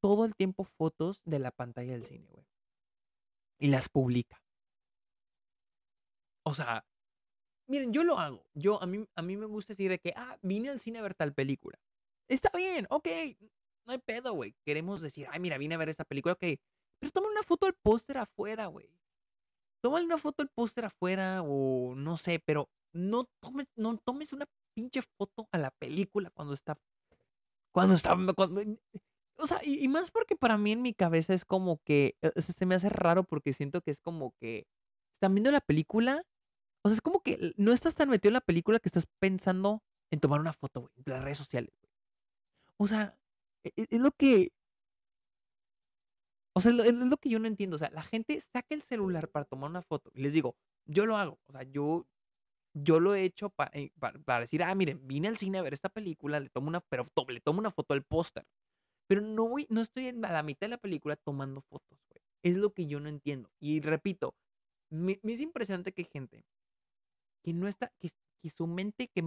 todo 0.00 0.24
el 0.24 0.36
tiempo 0.36 0.64
fotos 0.64 1.22
de 1.24 1.38
la 1.38 1.50
pantalla 1.50 1.92
del 1.92 2.06
cine, 2.06 2.28
güey. 2.30 2.46
Y 3.58 3.68
las 3.68 3.88
publica. 3.88 4.40
O 6.44 6.54
sea, 6.54 6.86
miren, 7.66 7.92
yo 7.92 8.04
lo 8.04 8.18
hago. 8.18 8.46
Yo, 8.54 8.80
a 8.80 8.86
mí, 8.86 9.04
a 9.14 9.22
mí 9.22 9.36
me 9.36 9.46
gusta 9.46 9.72
decir 9.72 9.90
de 9.90 9.98
que, 9.98 10.12
ah, 10.14 10.38
vine 10.42 10.68
al 10.68 10.78
cine 10.78 10.98
a 10.98 11.02
ver 11.02 11.14
tal 11.14 11.34
película. 11.34 11.78
Está 12.28 12.50
bien, 12.56 12.86
ok, 12.90 13.08
no 13.86 13.92
hay 13.92 13.98
pedo, 13.98 14.32
güey. 14.34 14.54
Queremos 14.64 15.00
decir, 15.00 15.26
ay, 15.30 15.40
mira, 15.40 15.58
vine 15.58 15.74
a 15.74 15.78
ver 15.78 15.88
esta 15.88 16.04
película, 16.04 16.34
ok. 16.34 16.58
Pero 16.98 17.12
toma 17.12 17.28
una 17.28 17.42
foto 17.42 17.66
del 17.66 17.74
póster 17.74 18.18
afuera, 18.18 18.66
güey. 18.66 18.90
Toma 19.82 20.00
una 20.00 20.18
foto 20.18 20.42
del 20.42 20.50
póster 20.50 20.86
afuera 20.86 21.42
o 21.42 21.94
no 21.94 22.16
sé, 22.16 22.40
pero 22.44 22.68
no 22.92 23.24
tomes, 23.40 23.66
no 23.76 23.98
tomes 23.98 24.32
una 24.32 24.46
pinche 24.74 25.02
foto 25.02 25.48
a 25.52 25.58
la 25.58 25.70
película 25.70 26.30
cuando 26.30 26.54
está, 26.54 26.78
cuando 27.72 27.94
está, 27.94 28.16
cuando, 28.34 28.62
o 29.38 29.46
sea, 29.46 29.60
y, 29.62 29.86
más 29.88 30.10
porque 30.10 30.36
para 30.36 30.56
mí 30.56 30.72
en 30.72 30.82
mi 30.82 30.94
cabeza 30.94 31.34
es 31.34 31.44
como 31.44 31.78
que 31.84 32.16
eh, 32.22 32.40
se 32.40 32.66
me 32.66 32.74
hace 32.74 32.88
raro 32.88 33.24
porque 33.24 33.52
siento 33.52 33.82
que 33.82 33.90
es 33.90 33.98
como 33.98 34.34
que 34.40 34.66
están 35.14 35.34
viendo 35.34 35.50
la 35.50 35.60
película. 35.60 36.24
O 36.82 36.88
sea, 36.88 36.94
es 36.94 37.00
como 37.02 37.20
que 37.20 37.52
no 37.56 37.72
estás 37.72 37.94
tan 37.94 38.08
metido 38.08 38.30
en 38.30 38.34
la 38.34 38.40
película 38.40 38.78
que 38.80 38.88
estás 38.88 39.06
pensando 39.20 39.82
en 40.10 40.20
tomar 40.20 40.40
una 40.40 40.52
foto, 40.52 40.82
güey, 40.82 40.92
de 40.96 41.12
las 41.12 41.22
redes 41.22 41.38
sociales. 41.38 41.74
O 42.78 42.86
sea, 42.86 43.18
e, 43.66 43.72
e, 43.82 43.86
es, 43.90 44.00
lo 44.00 44.12
que. 44.12 44.52
O 46.54 46.60
sea, 46.60 46.72
es 46.72 46.94
lo, 46.94 47.16
que 47.18 47.28
yo 47.28 47.38
no 47.38 47.46
entiendo. 47.46 47.76
O 47.76 47.78
sea, 47.78 47.90
la 47.90 48.02
gente 48.02 48.40
saca 48.52 48.74
el 48.74 48.82
celular 48.82 49.28
para 49.28 49.44
tomar 49.44 49.70
una 49.70 49.82
foto. 49.82 50.10
Y 50.14 50.22
les 50.22 50.32
digo, 50.32 50.56
yo 50.86 51.06
lo 51.06 51.16
hago. 51.16 51.38
O 51.46 51.52
sea, 51.52 51.62
yo, 51.64 52.06
yo 52.74 53.00
lo 53.00 53.14
he 53.14 53.24
hecho 53.24 53.52
eh, 53.72 53.90
para, 53.98 54.18
para, 54.20 54.40
decir, 54.40 54.62
ah, 54.62 54.74
miren, 54.74 55.06
vine 55.06 55.28
al 55.28 55.36
cine 55.36 55.58
a 55.58 55.62
ver 55.62 55.74
esta 55.74 55.88
película, 55.88 56.40
le 56.40 56.48
tomo 56.50 56.68
una, 56.68 56.80
pero 56.80 57.04
le 57.28 57.40
tomo 57.40 57.58
una 57.60 57.70
foto 57.70 57.94
al 57.94 58.04
póster. 58.04 58.44
Pero 59.08 59.20
no 59.20 59.48
voy, 59.48 59.66
no 59.70 59.82
estoy 59.82 60.08
a 60.08 60.12
la 60.12 60.42
mitad 60.42 60.66
de 60.66 60.70
la 60.70 60.78
película 60.78 61.16
tomando 61.16 61.60
fotos, 61.62 61.98
güey. 62.08 62.22
Es 62.42 62.56
lo 62.56 62.72
que 62.72 62.86
yo 62.86 63.00
no 63.00 63.08
entiendo. 63.08 63.50
Y 63.60 63.80
repito, 63.80 64.34
me, 64.90 65.20
es 65.22 65.40
impresionante 65.40 65.92
que 65.92 66.02
hay 66.02 66.08
gente 66.12 66.44
que 67.42 67.52
no 67.52 67.68
está, 67.68 67.92
que, 68.00 68.10
su 68.50 68.66
mente, 68.66 69.08
que 69.08 69.22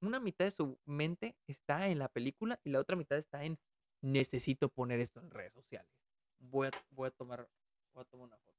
una 0.00 0.20
mitad 0.20 0.44
de 0.44 0.50
su 0.50 0.78
mente 0.84 1.36
está 1.46 1.88
en 1.88 1.98
la 1.98 2.08
película 2.08 2.60
y 2.64 2.70
la 2.70 2.80
otra 2.80 2.96
mitad 2.96 3.18
está 3.18 3.44
en 3.44 3.58
necesito 4.02 4.68
poner 4.68 5.00
esto 5.00 5.20
en 5.20 5.30
redes 5.30 5.52
sociales. 5.52 5.90
Voy 6.38 6.68
a, 6.68 6.70
voy 6.90 7.08
a 7.08 7.10
tomar. 7.10 7.48
Voy 7.94 8.02
a 8.02 8.04
tomar 8.04 8.26
una 8.26 8.36
foto. 8.38 8.56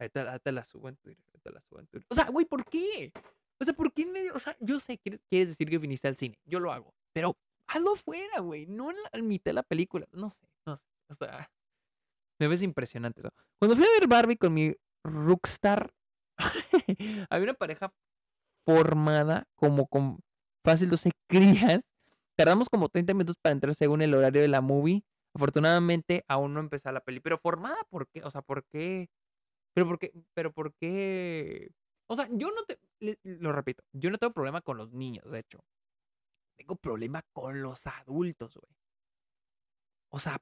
Ahí 0.00 0.08
te, 0.10 0.20
ahí 0.20 0.38
te 0.38 0.52
la 0.52 0.64
subo 0.64 0.88
en 0.88 0.96
Twitter. 0.96 1.24
Ahí 1.34 1.40
te 1.40 1.50
la 1.50 1.60
subo 1.60 1.80
en 1.80 1.86
Twitter. 1.88 2.06
O 2.08 2.14
sea, 2.14 2.24
güey, 2.30 2.46
¿por 2.46 2.64
qué? 2.64 3.12
O 3.60 3.64
sea, 3.64 3.74
¿por 3.74 3.92
qué 3.92 4.02
en 4.02 4.12
medio? 4.12 4.32
O 4.34 4.38
sea, 4.38 4.56
yo 4.60 4.78
sé 4.78 4.96
que 4.98 5.18
quieres 5.28 5.48
decir 5.48 5.68
que 5.68 5.78
viniste 5.78 6.06
al 6.06 6.16
cine. 6.16 6.38
Yo 6.44 6.60
lo 6.60 6.72
hago. 6.72 6.94
Pero 7.12 7.36
hazlo 7.66 7.96
fuera, 7.96 8.40
güey. 8.40 8.66
No 8.66 8.90
en 8.90 8.96
la 9.12 9.22
mitad 9.22 9.50
de 9.50 9.54
la 9.54 9.64
película. 9.64 10.06
No 10.12 10.30
sé, 10.30 10.46
no 10.66 10.76
sé. 10.76 10.84
O 11.08 11.16
sea, 11.16 11.50
me 12.38 12.46
ves 12.46 12.62
impresionante 12.62 13.20
eso. 13.20 13.32
Cuando 13.58 13.74
fui 13.74 13.84
a 13.84 13.98
ver 13.98 14.06
Barbie 14.06 14.36
con 14.36 14.54
mi 14.54 14.72
Rockstar, 15.04 15.92
había 17.30 17.44
una 17.44 17.54
pareja 17.54 17.92
formada 18.64 19.46
como 19.54 19.86
con 19.86 20.20
fácil 20.64 20.90
12 20.90 21.10
crías 21.28 21.80
Tardamos 22.38 22.68
como 22.68 22.88
30 22.88 23.14
minutos 23.14 23.36
para 23.42 23.52
entrar 23.52 23.74
según 23.74 24.00
el 24.00 24.14
horario 24.14 24.40
de 24.40 24.46
la 24.46 24.60
movie. 24.60 25.02
Afortunadamente 25.34 26.24
aún 26.28 26.54
no 26.54 26.60
empezó 26.60 26.92
la 26.92 27.00
peli. 27.00 27.18
Pero 27.18 27.36
formada, 27.36 27.78
¿por 27.90 28.06
qué? 28.08 28.22
O 28.22 28.30
sea, 28.30 28.42
¿por 28.42 28.64
qué? 28.66 29.08
Pero 29.74 29.88
por 29.88 29.98
qué, 29.98 30.12
pero 30.34 30.52
por 30.52 30.72
qué. 30.74 31.68
O 32.06 32.14
sea, 32.14 32.28
yo 32.30 32.52
no 32.52 32.62
te. 32.64 32.78
Lo 33.24 33.50
repito, 33.50 33.82
yo 33.92 34.10
no 34.10 34.18
tengo 34.18 34.32
problema 34.32 34.60
con 34.60 34.76
los 34.76 34.92
niños, 34.92 35.28
de 35.28 35.40
hecho. 35.40 35.64
Tengo 36.56 36.76
problema 36.76 37.24
con 37.32 37.60
los 37.60 37.84
adultos, 37.88 38.54
güey. 38.54 38.76
O 40.10 40.20
sea, 40.20 40.40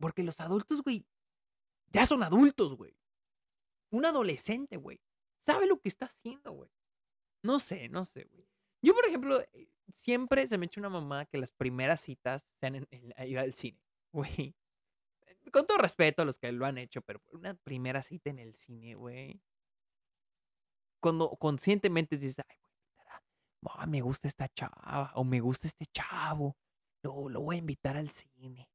porque 0.00 0.24
los 0.24 0.40
adultos, 0.40 0.82
güey, 0.82 1.06
ya 1.92 2.04
son 2.04 2.24
adultos, 2.24 2.76
güey. 2.76 2.96
Un 3.90 4.04
adolescente, 4.04 4.76
güey. 4.76 5.00
Sabe 5.46 5.66
lo 5.66 5.80
que 5.80 5.88
está 5.88 6.06
haciendo, 6.06 6.52
güey. 6.52 6.70
No 7.42 7.58
sé, 7.58 7.88
no 7.88 8.04
sé, 8.04 8.24
güey. 8.24 8.46
Yo, 8.82 8.94
por 8.94 9.06
ejemplo, 9.06 9.40
eh, 9.40 9.68
siempre 9.94 10.46
se 10.46 10.58
me 10.58 10.66
echa 10.66 10.80
una 10.80 10.90
mamá 10.90 11.26
que 11.26 11.38
las 11.38 11.50
primeras 11.52 12.00
citas 12.00 12.44
sean 12.60 12.86
en, 12.90 13.14
ir 13.26 13.38
al 13.38 13.54
cine, 13.54 13.80
güey. 14.12 14.54
Con 15.52 15.66
todo 15.66 15.78
respeto 15.78 16.22
a 16.22 16.24
los 16.24 16.38
que 16.38 16.52
lo 16.52 16.66
han 16.66 16.78
hecho, 16.78 17.00
pero 17.02 17.22
una 17.32 17.54
primera 17.54 18.02
cita 18.02 18.30
en 18.30 18.38
el 18.38 18.54
cine, 18.56 18.94
güey. 18.94 19.40
Cuando 21.00 21.30
conscientemente 21.36 22.18
dices, 22.18 22.44
ay, 22.46 22.56
güey, 23.62 23.86
me 23.86 24.00
gusta 24.00 24.28
esta 24.28 24.48
chava 24.48 25.12
o 25.14 25.24
me 25.24 25.40
gusta 25.40 25.68
este 25.68 25.86
chavo, 25.86 26.56
lo, 27.02 27.28
lo 27.28 27.40
voy 27.40 27.56
a 27.56 27.60
invitar 27.60 27.96
al 27.96 28.10
cine. 28.10 28.68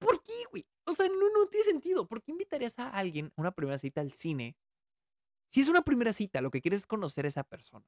¿Por 0.00 0.22
qué, 0.22 0.32
güey? 0.50 0.66
O 0.84 0.94
sea, 0.94 1.06
no, 1.06 1.14
no 1.14 1.46
tiene 1.48 1.64
sentido. 1.64 2.08
¿Por 2.08 2.22
qué 2.22 2.32
invitarías 2.32 2.76
a 2.78 2.88
alguien 2.88 3.32
a 3.36 3.40
una 3.40 3.52
primera 3.52 3.78
cita 3.78 4.00
al 4.00 4.12
cine? 4.12 4.56
Si 5.50 5.60
es 5.60 5.68
una 5.68 5.82
primera 5.82 6.12
cita, 6.12 6.40
lo 6.40 6.50
que 6.50 6.60
quieres 6.60 6.80
es 6.80 6.86
conocer 6.86 7.26
a 7.26 7.28
esa 7.28 7.44
persona. 7.44 7.86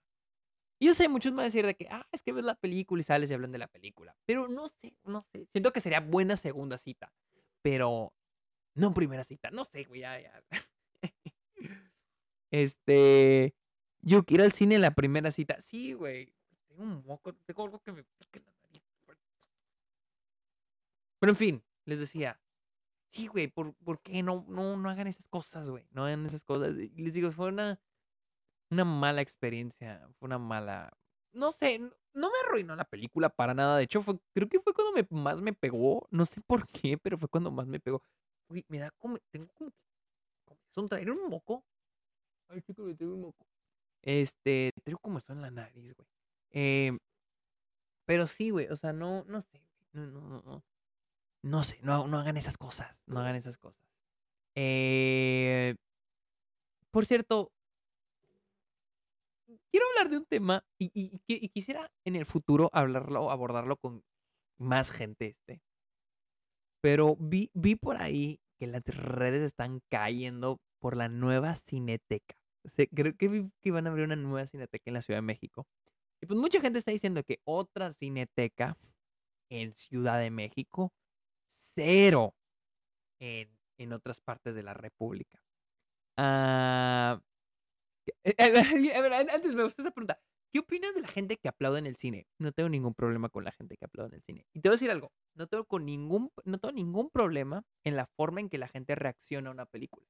Y 0.79 0.87
yo 0.87 0.95
sé, 0.95 1.09
muchos 1.09 1.33
me 1.33 1.37
van 1.37 1.45
a 1.45 1.47
decir 1.47 1.65
de 1.65 1.75
que, 1.75 1.87
ah, 1.91 2.07
es 2.13 2.23
que 2.23 2.33
ves 2.33 2.45
la 2.45 2.57
película 2.57 3.01
y 3.01 3.05
sales 3.05 3.31
y 3.31 3.35
hablan 3.35 3.53
de 3.53 3.59
la 3.59 3.69
película. 3.69 4.17
Pero 4.27 4.49
no 4.49 4.69
sé, 4.69 4.95
no 5.05 5.23
sé. 5.23 5.47
Siento 5.53 5.73
que 5.73 5.81
sería 5.81 6.01
buena 6.01 6.37
segunda 6.37 6.77
cita. 6.77 7.13
Pero 7.63 8.13
no 8.75 8.93
primera 8.93 9.25
cita. 9.25 9.51
No 9.51 9.65
sé, 9.65 9.85
güey, 9.85 10.01
ya, 10.01 10.21
ya. 10.21 10.43
este. 12.51 13.55
Yo 14.01 14.25
quiero 14.25 14.43
ir 14.43 14.49
al 14.49 14.53
cine 14.53 14.75
en 14.75 14.81
la 14.81 14.95
primera 14.95 15.31
cita. 15.31 15.61
Sí, 15.61 15.93
güey. 15.93 16.35
Tengo 16.69 16.83
un 16.83 17.07
moco, 17.07 17.33
tengo 17.47 17.65
algo 17.65 17.81
que 17.81 17.93
me. 17.93 18.05
Pero 21.21 21.31
en 21.31 21.37
fin, 21.37 21.63
les 21.85 21.99
decía, 21.99 22.41
sí, 23.11 23.27
güey, 23.27 23.49
¿por, 23.49 23.75
¿por 23.77 24.01
qué 24.03 24.23
no, 24.23 24.45
no, 24.49 24.77
no 24.77 24.91
hagan 24.91 25.07
esas 25.07 25.27
cosas, 25.29 25.69
güey? 25.69 25.87
No 25.91 26.05
hagan 26.05 26.27
esas 26.27 26.43
cosas. 26.45 26.77
Y 26.79 27.03
les 27.03 27.15
digo, 27.15 27.31
fue 27.33 27.49
una, 27.49 27.81
una 28.71 28.85
mala 28.85 29.23
experiencia, 29.23 30.09
fue 30.19 30.27
una 30.27 30.39
mala... 30.39 30.93
No 31.33 31.53
sé, 31.53 31.79
no 31.79 32.31
me 32.31 32.39
arruinó 32.45 32.77
la 32.77 32.85
película 32.85 33.31
para 33.31 33.55
nada. 33.55 33.79
De 33.79 33.85
hecho, 33.85 34.03
fue, 34.03 34.19
creo 34.35 34.49
que 34.49 34.61
fue 34.61 34.75
cuando 34.75 34.93
me, 34.93 35.07
más 35.11 35.41
me 35.41 35.55
pegó. 35.55 36.07
No 36.11 36.27
sé 36.27 36.41
por 36.43 36.67
qué, 36.69 36.99
pero 36.99 37.17
fue 37.17 37.29
cuando 37.29 37.51
más 37.51 37.67
me 37.67 37.81
pegó. 37.81 38.03
Uy, 38.49 38.65
me 38.69 38.79
da 38.79 38.91
como... 38.99 39.19
Tengo 39.31 39.49
como... 39.55 39.73
¿Son 40.75 40.87
traer 40.89 41.11
un 41.11 41.29
moco? 41.29 41.65
Ay, 42.49 42.61
chico, 42.63 42.83
me 42.83 42.95
tengo 42.95 43.15
un 43.15 43.23
moco. 43.23 43.47
Este, 44.03 44.73
tengo 44.85 44.99
como 44.99 45.19
eso 45.19 45.33
en 45.33 45.43
la 45.43 45.51
nariz, 45.51 45.95
güey. 45.95 46.09
Eh, 46.51 46.99
pero 48.05 48.27
sí, 48.27 48.51
güey, 48.51 48.69
o 48.69 48.77
sea, 48.77 48.93
no, 48.93 49.25
no 49.25 49.41
sé, 49.41 49.63
no, 49.93 50.07
no, 50.07 50.43
no, 50.43 50.65
no. 51.43 51.65
Sé, 51.65 51.79
no, 51.83 52.07
no 52.07 52.19
hagan 52.19 52.37
esas 52.37 52.57
cosas. 52.57 52.97
No 53.07 53.21
hagan 53.21 53.37
esas 53.37 53.59
cosas. 53.59 53.83
Eh, 54.55 55.75
por 56.91 57.07
cierto, 57.07 57.53
quiero 59.71 59.87
hablar 59.89 60.11
de 60.11 60.19
un 60.19 60.27
tema 60.27 60.65
y, 60.79 61.19
quisiera 61.49 61.91
en 62.05 62.17
el 62.17 62.27
futuro 62.27 62.69
hablarlo, 62.73 63.31
abordarlo 63.31 63.77
con 63.77 64.05
más 64.59 64.91
gente 64.91 65.29
este. 65.29 65.63
Pero 66.81 67.17
vi, 67.17 67.51
vi 67.55 67.77
por 67.77 67.97
ahí 67.97 68.41
que 68.59 68.67
las 68.67 68.83
redes 68.85 69.43
están 69.43 69.81
cayendo 69.89 70.61
por 70.79 70.97
la 70.97 71.09
nueva 71.09 71.57
cineteca. 71.57 72.35
creo 72.95 73.17
que 73.17 73.29
vi 73.29 73.51
que 73.61 73.69
iban 73.71 73.87
a 73.87 73.91
abrir 73.91 74.05
una 74.05 74.17
nueva 74.17 74.47
cineteca 74.47 74.85
en 74.87 74.95
la 74.95 75.03
Ciudad 75.03 75.19
de 75.19 75.23
México. 75.23 75.67
Y 76.21 76.27
pues 76.27 76.39
mucha 76.39 76.61
gente 76.61 76.79
está 76.79 76.91
diciendo 76.93 77.25
que 77.25 77.41
otra 77.45 77.93
cineteca 77.93 78.77
en 79.49 79.75
Ciudad 79.75 80.21
de 80.21 80.31
México 80.31 80.93
cero 81.75 82.35
en, 83.21 83.49
en 83.79 83.93
otras 83.93 84.21
partes 84.21 84.55
de 84.55 84.63
la 84.63 84.75
República. 84.75 85.43
Eh, 86.19 87.19
antes 89.31 89.55
me 89.55 89.65
gusta 89.65 89.83
esa 89.83 89.91
pregunta. 89.91 90.21
¿Qué 90.53 90.59
opinas 90.59 90.95
de 90.95 91.01
la 91.01 91.09
gente 91.09 91.39
que 91.39 91.49
aplaude 91.49 91.79
en 91.79 91.87
el 91.87 91.97
cine? 91.97 92.27
No 92.39 92.53
tengo 92.53 92.69
ningún 92.69 92.95
problema 92.95 93.31
con 93.31 93.45
la 93.45 93.53
gente 93.53 93.77
que 93.79 93.87
aplaude 93.87 94.11
en 94.11 94.15
el 94.17 94.23
cine. 94.23 94.47
Y 94.53 94.61
te 94.61 94.69
voy 94.69 94.75
a 94.75 94.77
decir 94.77 94.91
algo, 94.91 95.11
no 95.35 95.47
tengo, 95.47 95.65
con 95.65 95.87
ningún, 95.87 96.31
no 96.45 96.59
tengo 96.59 96.73
ningún 96.73 97.11
problema 97.11 97.65
en 97.85 97.97
la 97.97 98.07
forma 98.07 98.41
en 98.41 98.51
que 98.51 98.59
la 98.59 98.69
gente 98.69 98.95
reacciona 98.95 99.49
a 99.49 99.53
una 99.53 99.65
película. 99.65 100.07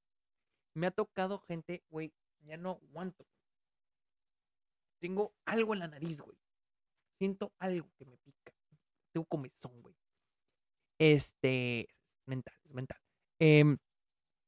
Me 0.74 0.88
ha 0.88 0.90
tocado 0.90 1.38
gente, 1.38 1.84
güey, 1.90 2.12
ya 2.40 2.56
no 2.56 2.80
aguanto. 2.82 3.24
Tengo 5.00 5.32
algo 5.44 5.74
en 5.74 5.80
la 5.80 5.88
nariz, 5.88 6.20
güey. 6.20 6.36
Siento 7.18 7.52
algo 7.60 7.88
que 7.96 8.04
me 8.04 8.16
pica. 8.18 8.52
Tengo 9.12 9.26
comezón, 9.26 9.80
güey. 9.80 9.94
Este, 11.02 11.80
es 11.80 12.28
mental, 12.28 12.54
mental. 12.70 12.98
Em, 13.40 13.76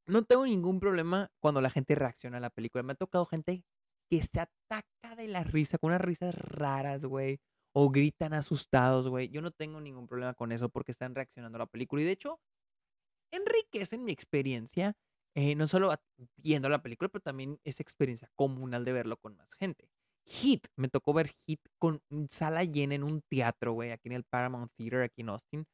no 0.06 0.24
tengo 0.24 0.46
ningún 0.46 0.78
problema 0.78 1.28
cuando 1.40 1.60
la 1.60 1.68
gente 1.68 1.96
reacciona 1.96 2.36
a 2.36 2.40
la 2.40 2.50
película. 2.50 2.84
Me 2.84 2.92
ha 2.92 2.96
tocado 2.96 3.26
gente 3.26 3.64
que 4.08 4.22
se 4.22 4.38
ataca 4.38 5.16
de 5.16 5.26
la 5.26 5.42
risa, 5.42 5.78
con 5.78 5.90
unas 5.90 6.00
risas 6.00 6.32
raras, 6.36 7.04
güey. 7.04 7.40
O 7.72 7.90
gritan 7.90 8.34
asustados, 8.34 9.08
güey. 9.08 9.30
Yo 9.30 9.42
no 9.42 9.50
tengo 9.50 9.80
ningún 9.80 10.06
problema 10.06 10.34
con 10.34 10.52
eso 10.52 10.68
porque 10.68 10.92
están 10.92 11.16
reaccionando 11.16 11.56
a 11.56 11.60
la 11.60 11.66
película. 11.66 12.02
Y 12.02 12.04
de 12.04 12.12
hecho, 12.12 12.38
enriquecen 13.32 14.04
mi 14.04 14.12
experiencia, 14.12 14.94
eh, 15.34 15.56
no 15.56 15.66
solo 15.66 15.92
viendo 16.36 16.68
la 16.68 16.82
película, 16.82 17.08
pero 17.08 17.22
también 17.22 17.58
esa 17.64 17.82
experiencia 17.82 18.30
comunal 18.36 18.84
de 18.84 18.92
verlo 18.92 19.16
con 19.16 19.36
más 19.36 19.52
gente. 19.54 19.88
Hit, 20.26 20.68
me 20.76 20.88
tocó 20.88 21.14
ver 21.14 21.32
Hit 21.46 21.60
con 21.78 22.00
sala 22.30 22.62
llena 22.62 22.94
en 22.94 23.02
un 23.02 23.22
teatro, 23.22 23.72
güey, 23.72 23.90
aquí 23.90 24.08
en 24.08 24.14
el 24.14 24.24
Paramount 24.24 24.70
Theater, 24.76 25.02
aquí 25.02 25.22
en 25.22 25.30
Austin. 25.30 25.66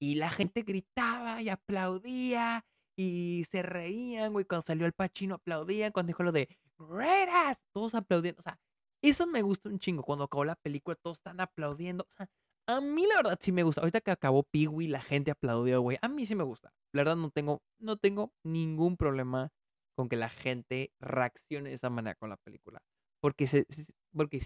Y 0.00 0.14
la 0.14 0.30
gente 0.30 0.62
gritaba 0.62 1.42
y 1.42 1.48
aplaudía 1.48 2.64
y 2.96 3.44
se 3.50 3.62
reían, 3.62 4.32
güey. 4.32 4.44
Cuando 4.44 4.66
salió 4.66 4.86
el 4.86 4.92
Pachino 4.92 5.36
aplaudían. 5.36 5.92
Cuando 5.92 6.08
dijo 6.08 6.22
lo 6.22 6.32
de 6.32 6.48
Reras, 6.78 7.58
todos 7.72 7.94
aplaudiendo. 7.94 8.38
O 8.38 8.42
sea, 8.42 8.58
eso 9.02 9.26
me 9.26 9.42
gusta 9.42 9.68
un 9.68 9.78
chingo. 9.78 10.02
Cuando 10.02 10.24
acabó 10.24 10.44
la 10.44 10.56
película, 10.56 10.96
todos 10.96 11.18
están 11.18 11.40
aplaudiendo. 11.40 12.04
O 12.08 12.12
sea, 12.12 12.28
a 12.66 12.80
mí 12.80 13.06
la 13.06 13.16
verdad 13.16 13.38
sí 13.40 13.50
me 13.50 13.62
gusta. 13.62 13.80
Ahorita 13.80 14.00
que 14.00 14.10
acabó 14.10 14.42
Peewee, 14.42 14.88
la 14.88 15.00
gente 15.00 15.30
aplaudió, 15.30 15.80
güey. 15.80 15.98
A 16.02 16.08
mí 16.08 16.26
sí 16.26 16.34
me 16.34 16.44
gusta. 16.44 16.72
La 16.92 17.00
verdad 17.00 17.16
no 17.16 17.30
tengo, 17.30 17.62
no 17.78 17.96
tengo 17.96 18.32
ningún 18.44 18.96
problema 18.96 19.50
con 19.96 20.08
que 20.08 20.16
la 20.16 20.28
gente 20.28 20.92
reaccione 21.00 21.70
de 21.70 21.74
esa 21.74 21.90
manera 21.90 22.14
con 22.14 22.30
la 22.30 22.36
película. 22.36 22.82
Porque, 23.20 23.46
se, 23.48 23.66
porque 24.12 24.40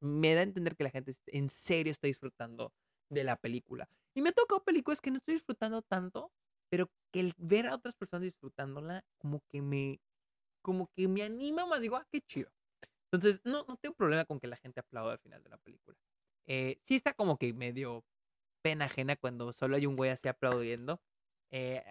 me 0.00 0.34
da 0.34 0.40
a 0.40 0.44
entender 0.44 0.76
que 0.76 0.84
la 0.84 0.90
gente 0.90 1.14
en 1.26 1.48
serio 1.48 1.90
está 1.90 2.06
disfrutando 2.06 2.72
de 3.08 3.24
la 3.24 3.36
película. 3.36 3.88
Y 4.14 4.22
me 4.22 4.30
ha 4.30 4.32
tocado 4.32 4.64
películas 4.64 5.00
que 5.00 5.10
no 5.10 5.18
estoy 5.18 5.34
disfrutando 5.34 5.82
tanto, 5.82 6.32
pero 6.70 6.90
que 7.12 7.20
el 7.20 7.34
ver 7.38 7.66
a 7.66 7.74
otras 7.74 7.94
personas 7.96 8.24
disfrutándola 8.24 9.04
como 9.18 9.40
que 9.50 9.62
me 9.62 10.00
como 10.62 10.88
que 10.96 11.08
me 11.08 11.22
anima 11.24 11.66
más, 11.66 11.80
digo, 11.80 11.96
ah, 11.96 12.06
qué 12.12 12.20
chido. 12.22 12.50
Entonces, 13.12 13.40
no, 13.44 13.64
no 13.68 13.76
tengo 13.78 13.94
problema 13.96 14.24
con 14.26 14.40
que 14.40 14.46
la 14.48 14.56
gente 14.56 14.80
aplaude 14.80 15.12
al 15.12 15.18
final 15.20 15.42
de 15.42 15.50
la 15.50 15.58
película. 15.58 15.98
Eh, 16.46 16.78
sí 16.86 16.96
está 16.96 17.14
como 17.14 17.38
que 17.38 17.52
medio 17.54 18.04
pena 18.62 18.86
ajena 18.86 19.16
cuando 19.16 19.52
solo 19.52 19.76
hay 19.76 19.86
un 19.86 19.96
güey 19.96 20.10
así 20.10 20.28
aplaudiendo. 20.28 21.02
Eh, 21.52 21.84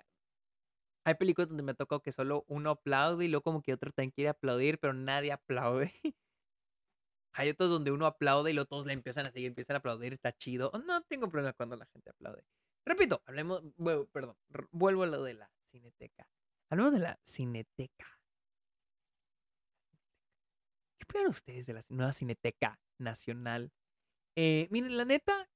hay 1.05 1.15
películas 1.15 1.49
donde 1.49 1.63
me 1.63 1.71
ha 1.71 1.75
tocado 1.75 2.01
que 2.01 2.11
solo 2.11 2.43
uno 2.47 2.71
aplaude 2.71 3.25
y 3.25 3.27
luego 3.27 3.43
como 3.43 3.61
que 3.61 3.73
otro 3.73 3.91
también 3.91 4.11
quiere 4.11 4.29
aplaudir, 4.29 4.79
pero 4.79 4.93
nadie 4.93 5.31
aplaude. 5.31 5.93
Hay 7.33 7.49
otros 7.49 7.69
donde 7.69 7.91
uno 7.91 8.05
aplaude 8.05 8.51
y 8.51 8.53
los 8.53 8.67
todos 8.67 8.85
le 8.85 8.93
empiezan 8.93 9.25
a 9.25 9.31
seguir, 9.31 9.47
empiezan 9.47 9.75
a 9.75 9.79
aplaudir, 9.79 10.13
está 10.13 10.33
chido. 10.33 10.71
No 10.85 11.01
tengo 11.03 11.29
problema 11.29 11.53
cuando 11.53 11.77
la 11.77 11.85
gente 11.85 12.09
aplaude. 12.09 12.43
Repito, 12.85 13.21
hablemos, 13.25 13.63
perdón, 14.11 14.35
vuelvo 14.71 15.03
a 15.03 15.07
lo 15.07 15.23
de 15.23 15.35
la 15.35 15.51
cineteca. 15.71 16.27
Hablemos 16.69 16.93
de 16.93 16.99
la 16.99 17.19
cineteca. 17.23 18.07
¿Qué 20.97 21.05
opinan 21.05 21.27
ustedes 21.27 21.65
de 21.65 21.73
la 21.73 21.85
nueva 21.89 22.13
cineteca 22.13 22.79
nacional? 22.97 23.71
Eh, 24.35 24.67
miren, 24.71 24.97
la 24.97 25.05
neta, 25.05 25.49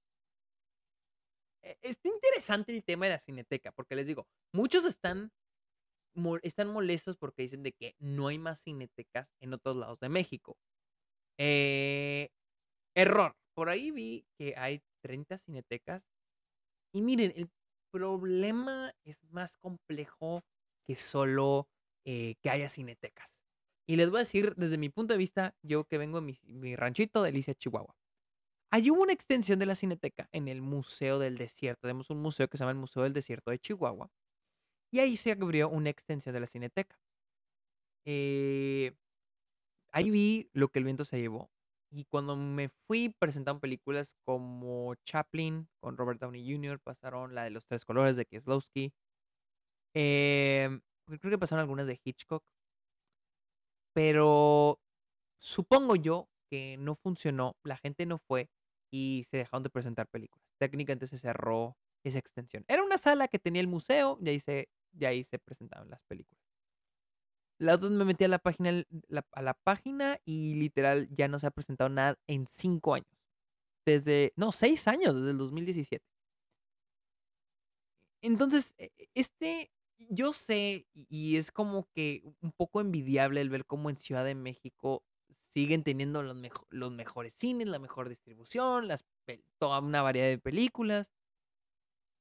e, 1.62 1.78
está 1.82 2.10
interesante 2.10 2.72
el 2.76 2.84
tema 2.84 3.06
de 3.06 3.14
la 3.14 3.20
cineteca, 3.20 3.72
porque 3.72 3.96
les 3.96 4.06
digo, 4.06 4.28
muchos 4.54 4.86
están, 4.86 5.32
están 6.44 6.72
molestos 6.72 7.18
porque 7.18 7.44
dicen 7.44 7.64
de 7.64 7.74
que 7.74 7.96
no 8.00 8.28
hay 8.28 8.38
más 8.38 8.62
cinetecas 8.64 9.34
en 9.40 9.54
otros 9.54 9.76
lados 9.76 10.00
de 10.00 10.10
México. 10.10 10.58
Eh, 11.38 12.30
error. 12.96 13.36
Por 13.56 13.70
ahí 13.70 13.92
vi 13.92 14.26
que 14.38 14.56
hay 14.58 14.82
30 15.02 15.38
cinetecas. 15.38 16.04
Y 16.94 17.02
miren, 17.02 17.34
el 17.36 17.50
problema 17.92 18.94
es 19.04 19.24
más 19.32 19.58
complejo 19.58 20.44
que 20.86 20.96
solo 20.96 21.68
eh, 22.06 22.36
que 22.42 22.50
haya 22.50 22.70
cinetecas. 22.70 23.36
Y 23.88 23.98
les 23.98 24.10
voy 24.10 24.18
a 24.18 24.20
decir, 24.20 24.56
desde 24.56 24.78
mi 24.78 24.90
punto 24.90 25.14
de 25.14 25.18
vista, 25.18 25.56
yo 25.62 25.86
que 25.86 25.98
vengo 25.98 26.20
de 26.22 26.38
mi, 26.44 26.76
ranchito 26.76 27.22
de 27.22 27.30
Alicia, 27.30 27.54
Chihuahua. 27.54 27.96
Hay 28.72 28.90
hubo 28.92 29.02
una 29.04 29.14
extensión 29.14 29.60
de 29.60 29.68
la 29.68 29.76
Cineteca 29.76 30.28
en 30.32 30.48
el 30.48 30.62
Museo 30.62 31.20
del 31.20 31.38
Desierto. 31.38 31.82
Tenemos 31.82 32.10
un 32.10 32.22
museo 32.22 32.48
que 32.48 32.58
se 32.58 32.64
llama 32.64 32.72
el 32.72 32.80
Museo 32.80 33.04
del 33.04 33.14
Desierto 33.14 33.52
de 33.52 33.60
Chihuahua. 33.60 34.10
Y 34.92 35.00
ahí 35.00 35.18
se 35.18 35.32
abrió 35.32 35.70
una 35.70 35.90
extensión 35.90 36.34
de 36.34 36.40
la 36.40 36.48
Cineteca. 36.48 37.00
Eh, 38.06 38.94
ahí 39.96 40.10
vi 40.12 40.50
lo 40.54 40.68
que 40.70 40.80
el 40.80 40.86
viento 40.86 41.06
se 41.06 41.20
llevó. 41.20 41.50
Y 41.90 42.04
cuando 42.06 42.36
me 42.36 42.70
fui, 42.88 43.16
presentaron 43.18 43.62
películas 43.62 44.14
como 44.26 44.94
Chaplin 45.06 45.70
con 45.80 45.98
Robert 45.98 46.20
Downey 46.20 46.44
Jr., 46.52 46.80
pasaron 46.82 47.34
la 47.34 47.46
de 47.46 47.52
los 47.52 47.66
tres 47.66 47.86
colores 47.86 48.18
de 48.18 48.26
Kieslowski. 48.26 48.94
Em, 49.94 50.82
creo 51.06 51.32
que 51.32 51.38
pasaron 51.38 51.62
algunas 51.62 51.88
de 51.88 52.00
Hitchcock. 52.04 52.44
Pero 53.94 54.80
supongo 55.40 55.96
yo 55.96 56.28
que 56.50 56.76
no 56.78 56.96
funcionó, 56.96 57.56
la 57.64 57.78
gente 57.78 58.06
no 58.06 58.20
fue 58.20 58.50
y 58.92 59.26
se 59.30 59.38
dejaron 59.38 59.64
de 59.64 59.70
presentar 59.70 60.08
películas. 60.10 60.46
Técnicamente 60.60 61.08
se 61.08 61.18
cerró 61.18 61.78
esa 62.04 62.20
extensión. 62.20 62.66
Era 62.68 62.84
una 62.84 62.98
sala 62.98 63.30
que 63.30 63.40
tenía 63.40 63.62
el 63.62 63.68
museo 63.70 64.18
y 64.22 64.30
ahí 64.30 64.40
se, 64.42 64.68
y 65.00 65.06
ahí 65.06 65.24
se 65.24 65.40
presentaban 65.40 65.90
las 65.90 66.02
películas. 66.10 66.45
La 67.58 67.76
otra 67.76 67.90
me 67.90 68.06
metí 68.06 68.24
a 68.26 68.28
la 68.28 68.40
página, 68.40 68.84
a 69.32 69.42
la 69.42 69.54
página 69.54 70.20
y 70.26 70.56
literal 70.56 71.08
ya 71.12 71.28
no 71.28 71.40
se 71.40 71.48
ha 71.48 71.52
presentado 71.52 71.90
nada 71.90 72.18
en 72.28 72.48
cinco 72.48 72.96
años. 72.96 73.08
Desde, 73.86 74.34
no, 74.36 74.52
seis 74.52 74.88
años, 74.88 75.16
desde 75.16 75.32
el 75.32 75.38
2017. 75.38 76.06
Entonces, 78.22 78.74
e, 78.78 78.92
e, 78.98 79.08
este, 79.14 79.72
yo 80.10 80.34
sé, 80.34 80.88
y 80.94 81.38
es 81.38 81.52
como 81.52 81.88
que 81.94 82.24
un 82.42 82.52
poco 82.52 82.82
envidiable 82.82 83.42
el 83.42 83.50
ver 83.50 83.66
cómo 83.66 83.90
en 83.90 83.98
Ciudad 83.98 84.26
de 84.26 84.36
México 84.36 85.04
siguen 85.54 85.84
teniendo 85.84 86.24
los, 86.24 86.36
los 86.70 86.92
mejores 86.92 87.34
cines, 87.36 87.68
la 87.68 87.80
mejor 87.80 88.10
distribución, 88.10 88.88
las, 88.88 89.06
toda 89.60 89.80
una 89.80 90.02
variedad 90.02 90.28
de 90.28 90.38
películas. 90.38 91.15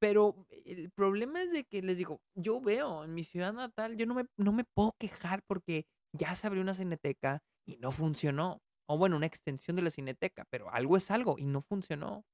Pero 0.00 0.46
el 0.50 0.90
problema 0.90 1.42
es 1.42 1.50
de 1.50 1.64
que 1.64 1.82
les 1.82 1.96
digo, 1.96 2.20
yo 2.34 2.60
veo 2.60 3.04
en 3.04 3.14
mi 3.14 3.24
ciudad 3.24 3.52
natal, 3.52 3.96
yo 3.96 4.06
no 4.06 4.14
me, 4.14 4.26
no 4.36 4.52
me 4.52 4.64
puedo 4.64 4.94
quejar 4.98 5.42
porque 5.46 5.86
ya 6.12 6.34
se 6.36 6.46
abrió 6.46 6.62
una 6.62 6.74
cineteca 6.74 7.42
y 7.66 7.76
no 7.78 7.92
funcionó. 7.92 8.60
O 8.86 8.98
bueno, 8.98 9.16
una 9.16 9.26
extensión 9.26 9.76
de 9.76 9.82
la 9.82 9.90
cineteca, 9.90 10.44
pero 10.50 10.70
algo 10.70 10.96
es 10.96 11.10
algo 11.10 11.36
y 11.38 11.46
no 11.46 11.62
funcionó. 11.62 12.24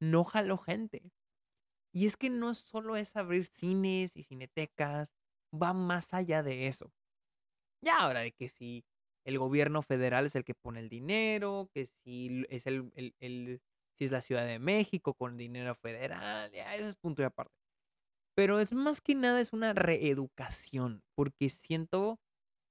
No 0.00 0.24
jaló 0.24 0.58
gente. 0.58 1.12
Y 1.92 2.06
es 2.06 2.16
que 2.16 2.30
no 2.30 2.54
solo 2.54 2.96
es 2.96 3.16
abrir 3.16 3.46
cines 3.46 4.16
y 4.16 4.22
cinetecas, 4.22 5.08
va 5.52 5.72
más 5.72 6.14
allá 6.14 6.42
de 6.42 6.68
eso. 6.68 6.92
Ya 7.82 7.98
ahora 7.98 8.20
de 8.20 8.32
que 8.32 8.48
si 8.48 8.84
el 9.24 9.38
gobierno 9.38 9.82
federal 9.82 10.26
es 10.26 10.36
el 10.36 10.44
que 10.44 10.54
pone 10.54 10.80
el 10.80 10.88
dinero, 10.88 11.70
que 11.74 11.86
si 11.86 12.44
es 12.48 12.66
el, 12.66 12.92
el, 13.18 13.60
si 14.00 14.06
es 14.06 14.10
la 14.10 14.22
Ciudad 14.22 14.46
de 14.46 14.58
México 14.58 15.14
con 15.14 15.36
dinero 15.36 15.76
federal, 15.76 16.50
ya 16.52 16.74
eso 16.74 16.88
es 16.88 16.96
punto 16.96 17.22
de 17.22 17.26
aparte. 17.26 17.54
Pero 18.34 18.58
es 18.58 18.72
más 18.72 19.00
que 19.00 19.14
nada 19.14 19.40
es 19.40 19.52
una 19.52 19.74
reeducación, 19.74 21.02
porque 21.14 21.50
siento 21.50 22.18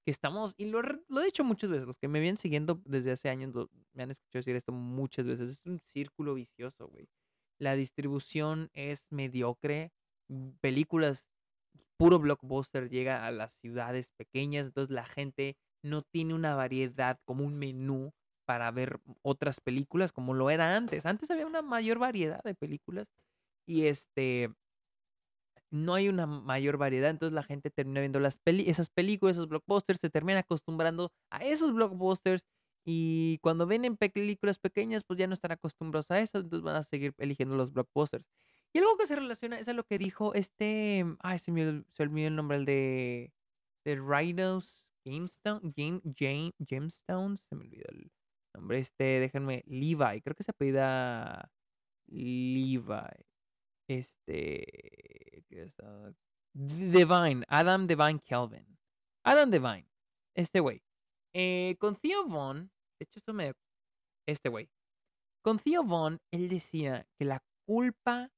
que 0.05 0.11
estamos, 0.11 0.55
y 0.57 0.65
lo, 0.71 0.82
lo 0.82 1.21
he 1.21 1.25
dicho 1.25 1.43
muchas 1.43 1.69
veces, 1.69 1.86
los 1.86 1.99
que 1.99 2.07
me 2.07 2.19
vienen 2.19 2.38
siguiendo 2.38 2.82
desde 2.86 3.11
hace 3.11 3.30
años 3.30 3.53
me 3.93 4.03
han 4.03 4.11
escuchado 4.11 4.39
decir 4.39 4.55
esto 4.55 4.71
muchas 4.73 5.25
veces, 5.25 5.49
es 5.51 5.65
un 5.65 5.80
círculo 5.80 6.34
vicioso, 6.34 6.88
güey 6.88 7.07
la 7.59 7.75
distribución 7.75 8.69
es 8.73 9.05
mediocre, 9.11 9.91
mm, 10.30 10.51
películas, 10.61 11.27
puro 11.97 12.19
blockbuster 12.19 12.89
llega 12.89 13.25
a 13.25 13.32
las 13.32 13.53
ciudades 13.55 14.09
pequeñas, 14.17 14.67
entonces 14.67 14.91
la 14.91 15.05
gente 15.05 15.57
no 15.84 16.01
tiene 16.01 16.34
una 16.34 16.55
variedad 16.55 17.19
como 17.25 17.45
un 17.45 17.55
menú 17.59 18.13
para 18.49 18.71
ver 18.71 18.99
otras 19.21 19.61
películas 19.61 20.11
como 20.11 20.33
lo 20.33 20.49
era 20.49 20.75
antes. 20.75 21.05
Antes 21.05 21.29
había 21.29 21.45
una 21.45 21.61
mayor 21.61 21.99
variedad 21.99 22.41
de 22.43 22.55
películas 22.55 23.07
y 23.67 23.85
este 23.85 24.49
no 25.69 25.93
hay 25.93 26.09
una 26.09 26.25
mayor 26.25 26.77
variedad, 26.77 27.11
entonces 27.11 27.35
la 27.35 27.43
gente 27.43 27.69
termina 27.69 27.99
viendo 27.99 28.19
las 28.19 28.39
esas 28.45 28.89
películas, 28.89 29.35
esos 29.35 29.49
blockbusters, 29.49 29.99
se 30.01 30.09
termina 30.09 30.39
acostumbrando 30.39 31.11
a 31.29 31.45
esos 31.45 31.75
blockbusters 31.75 32.43
y 32.83 33.37
cuando 33.43 33.67
ven 33.67 33.85
en 33.85 33.97
películas 33.97 34.57
pequeñas, 34.57 35.03
pues 35.03 35.19
ya 35.19 35.27
no 35.27 35.35
están 35.35 35.51
acostumbrados 35.51 36.09
a 36.09 36.19
eso, 36.19 36.39
entonces 36.39 36.63
van 36.63 36.77
a 36.77 36.83
seguir 36.83 37.13
eligiendo 37.19 37.55
los 37.55 37.71
blockbusters. 37.71 38.25
Y 38.73 38.79
algo 38.79 38.97
que 38.97 39.05
se 39.05 39.15
relaciona 39.15 39.59
es 39.59 39.67
a 39.67 39.73
lo 39.73 39.83
que 39.83 39.99
dijo 39.99 40.33
este. 40.33 41.05
Ay, 41.19 41.37
se 41.37 41.51
me, 41.51 41.83
olvidó 41.99 42.27
el 42.27 42.35
nombre, 42.35 42.57
el 42.57 42.65
de. 42.65 43.31
De 43.85 43.95
Rhinos 43.95 44.87
Gemstone. 45.03 45.71
Game, 45.75 46.51
Gemstones. 46.67 47.41
Se 47.47 47.55
me 47.55 47.65
olvidó 47.65 47.85
el 47.89 48.11
nombre. 48.53 48.79
Este, 48.79 49.19
déjenme. 49.19 49.63
Levi. 49.67 50.21
Creo 50.21 50.35
que 50.35 50.43
se 50.43 50.51
apellida. 50.51 51.51
Levi. 52.07 53.25
Este. 53.87 55.43
Divine. 56.53 57.43
Adam 57.47 57.87
Divine 57.87 58.19
Kelvin. 58.25 58.77
Adam 59.23 59.51
Divine. 59.51 59.87
Este 60.35 60.59
güey. 60.59 60.81
Eh, 61.33 61.75
con 61.79 61.95
Theo 61.95 62.27
Vaughn 62.27 62.71
de 62.99 63.05
hecho, 63.05 63.19
esto 63.19 63.33
me... 63.33 63.53
Este 64.27 64.49
güey. 64.49 64.69
Con 65.41 65.59
Theo 65.59 65.83
Vaughn, 65.83 66.19
él 66.31 66.49
decía 66.49 67.07
que 67.17 67.25
la 67.25 67.41
culpa 67.65 68.29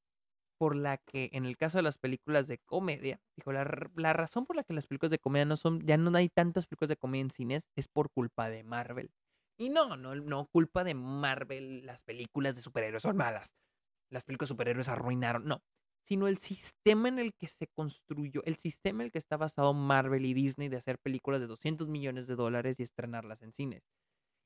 por 0.60 0.76
la 0.76 0.98
que, 0.98 1.32
en 1.34 1.46
el 1.46 1.58
caso 1.58 1.80
de 1.80 1.84
las 1.84 1.98
películas 1.98 2.48
de 2.48 2.60
comedia, 2.60 3.20
dijo, 3.36 3.52
la, 3.52 3.64
razón 4.14 4.46
por 4.46 4.56
la 4.56 4.64
que 4.64 4.74
las 4.74 4.86
películas 4.86 5.10
de 5.10 5.18
comedia 5.18 5.46
no 5.46 5.58
son, 5.58 5.82
ya 5.82 5.98
no 5.98 6.16
hay 6.16 6.30
tantas 6.30 6.68
películas 6.68 6.90
de 6.90 6.98
comedia 6.98 7.24
en 7.24 7.32
cines, 7.32 7.64
es 7.76 7.88
por 7.88 8.12
culpa 8.12 8.50
de 8.50 8.64
Marvel. 8.64 9.10
Y 9.62 9.70
no, 9.70 9.96
no, 9.96 10.16
no 10.16 10.48
culpa 10.48 10.84
de 10.84 10.96
Marvel, 10.96 11.86
las 11.86 12.02
películas 12.02 12.56
de 12.56 12.64
superhéroes 12.64 13.04
son 13.04 13.16
malas. 13.16 13.54
Las 14.10 14.24
películas 14.24 14.50
de 14.50 14.54
superhéroes 14.54 14.88
arruinaron, 14.88 15.46
no. 15.46 15.62
Sino 16.04 16.28
el 16.28 16.40
sistema 16.40 17.10
en 17.10 17.20
el 17.20 17.36
que 17.36 17.48
se 17.48 17.68
construyó, 17.68 18.42
el 18.46 18.56
sistema 18.56 19.04
en 19.04 19.06
el 19.06 19.12
que 19.12 19.20
está 19.20 19.38
basado 19.38 19.76
Marvel 19.76 20.26
y 20.26 20.34
Disney 20.34 20.68
de 20.68 20.78
hacer 20.78 20.98
películas 20.98 21.42
de 21.42 21.46
200 21.46 21.90
millones 21.90 22.26
de 22.26 22.36
dólares 22.36 22.80
y 22.80 22.84
estrenarlas 22.84 23.44
en 23.44 23.54
cines. 23.54 23.84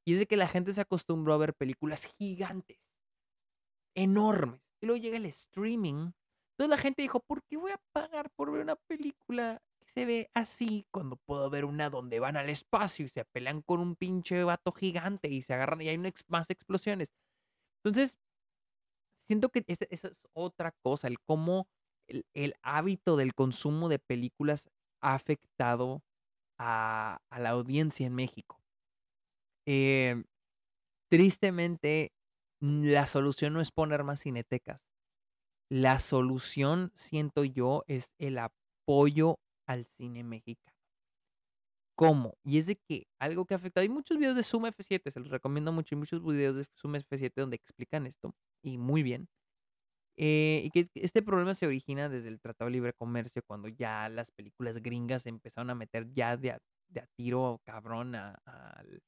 Y 0.05 0.15
es 0.15 0.19
de 0.19 0.25
que 0.25 0.35
la 0.35 0.49
gente 0.49 0.73
se 0.73 0.81
acostumbró 0.81 1.33
a 1.33 1.37
ver 1.37 1.53
películas 1.53 2.13
gigantes, 2.19 2.81
enormes. 3.95 4.59
Y 4.81 4.87
luego 4.87 5.01
llega 5.01 5.15
el 5.15 5.27
streaming. 5.27 6.11
Entonces 6.51 6.69
la 6.69 6.77
gente 6.77 7.03
dijo, 7.03 7.21
¿por 7.21 7.41
qué 7.43 7.55
voy 7.55 7.71
a 7.71 7.79
pagar 7.93 8.29
por 8.31 8.51
ver 8.51 8.63
una 8.63 8.75
película 8.75 9.61
se 9.95 10.05
ve 10.05 10.29
así 10.33 10.85
cuando 10.91 11.15
puedo 11.25 11.49
ver 11.49 11.65
una 11.65 11.89
donde 11.89 12.19
van 12.19 12.37
al 12.37 12.49
espacio 12.49 13.05
y 13.05 13.09
se 13.09 13.23
pelean 13.25 13.61
con 13.61 13.79
un 13.79 13.95
pinche 13.95 14.43
vato 14.43 14.71
gigante 14.73 15.29
y 15.29 15.41
se 15.41 15.53
agarran 15.53 15.81
y 15.81 15.89
hay 15.89 15.97
más 16.27 16.49
explosiones? 16.49 17.09
Entonces, 17.83 18.17
siento 19.27 19.49
que 19.49 19.63
esa, 19.67 19.85
es 19.89 20.27
otra 20.33 20.73
cosa, 20.83 21.07
el 21.07 21.17
cómo 21.19 21.67
el, 22.07 22.55
hábito 22.61 23.15
del 23.15 23.33
consumo 23.33 23.89
de 23.89 23.99
películas 23.99 24.69
ha 25.01 25.13
afectado 25.15 26.03
a 26.59 27.19
la 27.31 27.49
audiencia 27.49 28.05
en 28.05 28.15
México. 28.15 28.59
Eh, 29.65 30.23
tristemente, 31.09 32.11
la 32.61 33.07
solución 33.07 33.53
no 33.53 33.61
es 33.61 33.71
poner 33.71 34.03
más 34.03 34.21
cinetecas. 34.21 34.81
La 35.69 35.99
solución, 35.99 36.91
siento 36.95 37.43
yo, 37.43 37.83
es 37.87 38.11
el 38.19 38.37
apoyo 38.37 39.39
al 39.67 39.85
cine 39.97 40.23
mexicano. 40.23 40.75
¿Cómo? 41.95 42.37
Y 42.43 42.57
es 42.57 42.67
de 42.67 42.75
que 42.75 43.07
algo 43.19 43.45
que 43.45 43.53
ha 43.53 43.57
afectado. 43.57 43.83
Hay 43.83 43.89
muchos 43.89 44.17
videos 44.17 44.35
de 44.35 44.43
Zoom 44.43 44.65
F7, 44.65 45.09
se 45.11 45.19
los 45.19 45.29
recomiendo 45.29 45.71
mucho. 45.71 45.95
Hay 45.95 45.99
muchos 45.99 46.23
videos 46.23 46.57
de 46.57 46.65
Zoom 46.75 46.95
F7 46.95 47.33
donde 47.35 47.55
explican 47.55 48.05
esto. 48.05 48.33
Y 48.61 48.77
muy 48.77 49.01
bien. 49.03 49.29
Eh, 50.17 50.61
y 50.65 50.69
que 50.71 50.89
este 50.95 51.21
problema 51.21 51.55
se 51.55 51.67
origina 51.67 52.09
desde 52.09 52.29
el 52.29 52.39
Tratado 52.41 52.69
de 52.69 52.73
Libre 52.73 52.93
Comercio, 52.93 53.43
cuando 53.45 53.67
ya 53.67 54.09
las 54.09 54.31
películas 54.31 54.81
gringas 54.81 55.25
empezaron 55.25 55.69
a 55.69 55.75
meter 55.75 56.07
ya 56.13 56.37
de 56.37 56.51
a, 56.51 56.59
tiro 57.17 57.61
cabrón 57.65 58.15
al 58.15 59.01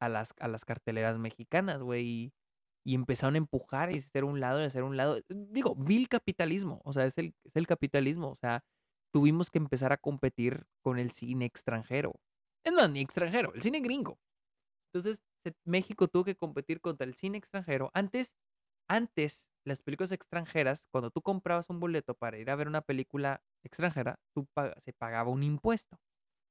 a 0.00 0.08
las, 0.08 0.34
a 0.40 0.48
las 0.48 0.64
carteleras 0.64 1.18
mexicanas, 1.18 1.82
güey. 1.82 2.32
Y, 2.84 2.94
empezaron 2.94 3.34
a 3.34 3.38
empujar 3.38 3.92
y 3.92 3.98
hacer 3.98 4.24
un 4.24 4.40
lado 4.40 4.62
y 4.62 4.64
hacer 4.64 4.82
un 4.82 4.96
lado. 4.96 5.20
Digo, 5.28 5.74
vil 5.76 6.08
capitalismo, 6.08 6.80
o 6.84 6.92
sea, 6.94 7.04
es 7.04 7.18
el, 7.18 7.34
es 7.44 7.54
el 7.56 7.66
capitalismo, 7.66 8.30
o 8.30 8.36
sea, 8.36 8.64
tuvimos 9.12 9.50
que 9.50 9.58
empezar 9.58 9.92
a 9.92 9.98
competir 9.98 10.66
con 10.82 10.98
el 10.98 11.10
cine 11.10 11.44
extranjero. 11.44 12.14
Es 12.64 12.72
más, 12.72 12.90
ni 12.90 13.00
extranjero, 13.00 13.52
el 13.54 13.62
cine 13.62 13.80
gringo. 13.80 14.18
Entonces, 14.92 15.22
México 15.64 16.08
tuvo 16.08 16.24
que 16.24 16.36
competir 16.36 16.80
contra 16.80 17.06
el 17.06 17.14
cine 17.14 17.38
extranjero. 17.38 17.90
Antes, 17.94 18.34
antes, 18.88 19.48
las 19.64 19.80
películas 19.80 20.12
extranjeras, 20.12 20.86
cuando 20.90 21.10
tú 21.10 21.22
comprabas 21.22 21.70
un 21.70 21.80
boleto 21.80 22.14
para 22.14 22.38
ir 22.38 22.50
a 22.50 22.56
ver 22.56 22.68
una 22.68 22.80
película 22.80 23.42
extranjera, 23.62 24.18
se 24.78 24.92
pagaba 24.92 25.30
un 25.30 25.42
impuesto. 25.42 26.00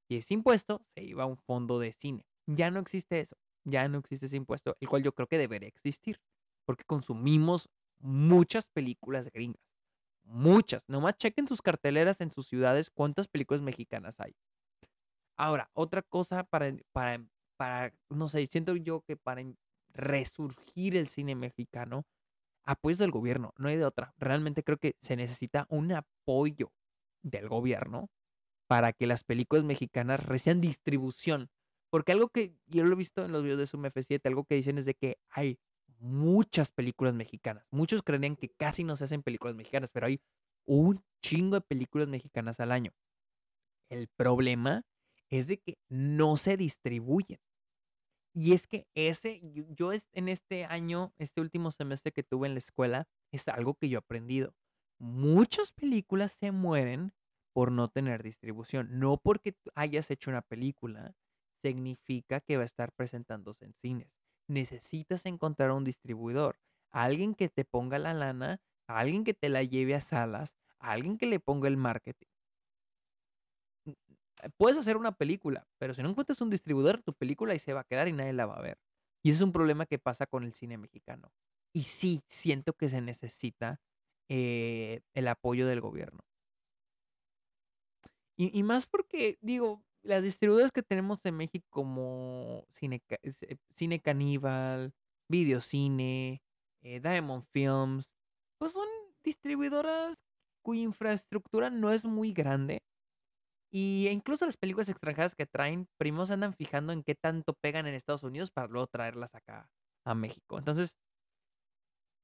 Y 0.08 0.16
ese 0.16 0.34
impuesto 0.34 0.82
se 0.94 1.04
iba 1.04 1.24
a 1.24 1.26
un 1.26 1.36
fondo 1.36 1.78
de 1.78 1.92
cine. 1.92 2.24
Ya 2.46 2.70
no 2.70 2.80
existe 2.80 3.20
eso, 3.20 3.36
ya 3.64 3.88
no 3.88 3.98
existe 3.98 4.26
ese 4.26 4.36
impuesto, 4.36 4.76
el 4.80 4.88
cual 4.88 5.02
yo 5.02 5.12
creo 5.12 5.26
que 5.26 5.36
debería 5.36 5.68
existir, 5.68 6.20
porque 6.64 6.84
consumimos 6.84 7.68
muchas 7.98 8.68
películas 8.68 9.30
gringas, 9.30 9.60
muchas. 10.28 10.82
Nomás 10.88 11.16
chequen 11.16 11.48
sus 11.48 11.62
carteleras 11.62 12.20
en 12.20 12.30
sus 12.30 12.46
ciudades 12.46 12.90
cuántas 12.90 13.28
películas 13.28 13.62
mexicanas 13.62 14.20
hay. 14.20 14.34
Ahora, 15.36 15.70
otra 15.72 16.02
cosa 16.02 16.44
para, 16.44 16.74
para, 16.92 17.24
para 17.56 17.92
no 18.10 18.28
sé, 18.28 18.46
siento 18.46 18.76
yo 18.76 19.02
que 19.02 19.16
para 19.16 19.42
resurgir 19.94 20.96
el 20.96 21.08
cine 21.08 21.34
mexicano, 21.34 22.04
apoyos 22.64 22.98
del 22.98 23.10
gobierno, 23.10 23.54
no 23.56 23.68
hay 23.68 23.76
de 23.76 23.84
otra. 23.84 24.14
Realmente 24.18 24.62
creo 24.62 24.78
que 24.78 24.96
se 25.00 25.16
necesita 25.16 25.66
un 25.70 25.92
apoyo 25.92 26.72
del 27.22 27.48
gobierno 27.48 28.10
para 28.68 28.92
que 28.92 29.06
las 29.06 29.24
películas 29.24 29.64
mexicanas 29.64 30.24
reciban 30.24 30.60
distribución. 30.60 31.50
Porque 31.90 32.12
algo 32.12 32.28
que 32.28 32.54
yo 32.66 32.84
lo 32.84 32.92
he 32.92 32.96
visto 32.96 33.24
en 33.24 33.32
los 33.32 33.42
videos 33.42 33.58
de 33.58 33.66
Sum 33.66 33.84
F7, 33.84 34.20
algo 34.26 34.44
que 34.44 34.56
dicen 34.56 34.76
es 34.78 34.84
de 34.84 34.94
que 34.94 35.18
hay 35.30 35.58
muchas 36.00 36.70
películas 36.70 37.14
mexicanas. 37.14 37.66
Muchos 37.70 38.02
creían 38.02 38.36
que 38.36 38.50
casi 38.50 38.84
no 38.84 38.96
se 38.96 39.04
hacen 39.04 39.22
películas 39.22 39.54
mexicanas, 39.54 39.90
pero 39.92 40.06
hay 40.06 40.20
un 40.66 41.02
chingo 41.22 41.56
de 41.56 41.60
películas 41.62 42.08
mexicanas 42.08 42.60
al 42.60 42.72
año. 42.72 42.92
El 43.90 44.08
problema 44.08 44.84
es 45.30 45.46
de 45.48 45.58
que 45.58 45.78
no 45.88 46.36
se 46.36 46.56
distribuyen. 46.56 47.40
Y 48.34 48.52
es 48.52 48.66
que 48.66 48.86
ese, 48.94 49.40
yo, 49.74 49.92
en 50.12 50.28
este 50.28 50.64
año, 50.64 51.12
este 51.18 51.40
último 51.40 51.70
semestre 51.70 52.12
que 52.12 52.22
tuve 52.22 52.46
en 52.46 52.54
la 52.54 52.60
escuela, 52.60 53.08
es 53.32 53.48
algo 53.48 53.74
que 53.74 53.88
yo 53.88 53.98
he 53.98 54.00
aprendido. 54.00 54.54
Muchas 54.98 55.72
películas 55.72 56.36
se 56.38 56.52
mueren 56.52 57.12
por 57.52 57.72
no 57.72 57.88
tener 57.88 58.22
distribución. 58.22 59.00
No 59.00 59.16
porque 59.16 59.56
hayas 59.74 60.10
hecho 60.10 60.30
una 60.30 60.42
película, 60.42 61.16
significa 61.62 62.40
que 62.40 62.56
va 62.56 62.62
a 62.62 62.66
estar 62.66 62.92
presentándose 62.92 63.64
en 63.64 63.74
cines. 63.74 64.17
Necesitas 64.48 65.26
encontrar 65.26 65.70
un 65.72 65.84
distribuidor, 65.84 66.58
alguien 66.90 67.34
que 67.34 67.48
te 67.48 67.64
ponga 67.64 67.98
la 67.98 68.14
lana, 68.14 68.60
alguien 68.86 69.24
que 69.24 69.34
te 69.34 69.48
la 69.48 69.62
lleve 69.62 69.94
a 69.94 70.00
salas, 70.00 70.54
alguien 70.78 71.18
que 71.18 71.26
le 71.26 71.40
ponga 71.40 71.68
el 71.68 71.76
marketing. 71.76 72.28
Puedes 74.56 74.78
hacer 74.78 74.96
una 74.96 75.12
película, 75.12 75.66
pero 75.78 75.94
si 75.94 76.02
no 76.02 76.10
encuentras 76.10 76.40
un 76.40 76.50
distribuidor, 76.50 77.02
tu 77.02 77.12
película 77.12 77.52
ahí 77.52 77.58
se 77.58 77.72
va 77.72 77.80
a 77.80 77.84
quedar 77.84 78.08
y 78.08 78.12
nadie 78.12 78.32
la 78.32 78.46
va 78.46 78.56
a 78.56 78.62
ver. 78.62 78.78
Y 79.22 79.30
ese 79.30 79.38
es 79.38 79.42
un 79.42 79.52
problema 79.52 79.86
que 79.86 79.98
pasa 79.98 80.26
con 80.26 80.44
el 80.44 80.52
cine 80.54 80.78
mexicano. 80.78 81.32
Y 81.72 81.82
sí, 81.84 82.22
siento 82.28 82.72
que 82.72 82.88
se 82.88 83.00
necesita 83.00 83.80
eh, 84.28 85.00
el 85.14 85.28
apoyo 85.28 85.66
del 85.66 85.80
gobierno. 85.80 86.24
Y, 88.40 88.62
más 88.62 88.86
porque, 88.86 89.36
digo, 89.40 89.82
las 90.08 90.22
distribuidoras 90.22 90.72
que 90.72 90.82
tenemos 90.82 91.18
en 91.24 91.36
México 91.36 91.66
como 91.70 92.64
Cine, 92.70 93.02
eh, 93.10 93.56
Cine 93.76 94.00
Caníbal, 94.00 94.92
Videocine, 95.28 96.40
eh, 96.82 97.00
Diamond 97.00 97.44
Films, 97.52 98.10
pues 98.58 98.72
son 98.72 98.88
distribuidoras 99.22 100.16
cuya 100.62 100.82
infraestructura 100.82 101.70
no 101.70 101.92
es 101.92 102.04
muy 102.04 102.32
grande. 102.32 102.80
Y 103.70 104.08
incluso 104.08 104.46
las 104.46 104.56
películas 104.56 104.88
extranjeras 104.88 105.34
que 105.34 105.46
traen, 105.46 105.86
primos 105.98 106.30
andan 106.30 106.54
fijando 106.54 106.92
en 106.92 107.02
qué 107.02 107.14
tanto 107.14 107.52
pegan 107.60 107.86
en 107.86 107.94
Estados 107.94 108.22
Unidos 108.22 108.50
para 108.50 108.66
luego 108.68 108.86
traerlas 108.86 109.34
acá 109.34 109.68
a 110.06 110.14
México. 110.14 110.58
Entonces, 110.58 110.96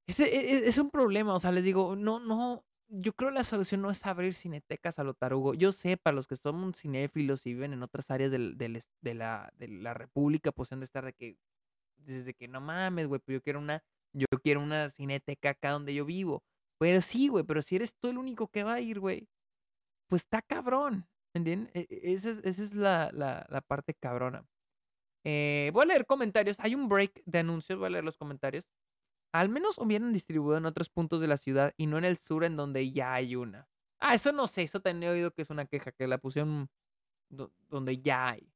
ese 0.06 0.24
es, 0.36 0.62
e, 0.62 0.68
es 0.68 0.78
un 0.78 0.90
problema. 0.90 1.34
O 1.34 1.38
sea, 1.38 1.52
les 1.52 1.64
digo, 1.64 1.96
no, 1.96 2.18
no, 2.18 2.64
yo 2.88 3.12
creo 3.14 3.30
la 3.30 3.44
solución 3.44 3.82
no 3.82 3.90
es 3.90 4.04
abrir 4.06 4.34
cinetecas 4.34 4.98
a 4.98 5.04
lo 5.04 5.14
tarugo. 5.14 5.54
Yo 5.54 5.72
sé, 5.72 5.96
para 5.96 6.14
los 6.14 6.26
que 6.26 6.36
somos 6.36 6.76
cinéfilos 6.78 7.46
y 7.46 7.54
viven 7.54 7.72
en 7.72 7.82
otras 7.82 8.10
áreas 8.10 8.30
del, 8.30 8.56
de, 8.56 9.14
la, 9.14 9.52
de 9.56 9.68
la 9.68 9.94
República, 9.94 10.52
pues 10.52 10.72
han 10.72 10.80
de 10.80 10.84
estar 10.84 11.04
de 11.04 11.12
que, 11.12 11.38
desde 11.96 12.34
que 12.34 12.48
no 12.48 12.60
mames, 12.60 13.06
güey, 13.08 13.20
pero 13.24 13.38
yo 13.38 13.42
quiero 13.42 13.58
una, 13.60 13.82
yo 14.12 14.26
quiero 14.42 14.60
una 14.60 14.90
cineteca 14.90 15.50
acá 15.50 15.70
donde 15.70 15.94
yo 15.94 16.04
vivo. 16.04 16.44
Pero 16.78 17.00
sí, 17.02 17.28
güey, 17.28 17.44
pero 17.44 17.62
si 17.62 17.76
eres 17.76 17.94
tú 17.96 18.08
el 18.08 18.18
único 18.18 18.48
que 18.48 18.64
va 18.64 18.74
a 18.74 18.80
ir, 18.80 19.00
güey, 19.00 19.28
pues 20.08 20.22
está 20.22 20.42
cabrón, 20.42 21.06
¿entiendes? 21.34 21.70
E, 21.74 21.86
e, 21.90 22.12
esa 22.12 22.30
es, 22.30 22.38
esa 22.44 22.62
es 22.62 22.74
la, 22.74 23.10
la, 23.12 23.46
la, 23.48 23.60
parte 23.60 23.94
cabrona. 23.94 24.46
Eh, 25.24 25.70
voy 25.72 25.84
a 25.84 25.86
leer 25.86 26.06
comentarios. 26.06 26.58
Hay 26.60 26.74
un 26.74 26.88
break 26.88 27.22
de 27.24 27.38
anuncios, 27.40 27.78
voy 27.78 27.88
a 27.88 27.90
leer 27.90 28.04
los 28.04 28.18
comentarios. 28.18 28.66
Al 29.34 29.48
menos 29.48 29.78
hubieran 29.78 30.12
distribuido 30.12 30.58
en 30.58 30.64
otros 30.64 30.90
puntos 30.90 31.20
de 31.20 31.26
la 31.26 31.36
ciudad 31.36 31.74
y 31.76 31.86
no 31.86 31.98
en 31.98 32.04
el 32.04 32.18
sur 32.18 32.44
en 32.44 32.56
donde 32.56 32.92
ya 32.92 33.14
hay 33.14 33.34
una. 33.34 33.66
Ah, 33.98 34.14
eso 34.14 34.30
no 34.30 34.46
sé, 34.46 34.62
eso 34.62 34.78
tenía 34.78 35.10
oído 35.10 35.32
que 35.32 35.42
es 35.42 35.50
una 35.50 35.66
queja, 35.66 35.90
que 35.90 36.06
la 36.06 36.18
pusieron 36.18 36.70
donde 37.68 38.00
ya 38.00 38.28
hay. 38.28 38.48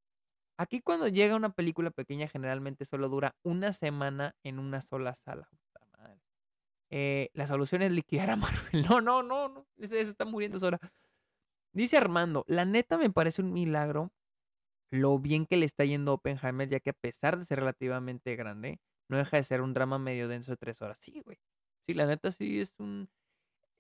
Aquí 0.57 0.81
cuando 0.81 1.09
llega 1.09 1.35
una 1.35 1.51
película 1.51 1.91
pequeña 1.91 2.29
generalmente 2.29 2.85
solo 2.85 3.09
dura 3.09 3.35
una 3.43 3.73
semana 3.73 4.37
en 4.45 4.61
una 4.61 4.81
sola 4.81 5.17
sala. 5.17 5.51
Eh, 6.91 7.31
la 7.35 7.49
solución 7.49 7.83
es 7.83 7.91
liquidar 7.91 8.31
a 8.31 8.37
Marvel. 8.37 8.87
No, 8.89 9.01
no, 9.01 9.25
no, 9.25 9.49
no. 9.49 9.67
Se, 9.81 10.01
está 10.01 10.27
muriendo 10.27 10.61
sola. 10.61 10.79
Dice 11.73 11.97
Armando, 11.97 12.45
la 12.47 12.65
neta 12.65 12.97
me 12.99 13.11
parece 13.11 13.43
un 13.43 13.53
milagro 13.53 14.13
lo 14.91 15.19
bien 15.19 15.45
que 15.45 15.57
le 15.57 15.67
está 15.67 15.85
yendo 15.85 16.15
Oppenheimer, 16.15 16.69
ya 16.69 16.79
que 16.79 16.91
a 16.91 16.95
pesar 16.95 17.37
de 17.37 17.45
ser 17.45 17.59
relativamente 17.59 18.37
grande, 18.37 18.81
no 19.09 19.17
deja 19.17 19.37
de 19.37 19.45
ser 19.45 19.61
un 19.61 19.75
drama 19.75 19.99
medio 19.99 20.29
denso 20.29 20.53
de 20.53 20.57
tres 20.57 20.83
horas. 20.83 20.99
Sí, 21.01 21.21
güey. 21.25 21.39
Sí, 21.87 21.95
la 21.95 22.07
neta 22.07 22.33
sí 22.33 22.61
es 22.61 22.79
un... 22.79 23.09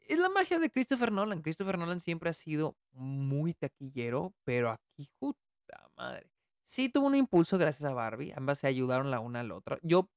Es 0.00 0.18
la 0.18 0.30
magia 0.30 0.58
de 0.58 0.70
Christopher 0.70 1.12
Nolan. 1.12 1.42
Christopher 1.42 1.78
Nolan 1.78 2.00
siempre 2.00 2.30
ha 2.30 2.32
sido 2.32 2.76
muy 2.92 3.52
taquillero, 3.54 4.34
pero 4.44 4.70
aquí, 4.70 5.08
puta 5.18 5.90
madre. 5.96 6.30
Sí 6.64 6.88
tuvo 6.88 7.06
un 7.06 7.14
impulso 7.14 7.58
gracias 7.58 7.90
a 7.90 7.94
Barbie. 7.94 8.32
Ambas 8.34 8.58
se 8.60 8.66
ayudaron 8.66 9.10
la 9.10 9.20
una 9.20 9.40
a 9.40 9.44
la 9.44 9.54
otra. 9.54 9.78
Yo, 9.82 10.10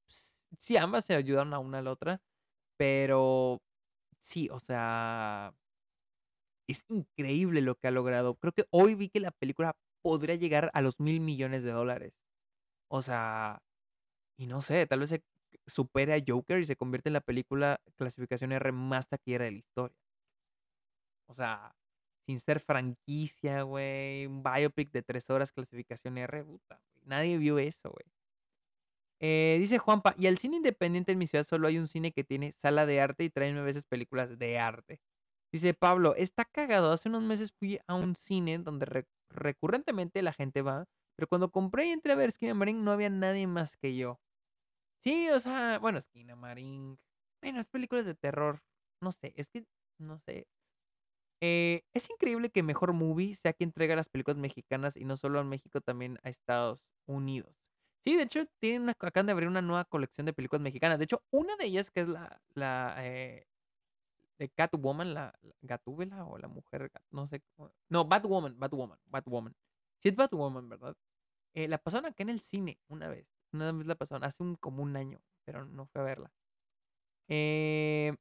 sí, 0.58 0.76
ambas 0.78 1.04
se 1.04 1.14
ayudaron 1.14 1.50
la 1.50 1.58
una 1.58 1.78
a 1.78 1.82
la 1.82 1.92
otra, 1.92 2.22
pero 2.78 3.62
sí, 4.20 4.48
o 4.50 4.60
sea, 4.60 5.54
es 6.66 6.84
increíble 6.88 7.60
lo 7.60 7.76
que 7.76 7.88
ha 7.88 7.90
logrado. 7.90 8.36
Creo 8.36 8.52
que 8.52 8.66
hoy 8.70 8.94
vi 8.94 9.08
que 9.10 9.20
la 9.20 9.30
película 9.30 9.76
podría 10.02 10.36
llegar 10.36 10.70
a 10.74 10.80
los 10.82 10.98
mil 11.00 11.20
millones 11.20 11.64
de 11.64 11.72
dólares. 11.72 12.14
O 12.88 13.02
sea, 13.02 13.62
y 14.36 14.46
no 14.46 14.62
sé, 14.62 14.86
tal 14.86 15.00
vez 15.00 15.10
se 15.10 15.22
supere 15.66 16.14
a 16.14 16.22
Joker 16.26 16.60
y 16.60 16.66
se 16.66 16.76
convierte 16.76 17.08
en 17.08 17.14
la 17.14 17.20
película 17.20 17.80
clasificación 17.96 18.52
R 18.52 18.72
más 18.72 19.08
taquillera 19.08 19.44
de 19.46 19.52
la 19.52 19.58
historia. 19.58 19.96
O 21.26 21.34
sea, 21.34 21.74
sin 22.26 22.40
ser 22.40 22.60
franquicia, 22.60 23.62
güey, 23.62 24.26
un 24.26 24.42
biopic 24.42 24.90
de 24.92 25.02
tres 25.02 25.28
horas 25.30 25.52
clasificación 25.52 26.18
R, 26.18 26.44
puta, 26.44 26.80
Nadie 27.04 27.38
vio 27.38 27.58
eso, 27.58 27.90
güey. 27.90 28.04
Eh, 29.20 29.56
dice 29.60 29.78
Juanpa, 29.78 30.14
y 30.18 30.26
al 30.26 30.38
cine 30.38 30.56
independiente 30.56 31.12
en 31.12 31.18
mi 31.18 31.26
ciudad 31.28 31.44
solo 31.44 31.68
hay 31.68 31.78
un 31.78 31.86
cine 31.88 32.12
que 32.12 32.24
tiene 32.24 32.52
sala 32.52 32.86
de 32.86 33.00
arte 33.00 33.24
y 33.24 33.30
trae 33.30 33.52
nueve 33.52 33.66
veces 33.66 33.84
películas 33.86 34.36
de 34.38 34.58
arte. 34.58 35.00
Dice 35.52 35.74
Pablo, 35.74 36.14
está 36.16 36.44
cagado. 36.44 36.92
Hace 36.92 37.08
unos 37.08 37.22
meses 37.22 37.52
fui 37.52 37.78
a 37.86 37.94
un 37.94 38.16
cine 38.16 38.58
donde 38.58 39.06
recurrentemente 39.30 40.22
la 40.22 40.32
gente 40.32 40.62
va 40.62 40.86
pero 41.22 41.28
cuando 41.28 41.52
compré 41.52 41.86
y 41.86 41.90
entré 41.90 42.10
a 42.10 42.16
ver 42.16 42.30
Esquina 42.30 42.52
Marín, 42.52 42.82
no 42.82 42.90
había 42.90 43.08
nadie 43.08 43.46
más 43.46 43.76
que 43.76 43.94
yo. 43.94 44.18
Sí, 44.98 45.30
o 45.30 45.38
sea, 45.38 45.78
bueno, 45.78 45.98
Esquina 45.98 46.34
Marín. 46.34 46.98
Bueno, 47.40 47.64
películas 47.70 48.06
de 48.06 48.16
terror. 48.16 48.60
No 49.00 49.12
sé, 49.12 49.32
es 49.36 49.48
que, 49.48 49.64
no 49.98 50.18
sé. 50.18 50.48
Eh, 51.40 51.84
es 51.94 52.10
increíble 52.10 52.50
que 52.50 52.64
Mejor 52.64 52.92
Movie 52.92 53.36
sea 53.36 53.52
quien 53.52 53.68
entrega 53.68 53.94
las 53.94 54.08
películas 54.08 54.36
mexicanas 54.36 54.96
y 54.96 55.04
no 55.04 55.16
solo 55.16 55.38
a 55.38 55.44
México, 55.44 55.80
también 55.80 56.18
a 56.24 56.28
Estados 56.28 56.88
Unidos. 57.06 57.54
Sí, 58.02 58.16
de 58.16 58.24
hecho, 58.24 58.44
tienen 58.58 58.82
una, 58.82 58.96
acaban 58.98 59.26
de 59.26 59.32
abrir 59.32 59.46
una 59.46 59.62
nueva 59.62 59.84
colección 59.84 60.26
de 60.26 60.32
películas 60.32 60.62
mexicanas. 60.62 60.98
De 60.98 61.04
hecho, 61.04 61.22
una 61.30 61.54
de 61.54 61.66
ellas, 61.66 61.92
que 61.92 62.00
es 62.00 62.08
la, 62.08 62.42
la 62.54 62.96
eh, 62.98 63.46
de 64.38 64.48
Catwoman, 64.48 65.14
la, 65.14 65.38
la 65.40 65.54
Gatúbela 65.62 66.24
o 66.24 66.36
la 66.36 66.48
mujer, 66.48 66.90
no 67.12 67.28
sé. 67.28 67.44
No, 67.88 68.04
Batwoman, 68.06 68.58
Batwoman, 68.58 68.98
Batwoman. 69.06 69.54
Sí 70.00 70.08
es 70.08 70.16
Batwoman, 70.16 70.68
¿verdad? 70.68 70.96
Eh, 71.54 71.68
la 71.68 71.78
pasaron 71.78 72.06
acá 72.06 72.22
en 72.22 72.30
el 72.30 72.40
cine 72.40 72.78
una 72.88 73.08
vez. 73.08 73.26
Una 73.52 73.72
vez 73.72 73.86
la 73.86 73.94
pasaron, 73.94 74.24
hace 74.24 74.42
un, 74.42 74.56
como 74.56 74.82
un 74.82 74.96
año, 74.96 75.20
pero 75.44 75.64
no 75.66 75.86
fue 75.86 76.00
a 76.00 76.04
verla. 76.04 76.32
Eh, 77.28 78.14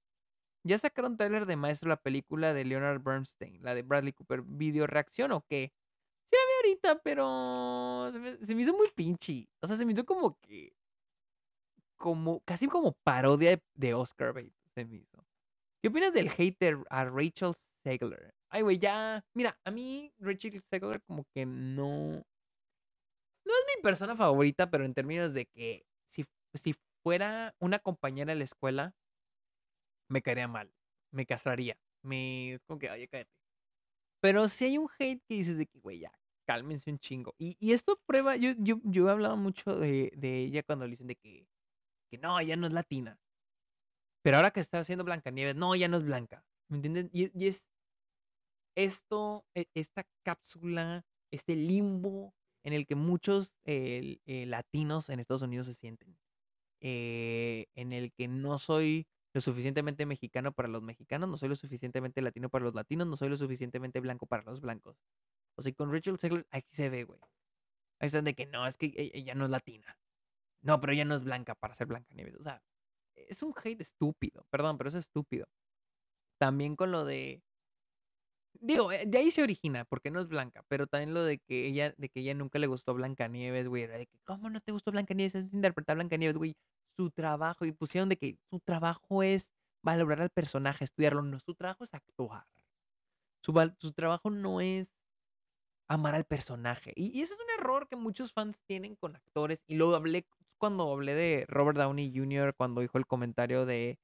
ya 0.63 0.77
sacaron 0.77 1.17
trailer 1.17 1.45
de 1.45 1.55
Maestro 1.55 1.89
la 1.89 1.97
película 1.97 2.53
de 2.53 2.65
Leonard 2.65 3.01
Bernstein, 3.01 3.63
la 3.63 3.73
de 3.73 3.81
Bradley 3.81 4.13
Cooper. 4.13 4.41
¿Video 4.43 4.85
reacción 4.87 5.31
o 5.31 5.45
qué? 5.49 5.71
Sí 6.29 6.37
la 6.37 6.45
vi 6.45 6.69
ahorita, 6.69 7.01
pero 7.03 8.11
se 8.45 8.55
me, 8.55 8.61
hizo 8.61 8.73
muy 8.73 8.89
pinche. 8.95 9.47
O 9.61 9.67
sea, 9.67 9.77
se 9.77 9.85
me 9.85 9.93
hizo 9.93 10.05
como 10.05 10.39
que. 10.39 10.73
Como, 11.97 12.41
casi 12.41 12.67
como 12.67 12.93
parodia 13.03 13.59
de, 13.75 13.93
Oscar 13.93 14.33
Bates. 14.33 14.53
Se 14.75 14.85
me 14.85 14.97
hizo. 14.97 15.25
¿Qué 15.81 15.89
opinas 15.89 16.13
del 16.13 16.29
hater 16.29 16.77
a 16.89 17.05
Rachel 17.05 17.53
Segler? 17.83 18.33
Ay, 18.49 18.61
güey, 18.61 18.77
ya. 18.77 19.23
Mira, 19.33 19.57
a 19.63 19.71
mí 19.71 20.13
Rachel 20.19 20.61
Segler 20.69 21.01
como 21.01 21.25
que 21.33 21.45
no. 21.45 22.23
No 23.45 23.53
es 23.53 23.75
mi 23.75 23.81
persona 23.81 24.15
favorita, 24.15 24.69
pero 24.69 24.85
en 24.85 24.93
términos 24.93 25.33
de 25.33 25.45
que 25.45 25.85
si, 26.09 26.25
si 26.53 26.75
fuera 27.03 27.55
una 27.59 27.79
compañera 27.79 28.33
de 28.33 28.39
la 28.39 28.45
escuela, 28.45 28.93
me 30.09 30.21
caería 30.21 30.47
mal. 30.47 30.71
Me 31.11 31.25
casaría. 31.25 31.77
Me. 32.03 32.53
Es 32.53 32.63
como 32.65 32.79
que, 32.79 32.89
oye, 32.89 33.07
cállate. 33.07 33.31
Pero 34.21 34.47
si 34.49 34.65
hay 34.65 34.77
un 34.77 34.87
hate 34.99 35.23
que 35.27 35.35
dices 35.35 35.57
de 35.57 35.65
que, 35.65 35.79
güey, 35.79 35.99
ya, 35.99 36.11
cálmense 36.45 36.91
un 36.91 36.99
chingo. 36.99 37.33
Y, 37.37 37.57
y 37.59 37.73
esto 37.73 37.99
prueba, 38.05 38.35
yo, 38.35 38.51
yo, 38.57 38.79
yo 38.83 39.07
he 39.07 39.11
hablado 39.11 39.35
mucho 39.37 39.75
de, 39.75 40.11
de 40.15 40.39
ella 40.39 40.63
cuando 40.63 40.85
le 40.85 40.91
dicen 40.91 41.07
de 41.07 41.15
que, 41.15 41.47
que 42.11 42.17
no, 42.17 42.39
ella 42.39 42.55
no 42.55 42.67
es 42.67 42.73
latina. 42.73 43.19
Pero 44.23 44.37
ahora 44.37 44.51
que 44.51 44.59
está 44.59 44.79
haciendo 44.79 45.03
Blancanieves, 45.03 45.55
no, 45.55 45.75
ya 45.75 45.87
no 45.87 45.97
es 45.97 46.03
blanca. 46.03 46.45
¿Me 46.69 46.77
entienden? 46.77 47.09
Y, 47.11 47.31
y 47.37 47.47
es, 47.47 47.65
esto, 48.75 49.45
e, 49.55 49.65
esta 49.73 50.05
cápsula, 50.23 51.03
este 51.31 51.55
limbo 51.55 52.33
en 52.63 52.73
el 52.73 52.85
que 52.87 52.95
muchos 52.95 53.53
eh, 53.65 54.19
latinos 54.47 55.09
en 55.09 55.19
Estados 55.19 55.41
Unidos 55.43 55.67
se 55.67 55.73
sienten. 55.75 56.17
eh, 56.81 57.67
en 57.75 57.93
el 57.93 58.11
que 58.13 58.27
no 58.27 58.59
soy 58.59 59.07
lo 59.33 59.41
suficientemente 59.41 60.05
mexicano 60.05 60.51
para 60.53 60.67
los 60.69 60.81
mexicanos, 60.83 61.29
no 61.29 61.37
soy 61.37 61.49
lo 61.49 61.55
suficientemente 61.55 62.21
latino 62.21 62.49
para 62.49 62.65
los 62.65 62.75
latinos, 62.75 63.07
no 63.07 63.17
soy 63.17 63.29
lo 63.29 63.37
suficientemente 63.37 63.99
blanco 63.99 64.25
para 64.27 64.43
los 64.43 64.61
blancos. 64.61 64.97
O 65.57 65.63
sea, 65.63 65.73
con 65.73 65.91
Rachel 65.93 66.19
Zegler 66.19 66.47
aquí 66.51 66.75
se 66.75 66.89
ve, 66.89 67.03
güey. 67.05 67.19
Ahí 67.99 68.07
están 68.07 68.25
de 68.25 68.35
que 68.35 68.45
no, 68.47 68.67
es 68.67 68.77
que 68.77 68.87
e, 68.87 69.11
ella 69.13 69.35
no 69.35 69.45
es 69.45 69.51
latina. 69.51 69.97
No, 70.61 70.79
pero 70.81 70.93
ella 70.93 71.05
no 71.05 71.15
es 71.15 71.23
blanca 71.25 71.55
para 71.55 71.75
ser 71.75 71.87
blanca 71.87 72.13
Nieves. 72.15 72.35
O 72.37 72.43
sea, 72.43 72.61
es 73.15 73.43
un 73.43 73.53
hate 73.63 73.81
estúpido. 73.81 74.45
Perdón, 74.51 74.77
pero 74.77 74.89
es 74.89 74.95
estúpido. 74.95 75.47
También 76.39 76.75
con 76.75 76.91
lo 76.91 77.05
de. 77.05 77.41
Digo, 78.53 78.91
eh, 78.91 79.05
de 79.07 79.17
ahí 79.17 79.31
se 79.31 79.41
origina, 79.41 79.85
porque 79.85 80.11
no 80.11 80.19
es 80.19 80.27
blanca, 80.27 80.63
pero 80.67 80.87
también 80.87 81.13
lo 81.13 81.23
de 81.23 81.39
que 81.39 81.67
ella, 81.67 81.93
de 81.97 82.09
que 82.09 82.19
ella 82.21 82.33
nunca 82.33 82.59
le 82.59 82.67
gustó 82.67 82.93
Blanca 82.93 83.27
Nieves, 83.27 83.67
güey. 83.67 83.87
De 83.87 84.05
que, 84.07 84.19
¿cómo 84.25 84.49
no 84.49 84.61
te 84.61 84.71
gustó 84.71 84.91
Blanca 84.91 85.13
Nieves? 85.13 85.35
Es 85.35 85.53
interpretar 85.53 85.95
Blanca 85.95 86.17
Nieves, 86.17 86.37
güey. 86.37 86.55
Su 86.97 87.11
trabajo, 87.11 87.65
y 87.65 87.71
pusieron 87.71 88.09
de 88.09 88.17
que 88.17 88.37
su 88.49 88.59
trabajo 88.59 89.23
es 89.23 89.47
valorar 89.81 90.21
al 90.21 90.29
personaje, 90.29 90.83
estudiarlo. 90.83 91.21
No, 91.23 91.39
su 91.39 91.55
trabajo 91.55 91.83
es 91.83 91.93
actuar. 91.93 92.45
Su, 93.43 93.53
su 93.79 93.93
trabajo 93.93 94.29
no 94.29 94.61
es 94.61 94.91
amar 95.87 96.15
al 96.15 96.25
personaje. 96.25 96.93
Y, 96.95 97.17
y, 97.17 97.21
ese 97.21 97.33
es 97.33 97.39
un 97.39 97.59
error 97.59 97.87
que 97.89 97.95
muchos 97.95 98.33
fans 98.33 98.59
tienen 98.67 98.95
con 98.95 99.15
actores. 99.15 99.63
Y 99.67 99.75
lo 99.75 99.95
hablé 99.95 100.25
cuando 100.57 100.91
hablé 100.91 101.15
de 101.15 101.45
Robert 101.47 101.77
Downey 101.77 102.13
Jr., 102.15 102.53
cuando 102.55 102.81
dijo 102.81 102.97
el 102.97 103.07
comentario 103.07 103.65
de, 103.65 103.99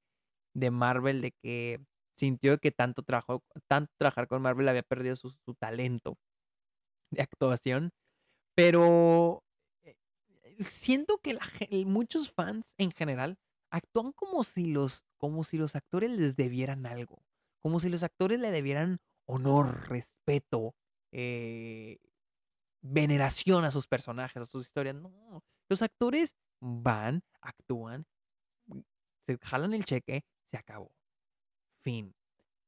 de 0.56 0.72
Marvel, 0.72 1.22
de 1.22 1.32
que 1.32 1.80
sintió 2.18 2.58
que 2.58 2.72
tanto, 2.72 3.04
trabajo, 3.04 3.44
tanto 3.68 3.92
trabajar 3.98 4.28
con 4.28 4.42
Marvel 4.42 4.68
había 4.70 4.84
perdido 4.84 5.16
su, 5.16 5.30
su 5.30 5.54
talento 5.56 6.18
de 7.12 7.22
actuación. 7.22 7.92
Pero 8.56 9.44
eh, 9.84 9.96
siento 10.60 11.20
que 11.20 11.38
muchos 11.86 12.32
fans 12.32 12.74
en 12.78 12.92
general 12.92 13.38
actúan 13.72 14.12
como 14.14 14.44
si 14.44 14.68
los 14.68 15.04
como 15.18 15.44
si 15.44 15.58
los 15.58 15.76
actores 15.76 16.12
les 16.12 16.36
debieran 16.36 16.86
algo, 16.86 17.24
como 17.62 17.80
si 17.80 17.90
los 17.90 18.04
actores 18.04 18.40
le 18.40 18.52
debieran 18.52 19.00
honor, 19.26 19.90
respeto, 19.90 20.76
eh, 21.12 21.98
veneración 22.82 23.66
a 23.66 23.72
sus 23.72 23.88
personajes, 23.88 24.42
a 24.42 24.46
sus 24.46 24.68
historias. 24.68 24.96
No, 24.96 25.44
los 25.70 25.82
actores 25.82 26.36
van, 26.62 27.22
actúan, 27.42 28.06
se 29.26 29.38
jalan 29.42 29.74
el 29.74 29.86
cheque, 29.86 30.24
se 30.52 30.58
acabó. 30.58 30.97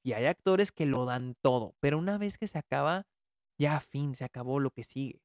Y 0.03 0.13
hay 0.13 0.25
actores 0.25 0.71
que 0.71 0.85
lo 0.85 1.05
dan 1.05 1.35
todo, 1.41 1.75
pero 1.79 1.97
una 1.97 2.17
vez 2.17 2.37
que 2.37 2.47
se 2.47 2.57
acaba, 2.57 3.05
ya 3.59 3.79
fin, 3.81 4.15
se 4.15 4.23
acabó 4.25 4.59
lo 4.59 4.71
que 4.71 4.83
sigue. 4.83 5.21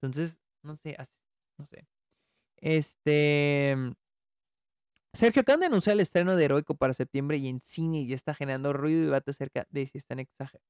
Entonces, 0.00 0.38
no 0.62 0.76
sé, 0.76 0.96
no 1.58 1.66
sé. 1.66 1.86
Este. 2.58 3.76
Sergio 5.12 5.42
acaban 5.42 5.60
de 5.60 5.66
anunciar 5.66 5.94
el 5.94 6.00
estreno 6.00 6.36
de 6.36 6.44
Heroico 6.44 6.74
para 6.74 6.92
septiembre 6.92 7.36
y 7.38 7.48
en 7.48 7.60
cine 7.60 8.06
ya 8.06 8.14
está 8.14 8.34
generando 8.34 8.72
ruido 8.72 9.02
y 9.02 9.04
debate 9.06 9.30
acerca 9.30 9.66
de 9.70 9.86
si 9.86 9.98
están 9.98 10.18
exagerando 10.18 10.64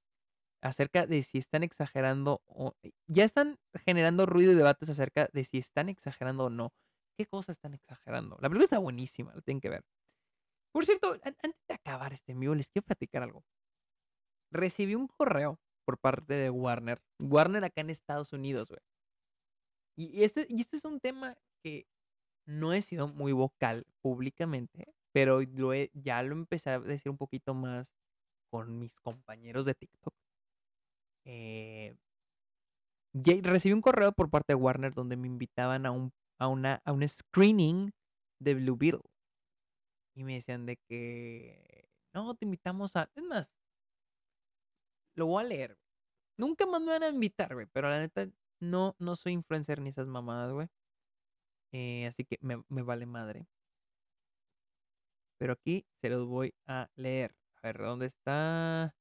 acerca 0.64 1.06
de 1.06 1.22
si 1.22 1.38
están 1.38 1.62
exagerando 1.62 2.40
o 2.46 2.74
ya 3.06 3.24
están 3.24 3.58
generando 3.84 4.26
ruido 4.26 4.52
y 4.52 4.54
debates 4.54 4.88
acerca 4.88 5.28
de 5.32 5.44
si 5.44 5.58
están 5.58 5.90
exagerando 5.90 6.46
o 6.46 6.50
no. 6.50 6.72
¿Qué 7.18 7.26
cosas 7.26 7.56
están 7.56 7.74
exagerando? 7.74 8.38
La 8.40 8.48
película 8.48 8.64
está 8.64 8.78
buenísima, 8.78 9.34
lo 9.34 9.42
tienen 9.42 9.60
que 9.60 9.68
ver. 9.68 9.84
Por 10.74 10.84
cierto, 10.86 11.12
antes 11.22 11.54
de 11.68 11.74
acabar 11.74 12.12
este 12.12 12.32
envío, 12.32 12.52
les 12.54 12.68
quiero 12.68 12.84
platicar 12.84 13.22
algo. 13.22 13.44
Recibí 14.50 14.96
un 14.96 15.06
correo 15.06 15.60
por 15.86 15.98
parte 15.98 16.34
de 16.34 16.50
Warner. 16.50 17.00
Warner 17.20 17.62
acá 17.62 17.82
en 17.82 17.90
Estados 17.90 18.32
Unidos, 18.32 18.70
güey. 18.70 18.80
Y, 19.96 20.24
este, 20.24 20.46
y 20.48 20.60
este 20.60 20.78
es 20.78 20.84
un 20.84 20.98
tema 20.98 21.36
que 21.62 21.86
no 22.46 22.72
he 22.72 22.82
sido 22.82 23.06
muy 23.06 23.32
vocal 23.32 23.86
públicamente, 24.02 24.92
pero 25.12 25.40
lo 25.42 25.72
ya 25.92 26.22
lo 26.24 26.34
empecé 26.34 26.70
a 26.70 26.80
decir 26.80 27.10
un 27.10 27.18
poquito 27.18 27.54
más 27.54 27.94
con 28.50 28.76
mis 28.80 28.98
compañeros 29.00 29.66
de 29.66 29.74
TikTok. 29.74 30.14
Eh, 31.24 31.94
recibí 33.42 33.72
un 33.72 33.80
correo 33.80 34.10
por 34.10 34.28
parte 34.28 34.54
de 34.54 34.56
Warner 34.56 34.92
donde 34.92 35.16
me 35.16 35.28
invitaban 35.28 35.86
a 35.86 35.92
un 35.92 36.12
a, 36.40 36.48
una, 36.48 36.82
a 36.84 36.92
un 36.92 37.08
screening 37.08 37.92
de 38.40 38.54
Blue 38.54 38.76
Beetle. 38.76 39.13
Y 40.14 40.24
me 40.24 40.34
decían 40.34 40.66
de 40.66 40.76
que, 40.88 41.88
no, 42.12 42.34
te 42.34 42.44
invitamos 42.44 42.94
a... 42.96 43.10
Es 43.14 43.22
más, 43.24 43.48
lo 45.16 45.26
voy 45.26 45.44
a 45.44 45.48
leer. 45.48 45.78
Nunca 46.36 46.66
me 46.66 46.84
van 46.84 47.02
a 47.02 47.08
invitar, 47.08 47.54
güey. 47.54 47.66
Pero 47.72 47.88
la 47.88 48.00
neta, 48.00 48.28
no, 48.60 48.96
no 48.98 49.16
soy 49.16 49.32
influencer 49.32 49.80
ni 49.80 49.90
esas 49.90 50.06
mamadas, 50.06 50.52
güey. 50.52 50.68
Eh, 51.72 52.06
así 52.06 52.24
que 52.24 52.38
me, 52.40 52.62
me, 52.68 52.82
vale 52.82 53.06
madre. 53.06 53.46
Pero 55.38 55.54
aquí 55.54 55.84
se 56.00 56.08
los 56.08 56.26
voy 56.26 56.54
a 56.66 56.88
leer. 56.96 57.34
A 57.56 57.68
ver, 57.68 57.78
¿dónde 57.78 58.06
está? 58.06 58.94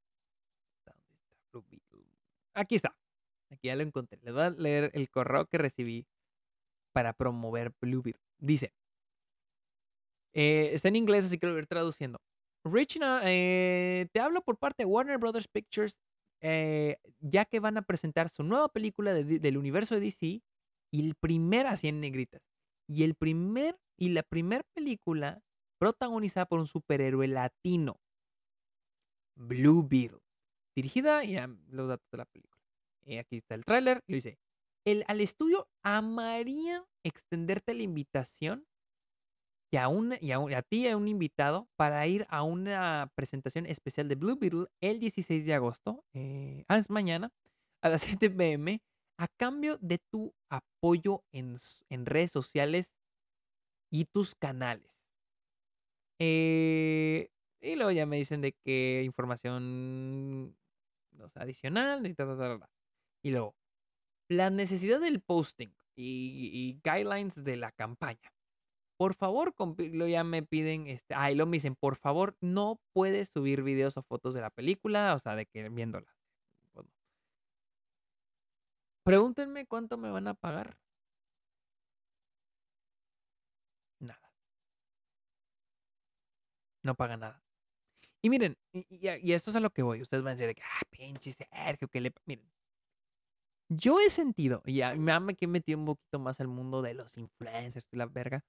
¿Dónde 1.51 1.77
está? 1.77 1.97
Aquí 2.53 2.75
está. 2.75 2.95
Aquí 3.51 3.67
ya 3.67 3.75
lo 3.75 3.83
encontré. 3.83 4.19
Les 4.23 4.33
voy 4.33 4.43
a 4.43 4.49
leer 4.49 4.91
el 4.93 5.09
correo 5.09 5.45
que 5.45 5.57
recibí 5.57 6.07
para 6.93 7.13
promover 7.13 7.73
Bluebeard. 7.81 8.19
Dice, 8.39 8.73
eh, 10.33 10.71
está 10.73 10.87
en 10.87 10.95
inglés, 10.95 11.25
así 11.25 11.37
que 11.37 11.45
lo 11.45 11.53
voy 11.53 11.59
a 11.59 11.61
ir 11.63 11.67
traduciendo. 11.67 12.19
Richina, 12.65 13.21
eh, 13.23 14.07
te 14.13 14.19
hablo 14.19 14.41
por 14.41 14.57
parte 14.57 14.83
de 14.83 14.87
Warner 14.87 15.17
Brothers 15.17 15.47
Pictures, 15.47 15.95
eh, 16.41 16.97
ya 17.19 17.45
que 17.45 17.59
van 17.59 17.77
a 17.77 17.81
presentar 17.81 18.29
su 18.29 18.43
nueva 18.43 18.69
película 18.69 19.13
del 19.13 19.57
universo 19.57 19.95
de 19.95 20.01
DC 20.01 20.41
y 20.91 21.05
el 21.07 21.15
primer, 21.15 21.67
así 21.67 21.87
en 21.87 21.99
negritas, 21.99 22.41
y 22.87 23.03
el 23.03 23.15
primer, 23.15 23.77
y 23.97 24.09
la 24.09 24.23
primera 24.23 24.63
película 24.73 25.41
protagonizada 25.77 26.45
por 26.45 26.59
un 26.59 26.67
superhéroe 26.67 27.27
latino, 27.27 27.99
Blue 29.35 29.85
Beetle, 29.87 30.19
dirigida, 30.75 31.23
y 31.23 31.35
los 31.69 31.87
datos 31.87 32.07
de 32.11 32.17
la 32.17 32.25
película. 32.25 32.61
aquí 33.19 33.37
está 33.37 33.55
el 33.55 33.65
tráiler, 33.65 34.03
y 34.07 34.15
dice, 34.15 34.37
el, 34.85 35.03
al 35.07 35.21
estudio 35.21 35.67
amaría 35.81 36.85
extenderte 37.03 37.73
la 37.73 37.83
invitación 37.83 38.65
y 39.73 39.77
a, 39.77 39.89
y, 40.21 40.53
a, 40.53 40.61
ti, 40.61 40.87
a 40.87 40.95
un 40.95 41.07
invitado, 41.07 41.67
para 41.75 42.05
ir 42.05 42.27
a 42.29 42.43
una 42.43 43.11
presentación 43.15 43.65
especial 43.65 44.07
de 44.07 44.13
Blue 44.13 44.37
Beetle 44.37 44.67
el 44.81 44.99
16 44.99 45.43
de 45.45 45.53
agosto, 45.55 46.05
eh, 46.13 46.63
ah, 46.67 46.77
es 46.77 46.91
mañana, 46.91 47.31
a 47.81 47.89
las 47.89 48.01
7 48.19 48.29
pm, 48.29 48.83
a 49.17 49.27
cambio 49.27 49.79
de 49.81 49.97
tu 49.97 50.31
apoyo 50.49 51.23
en, 51.31 51.57
en 51.89 52.05
redes 52.05 52.29
sociales 52.29 52.93
y 53.91 54.05
tus 54.05 54.35
canales. 54.35 54.91
Eh, 56.19 57.31
y 57.59 57.75
luego 57.75 57.89
ya 57.89 58.05
me 58.05 58.17
dicen 58.17 58.41
de 58.41 58.53
qué 58.63 59.01
información 59.03 60.55
adicional 61.33 62.05
y 62.05 62.13
tal, 62.13 62.59
Y 63.23 63.31
luego, 63.31 63.55
la 64.29 64.51
necesidad 64.51 64.99
del 64.99 65.19
posting 65.19 65.73
y, 65.95 66.79
guidelines 66.83 67.43
de 67.43 67.55
la 67.55 67.71
campaña. 67.71 68.32
Por 69.03 69.15
favor, 69.15 69.53
ya 70.07 70.23
me 70.23 70.43
piden, 70.43 70.87
este, 70.87 71.13
ay, 71.13 71.35
lo 71.35 71.45
me 71.45 71.57
dicen, 71.57 71.75
por 71.75 71.97
favor, 71.97 72.37
no 72.39 72.79
puedes 72.93 73.27
subir 73.27 73.61
videos 73.61 73.97
o 73.97 74.01
fotos 74.03 74.33
de 74.33 74.39
la 74.39 74.49
película, 74.49 75.13
o 75.15 75.19
sea, 75.19 75.35
de 75.35 75.45
que 75.45 75.67
viéndola. 75.67 76.07
Pregúntenme 79.03 79.65
cuánto 79.65 79.97
me 79.97 80.09
van 80.09 80.29
a 80.29 80.35
pagar. 80.35 80.77
Nada. 83.99 84.31
No 86.81 86.95
paga 86.95 87.17
nada. 87.17 87.43
Y 88.21 88.29
miren, 88.29 88.57
y, 88.71 89.33
esto 89.33 89.49
es 89.49 89.57
a 89.57 89.59
lo 89.59 89.71
que 89.71 89.83
voy. 89.83 90.01
Ustedes 90.01 90.23
van 90.23 90.33
a 90.33 90.35
decir, 90.37 90.55
ah, 90.63 90.81
pinche 90.89 91.33
Sergio, 91.33 91.89
que 91.89 91.99
le. 91.99 92.13
Miren, 92.25 92.49
yo 93.67 93.99
he 93.99 94.09
sentido, 94.09 94.61
y 94.65 94.79
a 94.81 94.95
me 94.95 95.35
que 95.35 95.43
he 95.43 95.47
metido 95.49 95.77
un 95.79 95.85
poquito 95.87 96.19
más 96.19 96.39
al 96.39 96.47
mundo 96.47 96.81
de 96.81 96.93
los 96.93 97.17
influencers 97.17 97.89
y 97.91 97.97
la 97.97 98.05
verga. 98.05 98.45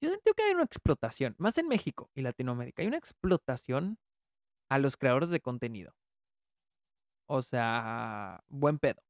Yo 0.00 0.10
sentido 0.10 0.34
que 0.34 0.42
hay 0.44 0.54
una 0.54 0.64
explotación, 0.64 1.34
más 1.38 1.58
en 1.58 1.68
México 1.68 2.10
y 2.14 2.22
Latinoamérica, 2.22 2.82
hay 2.82 2.88
una 2.88 2.98
explotación 2.98 3.98
a 4.70 4.78
los 4.78 4.96
creadores 4.96 5.30
de 5.30 5.40
contenido. 5.40 5.94
O 7.26 7.42
sea, 7.42 8.40
buen 8.48 8.78
pedo. 8.78 9.02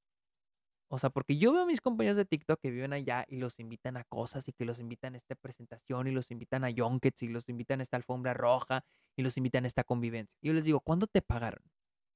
O 0.91 0.99
sea, 0.99 1.11
porque 1.11 1.37
yo 1.37 1.53
veo 1.53 1.63
a 1.63 1.67
mis 1.67 1.83
compañeros 1.83 2.17
de 2.17 2.25
TikTok 2.25 2.61
que 2.61 2.71
viven 2.71 2.95
allá 2.95 3.27
y 3.29 3.37
los 3.37 3.59
invitan 3.61 3.99
a 3.99 4.05
cosas 4.05 4.49
y 4.49 4.53
que 4.53 4.65
los 4.65 4.79
invitan 4.79 5.15
a 5.15 5.19
esta 5.19 5.35
presentación 5.35 6.07
y 6.07 6.13
los 6.13 6.31
invitan 6.31 6.65
a 6.65 6.73
junkets 6.73 7.23
y 7.23 7.29
los 7.29 7.49
invitan 7.51 7.81
a 7.81 7.83
esta 7.83 7.99
alfombra 7.99 8.33
roja 8.33 8.85
y 9.15 9.23
los 9.23 9.37
invitan 9.37 9.65
a 9.65 9.67
esta 9.67 9.85
convivencia. 9.85 10.35
Y 10.41 10.49
yo 10.49 10.55
les 10.55 10.65
digo, 10.65 10.81
¿cuándo 10.81 11.07
te 11.07 11.21
pagaron? 11.21 11.63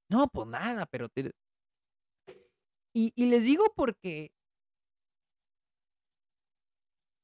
No, 0.08 0.28
pues 0.28 0.48
nada, 0.48 0.86
pero 0.86 1.08
te, 1.10 1.32
y, 2.94 3.12
les 3.26 3.42
digo 3.42 3.64
porque 3.74 4.32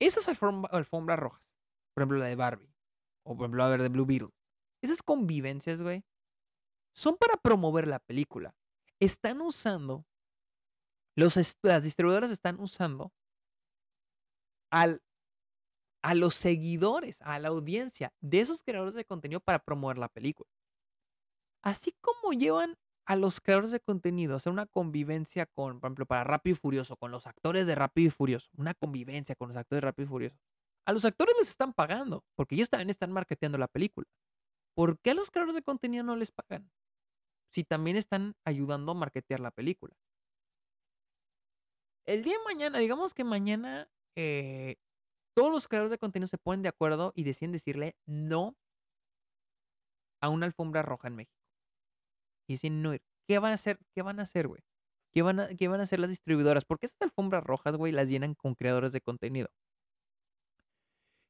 esas 0.01 0.29
alfombras 0.29 1.19
rojas, 1.19 1.43
por 1.95 2.03
ejemplo 2.03 2.19
la 2.19 2.27
de 2.27 2.37
Barbie, 2.37 2.73
o 3.25 3.37
por 3.37 3.45
ejemplo 3.45 3.69
la 3.69 3.77
de 3.77 3.89
Blue 3.89 4.07
Beetle, 4.07 4.31
esas 4.83 5.03
convivencias, 5.03 5.83
güey, 5.83 6.05
son 6.95 7.17
para 7.17 7.37
promover 7.37 7.87
la 7.87 7.99
película. 7.99 8.55
Están 9.01 9.41
usando, 9.41 10.05
los 11.17 11.37
las 11.63 11.83
distribuidoras 11.83 12.31
están 12.31 12.61
usando 12.61 13.13
al 14.71 15.03
a 16.03 16.15
los 16.15 16.35
seguidores, 16.35 17.21
a 17.23 17.39
la 17.39 17.49
audiencia 17.49 18.13
de 18.21 18.41
esos 18.41 18.63
creadores 18.63 18.95
de 18.95 19.05
contenido 19.05 19.41
para 19.41 19.59
promover 19.59 19.99
la 19.99 20.09
película. 20.09 20.49
Así 21.63 21.93
como 22.01 22.33
llevan 22.33 22.79
a 23.09 23.17
los 23.17 23.41
creadores 23.41 23.71
de 23.71 23.81
contenido 23.81 24.37
hacer 24.37 24.53
una 24.53 24.67
convivencia 24.67 25.47
con, 25.47 25.81
por 25.81 25.89
ejemplo, 25.89 26.05
para 26.05 26.25
Rápido 26.25 26.53
y 26.53 26.59
Furioso, 26.59 26.95
con 26.99 27.11
los 27.11 27.27
actores 27.27 27.67
de 27.67 27.75
Rápido 27.75 28.09
y 28.09 28.11
Furioso, 28.11 28.51
una 28.59 28.75
convivencia 28.75 29.35
con 29.35 29.49
los 29.49 29.57
actores 29.57 29.81
de 29.81 29.87
Rápido 29.87 30.05
y 30.05 30.09
Furioso. 30.11 30.37
A 30.85 30.93
los 30.93 31.07
actores 31.07 31.35
les 31.39 31.49
están 31.49 31.73
pagando, 31.73 32.23
porque 32.37 32.55
ellos 32.55 32.69
también 32.69 32.91
están 32.91 33.11
marketeando 33.11 33.57
la 33.57 33.67
película. 33.67 34.07
¿Por 34.75 34.99
qué 35.01 35.13
a 35.13 35.15
los 35.15 35.31
creadores 35.31 35.55
de 35.55 35.63
contenido 35.63 36.05
no 36.05 36.17
les 36.17 36.31
pagan? 36.31 36.71
Si 37.51 37.65
también 37.65 37.97
están 37.97 38.37
ayudando 38.45 38.93
a 38.93 38.95
marketear 38.95 39.41
la 39.41 39.53
película. 39.53 39.97
El 42.05 42.23
día 42.23 42.37
de 42.37 42.45
mañana, 42.45 42.79
digamos 42.79 43.15
que 43.15 43.25
mañana 43.25 43.89
eh, 44.17 44.77
todos 45.35 45.51
los 45.51 45.67
creadores 45.67 45.91
de 45.91 45.99
contenido 45.99 46.27
se 46.27 46.37
ponen 46.37 46.61
de 46.63 46.69
acuerdo 46.69 47.15
y 47.17 47.25
deciden 47.25 47.53
decirle 47.53 47.97
no 48.05 48.55
a 50.21 50.29
una 50.29 50.45
alfombra 50.45 50.83
roja 50.83 51.09
en 51.09 51.17
México. 51.17 51.38
Y 52.49 52.55
dicen 52.55 52.83
no 52.83 52.97
¿Qué 53.29 53.39
van 53.39 53.53
a 53.53 53.55
hacer? 53.55 53.79
¿Qué 53.95 54.03
van 54.03 54.21
a 54.21 54.23
hacer, 54.23 54.49
güey? 54.49 54.63
¿Qué 55.13 55.23
van 55.23 55.39
a, 55.41 55.49
qué 55.55 55.69
van 55.69 55.81
a 55.81 55.83
hacer 55.83 56.01
las 56.01 56.09
distribuidoras? 56.09 56.65
Porque 56.65 56.87
esas 56.87 57.01
alfombras 57.03 57.45
rojas, 57.45 57.77
güey, 57.77 57.93
las 57.93 58.09
llenan 58.09 58.35
con 58.35 58.55
creadores 58.55 58.93
de 58.93 59.03
contenido. 59.03 59.51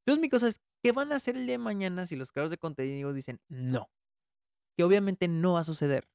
Entonces 0.01 0.23
mi 0.23 0.31
cosa 0.31 0.49
es, 0.49 0.61
¿qué 0.83 0.93
van 0.93 1.13
a 1.13 1.17
hacer 1.17 1.37
el 1.37 1.45
día 1.47 1.55
de 1.55 1.59
mañana 1.59 2.07
si 2.07 2.17
los 2.17 2.33
creadores 2.33 2.53
de 2.53 2.59
contenido 2.59 3.13
dicen 3.13 3.41
no? 3.49 3.91
Que 4.77 4.85
obviamente 4.85 5.27
no 5.29 5.55
va 5.55 5.61
a 5.61 5.65
suceder. 5.65 6.09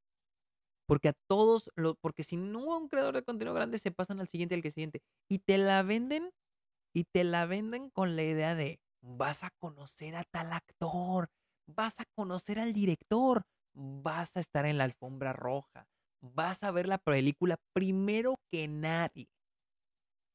Porque 0.87 1.09
a 1.09 1.13
todos, 1.27 1.69
porque 2.01 2.23
si 2.23 2.37
no 2.37 2.77
un 2.77 2.87
creador 2.87 3.15
de 3.15 3.23
contenido 3.23 3.53
grande, 3.53 3.79
se 3.79 3.91
pasan 3.91 4.19
al 4.19 4.27
siguiente 4.27 4.55
al 4.55 4.61
que 4.61 4.71
siguiente. 4.71 5.01
Y 5.29 5.39
te 5.39 5.57
la 5.57 5.83
venden 5.83 6.31
y 6.93 7.05
te 7.05 7.23
la 7.23 7.45
venden 7.45 7.89
con 7.89 8.15
la 8.15 8.23
idea 8.23 8.55
de 8.55 8.79
vas 9.01 9.43
a 9.43 9.49
conocer 9.59 10.15
a 10.15 10.23
tal 10.23 10.53
actor, 10.53 11.29
vas 11.67 11.99
a 11.99 12.05
conocer 12.15 12.59
al 12.59 12.73
director, 12.73 13.45
vas 13.73 14.35
a 14.37 14.39
estar 14.39 14.65
en 14.65 14.77
la 14.77 14.85
alfombra 14.85 15.33
roja, 15.33 15.87
vas 16.21 16.63
a 16.63 16.71
ver 16.71 16.87
la 16.87 16.97
película 16.97 17.57
primero 17.73 18.39
que 18.51 18.67
nadie. 18.67 19.29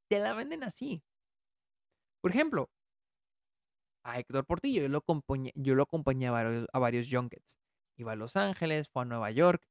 Te 0.09 0.19
la 0.19 0.35
venden 0.35 0.65
así. 0.65 1.03
Por 2.21 2.31
ejemplo, 2.31 2.71
a 4.05 4.19
Héctor 4.19 4.47
Portillo, 4.47 4.83
yo 4.83 4.89
lo, 4.89 4.99
acompañé, 4.99 5.53
yo 5.55 5.75
lo 5.75 5.87
a 5.93 6.79
varios, 6.79 7.07
a 7.13 7.17
junkets. 7.17 7.59
Iba 7.97 8.13
a 8.13 8.17
Los 8.17 8.37
Ángeles, 8.37 8.89
fue 8.89 9.03
a 9.03 9.05
Nueva 9.05 9.31
York. 9.31 9.63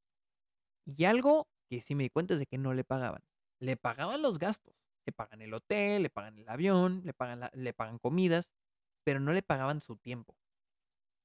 Y 0.86 1.06
algo 1.06 1.48
que 1.70 1.82
sí 1.82 1.96
me 1.96 2.04
di 2.04 2.10
cuenta 2.10 2.34
es 2.36 2.40
de 2.40 2.46
que 2.46 2.58
no 2.58 2.74
le 2.74 2.84
pagaban. 2.84 3.24
Le 3.60 3.78
pagaban 3.78 4.22
los 4.22 4.38
gastos 4.38 4.76
le 5.08 5.14
pagan 5.14 5.42
el 5.42 5.54
hotel, 5.54 6.04
le 6.04 6.10
pagan 6.10 6.38
el 6.38 6.50
avión, 6.50 7.02
le 7.06 7.14
pagan, 7.14 7.50
le 7.54 7.74
pagan 7.74 7.98
comidas, 7.98 8.52
pero 9.06 9.20
no 9.22 9.32
le 9.32 9.42
pagaban 9.42 9.80
su 9.80 9.96
tiempo. 9.96 10.36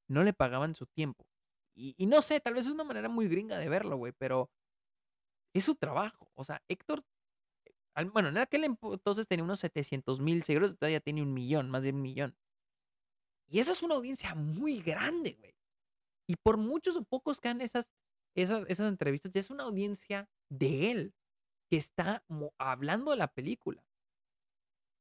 No 0.09 0.23
le 0.23 0.33
pagaban 0.33 0.75
su 0.77 0.87
tiempo. 0.87 1.27
Y, 1.75 2.07
no 2.07 2.23
sé, 2.23 2.41
tal 2.41 2.55
vez 2.55 2.67
es 2.67 2.73
una 2.73 2.85
manera 2.85 3.09
muy 3.09 3.29
gringa 3.29 3.59
de 3.59 3.69
verlo, 3.69 3.97
güey, 3.97 4.13
pero 4.19 4.51
es 5.55 5.65
su 5.65 5.75
trabajo. 5.75 6.31
O 6.35 6.45
sea, 6.45 6.63
Héctor, 6.69 7.05
bueno, 8.13 8.29
en 8.29 8.39
aquel 8.39 8.65
entonces 8.65 9.27
tenía 9.27 9.45
unos 9.45 9.61
700 9.61 10.21
mil 10.21 10.43
seguidores, 10.43 10.77
todavía 10.79 11.01
tiene 11.01 11.23
un 11.23 11.33
millón, 11.33 11.71
más 11.71 11.83
de 11.83 11.91
un 11.91 12.03
millón. 12.03 12.37
Y 13.49 13.59
esa 13.59 13.73
es 13.73 13.83
una 13.83 13.95
audiencia 13.95 14.35
muy 14.35 14.81
grande, 14.81 15.37
güey. 15.39 15.55
Y 16.27 16.37
por 16.37 16.57
muchos 16.57 16.97
o 16.97 17.05
pocos 17.05 17.41
que 17.41 17.49
hagan 17.49 17.61
esas, 17.61 17.91
esas, 18.35 18.65
esas 18.69 18.89
entrevistas, 18.89 19.33
ya 19.33 19.41
es 19.41 19.51
una 19.51 19.65
audiencia 19.65 20.29
de 20.51 20.91
él 20.91 21.15
que 21.71 21.77
está 21.77 22.25
hablando 22.59 23.11
de 23.11 23.17
la 23.17 23.29
película. 23.29 23.83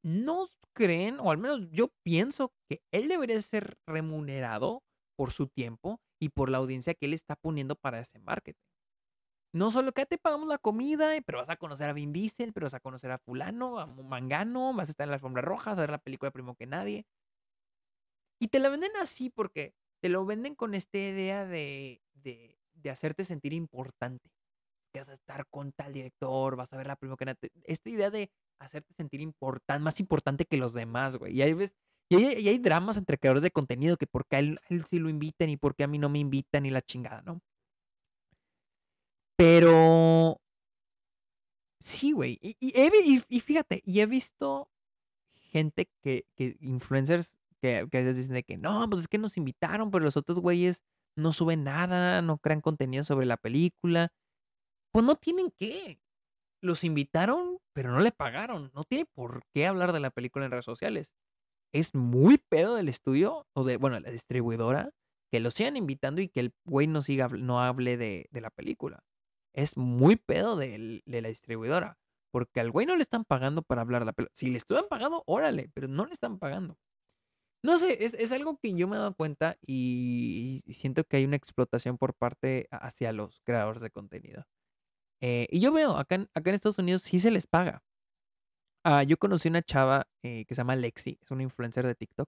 ¿No 0.03 0.49
creen, 0.73 1.19
o 1.19 1.31
al 1.31 1.37
menos 1.37 1.69
yo 1.71 1.89
pienso 2.03 2.53
que 2.67 2.81
él 2.91 3.07
debería 3.07 3.41
ser 3.41 3.77
remunerado 3.85 4.83
por 5.15 5.31
su 5.31 5.47
tiempo 5.47 6.01
y 6.21 6.29
por 6.29 6.49
la 6.49 6.59
audiencia 6.59 6.93
que 6.93 7.07
él 7.07 7.13
está 7.13 7.35
poniendo 7.35 7.75
para 7.75 7.99
ese 7.99 8.19
marketing? 8.19 8.61
No 9.53 9.71
solo 9.71 9.91
que 9.91 10.05
te 10.05 10.17
pagamos 10.17 10.47
la 10.47 10.59
comida, 10.59 11.11
pero 11.25 11.39
vas 11.39 11.49
a 11.49 11.57
conocer 11.57 11.89
a 11.89 11.93
Vin 11.93 12.13
Diesel, 12.13 12.53
pero 12.53 12.65
vas 12.65 12.73
a 12.73 12.79
conocer 12.79 13.11
a 13.11 13.17
fulano, 13.17 13.79
a 13.79 13.85
Mangano, 13.85 14.73
vas 14.73 14.87
a 14.87 14.91
estar 14.91 15.05
en 15.05 15.09
la 15.09 15.15
alfombra 15.15 15.41
roja, 15.41 15.71
a 15.71 15.75
ver 15.75 15.89
la 15.89 15.97
película 15.97 16.31
primero 16.31 16.55
que 16.55 16.67
nadie. 16.67 17.05
Y 18.39 18.47
te 18.47 18.59
la 18.59 18.69
venden 18.69 18.95
así 19.01 19.29
porque 19.29 19.73
te 20.01 20.09
lo 20.09 20.25
venden 20.25 20.55
con 20.55 20.73
esta 20.73 20.97
idea 20.97 21.45
de, 21.45 22.01
de, 22.13 22.57
de 22.73 22.89
hacerte 22.89 23.25
sentir 23.25 23.53
importante 23.53 24.29
que 24.93 24.99
vas 24.99 25.09
a 25.09 25.13
estar 25.13 25.45
con 25.47 25.71
tal 25.71 25.93
director, 25.93 26.55
vas 26.55 26.71
a 26.73 26.77
ver 26.77 26.87
la 26.87 26.95
primera 26.95 27.35
que 27.35 27.51
Esta 27.63 27.89
idea 27.89 28.09
de 28.09 28.31
hacerte 28.59 28.93
sentir 28.93 29.21
importante, 29.21 29.83
más 29.83 29.99
importante 29.99 30.45
que 30.45 30.57
los 30.57 30.73
demás, 30.73 31.17
güey. 31.17 31.35
Y 31.35 31.41
hay 31.41 31.53
veces, 31.53 31.77
y 32.19 32.47
hay, 32.49 32.57
dramas 32.57 32.97
entre 32.97 33.17
creadores 33.17 33.43
de 33.43 33.51
contenido 33.51 33.95
que 33.97 34.07
por 34.07 34.25
qué 34.25 34.35
a 34.35 34.39
él, 34.39 34.59
sí 34.89 34.99
lo 34.99 35.09
invitan 35.09 35.49
y 35.49 35.57
por 35.57 35.75
qué 35.75 35.85
a 35.85 35.87
mí 35.87 35.97
no 35.97 36.09
me 36.09 36.19
invitan 36.19 36.65
y 36.65 36.69
la 36.69 36.81
chingada, 36.81 37.21
¿no? 37.21 37.41
Pero 39.37 40.39
sí, 41.79 42.11
güey. 42.11 42.37
Y, 42.41 42.57
y, 43.29 43.39
fíjate, 43.39 43.81
y 43.85 44.01
he 44.01 44.05
visto 44.05 44.69
gente 45.35 45.89
que, 46.01 46.25
que 46.35 46.57
influencers 46.59 47.35
que, 47.61 47.87
que 47.89 47.97
a 47.97 48.01
veces 48.01 48.17
dicen 48.17 48.33
de 48.33 48.43
que 48.43 48.57
no, 48.57 48.89
pues 48.89 49.03
es 49.03 49.07
que 49.07 49.17
nos 49.17 49.37
invitaron, 49.37 49.89
pero 49.89 50.03
los 50.03 50.17
otros 50.17 50.39
güeyes 50.39 50.83
no 51.15 51.33
suben 51.33 51.63
nada, 51.63 52.21
no 52.21 52.37
crean 52.39 52.61
contenido 52.61 53.03
sobre 53.03 53.25
la 53.25 53.37
película. 53.37 54.11
Pues 54.91 55.05
no 55.05 55.15
tienen 55.15 55.51
que. 55.51 55.99
Los 56.61 56.83
invitaron, 56.83 57.59
pero 57.73 57.91
no 57.91 57.99
le 58.01 58.11
pagaron. 58.11 58.71
No 58.75 58.83
tiene 58.83 59.05
por 59.05 59.43
qué 59.53 59.67
hablar 59.67 59.93
de 59.93 59.99
la 59.99 60.11
película 60.11 60.45
en 60.45 60.51
redes 60.51 60.65
sociales. 60.65 61.13
Es 61.73 61.95
muy 61.95 62.37
pedo 62.37 62.75
del 62.75 62.89
estudio, 62.89 63.47
o 63.53 63.63
de, 63.63 63.77
bueno, 63.77 63.99
la 63.99 64.11
distribuidora, 64.11 64.91
que 65.31 65.39
lo 65.39 65.51
sigan 65.51 65.77
invitando 65.77 66.21
y 66.21 66.27
que 66.27 66.41
el 66.41 66.53
güey 66.65 66.87
no 66.87 67.01
siga, 67.01 67.29
no 67.29 67.61
hable 67.61 67.97
de, 67.97 68.27
la 68.33 68.49
película. 68.49 69.03
Es 69.53 69.77
muy 69.77 70.17
pedo 70.17 70.57
de, 70.57 71.01
la 71.05 71.29
distribuidora. 71.29 71.97
Porque 72.31 72.59
al 72.61 72.71
güey 72.71 72.85
no 72.85 72.95
le 72.95 73.01
están 73.03 73.25
pagando 73.25 73.61
para 73.61 73.81
hablar 73.81 74.01
de 74.01 74.07
la 74.07 74.13
película. 74.13 74.33
Si 74.35 74.49
le 74.49 74.57
estuvieran 74.57 74.89
pagando, 74.89 75.23
órale, 75.25 75.69
pero 75.73 75.87
no 75.87 76.05
le 76.05 76.13
están 76.13 76.39
pagando. 76.39 76.77
No 77.63 77.77
sé, 77.77 78.03
es, 78.03 78.13
es, 78.15 78.31
algo 78.31 78.57
que 78.57 78.73
yo 78.73 78.87
me 78.87 78.95
he 78.95 78.99
dado 78.99 79.13
cuenta 79.15 79.57
y, 79.61 80.63
siento 80.73 81.03
que 81.03 81.17
hay 81.17 81.25
una 81.25 81.35
explotación 81.35 81.97
por 81.97 82.15
parte 82.15 82.67
hacia 82.71 83.11
los 83.13 83.41
creadores 83.41 83.81
de 83.81 83.91
contenido. 83.91 84.45
Eh, 85.21 85.47
y 85.51 85.59
yo 85.59 85.71
veo, 85.71 85.97
acá 85.97 86.27
acá 86.33 86.49
en 86.49 86.55
Estados 86.55 86.79
Unidos 86.79 87.03
sí 87.03 87.19
se 87.19 87.31
les 87.31 87.45
paga. 87.47 87.83
Ah, 88.83 89.03
yo 89.03 89.17
conocí 89.17 89.47
una 89.47 89.61
chava 89.61 90.07
eh, 90.23 90.45
que 90.45 90.55
se 90.55 90.59
llama 90.59 90.75
Lexi, 90.75 91.17
es 91.21 91.31
una 91.31 91.43
influencer 91.43 91.85
de 91.85 91.95
TikTok. 91.95 92.27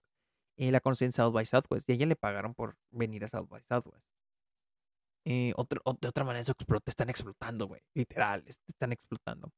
Y 0.56 0.70
la 0.70 0.82
conocí 0.82 1.04
en 1.06 1.14
South 1.14 1.34
by 1.34 1.46
Southwest 1.46 1.90
y 1.90 1.94
a 1.94 1.96
ella 1.96 2.06
le 2.06 2.16
pagaron 2.16 2.54
por 2.54 2.76
venir 2.92 3.24
a 3.24 3.28
South 3.28 3.48
by 3.50 3.64
Southwest. 3.64 4.06
Eh, 5.26 5.54
de 6.02 6.08
otra 6.08 6.24
manera, 6.24 6.42
eso 6.42 6.54
te 6.54 6.92
están 6.92 7.10
explotando, 7.10 7.68
güey. 7.68 7.82
Literal, 7.96 8.44
te 8.44 8.52
están 8.68 8.92
explotando. 8.92 9.50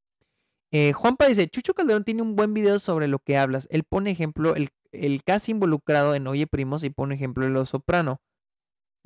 Eh, 0.70 0.92
Juanpa 0.94 1.26
dice, 1.26 1.48
Chucho 1.48 1.74
Calderón 1.74 2.04
tiene 2.04 2.22
un 2.22 2.34
buen 2.34 2.54
video 2.54 2.78
sobre 2.78 3.08
lo 3.08 3.18
que 3.18 3.36
hablas. 3.36 3.68
Él 3.70 3.84
pone 3.84 4.10
ejemplo, 4.10 4.54
el, 4.54 4.70
el 4.90 5.22
casi 5.22 5.52
involucrado 5.52 6.14
en 6.14 6.26
Oye 6.26 6.46
Primos 6.46 6.82
y 6.82 6.90
pone 6.90 7.14
ejemplo 7.14 7.44
en 7.44 7.52
Lo 7.52 7.66
Soprano 7.66 8.20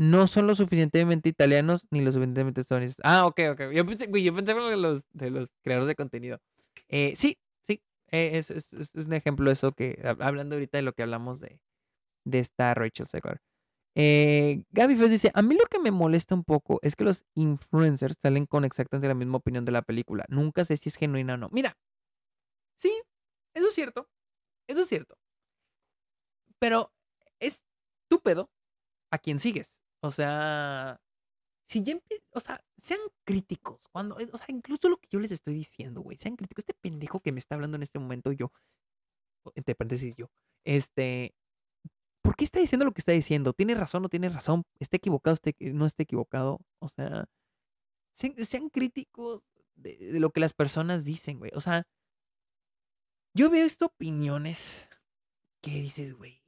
no 0.01 0.26
son 0.28 0.47
lo 0.47 0.55
suficientemente 0.55 1.28
italianos 1.28 1.86
ni 1.91 2.01
lo 2.01 2.11
suficientemente 2.11 2.62
estadounidenses. 2.62 2.97
Ah, 3.05 3.26
ok, 3.26 3.41
ok. 3.53 3.61
Yo 3.72 3.84
pensé, 3.84 4.09
yo 4.22 4.34
pensé 4.34 4.55
de 4.55 4.76
los, 4.78 5.03
de 5.12 5.30
los 5.30 5.51
creadores 5.62 5.88
de 5.88 5.95
contenido. 5.95 6.38
Eh, 6.88 7.12
sí. 7.16 7.36
Eh, 8.12 8.38
es, 8.38 8.72
un 8.94 9.12
ejemplo 9.12 9.50
eso 9.50 9.72
que, 9.72 10.00
hablando 10.20 10.56
ahorita 10.56 10.78
de 10.78 10.82
lo 10.82 10.92
que 10.92 11.02
hablamos 11.02 11.40
de, 11.40 11.61
de 12.24 12.38
esta 12.40 12.74
Rachel 12.74 13.06
Segler. 13.06 13.40
Eh, 13.96 14.62
Gaby 14.70 14.96
Fez 14.96 15.11
dice, 15.11 15.30
a 15.34 15.42
mí 15.42 15.54
lo 15.54 15.66
que 15.66 15.80
me 15.80 15.90
molesta 15.90 16.34
un 16.34 16.44
poco 16.44 16.78
es 16.82 16.94
que 16.96 17.04
los 17.04 17.24
influencers 17.34 18.16
salen 18.20 18.46
con 18.46 18.64
exactamente 18.64 19.08
la 19.08 19.14
misma 19.14 19.38
opinión 19.38 19.64
de 19.64 19.72
la 19.72 19.82
película. 19.82 20.24
Nunca 20.28 20.64
sé 20.64 20.76
si 20.76 20.88
es 20.88 20.96
genuina 20.96 21.34
o 21.34 21.36
no. 21.36 21.48
Mira, 21.50 21.76
sí, 22.76 22.92
eso 23.54 23.68
es 23.68 23.74
cierto. 23.74 24.08
Eso 24.68 24.82
es 24.82 24.88
cierto. 24.88 25.18
Pero 26.58 26.92
es 27.40 27.62
tu 28.08 28.20
pedo 28.20 28.50
a 29.11 29.18
quien 29.18 29.38
sigues. 29.38 29.80
O 30.02 30.11
sea, 30.11 31.00
si 31.70 31.84
ya 31.84 31.96
o 32.32 32.40
sea, 32.40 32.64
sean 32.78 32.98
críticos. 33.24 33.86
Cuando, 33.92 34.16
o 34.16 34.38
sea, 34.38 34.46
incluso 34.48 34.88
lo 34.88 34.96
que 34.96 35.06
yo 35.08 35.20
les 35.20 35.30
estoy 35.30 35.54
diciendo, 35.54 36.00
güey, 36.00 36.16
sean 36.18 36.34
críticos. 36.34 36.64
Este 36.64 36.74
pendejo 36.74 37.20
que 37.20 37.30
me 37.30 37.38
está 37.38 37.54
hablando 37.54 37.76
en 37.76 37.84
este 37.84 38.00
momento, 38.00 38.32
yo, 38.32 38.50
entre 39.54 39.76
paréntesis, 39.76 40.16
yo, 40.16 40.30
este, 40.64 41.32
¿por 42.22 42.34
qué 42.34 42.44
está 42.44 42.58
diciendo 42.58 42.84
lo 42.84 42.92
que 42.92 43.00
está 43.00 43.12
diciendo? 43.12 43.52
¿Tiene 43.52 43.76
razón 43.76 44.00
o 44.00 44.02
no 44.02 44.08
tiene 44.08 44.28
razón? 44.28 44.64
¿Está 44.80 44.96
equivocado, 44.96 45.34
esté, 45.34 45.54
no 45.60 45.86
está 45.86 46.02
equivocado? 46.02 46.58
O 46.80 46.88
sea, 46.88 47.26
sean, 48.14 48.68
críticos 48.70 49.44
de, 49.76 50.18
lo 50.18 50.30
que 50.30 50.40
las 50.40 50.52
personas 50.52 51.04
dicen, 51.04 51.38
güey. 51.38 51.52
O 51.54 51.60
sea, 51.60 51.86
yo 53.32 53.48
veo 53.48 53.64
estas 53.64 53.86
opiniones 53.86 54.88
que 55.62 55.70
dices, 55.70 56.14
güey. 56.14 56.42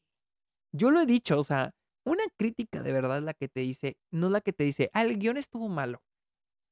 Yo 0.72 0.90
lo 0.90 1.00
he 1.00 1.06
dicho, 1.06 1.38
o 1.38 1.44
sea, 1.44 1.76
una 2.04 2.24
crítica 2.36 2.82
de 2.82 2.92
verdad 2.92 3.22
la 3.22 3.34
que 3.34 3.48
te 3.48 3.60
dice, 3.60 3.96
no 4.10 4.30
la 4.30 4.40
que 4.40 4.52
te 4.52 4.64
dice, 4.64 4.90
ah, 4.92 5.02
el 5.02 5.18
guion 5.18 5.36
estuvo 5.36 5.68
malo. 5.68 6.02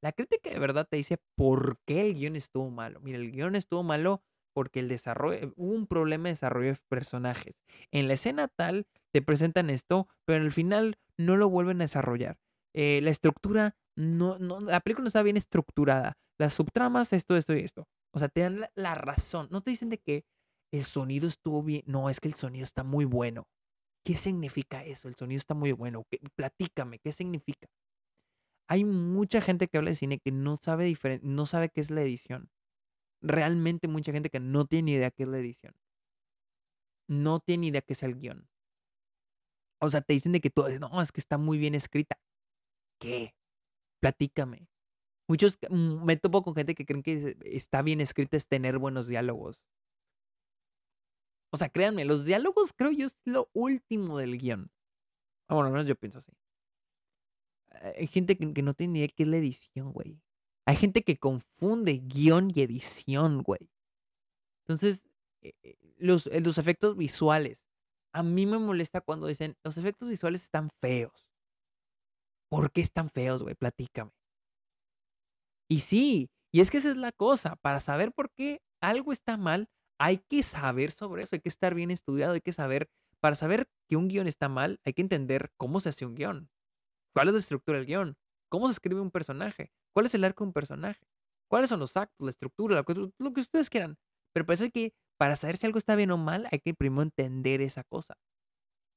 La 0.03 0.13
crítica 0.13 0.51
de 0.51 0.59
verdad 0.59 0.87
te 0.91 0.97
dice 0.97 1.19
por 1.37 1.79
qué 1.87 2.07
el 2.07 2.15
guion 2.15 2.37
estuvo 2.37 2.71
malo. 2.71 3.01
Mira, 3.01 3.19
el 3.19 3.33
guion 3.33 3.55
estuvo 3.55 3.83
malo 3.83 4.23
porque 4.55 4.81
el 4.81 4.89
desarrollo, 4.89 5.53
hubo 5.57 5.75
un 5.75 5.87
problema 5.87 6.25
de 6.25 6.33
desarrollo 6.33 6.73
de 6.73 6.79
personajes. 6.89 7.55
En 7.93 8.09
la 8.09 8.15
escena 8.15 8.49
tal 8.49 8.87
te 9.13 9.23
presentan 9.23 9.71
esto, 9.71 10.09
pero 10.25 10.43
al 10.43 10.53
final 10.53 10.97
no 11.17 11.37
lo 11.37 11.49
vuelven 11.49 11.81
a 11.81 11.85
desarrollar. 11.85 12.39
Eh, 12.75 13.01
la 13.03 13.11
estructura, 13.11 13.77
no, 13.97 14.39
no, 14.39 14.61
la 14.61 14.81
película 14.81 15.05
no 15.05 15.09
está 15.09 15.23
bien 15.23 15.37
estructurada. 15.37 16.17
Las 16.39 16.55
subtramas, 16.55 17.13
esto, 17.13 17.37
esto 17.37 17.55
y 17.55 17.61
esto. 17.61 17.87
O 18.13 18.19
sea, 18.19 18.29
te 18.29 18.41
dan 18.41 18.67
la, 18.75 18.95
razón. 18.95 19.49
No 19.51 19.61
te 19.61 19.71
dicen 19.71 19.91
de 19.91 19.99
que 19.99 20.25
el 20.73 20.85
sonido 20.85 21.29
estuvo 21.29 21.63
bien. 21.63 21.83
No, 21.87 22.09
es 22.09 22.21
que 22.21 22.29
el 22.29 22.35
sonido 22.35 22.65
está 22.65 22.83
muy 22.83 23.05
bueno. 23.05 23.47
¿Qué 24.05 24.17
significa 24.17 24.85
eso? 24.85 25.09
El 25.09 25.15
sonido 25.15 25.39
está 25.39 25.55
muy 25.55 25.73
bueno. 25.73 26.07
Platícame, 26.35 26.99
¿qué 26.99 27.13
significa? 27.13 27.69
Hay 28.69 28.85
mucha 28.85 29.41
gente 29.41 29.69
que 29.69 29.79
habla 29.79 29.91
de 29.91 29.97
cine 29.97 30.21
que 30.21 30.31
no 30.31 30.59
sabe, 30.63 30.97
no 31.23 31.47
sabe 31.47 31.71
qué 31.71 31.81
es 31.81 31.91
la 31.91 32.03
edición. 32.03 32.51
Realmente 33.21 33.89
mucha 33.89 34.13
gente 34.13 34.31
que 34.31 34.41
no 34.41 34.67
tiene 34.67 34.93
idea 34.93 35.11
qué 35.11 35.25
es 35.25 35.29
la 35.29 35.39
edición. 35.39 35.75
No 37.09 37.41
tiene 37.41 37.67
idea 37.67 37.83
qué 37.83 37.93
es 37.95 38.03
el 38.03 38.19
guion. 38.19 38.49
O 39.81 39.91
sea, 39.91 40.03
te 40.03 40.13
dicen 40.13 40.33
de 40.33 40.41
que 40.41 40.51
todo, 40.51 40.69
no, 40.79 41.03
es 41.03 41.11
que 41.11 41.21
está 41.21 41.39
muy 41.39 41.59
bien 41.59 41.75
escrita. 41.75 42.19
¿Qué? 43.01 43.35
Platícame. 44.01 44.69
Muchos, 45.29 45.59
mm, 45.69 46.05
me 46.05 46.17
topo 46.17 46.43
con 46.43 46.55
gente 46.55 46.75
que 46.75 46.87
creen 46.87 47.03
que 47.03 47.37
está 47.43 47.83
bien 47.83 48.01
escrita 48.01 48.37
es 48.37 48.49
tener 48.49 48.79
buenos 48.79 49.09
diálogos. 49.09 49.61
O 51.51 51.59
sea, 51.59 51.69
créanme, 51.69 52.05
los 52.05 52.25
diálogos 52.25 52.73
creo 52.73 52.93
yo 52.93 53.07
es 53.07 53.17
lo 53.25 53.51
último 53.53 54.19
del 54.19 54.39
guion. 54.39 54.71
Ah, 55.49 55.55
bueno, 55.55 55.67
al 55.67 55.73
menos 55.73 55.89
yo 55.89 55.97
pienso 55.97 56.19
así. 56.19 56.33
Hay 57.71 58.07
gente 58.07 58.37
que, 58.37 58.63
no 58.63 58.75
tiene 58.75 58.99
idea 58.99 59.09
qué 59.09 59.23
es 59.25 59.29
la 59.29 59.39
edición, 59.39 59.93
güey. 59.93 60.21
Hay 60.67 60.77
gente 60.77 61.03
que 61.03 61.19
confunde 61.19 61.99
guion 61.99 62.53
y 62.55 62.63
edición, 62.63 63.43
güey. 63.43 63.71
Entonces, 64.65 65.03
eh, 65.43 65.55
eh, 65.63 65.77
los, 65.97 66.27
eh, 66.29 66.41
los 66.41 66.59
efectos 66.59 66.97
visuales. 66.97 67.67
A 68.13 68.23
mí 68.23 68.47
me 68.47 68.59
molesta 68.59 69.01
cuando 69.01 69.27
dicen, 69.27 69.57
los 69.65 69.77
efectos 69.77 70.09
visuales 70.09 70.43
están 70.43 70.71
feos. 70.81 71.29
¿Por 72.49 72.71
qué 72.73 72.81
están 72.81 73.11
feos, 73.11 73.43
güey? 73.43 73.55
Platícame. 73.55 74.13
Y 75.69 75.81
sí, 75.81 76.31
y 76.53 76.61
es 76.61 76.71
que 76.71 76.79
esa 76.79 76.91
es 76.91 76.97
la 76.97 77.13
cosa. 77.13 77.57
Para 77.57 77.81
saber 77.81 78.13
por 78.13 78.31
qué 78.33 78.61
algo 78.81 79.13
está 79.13 79.37
mal, 79.37 79.69
hay 80.01 80.17
que 80.17 80.43
saber 80.43 80.93
sobre 80.93 81.23
eso, 81.23 81.37
hay 81.37 81.41
que 81.41 81.51
estar 81.51 81.75
bien 81.75 81.91
estudiado, 81.91 82.33
hay 82.33 82.41
que 82.41 82.55
saber, 82.55 82.89
para 83.21 83.37
saber 83.37 83.69
que 83.87 83.97
un 83.97 84.09
guion 84.09 84.27
está 84.27 84.49
mal, 84.49 84.81
hay 84.83 84.95
que 84.95 85.03
entender 85.03 85.53
cómo 85.59 85.79
se 85.79 85.91
hace 85.91 86.07
un 86.07 86.15
guion. 86.15 86.49
¿Cuál 87.15 87.29
es 87.29 87.35
la 87.35 87.41
estructura 87.41 87.77
del 87.77 87.87
guion? 87.87 88.17
¿Cómo 88.49 88.67
se 88.69 88.73
escribe 88.73 89.03
un 89.03 89.11
personaje? 89.11 89.73
¿Cuál 89.93 90.07
es 90.07 90.15
el 90.15 90.25
arco 90.25 90.43
de 90.43 90.49
un 90.49 90.53
personaje? 90.55 91.07
¿Cuáles 91.51 91.69
son 91.69 91.81
los 91.81 91.99
actos, 91.99 92.25
la 92.25 92.31
estructura, 92.31 92.77
lo 92.77 93.33
que, 93.35 93.41
ustedes 93.43 93.69
quieran? 93.69 93.99
Pero 94.33 94.47
para 94.47 94.55
eso 94.55 94.65
hay 94.65 94.71
que, 94.71 94.95
para 95.19 95.37
saber 95.37 95.59
si 95.59 95.67
algo 95.67 95.79
está 95.79 95.97
bien 95.97 96.13
o 96.13 96.17
mal, 96.17 96.49
hay 96.51 96.61
que 96.61 96.73
primero 96.73 97.03
entender 97.03 97.61
esa 97.61 97.85
cosa. 97.85 98.17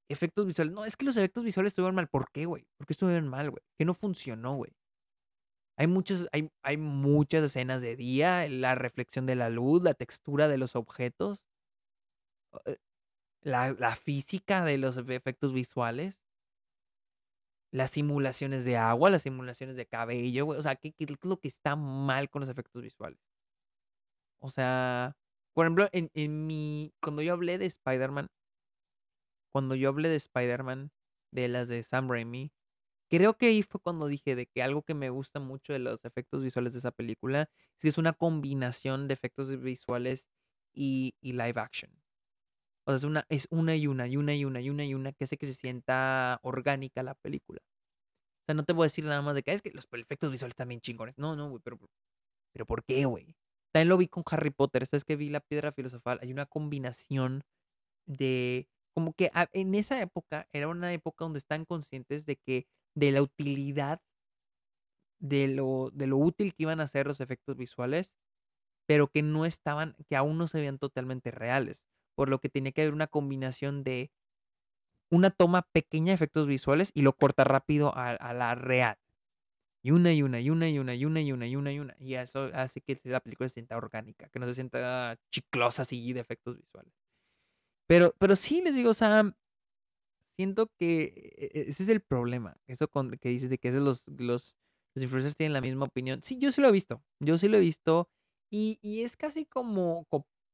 Efectos 0.08 0.46
visuales. 0.46 0.74
No, 0.74 0.86
es 0.86 0.96
que 0.96 1.06
los 1.06 1.18
efectos 1.18 1.44
visuales 1.44 1.72
estuvieron 1.72 1.96
mal. 1.96 2.08
¿Por 2.08 2.32
qué, 2.32 2.46
güey? 2.46 2.66
¿Por 2.78 2.88
qué 2.88 2.94
estuvieron 2.94 3.28
mal, 3.28 3.50
güey? 3.50 3.62
¿Qué 3.78 3.84
no 3.84 3.94
funcionó, 3.94 4.56
güey? 4.56 4.72
Hay, 5.78 5.88
muchos, 5.88 6.28
hay, 6.32 6.50
hay 6.62 6.78
muchas 6.78 7.44
escenas 7.44 7.82
de 7.82 7.96
día, 7.96 8.48
la 8.48 8.76
reflexión 8.76 9.26
de 9.26 9.36
la 9.36 9.50
luz, 9.50 9.84
la 9.84 9.94
textura 9.94 10.48
de 10.48 10.58
los 10.58 10.76
objetos, 10.76 11.44
eh, 12.66 12.78
la, 13.42 13.74
la 13.74 13.96
física 13.96 14.64
de 14.64 14.78
los 14.78 14.98
efectos 14.98 15.54
visuales 15.54 16.24
las 17.74 17.92
simulaciones 17.92 18.66
de 18.66 18.78
agua, 18.78 19.10
las 19.10 19.24
simulaciones 19.24 19.76
de 19.76 19.88
cabello, 19.88 20.46
güey. 20.46 20.60
O 20.60 20.64
sea, 20.64 20.76
¿qué, 20.76 20.94
es 20.98 21.10
lo 21.24 21.40
que 21.40 21.48
está 21.48 21.76
mal 21.76 22.30
con 22.30 22.42
los 22.42 22.50
efectos 22.50 22.84
visuales? 22.84 23.20
O 24.40 24.50
sea, 24.52 25.16
por 25.54 25.66
ejemplo, 25.66 25.90
en, 25.92 26.12
en 26.14 26.46
mi. 26.46 26.94
Cuando 27.02 27.22
yo 27.24 27.34
hablé 27.34 27.58
de 27.58 27.66
Spider-Man. 27.66 28.30
Cuando 29.52 29.76
yo 29.76 29.90
hablé 29.90 30.10
de 30.10 30.18
Spider-Man, 30.18 30.92
de 31.32 31.48
las 31.48 31.68
de 31.68 31.84
Sam 31.84 32.10
Raimi, 32.10 32.52
creo 33.14 33.38
que 33.38 33.46
ahí 33.46 33.62
fue 33.62 33.80
cuando 33.80 34.08
dije 34.08 34.36
de 34.36 34.48
que 34.48 34.64
algo 34.64 34.82
que 34.82 34.96
me 34.96 35.12
gusta 35.12 35.40
mucho 35.40 35.72
de 35.72 35.78
los 35.78 36.04
efectos 36.04 36.42
visuales 36.42 36.74
de 36.74 36.80
esa 36.80 36.90
película 36.92 37.48
es 37.80 37.94
que 37.94 38.00
una 38.00 38.14
combinación 38.14 39.08
de 39.08 39.14
efectos 39.14 39.56
visuales 39.62 40.26
y, 40.74 41.14
live 41.22 41.60
action. 41.62 41.92
O 42.88 42.92
sea, 42.92 42.98
es 42.98 43.04
una, 43.04 43.26
es 43.30 43.48
una 43.52 43.76
y 43.76 43.86
una, 43.86 44.08
y 44.08 44.18
una 44.18 44.34
y 44.34 44.46
una, 44.46 44.62
y 44.62 44.70
una 44.72 44.86
y 44.86 44.96
una, 44.96 45.12
que 45.14 45.26
hace 45.26 45.38
que 45.38 45.46
se 45.46 45.54
sienta 45.54 46.40
orgánica 46.42 47.04
la 47.04 47.14
película. 47.14 47.62
O 48.42 48.46
sea, 48.48 48.56
no 48.56 48.64
te 48.66 48.74
voy 48.74 48.86
a 48.86 48.88
decir 48.88 49.06
nada 49.06 49.22
más 49.22 49.36
de 49.36 49.44
que 49.44 49.52
ah, 49.52 49.54
es 49.54 49.62
que 49.62 49.70
los 49.72 49.88
efectos 49.92 50.32
visuales 50.32 50.56
también 50.56 50.82
chingones. 50.82 51.16
No, 51.16 51.36
no, 51.36 51.50
güey, 51.50 51.62
pero, 51.64 51.78
pero 52.52 52.66
¿por 52.66 52.84
qué, 52.84 53.06
güey? 53.06 53.36
También 53.72 53.90
lo 53.90 53.98
vi 53.98 54.08
con 54.08 54.24
Harry 54.32 54.50
Potter. 54.50 54.82
Esta 54.82 54.98
vez 54.98 55.06
que 55.06 55.18
vi 55.18 55.30
la 55.30 55.40
piedra 55.40 55.72
filosofal, 55.72 56.18
hay 56.24 56.32
una 56.32 56.48
combinación 56.48 57.44
de. 58.08 58.68
Como 58.96 59.14
que 59.14 59.32
en 59.54 59.76
esa 59.76 60.02
época 60.02 60.48
era 60.52 60.68
una 60.68 60.94
época 60.94 61.26
donde 61.26 61.40
están 61.40 61.66
conscientes 61.66 62.26
de 62.26 62.38
que 62.38 62.68
de 62.96 63.12
la 63.12 63.22
utilidad 63.22 64.02
de 65.20 65.48
lo, 65.48 65.90
de 65.94 66.08
lo 66.08 66.18
útil 66.18 66.54
que 66.54 66.64
iban 66.64 66.80
a 66.82 66.88
ser 66.88 67.08
los 67.08 67.22
efectos 67.22 67.58
visuales, 67.58 68.14
pero 68.86 69.08
que 69.08 69.22
no 69.22 69.46
estaban, 69.46 69.96
que 70.10 70.16
aún 70.16 70.38
no 70.38 70.48
se 70.48 70.60
veían 70.60 70.80
totalmente 70.80 71.32
reales 71.32 71.84
por 72.16 72.30
lo 72.30 72.40
que 72.40 72.50
tenía 72.50 72.72
que 72.72 72.82
haber 72.82 72.94
una 72.94 73.08
combinación 73.08 73.84
de 73.84 74.12
una 75.10 75.30
toma 75.30 75.64
pequeña 75.72 76.12
de 76.12 76.16
efectos 76.16 76.48
visuales 76.48 76.92
y 76.94 77.02
lo 77.02 77.14
corta 77.14 77.44
rápido 77.44 77.94
a, 77.96 78.34
la 78.34 78.56
real. 78.56 78.98
Y 79.84 79.92
una 79.92 80.14
y 80.14 80.24
una 80.24 80.40
y 80.40 80.50
una 80.50 80.70
y 80.70 80.80
una 80.80 80.96
y 80.96 81.06
una 81.06 81.22
y 81.22 81.32
una 81.32 81.48
y 81.48 81.56
una 81.56 81.72
y 81.74 81.80
una. 81.80 81.96
Y 82.00 82.16
eso 82.16 82.50
hace 82.54 82.82
que 82.82 83.00
la 83.04 83.20
película 83.20 83.50
se 83.50 83.56
sienta 83.56 83.78
orgánica, 83.78 84.30
que 84.30 84.40
no 84.40 84.48
se 84.48 84.56
sienta 84.56 85.20
chiclosa 85.30 85.82
así 85.82 86.14
de 86.14 86.22
efectos 86.22 86.58
visuales. 86.58 86.94
Pero, 87.86 88.16
pero 88.18 88.36
sí 88.36 88.62
les 88.62 88.76
digo, 88.76 88.92
o 88.92 88.94
sea, 88.94 89.36
siento 90.36 90.72
que 90.78 91.04
e, 91.38 91.60
e, 91.60 91.70
ese 91.70 91.84
es 91.84 91.90
el 91.90 92.02
problema. 92.02 92.58
Eso 92.68 92.88
con, 92.88 93.12
que 93.18 93.30
dices 93.30 93.50
de 93.50 93.58
que 93.58 93.72
los, 93.72 94.08
los, 94.08 94.56
los 94.96 95.04
influencers 95.04 95.36
tienen 95.36 95.54
la 95.54 95.62
misma 95.62 95.86
opinión. 95.86 96.22
Sí, 96.24 96.40
yo 96.40 96.52
sí 96.52 96.62
lo 96.62 96.70
he 96.70 96.72
visto. 96.72 97.04
Yo 97.20 97.38
sí 97.38 97.48
lo 97.48 97.58
he 97.58 97.62
visto. 97.62 98.10
Y, 98.50 98.80
y 98.82 99.02
es 99.02 99.18
casi 99.18 99.46
como, 99.46 100.06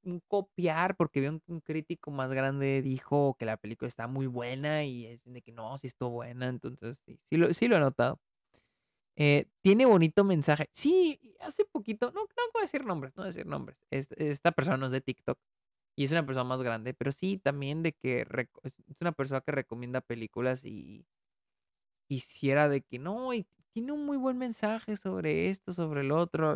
un 0.04 0.22
copiar, 0.28 0.96
porque 0.96 1.22
veo 1.22 1.42
un, 1.48 1.62
crítico 1.62 2.12
más 2.12 2.32
grande 2.32 2.82
dijo 2.82 3.36
que 3.38 3.46
la 3.46 3.58
película 3.58 3.88
está 3.88 4.08
muy 4.08 4.28
buena 4.28 4.84
y 4.86 5.06
es 5.06 5.22
de 5.26 5.42
que 5.42 5.52
no, 5.52 5.78
si 5.78 5.88
estuvo 5.88 6.12
buena, 6.12 6.48
entonces 6.48 7.00
sí, 7.06 7.20
sí 7.30 7.38
lo, 7.38 7.54
sí 7.54 7.68
lo 7.68 7.76
he 7.78 7.80
notado. 7.80 8.20
Eh, 9.18 9.48
tiene 9.62 9.86
bonito 9.86 10.24
mensaje. 10.24 10.70
Sí, 10.72 11.20
hace 11.42 11.66
poquito, 11.66 12.12
no, 12.12 12.22
no 12.22 12.28
voy 12.54 12.62
a 12.62 12.66
decir 12.66 12.86
nombres, 12.86 13.14
no 13.18 13.24
voy 13.24 13.30
decir 13.32 13.46
nombres. 13.46 13.78
esta 13.92 14.52
persona 14.52 14.78
no 14.78 14.86
es 14.86 14.94
de 14.94 15.02
TikTok 15.02 15.38
y 15.96 16.06
es 16.06 16.12
una 16.12 16.26
persona 16.26 16.46
más 16.46 16.62
grande, 16.62 16.94
pero 16.94 17.12
sí 17.12 17.38
también 17.38 17.84
de 17.84 17.94
que 17.94 18.22
es 18.64 19.02
una 19.02 19.12
persona 19.12 19.42
que 19.42 19.52
recomienda 19.52 20.02
películas 20.02 20.64
y 20.64 21.06
hiciera 22.10 22.68
de 22.70 22.82
que 22.82 23.00
no, 23.00 23.34
y 23.34 23.48
tiene 23.74 23.92
un 23.92 24.06
muy 24.06 24.18
buen 24.18 24.38
mensaje 24.38 24.98
sobre 24.98 25.50
esto, 25.50 25.74
sobre 25.74 26.02
el 26.02 26.12
otro, 26.12 26.56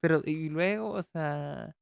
pero 0.00 0.22
y 0.24 0.48
luego, 0.48 0.92
o 0.92 1.02
sea, 1.02 1.76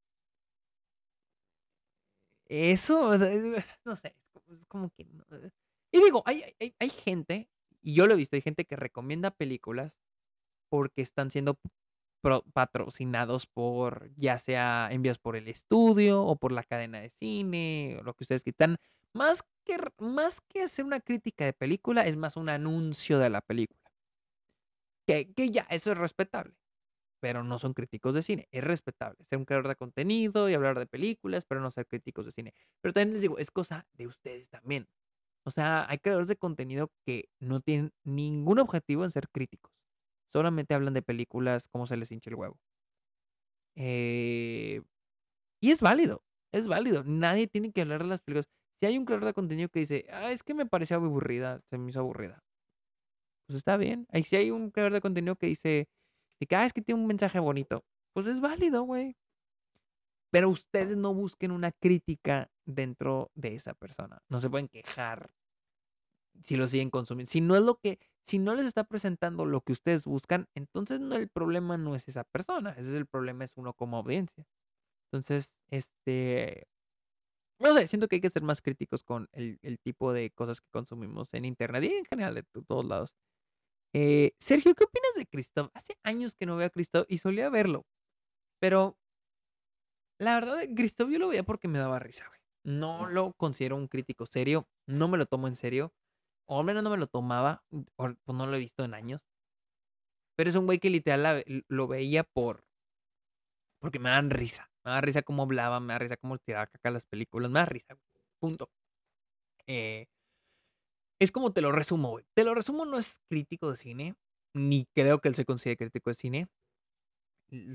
eso, 2.48 3.12
no 3.84 3.96
sé, 3.96 4.14
es 4.48 4.66
como 4.66 4.90
que... 4.90 5.02
Eh. 5.02 5.50
Y 5.92 6.02
digo, 6.02 6.22
hay, 6.26 6.42
hay, 6.60 6.74
hay 6.78 6.90
gente, 6.90 7.48
y 7.82 7.94
yo 7.94 8.06
lo 8.06 8.14
he 8.14 8.16
visto, 8.16 8.36
hay 8.36 8.42
gente 8.42 8.64
que 8.64 8.76
recomienda 8.76 9.30
películas 9.30 9.98
porque 10.68 11.02
están 11.02 11.30
siendo 11.30 11.58
patrocinados 12.52 13.46
por, 13.46 14.10
ya 14.16 14.38
sea 14.38 14.88
envíos 14.90 15.18
por 15.18 15.36
el 15.36 15.48
estudio 15.48 16.22
o 16.22 16.36
por 16.36 16.52
la 16.52 16.64
cadena 16.64 17.00
de 17.00 17.10
cine, 17.10 17.96
o 18.00 18.02
lo 18.02 18.14
que 18.14 18.24
ustedes 18.24 18.42
quitan. 18.42 18.76
Más 19.12 19.42
que, 19.64 19.78
más 19.98 20.40
que 20.40 20.62
hacer 20.62 20.84
una 20.84 21.00
crítica 21.00 21.44
de 21.44 21.52
película, 21.52 22.02
es 22.02 22.16
más 22.16 22.36
un 22.36 22.48
anuncio 22.48 23.18
de 23.18 23.30
la 23.30 23.40
película. 23.40 23.80
Que, 25.06 25.32
que 25.32 25.50
ya, 25.50 25.66
eso 25.70 25.92
es 25.92 25.98
respetable 25.98 26.54
pero 27.20 27.42
no 27.42 27.58
son 27.58 27.74
críticos 27.74 28.14
de 28.14 28.22
cine. 28.22 28.48
Es 28.52 28.62
respetable 28.62 29.24
ser 29.24 29.38
un 29.38 29.44
creador 29.44 29.68
de 29.68 29.74
contenido 29.74 30.48
y 30.48 30.54
hablar 30.54 30.78
de 30.78 30.86
películas, 30.86 31.44
pero 31.44 31.60
no 31.60 31.70
ser 31.70 31.86
críticos 31.86 32.24
de 32.26 32.32
cine. 32.32 32.54
Pero 32.80 32.92
también 32.92 33.14
les 33.14 33.22
digo, 33.22 33.38
es 33.38 33.50
cosa 33.50 33.86
de 33.94 34.06
ustedes 34.06 34.48
también. 34.48 34.86
O 35.44 35.50
sea, 35.50 35.88
hay 35.88 35.98
creadores 35.98 36.28
de 36.28 36.36
contenido 36.36 36.92
que 37.04 37.28
no 37.40 37.60
tienen 37.60 37.92
ningún 38.04 38.58
objetivo 38.58 39.04
en 39.04 39.10
ser 39.10 39.28
críticos. 39.28 39.72
Solamente 40.32 40.74
hablan 40.74 40.94
de 40.94 41.02
películas 41.02 41.68
como 41.68 41.86
se 41.86 41.96
les 41.96 42.10
hincha 42.12 42.30
el 42.30 42.36
huevo. 42.36 42.58
Eh, 43.76 44.82
y 45.60 45.70
es 45.70 45.80
válido, 45.80 46.22
es 46.52 46.68
válido. 46.68 47.04
Nadie 47.04 47.46
tiene 47.46 47.72
que 47.72 47.82
hablar 47.82 48.02
de 48.02 48.08
las 48.08 48.22
películas. 48.22 48.48
Si 48.80 48.86
hay 48.86 48.98
un 48.98 49.04
creador 49.04 49.26
de 49.26 49.34
contenido 49.34 49.68
que 49.68 49.80
dice, 49.80 50.06
ah, 50.10 50.30
es 50.32 50.42
que 50.42 50.54
me 50.54 50.66
pareció 50.66 50.96
aburrida, 50.96 51.60
se 51.70 51.78
me 51.78 51.90
hizo 51.90 52.00
aburrida. 52.00 52.42
Pues 53.46 53.58
está 53.58 53.76
bien. 53.76 54.06
Y 54.12 54.24
si 54.24 54.36
hay 54.36 54.50
un 54.50 54.70
creador 54.70 54.92
de 54.94 55.00
contenido 55.00 55.36
que 55.36 55.46
dice, 55.46 55.88
ah, 56.50 56.66
es 56.66 56.72
que 56.72 56.82
tiene 56.82 57.00
un 57.00 57.06
mensaje 57.06 57.38
bonito. 57.38 57.84
Pues 58.12 58.26
es 58.26 58.40
válido, 58.40 58.82
güey. 58.82 59.16
Pero 60.30 60.50
ustedes 60.50 60.96
no 60.96 61.14
busquen 61.14 61.50
una 61.50 61.72
crítica 61.72 62.50
dentro 62.66 63.30
de 63.34 63.54
esa 63.54 63.74
persona. 63.74 64.20
No 64.28 64.40
se 64.40 64.50
pueden 64.50 64.68
quejar 64.68 65.30
si 66.44 66.56
lo 66.56 66.66
siguen 66.66 66.90
consumiendo. 66.90 67.30
Si 67.30 67.40
no 67.40 67.56
es 67.56 67.62
lo 67.62 67.78
que, 67.78 67.98
si 68.26 68.38
no 68.38 68.54
les 68.54 68.66
está 68.66 68.84
presentando 68.84 69.46
lo 69.46 69.60
que 69.60 69.72
ustedes 69.72 70.04
buscan, 70.04 70.48
entonces 70.54 71.00
no 71.00 71.16
el 71.16 71.28
problema 71.28 71.76
no 71.76 71.94
es 71.94 72.08
esa 72.08 72.24
persona. 72.24 72.72
Ese 72.72 72.90
es 72.90 72.96
el 72.96 73.06
problema, 73.06 73.44
es 73.44 73.56
uno 73.56 73.72
como 73.72 73.98
audiencia. 73.98 74.44
Entonces, 75.06 75.54
este, 75.70 76.66
no 77.58 77.74
sé, 77.74 77.86
siento 77.86 78.08
que 78.08 78.16
hay 78.16 78.20
que 78.22 78.30
ser 78.30 78.42
más 78.42 78.60
críticos 78.60 79.04
con 79.04 79.28
el, 79.32 79.78
tipo 79.82 80.12
de 80.12 80.30
cosas 80.30 80.60
que 80.60 80.68
consumimos 80.70 81.32
en 81.34 81.44
Internet 81.44 81.84
y 81.84 81.94
en 81.94 82.04
general 82.04 82.34
de 82.34 82.42
todos 82.42 82.84
lados. 82.84 83.14
Eh, 83.94 84.32
Sergio, 84.40 84.74
¿qué 84.74 84.84
opinas 84.84 85.14
de 85.16 85.26
Christoph? 85.26 85.70
Hace 85.74 85.96
años 86.02 86.34
que 86.34 86.46
no 86.46 86.56
veo 86.56 86.66
a 86.66 86.70
Christoph 86.70 87.06
y 87.08 87.18
solía 87.18 87.48
verlo, 87.48 87.86
pero 88.60 88.98
la 90.18 90.34
verdad, 90.34 90.62
Christoph 90.74 91.10
yo 91.10 91.18
lo 91.18 91.28
veía 91.28 91.44
porque 91.44 91.68
me 91.68 91.78
daba 91.78 91.98
risa, 91.98 92.26
güey. 92.26 92.40
No 92.64 93.06
lo 93.08 93.32
considero 93.34 93.76
un 93.76 93.88
crítico 93.88 94.26
serio, 94.26 94.68
no 94.86 95.08
me 95.08 95.18
lo 95.18 95.26
tomo 95.26 95.46
en 95.46 95.56
serio, 95.56 95.92
o 96.46 96.60
al 96.60 96.64
menos 96.64 96.82
no 96.82 96.90
me 96.90 96.96
lo 96.96 97.06
tomaba, 97.06 97.64
o 97.70 97.82
pues 97.96 98.36
no 98.36 98.46
lo 98.46 98.56
he 98.56 98.60
visto 98.60 98.84
en 98.84 98.94
años. 98.94 99.20
Pero 100.36 100.50
es 100.50 100.56
un 100.56 100.66
güey 100.66 100.78
que 100.78 100.90
literal 100.90 101.44
lo 101.68 101.88
veía 101.88 102.24
por. 102.24 102.64
Porque 103.80 103.98
me 103.98 104.10
dan 104.10 104.30
risa. 104.30 104.70
Me 104.84 104.92
da 104.92 105.00
risa 105.00 105.22
cómo 105.22 105.42
hablaba, 105.42 105.80
me 105.80 105.94
da 105.94 105.98
risa 105.98 106.16
cómo 106.16 106.38
tiraba 106.38 106.66
caca 106.66 106.90
las 106.90 107.06
películas, 107.06 107.50
me 107.50 107.60
da 107.60 107.66
risa, 107.66 107.98
Punto. 108.38 108.70
Eh, 109.66 110.06
es 111.20 111.32
como 111.32 111.52
te 111.52 111.62
lo 111.62 111.72
resumo, 111.72 112.10
güey. 112.10 112.24
Te 112.34 112.44
lo 112.44 112.54
resumo, 112.54 112.84
no 112.84 112.98
es 112.98 113.20
crítico 113.28 113.70
de 113.70 113.76
cine, 113.76 114.14
ni 114.54 114.86
creo 114.94 115.20
que 115.20 115.28
él 115.28 115.34
se 115.34 115.44
considere 115.44 115.76
crítico 115.76 116.10
de 116.10 116.14
cine. 116.14 116.48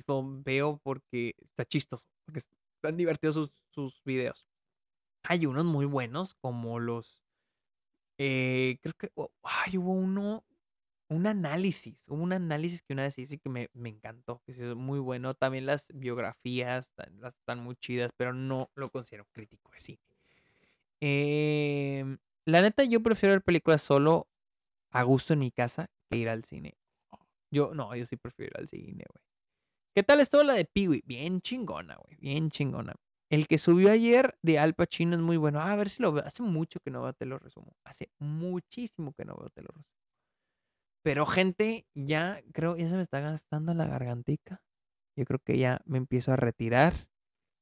Lo 0.07 0.23
veo 0.43 0.80
porque 0.84 1.34
está 1.39 1.65
chistoso, 1.65 2.07
porque 2.26 2.39
están 2.39 2.98
divertidos 2.98 3.35
sus, 3.35 3.52
sus 3.69 4.03
videos. 4.03 4.48
Hay 5.23 5.45
unos 5.45 5.65
muy 5.65 5.85
buenos, 5.85 6.35
como 6.35 6.80
los. 6.80 7.20
Eh, 8.23 8.77
creo 8.84 8.93
que. 8.93 9.10
Oh, 9.15 9.31
ay, 9.41 9.80
hubo 9.80 9.93
uno 9.93 10.43
un 11.10 11.26
análisis, 11.27 11.98
un 12.07 12.31
análisis 12.31 12.84
que 12.84 12.93
una 12.93 13.03
vez 13.03 13.18
hice 13.18 13.39
que 13.39 13.49
me, 13.49 13.69
encantó, 13.84 14.41
que 14.45 14.52
es 14.52 14.76
muy 14.76 14.99
bueno. 14.99 15.34
También 15.34 15.65
las 15.65 15.88
biografías 15.93 16.93
las, 16.95 17.35
están 17.35 17.64
muy 17.64 17.76
chidas, 17.77 18.11
pero 18.15 18.31
no 18.31 18.69
lo 18.76 18.91
considero 18.91 19.26
crítico 19.34 19.72
de 19.72 19.80
cine. 19.80 19.99
Em, 21.02 22.18
la 22.45 22.61
neta, 22.61 22.84
yo 22.84 23.02
prefiero 23.02 23.34
ver 23.34 23.41
películas 23.41 23.81
solo 23.81 24.27
a 24.91 25.02
gusto 25.02 25.34
en 25.34 25.39
mi 25.39 25.52
casa 25.52 25.89
que 26.10 26.18
ir 26.18 26.30
al 26.30 26.45
cine. 26.45 26.77
Yo, 27.49 27.73
no, 27.73 27.95
yo 27.95 28.06
sí 28.06 28.18
prefiero 28.18 28.52
ir 28.53 28.61
al 28.61 28.69
cine, 28.69 29.03
güey. 29.11 29.23
¿Qué 29.95 30.03
tal 30.03 30.22
estuvo 30.22 30.43
la 30.43 30.53
de 30.53 30.65
Peewee? 30.65 31.03
Bien 31.06 31.41
chingona, 31.41 31.95
güey, 31.95 32.15
bien 32.18 32.52
chingona. 32.52 32.93
El 33.32 33.48
que 33.48 33.58
subió 33.58 33.90
ayer 33.91 34.38
de 34.41 34.60
Al 34.60 34.74
Pacino 34.74 35.16
es 35.16 35.22
muy 35.22 35.38
bueno. 35.38 35.62
Ah, 35.62 35.72
a 35.72 35.76
ver 35.78 35.88
si 35.88 36.03
lo 36.03 36.12
veo. 36.12 36.26
Hace 36.26 36.44
mucho 36.44 36.82
que 36.82 36.91
no 36.91 37.02
veo, 37.02 37.14
te 37.14 37.26
lo 37.26 37.40
resumo. 37.40 37.78
Hace 37.86 38.12
muchísimo 38.20 39.14
que 39.14 39.24
no 39.24 39.38
veo, 39.38 39.49
te 39.49 39.62
lo 39.62 39.70
resumo. 39.70 39.86
Pero 41.02 41.26
gente, 41.26 41.88
ya 41.95 42.44
creo, 42.52 42.76
ya 42.76 42.90
se 42.90 42.95
me 42.98 43.02
está 43.02 43.22
gastando 43.22 43.74
la 43.74 43.88
gargantica. 43.88 44.62
Yo 45.16 45.24
creo 45.24 45.40
que 45.40 45.58
ya 45.58 45.80
me 45.86 45.98
empiezo 45.98 46.34
a 46.34 46.36
retirar. 46.36 47.08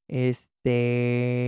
Este. 0.08 1.38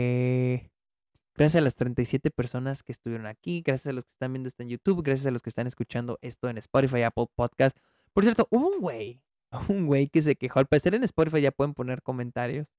Gracias 1.35 1.61
a 1.61 1.65
las 1.65 1.75
37 1.75 2.31
personas 2.31 2.85
que 2.85 2.93
estuvieron 2.93 3.27
aquí, 3.27 3.63
gracias 3.67 3.89
a 3.89 3.93
los 3.93 4.05
que 4.05 4.13
están 4.13 4.33
viendo 4.35 4.49
esto 4.49 4.63
en 4.63 4.69
YouTube, 4.69 5.03
gracias 5.03 5.27
a 5.27 5.31
los 5.33 5.43
que 5.43 5.49
están 5.49 5.67
escuchando 5.67 6.19
esto 6.21 6.49
en 6.49 6.59
Spotify, 6.59 7.03
Apple 7.03 7.27
Podcast. 7.35 7.77
Por 8.13 8.23
cierto, 8.23 8.47
hubo 8.51 8.69
un 8.69 8.81
güey, 8.81 9.21
un 9.69 9.87
güey 9.87 10.09
que 10.09 10.23
se 10.23 10.37
quejó. 10.37 10.61
Al 10.61 10.67
parecer 10.67 10.95
en 10.95 11.03
Spotify 11.03 11.41
ya 11.41 11.51
pueden 11.51 11.75
poner 11.75 12.03
comentarios. 12.03 12.73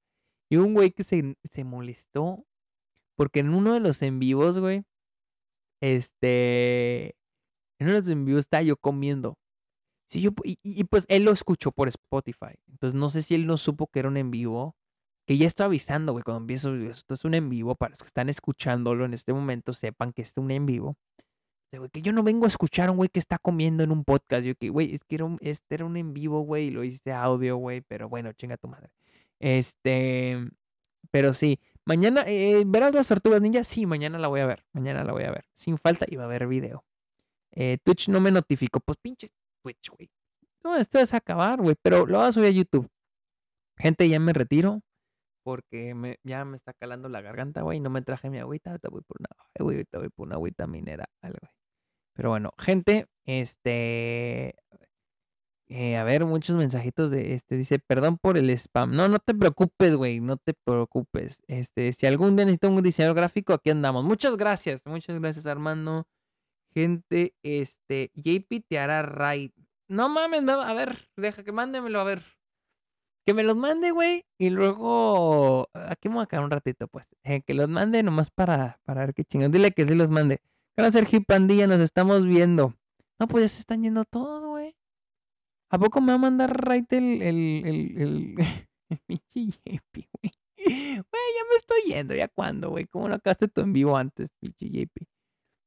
Y 0.48 0.56
un 0.56 0.74
güey 0.74 0.90
que 0.92 1.04
se, 1.04 1.36
se 1.44 1.64
molestó 1.64 2.44
porque 3.16 3.40
en 3.40 3.54
uno 3.54 3.74
de 3.74 3.80
los 3.80 4.02
en 4.02 4.18
vivos, 4.18 4.58
güey, 4.58 4.84
este, 5.80 7.16
en 7.78 7.88
uno 7.88 7.92
de 7.94 8.00
los 8.00 8.08
envíos 8.08 8.40
estaba 8.40 8.62
yo 8.62 8.76
comiendo. 8.76 9.38
Sí, 10.08 10.20
yo, 10.20 10.30
y, 10.44 10.84
pues 10.84 11.06
él 11.08 11.24
lo 11.24 11.32
escuchó 11.32 11.72
por 11.72 11.88
Spotify. 11.88 12.54
Entonces 12.68 12.94
no 12.98 13.10
sé 13.10 13.22
si 13.22 13.34
él 13.34 13.46
no 13.46 13.56
supo 13.56 13.88
que 13.88 14.00
era 14.00 14.08
un 14.08 14.16
en 14.16 14.30
vivo. 14.30 14.76
Que 15.26 15.38
ya 15.38 15.46
estoy 15.46 15.66
avisando, 15.66 16.12
güey, 16.12 16.22
cuando 16.22 16.42
empiezo, 16.42 16.74
esto 16.74 17.14
es 17.14 17.24
un 17.24 17.34
en 17.34 17.48
vivo, 17.48 17.74
para 17.76 17.90
los 17.90 18.00
que 18.00 18.06
están 18.08 18.28
escuchándolo 18.28 19.06
en 19.06 19.14
este 19.14 19.32
momento, 19.32 19.72
sepan 19.72 20.12
que 20.12 20.22
es 20.22 20.34
un 20.36 20.50
en 20.50 20.66
vivo. 20.66 20.96
que 21.92 22.02
yo 22.02 22.12
no 22.12 22.22
vengo 22.22 22.44
a 22.44 22.48
escuchar 22.48 22.88
a 22.88 22.92
un 22.92 22.98
güey 22.98 23.08
que 23.08 23.20
está 23.20 23.38
comiendo 23.38 23.82
en 23.84 23.90
un 23.90 24.04
podcast. 24.04 24.44
Yo 24.44 24.54
que, 24.54 24.68
güey, 24.68 24.94
es 24.94 25.04
que 25.04 25.16
era 25.16 25.24
un, 25.24 25.38
este 25.40 25.76
era 25.76 25.86
un 25.86 25.96
en 25.96 26.12
vivo, 26.14 26.40
güey, 26.42 26.66
y 26.66 26.70
lo 26.70 26.84
hice 26.84 27.12
audio, 27.12 27.56
güey, 27.56 27.80
pero 27.82 28.08
bueno, 28.08 28.32
chinga 28.32 28.56
tu 28.58 28.68
madre. 28.68 28.90
Este, 29.40 30.48
pero 31.10 31.34
sí, 31.34 31.60
mañana, 31.84 32.24
eh, 32.26 32.64
¿verás 32.66 32.94
las 32.94 33.08
tortugas 33.08 33.40
ninja? 33.40 33.64
Sí, 33.64 33.86
mañana 33.86 34.18
la 34.18 34.28
voy 34.28 34.40
a 34.40 34.46
ver, 34.46 34.64
mañana 34.72 35.04
la 35.04 35.12
voy 35.12 35.24
a 35.24 35.30
ver. 35.30 35.44
Sin 35.54 35.78
falta, 35.78 36.06
iba 36.08 36.24
a 36.24 36.28
ver 36.28 36.46
video. 36.46 36.84
Eh, 37.52 37.78
Twitch 37.84 38.08
no 38.08 38.20
me 38.20 38.30
notificó. 38.30 38.80
Pues 38.80 38.98
pinche 39.00 39.30
Twitch, 39.62 39.90
güey. 39.90 40.10
No, 40.62 40.76
esto 40.76 40.98
es 40.98 41.14
acabar, 41.14 41.60
güey. 41.60 41.76
Pero 41.80 42.06
lo 42.06 42.18
voy 42.18 42.26
a 42.26 42.32
subir 42.32 42.48
a 42.48 42.50
YouTube. 42.50 42.88
Gente, 43.78 44.08
ya 44.08 44.18
me 44.18 44.32
retiro. 44.32 44.80
Porque 45.44 46.18
ya 46.24 46.44
me 46.44 46.56
está 46.56 46.72
calando 46.72 47.08
la 47.08 47.20
garganta, 47.20 47.62
güey. 47.62 47.78
No 47.80 47.90
me 47.90 48.02
traje 48.02 48.30
mi 48.30 48.38
agüita. 48.38 48.70
Ahorita 48.70 48.88
voy 48.88 49.02
por 49.02 49.18
una, 49.20 49.28
güey, 49.58 49.84
voy 49.92 50.08
por 50.08 50.26
una 50.26 50.36
agüita 50.36 50.66
minera. 50.66 51.06
Güey. 51.22 51.34
Pero 52.14 52.30
bueno, 52.30 52.52
gente, 52.58 53.06
este. 53.24 54.56
Eh, 55.68 55.96
a 55.96 56.04
ver, 56.04 56.24
muchos 56.24 56.56
mensajitos 56.56 57.10
de 57.10 57.34
este. 57.34 57.56
Dice, 57.56 57.78
perdón 57.78 58.18
por 58.18 58.36
el 58.36 58.50
spam. 58.50 58.94
No, 58.94 59.08
no 59.08 59.18
te 59.18 59.34
preocupes, 59.34 59.96
güey. 59.96 60.20
No 60.20 60.36
te 60.36 60.54
preocupes. 60.54 61.42
Este, 61.46 61.92
si 61.92 62.06
algún 62.06 62.36
día 62.36 62.44
necesito 62.44 62.68
un 62.68 62.82
diseñador 62.82 63.16
gráfico, 63.16 63.54
aquí 63.54 63.70
andamos. 63.70 64.04
Muchas 64.04 64.36
gracias. 64.36 64.82
Muchas 64.84 65.18
gracias, 65.20 65.46
Armando. 65.46 66.06
Gente, 66.74 67.34
este, 67.42 68.10
JP 68.14 68.66
te 68.68 68.78
hará 68.78 69.02
raid. 69.02 69.52
No 69.88 70.08
mames, 70.08 70.46
a 70.48 70.72
ver, 70.74 71.08
deja 71.16 71.44
que 71.44 71.52
mándemelo, 71.52 72.00
a 72.00 72.04
ver. 72.04 72.24
Que 73.26 73.32
me 73.32 73.42
los 73.42 73.56
mande, 73.56 73.90
güey. 73.90 74.26
Y 74.38 74.50
luego, 74.50 75.68
aquí 75.72 76.08
me 76.08 76.16
voy 76.16 76.24
a 76.24 76.26
quedar 76.26 76.44
un 76.44 76.50
ratito, 76.50 76.88
pues. 76.88 77.06
Eh, 77.22 77.42
que 77.46 77.54
los 77.54 77.68
mande 77.68 78.02
nomás 78.02 78.30
para, 78.30 78.80
para 78.84 79.06
ver 79.06 79.14
qué 79.14 79.24
chingón. 79.24 79.50
Dile 79.52 79.72
que 79.72 79.86
sí 79.86 79.94
los 79.94 80.10
mande. 80.10 80.40
Hola, 80.76 80.92
Sergio 80.92 81.22
Pandilla, 81.22 81.66
nos 81.66 81.80
estamos 81.80 82.26
viendo. 82.26 82.74
No, 83.18 83.28
pues 83.28 83.44
ya 83.44 83.48
se 83.48 83.60
están 83.60 83.82
yendo 83.82 84.04
todos. 84.04 84.43
¿A 85.74 85.78
poco 85.78 86.00
me 86.00 86.12
va 86.12 86.14
a 86.14 86.18
mandar 86.18 86.56
raid 86.56 86.84
el, 86.90 87.20
el, 87.20 87.62
el, 87.66 88.00
el, 88.00 88.34
JP, 89.34 89.92
güey? 89.92 90.32
Güey, 90.56 91.02
ya 91.02 91.44
me 91.50 91.56
estoy 91.56 91.80
yendo, 91.88 92.14
¿ya 92.14 92.28
cuándo, 92.28 92.70
güey? 92.70 92.86
¿Cómo 92.86 93.08
no 93.08 93.16
acabaste 93.16 93.48
tú 93.48 93.62
en 93.62 93.72
vivo 93.72 93.96
antes, 93.96 94.28
pinche 94.38 94.70
JP? 94.70 95.02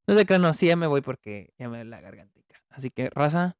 No 0.07 0.17
sé 0.17 0.25
qué, 0.25 0.39
no, 0.39 0.53
sí, 0.53 0.67
ya 0.67 0.77
me 0.77 0.87
voy 0.87 1.01
porque 1.01 1.53
ya 1.59 1.67
me 1.67 1.79
da 1.79 1.83
la 1.83 1.99
gargantica. 1.99 2.55
Así 2.69 2.89
que, 2.89 3.09
raza, 3.09 3.57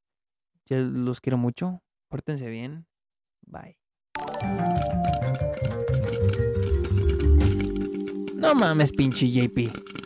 yo 0.68 0.78
los 0.78 1.20
quiero 1.20 1.38
mucho. 1.38 1.84
Pórtense 2.08 2.48
bien. 2.48 2.88
Bye. 3.46 3.78
No 8.36 8.56
mames, 8.56 8.94
pinche 8.94 9.30
JP. 9.30 9.97